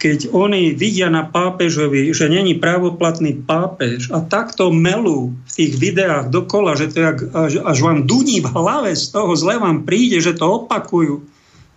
keď 0.00 0.32
oni 0.32 0.72
vidia 0.72 1.12
na 1.12 1.26
pápežovi, 1.28 2.10
že 2.16 2.30
není 2.32 2.56
právoplatný 2.56 3.44
pápež 3.44 4.08
a 4.10 4.24
takto 4.24 4.72
melú 4.72 5.36
v 5.48 5.52
tých 5.52 5.72
videách 5.76 6.32
dokola, 6.32 6.74
že 6.74 6.92
to 6.92 6.98
jak, 7.04 7.18
až, 7.32 7.52
až 7.62 7.78
vám 7.84 8.08
duní 8.08 8.40
v 8.40 8.48
hlave 8.48 8.92
z 8.96 9.12
toho 9.12 9.36
zle 9.36 9.60
vám 9.60 9.84
príde, 9.84 10.18
že 10.20 10.36
to 10.36 10.64
opakujú. 10.64 11.24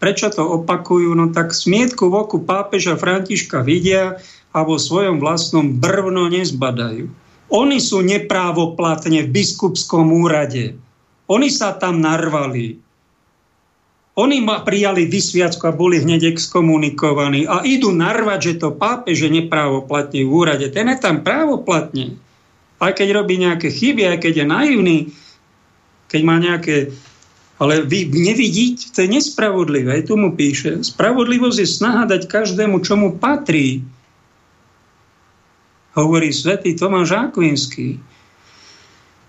Prečo 0.01 0.33
to 0.33 0.41
opakujú? 0.63 1.13
No 1.13 1.29
tak 1.29 1.53
smietku 1.53 2.09
v 2.09 2.25
oku 2.25 2.41
pápeža 2.41 2.97
Františka 2.97 3.61
vidia 3.61 4.17
a 4.51 4.59
vo 4.65 4.81
svojom 4.81 5.21
vlastnom 5.21 5.77
brvno 5.77 6.27
nezbadajú. 6.27 7.05
Oni 7.51 7.77
sú 7.83 7.99
neprávoplatne 7.99 9.27
v 9.27 9.31
biskupskom 9.31 10.09
úrade. 10.15 10.79
Oni 11.27 11.51
sa 11.51 11.75
tam 11.75 11.99
narvali. 11.99 12.79
Oni 14.19 14.43
ma 14.43 14.59
prijali 14.59 15.07
vysviacku 15.07 15.63
a 15.63 15.71
boli 15.71 16.03
hneď 16.03 16.35
exkomunikovaní 16.35 17.47
a 17.47 17.63
idú 17.63 17.95
narvať, 17.95 18.39
že 18.43 18.53
to 18.59 18.75
pápež 18.75 19.23
je 19.23 19.31
neprávoplatne 19.31 20.27
v 20.27 20.31
úrade. 20.31 20.67
Ten 20.67 20.91
je 20.91 20.97
tam 20.99 21.23
právoplatne. 21.23 22.19
Aj 22.81 22.91
keď 22.91 23.07
robí 23.15 23.39
nejaké 23.39 23.71
chyby, 23.71 24.11
aj 24.11 24.17
keď 24.19 24.33
je 24.43 24.45
naivný, 24.45 24.97
keď 26.11 26.21
má 26.27 26.35
nejaké... 26.43 26.91
Ale 27.61 27.85
vy 27.85 28.09
nevidíte, 28.09 28.89
to 28.89 29.05
je 29.05 29.21
nespravodlivé. 29.21 30.01
Aj 30.01 30.03
tu 30.03 30.17
mu 30.17 30.33
píše. 30.33 30.81
Spravodlivosť 30.81 31.57
je 31.61 31.67
snaha 31.69 32.09
dať 32.09 32.25
každému, 32.25 32.81
čo 32.81 32.97
mu 32.97 33.15
patrí 33.15 33.85
hovorí 35.95 36.31
svätý 36.31 36.75
Tomáš 36.75 37.11
Akvinský. 37.11 37.99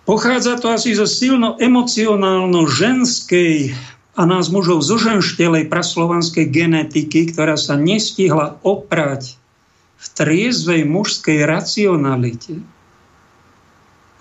Pochádza 0.02 0.58
to 0.58 0.70
asi 0.70 0.98
zo 0.98 1.06
silno 1.06 1.54
emocionálno 1.62 2.66
ženskej 2.66 3.70
a 4.12 4.22
nás 4.28 4.52
mužov 4.52 4.84
zoženštelej 4.84 5.72
praslovanskej 5.72 6.48
genetiky, 6.52 7.32
ktorá 7.32 7.56
sa 7.56 7.80
nestihla 7.80 8.60
oprať 8.60 9.40
v 9.96 10.06
triezvej 10.12 10.82
mužskej 10.84 11.48
racionalite. 11.48 12.60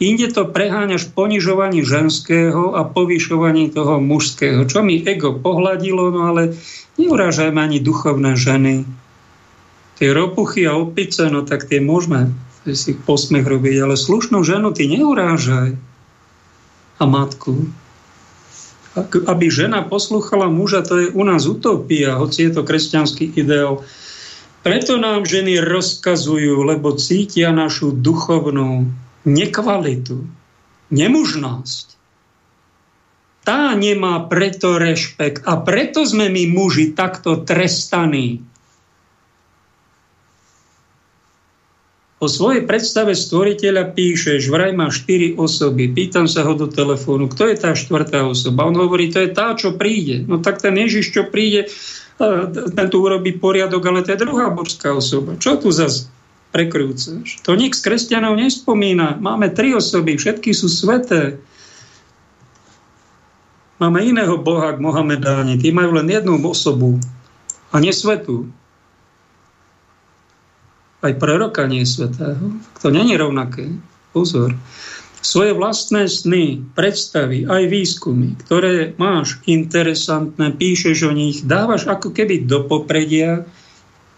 Inde 0.01 0.27
to 0.33 0.49
preháňaš 0.49 1.13
ponižovaní 1.13 1.85
ženského 1.85 2.73
a 2.73 2.87
povyšovaní 2.87 3.69
toho 3.69 4.01
mužského, 4.01 4.65
čo 4.65 4.81
mi 4.81 5.03
ego 5.05 5.37
pohľadilo, 5.37 6.09
no 6.09 6.33
ale 6.33 6.57
neurážajme 6.97 7.59
ani 7.61 7.77
duchovné 7.77 8.33
ženy, 8.33 8.87
Tie 10.01 10.09
ropuchy 10.17 10.65
a 10.65 10.73
opice, 10.73 11.29
no 11.29 11.45
tak 11.45 11.69
tie 11.69 11.77
môžeme 11.77 12.33
si 12.73 12.97
posmech 12.97 13.45
robiť, 13.45 13.85
ale 13.85 13.93
slušnú 13.93 14.41
ženu 14.41 14.73
ty 14.73 14.89
neurážaj 14.89 15.77
a 16.97 17.03
matku. 17.05 17.69
Aby 18.99 19.47
žena 19.47 19.87
poslúchala 19.87 20.51
muža, 20.51 20.83
to 20.83 20.93
je 20.99 21.07
u 21.15 21.23
nás 21.23 21.47
utopia, 21.47 22.19
hoci 22.19 22.47
je 22.47 22.51
to 22.51 22.61
kresťanský 22.67 23.39
ideál. 23.39 23.87
Preto 24.61 24.99
nám 24.99 25.23
ženy 25.25 25.63
rozkazujú, 25.63 26.61
lebo 26.67 26.93
cítia 26.99 27.55
našu 27.55 27.95
duchovnú 27.95 28.91
nekvalitu, 29.25 30.27
nemužnosť. 30.91 31.85
Tá 33.41 33.73
nemá 33.73 34.21
preto 34.29 34.77
rešpekt 34.77 35.49
a 35.49 35.57
preto 35.57 36.05
sme 36.05 36.29
my 36.29 36.45
muži 36.51 36.93
takto 36.93 37.41
trestaní. 37.41 38.45
O 42.21 42.29
svojej 42.29 42.69
predstave 42.69 43.17
stvoriteľa 43.17 43.97
píšeš, 43.97 44.53
vraj 44.53 44.77
má 44.77 44.93
štyri 44.93 45.33
osoby. 45.41 45.89
Pýtam 45.89 46.29
sa 46.29 46.45
ho 46.45 46.53
do 46.53 46.69
telefónu, 46.69 47.25
kto 47.25 47.49
je 47.49 47.57
tá 47.57 47.73
štvrtá 47.73 48.29
osoba? 48.29 48.69
On 48.69 48.77
hovorí, 48.77 49.09
to 49.09 49.25
je 49.25 49.33
tá, 49.33 49.57
čo 49.57 49.73
príde. 49.73 50.21
No 50.29 50.37
tak 50.37 50.61
ten 50.61 50.77
Ježiš, 50.77 51.09
čo 51.09 51.25
príde, 51.25 51.65
ten 52.77 52.87
tu 52.93 53.01
urobí 53.01 53.33
poriadok, 53.33 53.81
ale 53.89 54.05
to 54.05 54.13
je 54.13 54.21
druhá 54.21 54.53
božská 54.53 54.93
osoba. 54.93 55.33
Čo 55.41 55.57
tu 55.57 55.73
zase 55.73 56.13
prekrúcaš? 56.53 57.41
To 57.41 57.57
nik 57.57 57.73
z 57.73 57.89
kresťanov 57.89 58.37
nespomína. 58.37 59.17
Máme 59.17 59.49
tri 59.49 59.73
osoby, 59.73 60.13
všetky 60.13 60.53
sú 60.53 60.69
sveté. 60.69 61.41
Máme 63.81 64.05
iného 64.05 64.37
boha, 64.37 64.77
Mohamedáni. 64.77 65.57
Tí 65.57 65.73
majú 65.73 65.97
len 65.97 66.05
jednu 66.05 66.37
osobu 66.45 67.01
a 67.73 67.81
nesvetú 67.81 68.45
aj 71.01 71.13
proroka 71.17 71.65
nie 71.65 71.85
svetého. 71.85 72.61
To 72.81 72.87
není 72.93 73.17
rovnaké. 73.17 73.69
Pozor. 74.13 74.53
Svoje 75.21 75.53
vlastné 75.53 76.09
sny, 76.09 76.65
predstavy, 76.73 77.45
aj 77.45 77.69
výskumy, 77.69 78.41
ktoré 78.41 78.97
máš 78.97 79.37
interesantné, 79.45 80.49
píšeš 80.57 81.05
o 81.05 81.13
nich, 81.13 81.45
dávaš 81.45 81.85
ako 81.85 82.09
keby 82.09 82.49
do 82.49 82.65
popredia, 82.65 83.45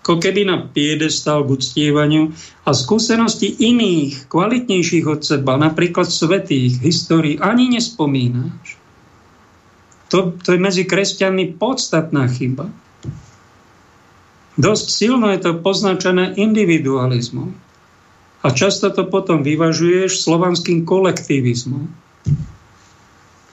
ako 0.03 0.19
keby 0.19 0.47
na 0.47 0.63
piedestal 0.63 1.43
k 1.43 1.59
uctievaniu 1.59 2.31
a 2.63 2.71
skúsenosti 2.71 3.51
iných, 3.51 4.31
kvalitnejších 4.31 5.05
od 5.07 5.23
seba, 5.27 5.59
napríklad 5.59 6.07
svetých, 6.07 6.79
histórií, 6.79 7.35
ani 7.39 7.75
nespomínáš. 7.75 8.79
To, 10.11 10.35
to 10.39 10.55
je 10.55 10.59
medzi 10.59 10.83
kresťanmi 10.87 11.59
podstatná 11.59 12.31
chyba. 12.31 12.71
Dosť 14.53 14.87
silno 14.89 15.33
je 15.33 15.39
to 15.41 15.51
poznačené 15.59 16.37
individualizmom. 16.37 17.53
A 18.43 18.47
často 18.51 18.91
to 18.91 19.07
potom 19.07 19.41
vyvažuješ 19.41 20.19
slovanským 20.19 20.83
kolektivizmom, 20.83 21.87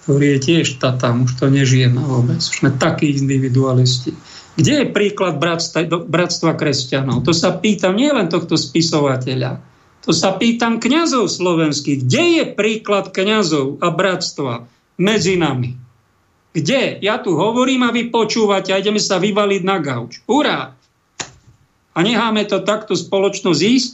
ktorý 0.02 0.26
je 0.34 0.38
tiež 0.42 0.82
tam, 0.82 1.30
už 1.30 1.38
to 1.38 1.46
nežijeme 1.46 2.02
vôbec. 2.02 2.42
Už 2.42 2.66
sme 2.66 2.74
takí 2.74 3.14
individualisti. 3.14 4.10
Kde 4.58 4.82
je 4.82 4.86
príklad 4.90 5.38
bratstva, 5.38 5.86
bratstva 5.86 6.58
kresťanov? 6.58 7.22
To 7.22 7.30
sa 7.30 7.54
pýtam 7.54 7.94
nielen 7.94 8.26
tohto 8.26 8.58
spisovateľa, 8.58 9.62
to 10.02 10.10
sa 10.10 10.34
pýtam 10.34 10.82
kňazov 10.82 11.30
slovenských. 11.30 12.02
Kde 12.02 12.24
je 12.40 12.44
príklad 12.50 13.14
kňazov 13.14 13.78
a 13.78 13.94
bratstva 13.94 14.66
medzi 14.98 15.38
nami? 15.38 15.76
Kde? 16.50 16.98
Ja 16.98 17.22
tu 17.22 17.38
hovorím 17.38 17.86
a 17.86 17.94
vy 17.94 18.10
počúvate 18.10 18.74
a 18.74 18.80
ideme 18.82 18.98
sa 18.98 19.22
vyvaliť 19.22 19.62
na 19.62 19.78
gauč. 19.78 20.26
Urá! 20.26 20.79
A 21.94 21.98
necháme 22.00 22.46
to 22.46 22.62
takto 22.62 22.94
spoločnosť 22.94 23.60
ísť, 23.60 23.90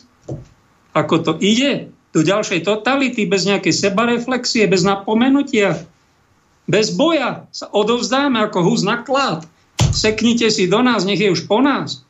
ako 0.93 1.15
to 1.23 1.33
ide 1.41 1.93
do 2.17 2.21
ďalšej 2.25 2.65
totality, 2.65 3.29
bez 3.29 3.45
nejakej 3.45 3.73
sebareflexie, 3.77 4.65
bez 4.65 4.85
napomenutia, 4.85 5.85
bez 6.67 6.91
boja 6.97 7.47
sa 7.53 7.71
odovzdáme 7.71 8.43
ako 8.43 8.67
hus 8.67 8.83
na 8.83 9.05
klad. 9.05 9.47
Seknite 9.93 10.51
si 10.51 10.67
do 10.67 10.83
nás, 10.83 11.07
nech 11.07 11.21
je 11.21 11.31
už 11.31 11.47
po 11.47 11.63
nás. 11.63 12.03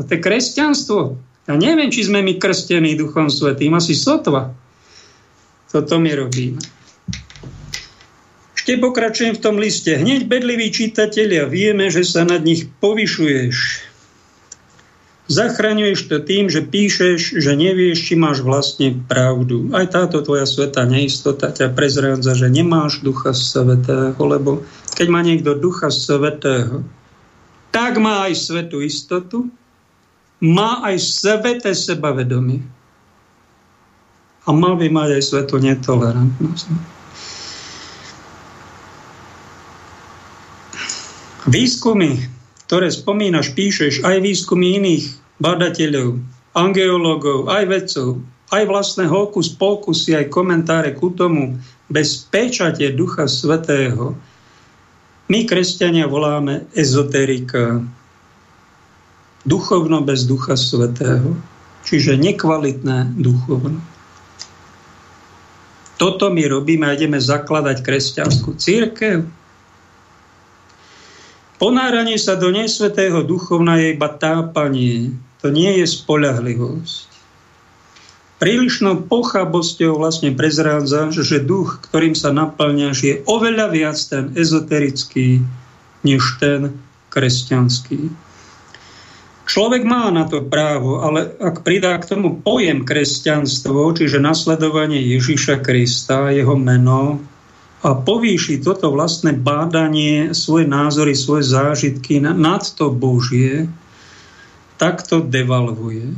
To 0.00 0.06
je 0.06 0.18
kresťanstvo. 0.18 1.18
Ja 1.48 1.54
neviem, 1.56 1.88
či 1.88 2.04
sme 2.04 2.20
my 2.20 2.36
krstení 2.36 2.98
Duchom 2.98 3.32
Svetým, 3.32 3.72
asi 3.72 3.96
sotva. 3.96 4.52
Toto 5.68 5.96
my 5.96 6.10
robíme. 6.12 6.60
Ešte 8.52 8.76
pokračujem 8.76 9.32
v 9.36 9.42
tom 9.42 9.56
liste. 9.56 9.96
Hneď 9.96 10.28
bedliví 10.28 10.68
čitatelia, 10.68 11.48
vieme, 11.48 11.88
že 11.88 12.04
sa 12.04 12.28
nad 12.28 12.44
nich 12.44 12.68
povyšuješ. 12.84 13.87
Zachraňuješ 15.28 16.08
to 16.08 16.24
tým, 16.24 16.48
že 16.48 16.64
píšeš, 16.64 17.36
že 17.36 17.52
nevieš, 17.52 18.00
či 18.00 18.14
máš 18.16 18.40
vlastne 18.40 18.96
pravdu. 19.12 19.68
Aj 19.76 19.84
táto 19.84 20.24
tvoja 20.24 20.48
sveta 20.48 20.88
neistota 20.88 21.52
ťa 21.52 21.76
prezrádza, 21.76 22.32
že 22.32 22.48
nemáš 22.48 23.04
Ducha 23.04 23.36
Svetého, 23.36 24.16
lebo 24.16 24.64
keď 24.96 25.06
má 25.12 25.20
niekto 25.20 25.52
Ducha 25.52 25.92
Svetého, 25.92 26.80
tak 27.68 28.00
má 28.00 28.24
aj 28.24 28.40
svetú 28.40 28.80
istotu, 28.80 29.52
má 30.40 30.80
aj 30.88 30.96
sveté 30.96 31.76
sebavedomie. 31.76 32.64
A 34.48 34.56
mal 34.56 34.80
by 34.80 34.88
mať 34.88 35.20
aj 35.20 35.22
svetú 35.28 35.60
netolerantnosť. 35.60 36.66
Výskumy, 41.52 42.16
ktoré 42.64 42.88
spomínaš, 42.88 43.52
píšeš, 43.52 44.08
aj 44.08 44.24
výskumy 44.24 44.80
iných 44.80 45.17
badateľov, 45.38 46.18
angeológov, 46.54 47.50
aj 47.50 47.64
vedcov, 47.66 48.22
aj 48.50 48.62
vlastné 48.66 49.04
hokus 49.06 49.50
pokusy, 49.54 50.18
aj 50.18 50.30
komentáre 50.30 50.94
ku 50.94 51.14
tomu, 51.14 51.58
bez 51.88 52.26
pečate 52.28 52.90
Ducha 52.92 53.26
Svetého, 53.30 54.18
my, 55.28 55.44
kresťania, 55.44 56.08
voláme 56.08 56.72
ezoterika. 56.72 57.84
Duchovno 59.44 60.00
bez 60.00 60.24
Ducha 60.24 60.56
Svetého. 60.56 61.36
Čiže 61.84 62.16
nekvalitné 62.16 63.12
duchovno. 63.12 63.76
Toto 66.00 66.32
my 66.32 66.42
robíme 66.48 66.88
a 66.88 66.96
ideme 66.96 67.20
zakladať 67.20 67.84
kresťanskú 67.84 68.56
církev. 68.56 69.28
Ponáranie 71.60 72.16
sa 72.16 72.38
do 72.38 72.48
nesvetého 72.48 73.20
duchovna 73.20 73.76
je 73.84 73.98
iba 73.98 74.08
tápanie. 74.08 75.12
To 75.42 75.54
nie 75.54 75.78
je 75.82 75.86
spolahlivosť. 75.86 77.08
Prílišnou 78.38 79.10
pochabosťou 79.10 79.98
vlastne 79.98 80.30
prezrádza, 80.30 81.10
že 81.10 81.42
duch, 81.42 81.82
ktorým 81.90 82.14
sa 82.14 82.30
naplňaš, 82.30 82.96
je 83.02 83.14
oveľa 83.26 83.66
viac 83.74 83.98
ten 83.98 84.30
ezoterický, 84.38 85.42
než 86.06 86.38
ten 86.38 86.78
kresťanský. 87.10 88.28
Človek 89.48 89.82
má 89.82 90.12
na 90.12 90.28
to 90.28 90.44
právo, 90.44 91.02
ale 91.02 91.34
ak 91.40 91.66
pridá 91.66 91.96
k 91.98 92.14
tomu 92.14 92.38
pojem 92.38 92.84
kresťanstvo, 92.84 93.96
čiže 93.96 94.22
nasledovanie 94.22 95.00
Ježiša 95.18 95.64
Krista, 95.64 96.30
jeho 96.30 96.54
meno, 96.54 97.18
a 97.78 97.94
povýši 97.94 98.58
toto 98.58 98.90
vlastné 98.90 99.38
bádanie, 99.38 100.34
svoje 100.34 100.66
názory, 100.66 101.14
svoje 101.14 101.46
zážitky 101.46 102.18
nad 102.18 102.62
to 102.74 102.90
Božie, 102.90 103.70
tak 104.78 105.04
to 105.04 105.20
devalvuje. 105.20 106.14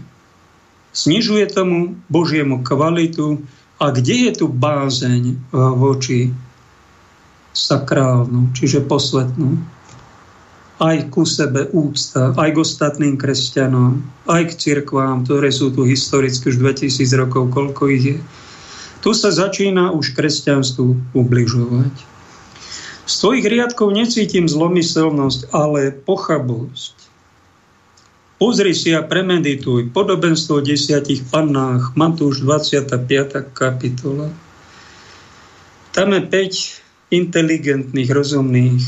Snižuje 0.93 1.49
tomu 1.51 1.97
Božiemu 2.13 2.61
kvalitu 2.61 3.41
a 3.81 3.91
kde 3.91 4.29
je 4.29 4.33
tu 4.45 4.47
bázeň 4.47 5.39
voči 5.55 6.31
sakrálnu, 7.57 8.53
čiže 8.53 8.85
posvetnú. 8.85 9.59
Aj 10.81 10.97
ku 11.13 11.29
sebe 11.29 11.69
úcta, 11.73 12.33
aj 12.37 12.57
k 12.57 12.61
ostatným 12.61 13.17
kresťanom, 13.21 14.01
aj 14.29 14.53
k 14.53 14.53
cirkvám, 14.57 15.25
ktoré 15.29 15.53
sú 15.53 15.73
tu 15.73 15.85
historicky 15.85 16.53
už 16.53 16.61
2000 16.61 17.21
rokov, 17.21 17.53
koľko 17.53 17.83
ich 17.93 18.05
je 18.05 18.19
tu 19.01 19.17
sa 19.17 19.33
začína 19.33 19.97
už 19.97 20.13
kresťanstvu 20.13 21.17
ubližovať. 21.17 21.95
Z 23.09 23.15
tvojich 23.17 23.47
riadkov 23.49 23.97
necítim 23.97 24.45
zlomyselnosť, 24.45 25.51
ale 25.57 25.91
pochabosť. 25.91 27.00
Pozri 28.41 28.73
si 28.73 28.97
a 28.97 29.05
premedituj 29.05 29.93
podobenstvo 29.93 30.59
o 30.59 30.65
desiatich 30.65 31.29
pannách, 31.29 31.93
Matúš 31.93 32.41
25. 32.41 33.53
kapitola. 33.53 34.33
Tam 35.93 36.09
je 36.17 36.25
5 36.25 37.13
inteligentných, 37.13 38.09
rozumných, 38.09 38.85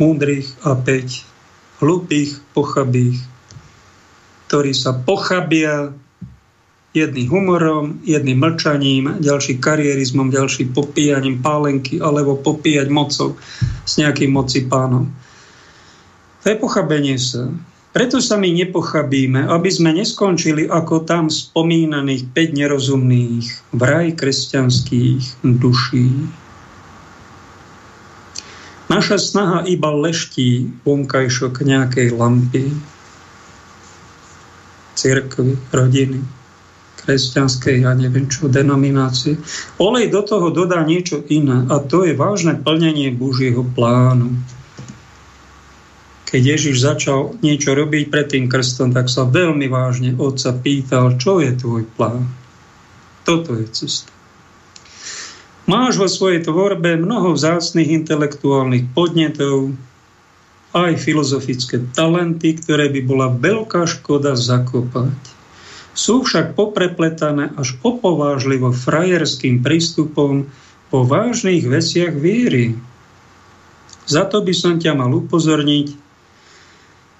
múdrych 0.00 0.48
a 0.64 0.72
5 0.72 1.84
hlupých, 1.84 2.40
pochabých, 2.56 3.20
ktorí 4.48 4.72
sa 4.72 4.96
pochabia 4.96 5.92
Jedný 6.92 7.24
humorom, 7.24 8.04
jedný 8.04 8.36
mlčaním, 8.36 9.16
ďalší 9.16 9.64
karierizmom, 9.64 10.28
ďalší 10.28 10.76
popíjaním 10.76 11.40
pálenky 11.40 11.96
alebo 11.96 12.36
popíjať 12.36 12.92
mocou 12.92 13.40
s 13.88 13.96
nejakým 13.96 14.28
moci 14.28 14.68
pánom. 14.68 15.08
To 16.44 16.52
je 16.52 16.56
pochabenie 16.60 17.16
sa. 17.16 17.48
Preto 17.92 18.24
sa 18.24 18.40
my 18.40 18.48
nepochabíme, 18.48 19.52
aby 19.52 19.68
sme 19.68 19.92
neskončili 19.92 20.64
ako 20.64 21.04
tam 21.04 21.28
spomínaných 21.28 22.32
5 22.32 22.60
nerozumných 22.64 23.76
vraj 23.76 24.16
kresťanských 24.16 25.44
duší. 25.44 26.08
Naša 28.88 29.16
snaha 29.20 29.68
iba 29.68 29.92
leští 29.92 30.72
vonkajšok 30.88 31.64
nejakej 31.64 32.08
lampy, 32.16 32.72
cirkvy, 34.96 35.60
rodiny, 35.68 36.20
kresťanskej, 37.04 37.84
ja 37.84 37.92
neviem 37.92 38.24
čo, 38.30 38.48
denominácie. 38.48 39.36
Olej 39.76 40.08
do 40.08 40.24
toho 40.24 40.48
dodá 40.48 40.80
niečo 40.80 41.20
iné 41.28 41.68
a 41.68 41.76
to 41.82 42.08
je 42.08 42.16
vážne 42.16 42.56
plnenie 42.56 43.12
Božieho 43.12 43.66
plánu. 43.66 44.32
Keď 46.32 46.42
Ježiš 46.42 46.80
začal 46.80 47.36
niečo 47.44 47.76
robiť 47.76 48.08
pred 48.08 48.26
tým 48.32 48.48
krstom, 48.48 48.96
tak 48.96 49.12
sa 49.12 49.28
veľmi 49.28 49.68
vážne 49.68 50.16
otca 50.16 50.56
pýtal, 50.56 51.20
čo 51.20 51.44
je 51.44 51.52
tvoj 51.52 51.84
plán. 51.92 52.24
Toto 53.28 53.52
je 53.52 53.68
cesta. 53.68 54.08
Máš 55.68 56.00
vo 56.00 56.08
svojej 56.08 56.42
tvorbe 56.42 56.96
mnoho 56.96 57.36
vzácných 57.36 58.02
intelektuálnych 58.02 58.90
podnetov, 58.96 59.76
aj 60.72 60.96
filozofické 60.96 61.84
talenty, 61.92 62.56
ktoré 62.56 62.88
by 62.88 63.00
bola 63.04 63.28
veľká 63.28 63.84
škoda 63.84 64.32
zakopať 64.32 65.32
sú 65.92 66.24
však 66.24 66.56
poprepletané 66.56 67.52
až 67.56 67.76
opovážlivo 67.84 68.72
frajerským 68.72 69.60
prístupom 69.60 70.48
po 70.88 70.98
vážnych 71.04 71.64
veciach 71.68 72.16
viery. 72.16 72.76
Za 74.08 74.28
to 74.28 74.40
by 74.40 74.52
som 74.56 74.80
ťa 74.80 74.96
mal 74.96 75.12
upozorniť, 75.12 76.01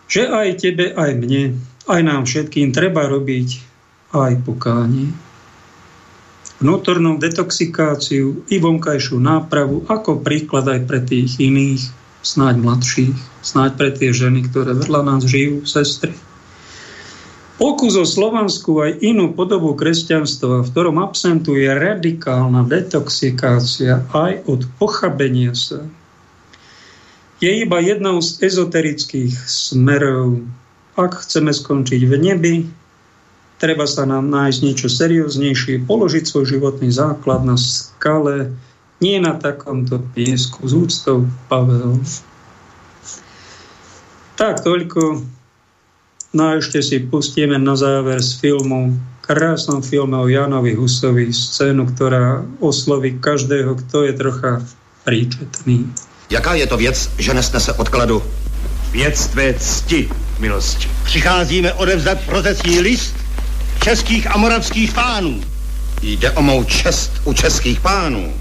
že 0.07 0.29
aj 0.29 0.63
tebe, 0.63 0.95
aj 0.95 1.11
mne, 1.19 1.59
aj 1.89 2.01
nám 2.03 2.23
všetkým 2.25 2.71
treba 2.71 3.07
robiť 3.11 3.49
aj 4.13 4.33
pokánie. 4.47 5.11
Vnútornú 6.63 7.19
detoxikáciu 7.19 8.47
i 8.47 8.57
vonkajšiu 8.63 9.19
nápravu 9.19 9.83
ako 9.91 10.23
príklad 10.23 10.71
aj 10.71 10.81
pre 10.87 11.03
tých 11.03 11.43
iných, 11.43 11.83
snáď 12.23 12.55
mladších, 12.63 13.19
snáď 13.43 13.71
pre 13.75 13.91
tie 13.91 14.15
ženy, 14.15 14.47
ktoré 14.47 14.79
vedľa 14.79 15.01
nás 15.03 15.27
žijú, 15.27 15.67
sestry 15.67 16.15
Pokus 17.63 17.95
o 17.95 18.03
slovanskú 18.03 18.83
aj 18.83 19.07
inú 19.07 19.39
podobu 19.39 19.79
kresťanstva, 19.79 20.67
v 20.67 20.71
ktorom 20.75 20.99
absentuje 20.99 21.63
radikálna 21.71 22.67
detoxikácia 22.67 24.03
aj 24.11 24.51
od 24.51 24.67
pochabenia 24.83 25.55
sa, 25.55 25.87
je 27.43 27.67
iba 27.67 27.83
jednou 27.83 28.23
z 28.23 28.39
ezoterických 28.39 29.35
smerov. 29.35 30.47
Ak 30.95 31.27
chceme 31.27 31.51
skončiť 31.51 32.07
v 32.07 32.15
nebi, 32.15 32.55
treba 33.59 33.85
sa 33.91 34.07
nám 34.07 34.31
nájsť 34.31 34.59
niečo 34.63 34.87
serióznejšie, 34.87 35.83
položiť 35.83 36.23
svoj 36.23 36.47
životný 36.47 36.95
základ 36.95 37.43
na 37.43 37.59
skale, 37.59 38.55
nie 39.03 39.19
na 39.19 39.35
takomto 39.35 39.99
piesku 40.15 40.63
s 40.63 40.73
úctou 40.73 41.27
Pavel. 41.51 41.99
Tak 44.39 44.63
toľko 44.63 45.27
No 46.33 46.49
a 46.49 46.57
ešte 46.57 46.81
si 46.81 46.97
pustíme 46.97 47.61
na 47.61 47.77
záver 47.77 48.17
z 48.25 48.41
filmu, 48.41 48.97
krásnom 49.21 49.85
filme 49.85 50.17
o 50.17 50.25
Janovi 50.33 50.73
Husovi, 50.73 51.29
scénu, 51.29 51.93
ktorá 51.93 52.41
osloví 52.57 53.21
každého, 53.21 53.77
kto 53.85 54.09
je 54.09 54.13
trocha 54.17 54.53
príčetný. 55.05 55.93
Jaká 56.33 56.55
je 56.55 56.67
to 56.67 56.77
věc, 56.77 57.11
že 57.19 57.35
nesnese 57.35 57.73
odkladu? 57.73 58.23
Věc 58.93 59.27
tvé 59.27 59.55
cti, 59.55 60.09
milosti. 60.39 60.89
Přicházíme 61.05 61.73
odevzdat 61.73 62.21
protestní 62.21 62.81
list, 62.81 63.15
českých 63.85 64.31
a 64.31 64.37
moravských 64.37 64.93
pánů. 64.93 65.41
Jde 66.03 66.31
o 66.31 66.43
mou 66.43 66.65
čest 66.65 67.13
u 67.25 67.33
českých 67.33 67.81
pánů. 67.81 68.35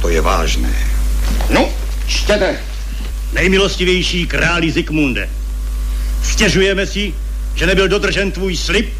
To 0.00 0.08
je 0.08 0.20
vážné. 0.20 0.74
No, 1.50 1.68
čtěte. 2.06 2.60
Nejmilostivější 3.32 4.26
králi 4.26 4.72
Zikmunde. 4.72 5.30
Stěžujeme 6.22 6.86
si, 6.86 7.14
že 7.54 7.66
nebyl 7.66 7.88
dodržen 7.88 8.32
tvůj 8.32 8.56
slib, 8.56 8.92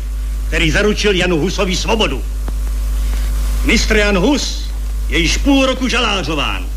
který 0.48 0.70
zaručil 0.70 1.14
Janu 1.14 1.38
Husovi 1.38 1.76
svobodu. 1.76 2.24
Mistr 3.64 3.96
Jan 3.96 4.18
Hus 4.18 4.70
je 5.08 5.18
již 5.18 5.36
půl 5.36 5.66
roku 5.66 5.88
žalářován 5.88 6.72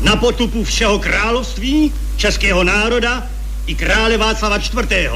na 0.00 0.16
potupu 0.16 0.64
všeho 0.64 0.98
království, 0.98 1.92
českého 2.16 2.64
národa 2.64 3.26
i 3.66 3.74
krále 3.74 4.16
Václava 4.16 4.56
IV. 4.56 5.10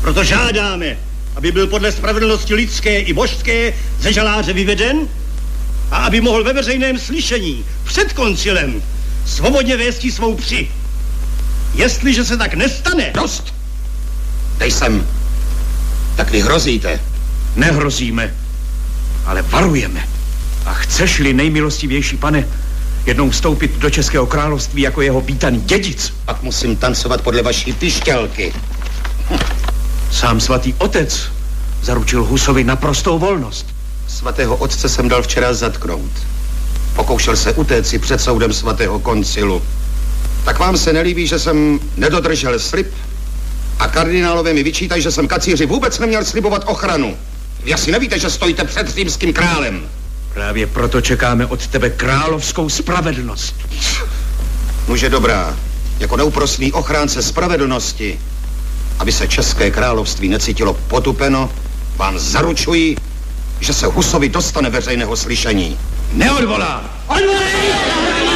Proto 0.00 0.24
žádáme, 0.24 0.96
aby 1.36 1.52
byl 1.52 1.66
podle 1.66 1.92
spravedlnosti 1.92 2.54
lidské 2.54 3.00
i 3.00 3.12
božské 3.12 3.72
ze 4.00 4.12
žaláře 4.12 4.52
vyveden 4.52 5.08
a 5.90 5.96
aby 5.96 6.20
mohl 6.20 6.44
ve 6.44 6.52
veřejném 6.52 6.98
slyšení 6.98 7.64
před 7.84 8.12
koncilem 8.12 8.82
svobodně 9.26 9.76
vést 9.76 10.12
svou 10.12 10.34
při. 10.34 10.68
Jestliže 11.74 12.24
se 12.24 12.36
tak 12.36 12.54
nestane... 12.54 13.10
Dost! 13.14 13.54
Dej 14.58 14.70
sem. 14.70 15.06
Tak 16.16 16.30
vy 16.30 16.40
hrozíte. 16.40 17.00
Nehrozíme, 17.56 18.34
ale 19.26 19.42
varujeme. 19.42 20.08
A 20.66 20.74
chceš-li, 20.74 21.32
nejmilostivější 21.32 22.16
pane, 22.16 22.48
jednou 23.06 23.30
vstoupit 23.30 23.78
do 23.78 23.90
Českého 23.90 24.26
království 24.26 24.82
jako 24.82 25.02
jeho 25.02 25.20
vítaný 25.20 25.60
dědic. 25.60 26.12
Pak 26.24 26.42
musím 26.42 26.76
tancovat 26.76 27.20
podle 27.20 27.42
vaší 27.42 27.72
pišťalky. 27.72 28.52
Sám 30.10 30.40
svatý 30.40 30.74
otec 30.78 31.30
zaručil 31.82 32.24
Husovi 32.24 32.64
naprostou 32.64 33.18
volnost. 33.18 33.66
Svatého 34.08 34.56
otce 34.56 34.88
jsem 34.88 35.08
dal 35.08 35.22
včera 35.22 35.54
zatknout. 35.54 36.10
Pokoušel 36.96 37.36
se 37.36 37.52
utéci 37.52 37.98
před 37.98 38.20
soudem 38.20 38.52
svatého 38.52 38.98
koncilu. 38.98 39.62
Tak 40.44 40.58
vám 40.58 40.76
se 40.78 40.92
nelíbí, 40.92 41.26
že 41.26 41.38
jsem 41.38 41.80
nedodržel 41.96 42.58
slib? 42.58 42.94
A 43.78 43.88
kardinálové 43.88 44.54
mi 44.54 44.62
vyčítají, 44.62 45.02
že 45.02 45.10
jsem 45.10 45.28
kacíři 45.28 45.66
vůbec 45.66 45.98
neměl 45.98 46.24
slibovat 46.24 46.64
ochranu. 46.66 47.16
Vy 47.64 47.74
asi 47.74 47.92
nevíte, 47.92 48.18
že 48.18 48.30
stojíte 48.30 48.64
před 48.64 48.88
římským 48.88 49.32
králem. 49.32 49.88
Právě 50.34 50.66
proto 50.66 51.00
čekáme 51.00 51.46
od 51.46 51.66
tebe 51.66 51.90
královskou 51.90 52.68
spravedlnost. 52.68 53.54
Nuže 54.88 55.08
dobrá, 55.08 55.56
jako 55.98 56.16
neúprosný 56.16 56.72
ochránce 56.72 57.22
spravedlnosti, 57.22 58.20
aby 58.98 59.12
se 59.12 59.28
České 59.28 59.70
království 59.70 60.28
necítilo 60.28 60.74
potupeno, 60.74 61.50
vám 61.96 62.18
zaručuji, 62.18 62.96
že 63.60 63.74
se 63.74 63.86
Husovi 63.86 64.28
dostane 64.28 64.70
veřejného 64.70 65.16
slyšení. 65.16 65.78
Neodvolá! 66.12 66.84
Odvolej! 67.06 68.29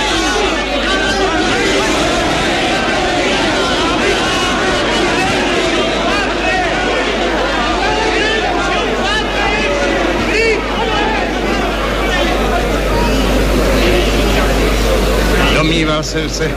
Domníval 15.95 16.13
jsem 16.13 16.31
se, 16.31 16.51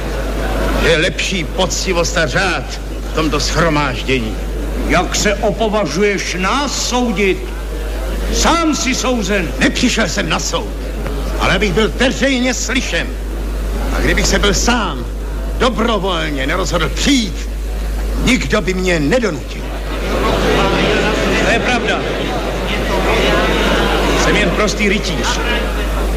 že 0.81 0.89
je 0.89 0.97
lepší 0.97 1.43
poctivost 1.43 2.17
a 2.17 2.27
řád 2.27 2.63
v 3.11 3.15
tomto 3.15 3.39
schromáždění. 3.39 4.35
Jak 4.87 5.15
se 5.15 5.33
opovažuješ 5.33 6.35
nás 6.39 6.89
soudit? 6.89 7.37
Sám 8.33 8.75
si 8.75 8.95
souzen. 8.95 9.47
Nepřišel 9.59 10.09
jsem 10.09 10.29
na 10.29 10.39
soud, 10.39 10.69
ale 11.39 11.55
abych 11.55 11.73
byl 11.73 11.91
veřejně 11.97 12.53
slyšen. 12.53 13.07
A 13.97 13.99
kdybych 13.99 14.27
se 14.27 14.39
byl 14.39 14.53
sám 14.53 15.05
dobrovolně 15.57 16.47
nerozhodl 16.47 16.89
přijít, 16.89 17.49
nikdo 18.23 18.61
by 18.61 18.73
mě 18.73 18.99
nedonutil. 18.99 19.61
To 21.45 21.51
je 21.51 21.59
pravda. 21.59 21.99
Jsem 24.23 24.35
jen 24.35 24.49
prostý 24.49 24.89
rytíř, 24.89 25.39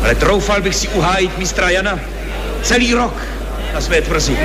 ale 0.02 0.14
troufal 0.14 0.62
bych 0.62 0.74
si 0.74 0.88
uhájit 0.88 1.38
mistra 1.38 1.70
Jana 1.70 2.00
celý 2.62 2.94
rok 2.94 3.14
na 3.74 3.80
své 3.80 4.00
tvrzi. 4.00 4.38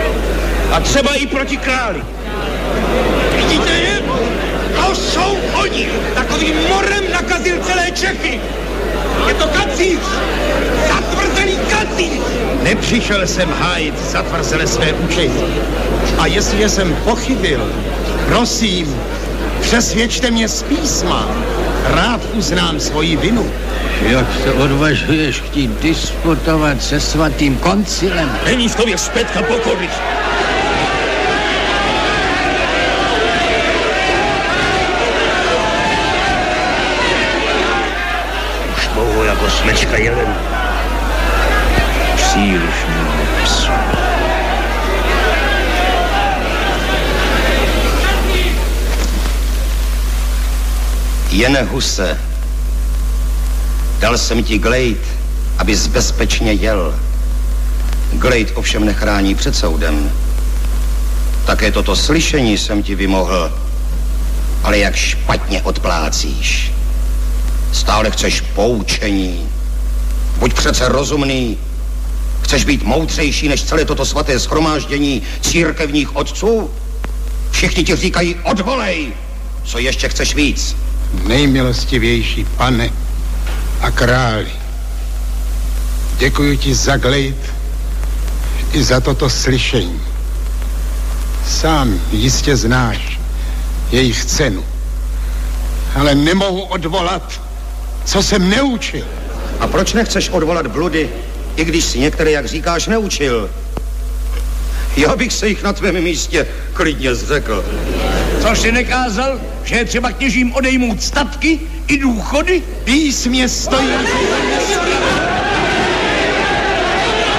A 0.71 0.79
třeba 0.79 1.13
i 1.13 1.27
proti 1.27 1.57
králi. 1.57 2.01
Vidíte 3.35 3.71
je? 3.71 4.01
To 4.75 4.95
jsou 4.95 5.37
oni. 5.53 5.87
Takovým 6.15 6.55
morem 6.69 7.03
nakazil 7.13 7.57
celé 7.63 7.91
Čechy. 7.91 8.39
Je 9.27 9.33
to 9.33 9.47
kacíř. 9.47 9.99
Zatvrzený 10.87 11.57
kacíř. 11.69 12.21
Nepřišel 12.63 13.27
jsem 13.27 13.49
hájit 13.49 13.99
zatvrzené 14.11 14.67
své 14.67 14.93
učení. 14.93 15.43
A 16.17 16.27
jestliže 16.27 16.69
jsem 16.69 16.95
pochybil, 17.03 17.71
prosím, 18.27 19.01
přesvědčte 19.61 20.31
mě 20.31 20.49
z 20.49 20.63
písma. 20.63 21.29
Rád 21.85 22.21
uznám 22.33 22.79
svoji 22.79 23.15
vinu. 23.15 23.45
Jak 24.01 24.25
se 24.43 24.51
odvažuješ 24.53 25.41
chtít 25.41 25.71
disputovat 25.81 26.83
se 26.83 26.99
svatým 26.99 27.57
koncilem? 27.57 28.31
Není 28.45 28.69
v 28.69 28.75
tobě 28.75 28.97
zpětka 28.97 29.41
pokory. 29.41 29.89
Už 38.75 38.87
dlouho 38.93 39.23
jako 39.23 39.49
smečka 39.49 39.97
jelen. 39.97 40.35
Příliš 42.15 42.75
mnoho 42.95 43.04
Jene 51.35 51.63
Huse, 51.63 52.19
Dal 53.99 54.17
jsem 54.17 54.43
ti 54.43 54.57
glejt, 54.57 55.01
abys 55.57 55.87
bezpečně 55.87 56.51
jel. 56.53 56.99
Glejt 58.13 58.51
ovšem 58.55 58.85
nechrání 58.85 59.35
před 59.35 59.55
soudem. 59.55 60.11
Také 61.45 61.71
toto 61.71 61.95
slyšení 61.95 62.57
jsem 62.57 62.83
ti 62.83 62.95
vymohl, 62.95 63.51
ale 64.63 64.77
jak 64.77 64.95
špatně 64.95 65.61
odplácíš. 65.61 66.71
Stále 67.73 68.11
chceš 68.11 68.41
poučení. 68.41 69.49
Buď 70.37 70.53
přece 70.53 70.87
rozumný. 70.87 71.57
Chceš 72.41 72.65
být 72.65 72.83
moudřejší 72.83 73.47
než 73.47 73.63
celé 73.63 73.85
toto 73.85 74.05
svaté 74.05 74.39
schromáždění 74.39 75.21
církevních 75.41 76.15
otců? 76.15 76.69
Všichni 77.51 77.83
ti 77.83 77.95
říkají 77.95 78.35
odvolej. 78.43 79.13
Co 79.63 79.79
ještě 79.79 80.09
chceš 80.09 80.35
víc? 80.35 80.75
Nejmilostivější 81.13 82.45
pane, 82.57 82.89
a 83.81 83.91
králi. 83.91 84.51
Děkuji 86.17 86.57
ti 86.57 86.75
za 86.75 86.97
glejt 86.97 87.53
i 88.73 88.83
za 88.83 88.99
toto 88.99 89.29
slyšení. 89.29 90.01
Sám 91.47 92.01
jistě 92.11 92.55
znáš 92.55 93.19
jejich 93.91 94.25
cenu, 94.25 94.65
ale 95.95 96.15
nemohu 96.15 96.61
odvolat, 96.61 97.41
co 98.05 98.23
jsem 98.23 98.49
neučil. 98.49 99.05
A 99.59 99.67
proč 99.67 99.93
nechceš 99.93 100.29
odvolat 100.29 100.67
bludy, 100.67 101.09
i 101.55 101.65
když 101.65 101.85
si 101.85 101.99
některé, 101.99 102.31
jak 102.31 102.45
říkáš, 102.45 102.87
neučil? 102.87 103.49
Já 104.97 105.15
bych 105.15 105.33
se 105.33 105.47
jich 105.47 105.63
na 105.63 105.73
tvém 105.73 106.01
místě 106.01 106.47
klidně 106.73 107.15
zřekl. 107.15 107.65
Což 108.47 108.59
si 108.59 108.71
nekázal, 108.71 109.39
že 109.63 109.75
je 109.75 109.85
třeba 109.85 110.11
kněžím 110.11 110.55
odejmout 110.55 111.03
statky 111.03 111.59
i 111.87 111.97
důchody? 111.97 112.63
Písmě 112.83 113.49
stojí. 113.49 113.89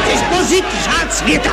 Chceš 0.04 0.20
pozit 0.28 0.64
řád 0.84 1.14
světa. 1.14 1.50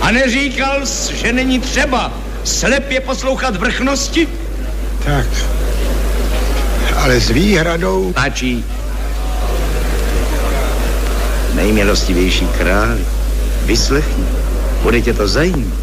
A 0.00 0.10
neříkal 0.10 0.86
jsi, 0.86 1.16
že 1.16 1.32
není 1.32 1.60
třeba 1.60 2.12
slepě 2.44 3.00
poslouchat 3.00 3.56
vrchnosti? 3.56 4.28
Tak, 5.04 5.26
ale 7.02 7.20
s 7.20 7.30
výhradou... 7.30 8.12
Stačí. 8.12 8.64
Nejmilostivější 11.54 12.46
král, 12.46 12.96
vyslechni, 13.64 14.24
bude 14.82 15.00
tě 15.00 15.12
to 15.12 15.28
zajímat. 15.28 15.78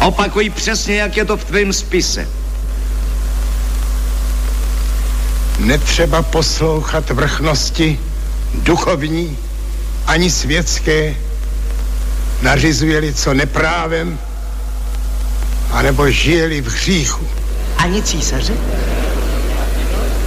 Opakuj 0.00 0.50
přesně, 0.50 0.96
jak 0.96 1.16
je 1.16 1.24
to 1.24 1.36
v 1.36 1.44
tvém 1.44 1.72
spise. 1.72 2.26
netřeba 5.58 6.22
poslouchat 6.22 7.10
vrchnosti 7.10 7.98
duchovní 8.54 9.38
ani 10.06 10.30
světské, 10.30 11.14
nařizuje-li 12.42 13.14
co 13.14 13.34
neprávem, 13.34 14.18
anebo 15.70 16.10
žije-li 16.10 16.60
v 16.60 16.66
hříchu. 16.66 17.28
Ani 17.78 18.02
císaře? 18.02 18.54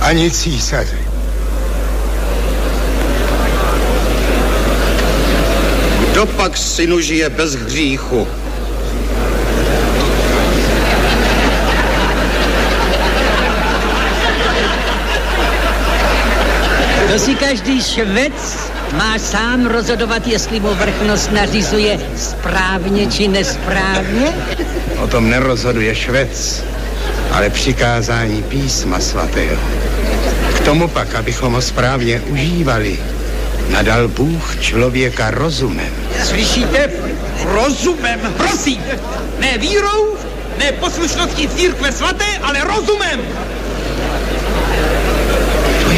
Ani 0.07 0.31
císaře. 0.31 0.97
Kdo 5.99 6.25
pak 6.25 6.57
synu 6.57 6.99
žije 6.99 7.29
bez 7.29 7.55
hříchu? 7.55 8.27
To 17.11 17.19
si 17.19 17.35
každý 17.35 17.83
švec 17.83 18.71
má 18.97 19.19
sám 19.19 19.65
rozhodovat, 19.65 20.27
jestli 20.27 20.59
mu 20.59 20.73
vrchnost 20.73 21.31
nařizuje 21.31 21.99
správně 22.15 23.07
či 23.07 23.27
nesprávně? 23.27 24.33
O 25.03 25.07
tom 25.07 25.29
nerozhoduje 25.29 25.95
švec, 25.95 26.63
ale 27.31 27.49
přikázání 27.49 28.43
písma 28.43 28.99
svatého. 28.99 29.61
K 30.57 30.59
tomu 30.59 30.87
pak, 30.87 31.15
abychom 31.15 31.53
ho 31.53 31.61
správně 31.61 32.21
užívali, 32.21 32.99
nadal 33.69 34.07
Bůh 34.07 34.57
člověka 34.59 35.31
rozumem. 35.31 35.93
Slyšíte? 36.23 36.89
Rozumem, 37.43 38.19
prosím. 38.37 38.83
Ne 39.39 39.57
vírou, 39.57 40.17
ne 40.57 40.71
poslušností 40.71 41.47
církve 41.47 41.91
svaté, 41.91 42.25
ale 42.43 42.63
rozumem. 42.63 43.21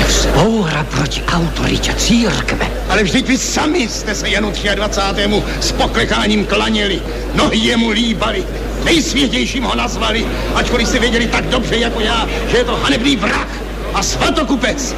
Vzpoura 0.10 0.84
proti 0.84 1.24
autoritě 1.34 1.94
církve. 1.94 2.68
Ale 2.90 3.04
vždyť 3.04 3.28
vy 3.28 3.38
sami 3.38 3.88
jste 3.88 4.16
se 4.16 4.30
Janu 4.30 4.52
23. 4.76 5.44
s 5.60 5.72
poklekáním 5.72 6.46
klaněli, 6.46 7.02
nohy 7.34 7.58
jemu 7.58 7.90
líbali, 7.90 8.44
nejsvětějším 8.84 9.64
ho 9.64 9.76
nazvali, 9.76 10.26
ačkoliv 10.56 10.88
si 10.88 11.00
věděli 11.00 11.28
tak 11.28 11.46
dobře 11.46 11.78
jako 11.78 12.00
já, 12.00 12.28
že 12.52 12.58
je 12.58 12.64
to 12.64 12.76
hanebný 12.76 13.16
vrak 13.16 13.48
a 13.94 14.04
svatokupec. 14.04 14.96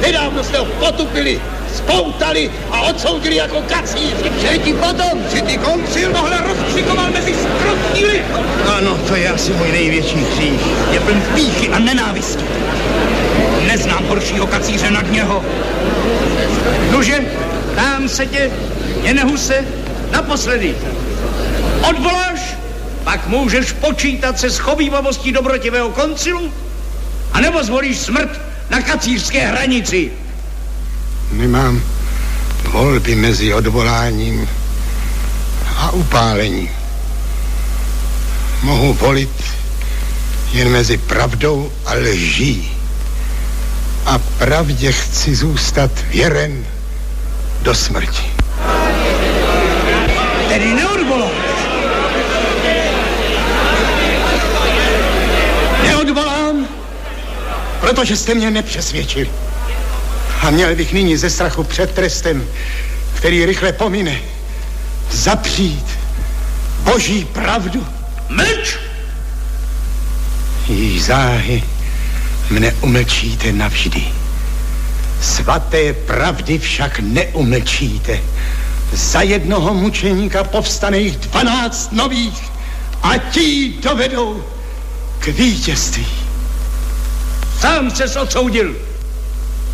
Nedávno 0.00 0.44
jste 0.44 0.58
ho 0.58 0.64
potupili, 0.64 1.40
spoutali 1.74 2.50
a 2.70 2.80
odsoudili 2.80 3.36
jako 3.36 3.62
kacíř. 3.62 4.14
Že 4.40 4.58
ti 4.58 4.72
potom, 4.72 5.22
že 5.34 5.42
ty 5.42 5.58
koncil 5.58 6.12
tohle 6.12 6.38
rozkřikoval 6.46 7.10
mezi 7.10 7.34
skrutní 7.34 8.04
lid. 8.04 8.22
Ano, 8.76 8.98
to 9.08 9.16
je 9.16 9.28
asi 9.28 9.52
můj 9.52 9.72
největší 9.72 10.16
hřích. 10.16 10.60
Je 10.92 11.00
pln 11.00 11.22
píchy 11.34 11.68
a 11.68 11.78
nenávisti. 11.78 12.44
Neznám 13.72 14.04
horšího 14.06 14.46
kacíře 14.46 14.90
nad 14.90 15.10
něho. 15.10 15.44
Nože, 16.90 17.20
tam 17.74 18.08
se 18.08 18.26
tě, 18.26 18.50
Jenehuse, 19.02 19.64
naposledy. 20.10 20.74
Odvoláš, 21.88 22.40
pak 23.04 23.26
můžeš 23.26 23.72
počítat 23.72 24.40
se 24.40 24.50
schovývavostí 24.50 25.32
dobrotivého 25.32 25.88
koncilu, 25.88 26.52
anebo 27.32 27.64
zvolíš 27.64 27.98
smrt 27.98 28.40
na 28.70 28.82
kacířské 28.82 29.46
hranici. 29.46 30.12
Nemám 31.32 31.82
volby 32.72 33.14
mezi 33.14 33.54
odvoláním 33.54 34.48
a 35.76 35.90
upálením. 35.90 36.68
Mohu 38.62 38.92
volit 38.92 39.44
jen 40.52 40.68
mezi 40.68 40.98
pravdou 40.98 41.72
a 41.86 41.94
lží. 41.94 42.81
A 44.06 44.18
pravdě 44.18 44.92
chci 44.92 45.34
zůstat 45.34 45.90
věren 46.10 46.66
do 47.62 47.74
smrti. 47.74 48.32
Tedy 50.48 50.74
neodvoláš. 50.74 51.32
Neodvolám, 55.82 56.68
protože 57.80 58.16
jste 58.16 58.34
mě 58.34 58.50
nepřesvědčili. 58.50 59.30
A 60.42 60.50
měl 60.50 60.74
bych 60.76 60.92
nyní 60.92 61.16
ze 61.16 61.30
strachu 61.30 61.64
před 61.64 61.94
trestem, 61.94 62.48
který 63.14 63.46
rychle 63.46 63.72
pomine, 63.72 64.18
zapřít 65.10 65.86
boží 66.78 67.24
pravdu. 67.24 67.86
Mlč! 68.28 68.76
Její 70.68 71.00
záhy 71.00 71.62
mne 72.52 72.68
umlčíte 72.84 73.52
navždy. 73.52 74.04
Svaté 75.20 75.92
pravdy 75.92 76.58
však 76.58 77.00
neumlčíte. 77.00 78.20
Za 78.92 79.24
jednoho 79.24 79.74
mučeníka 79.74 80.44
povstane 80.44 80.98
jich 80.98 81.16
dvanáct 81.16 81.92
nových 81.92 82.36
a 83.02 83.18
ti 83.18 83.80
dovedou 83.82 84.44
k 85.18 85.26
vítězství. 85.26 86.06
Sám 87.60 87.90
ses 87.90 88.16
odsoudil. 88.16 88.76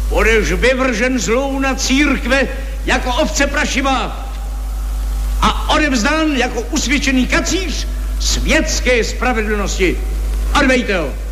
Budeš 0.09 0.53
vyvržen 0.53 1.19
zlou 1.19 1.59
na 1.59 1.75
církve 1.75 2.49
jako 2.87 3.15
ovce 3.15 3.47
prašivá 3.47 4.29
a 5.43 5.71
odevzdán 5.71 6.33
jako 6.37 6.61
usvědčený 6.61 7.27
kacíř 7.27 7.87
světské 8.21 9.05
spravedlnosti. 9.05 9.99
Odvejte 10.59 10.99
ho. 10.99 11.28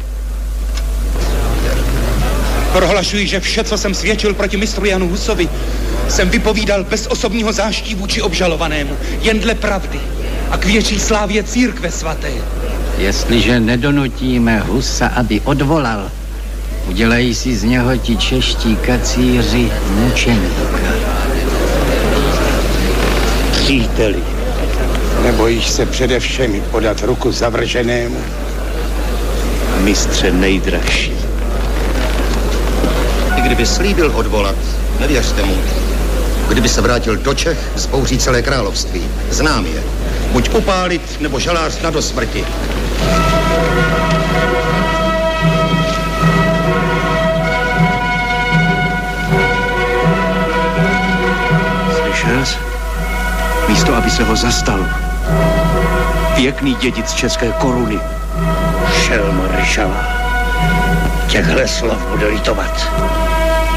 Prohlašuji, 2.76 3.26
že 3.26 3.40
vše, 3.40 3.64
co 3.64 3.78
jsem 3.78 3.94
svědčil 3.94 4.34
proti 4.34 4.56
mistru 4.56 4.84
Janu 4.84 5.08
Husovi, 5.08 5.48
jsem 6.08 6.30
vypovídal 6.30 6.84
bez 6.84 7.06
osobního 7.06 7.52
záští 7.52 7.94
vůči 7.94 8.22
obžalovanému, 8.22 8.96
jen 9.20 9.40
dle 9.40 9.54
pravdy 9.54 10.00
a 10.50 10.56
k 10.56 10.64
větší 10.64 11.00
slávě 11.00 11.42
církve 11.42 11.90
svaté. 11.90 12.30
Jestliže 12.98 13.60
nedonutíme 13.60 14.60
Husa, 14.60 15.06
aby 15.06 15.40
odvolal, 15.40 16.10
udělají 16.88 17.34
si 17.34 17.56
z 17.56 17.64
něho 17.64 17.96
ti 17.96 18.16
čeští 18.16 18.76
kacíři 18.76 19.70
mučeníka. 19.88 20.92
Příteli, 23.52 24.22
nebojíš 25.22 25.68
se 25.68 25.86
především 25.86 26.62
podat 26.70 27.02
ruku 27.02 27.32
zavrženému? 27.32 28.20
Mistře 29.80 30.32
nejdražší. 30.32 31.15
Kdyby 33.46 33.66
slíbil 33.66 34.12
odvolat, 34.14 34.56
nevěřte 35.00 35.42
mu. 35.42 35.54
Kdyby 36.48 36.68
se 36.68 36.80
vrátil 36.80 37.16
do 37.16 37.34
Čech, 37.34 37.58
zbouří 37.76 38.18
celé 38.18 38.42
království. 38.42 39.02
Znám 39.30 39.66
je. 39.66 39.82
Buď 40.32 40.54
upálit, 40.54 41.20
nebo 41.20 41.40
žalář 41.40 41.80
na 41.80 41.90
do 41.90 42.02
smrti. 42.02 42.44
Slyšel 52.02 52.46
jsi? 52.46 52.58
Místo, 53.68 53.94
aby 53.94 54.10
se 54.10 54.24
ho 54.24 54.36
zastal. 54.36 54.86
Pěkný 56.34 56.74
dědic 56.74 57.12
české 57.12 57.52
koruny. 57.52 58.00
Šelma 59.06 59.44
Ryšava. 59.56 60.04
Těchhle 61.28 61.68
slov 61.68 62.06
bude 62.10 62.26
litovat. 62.26 62.90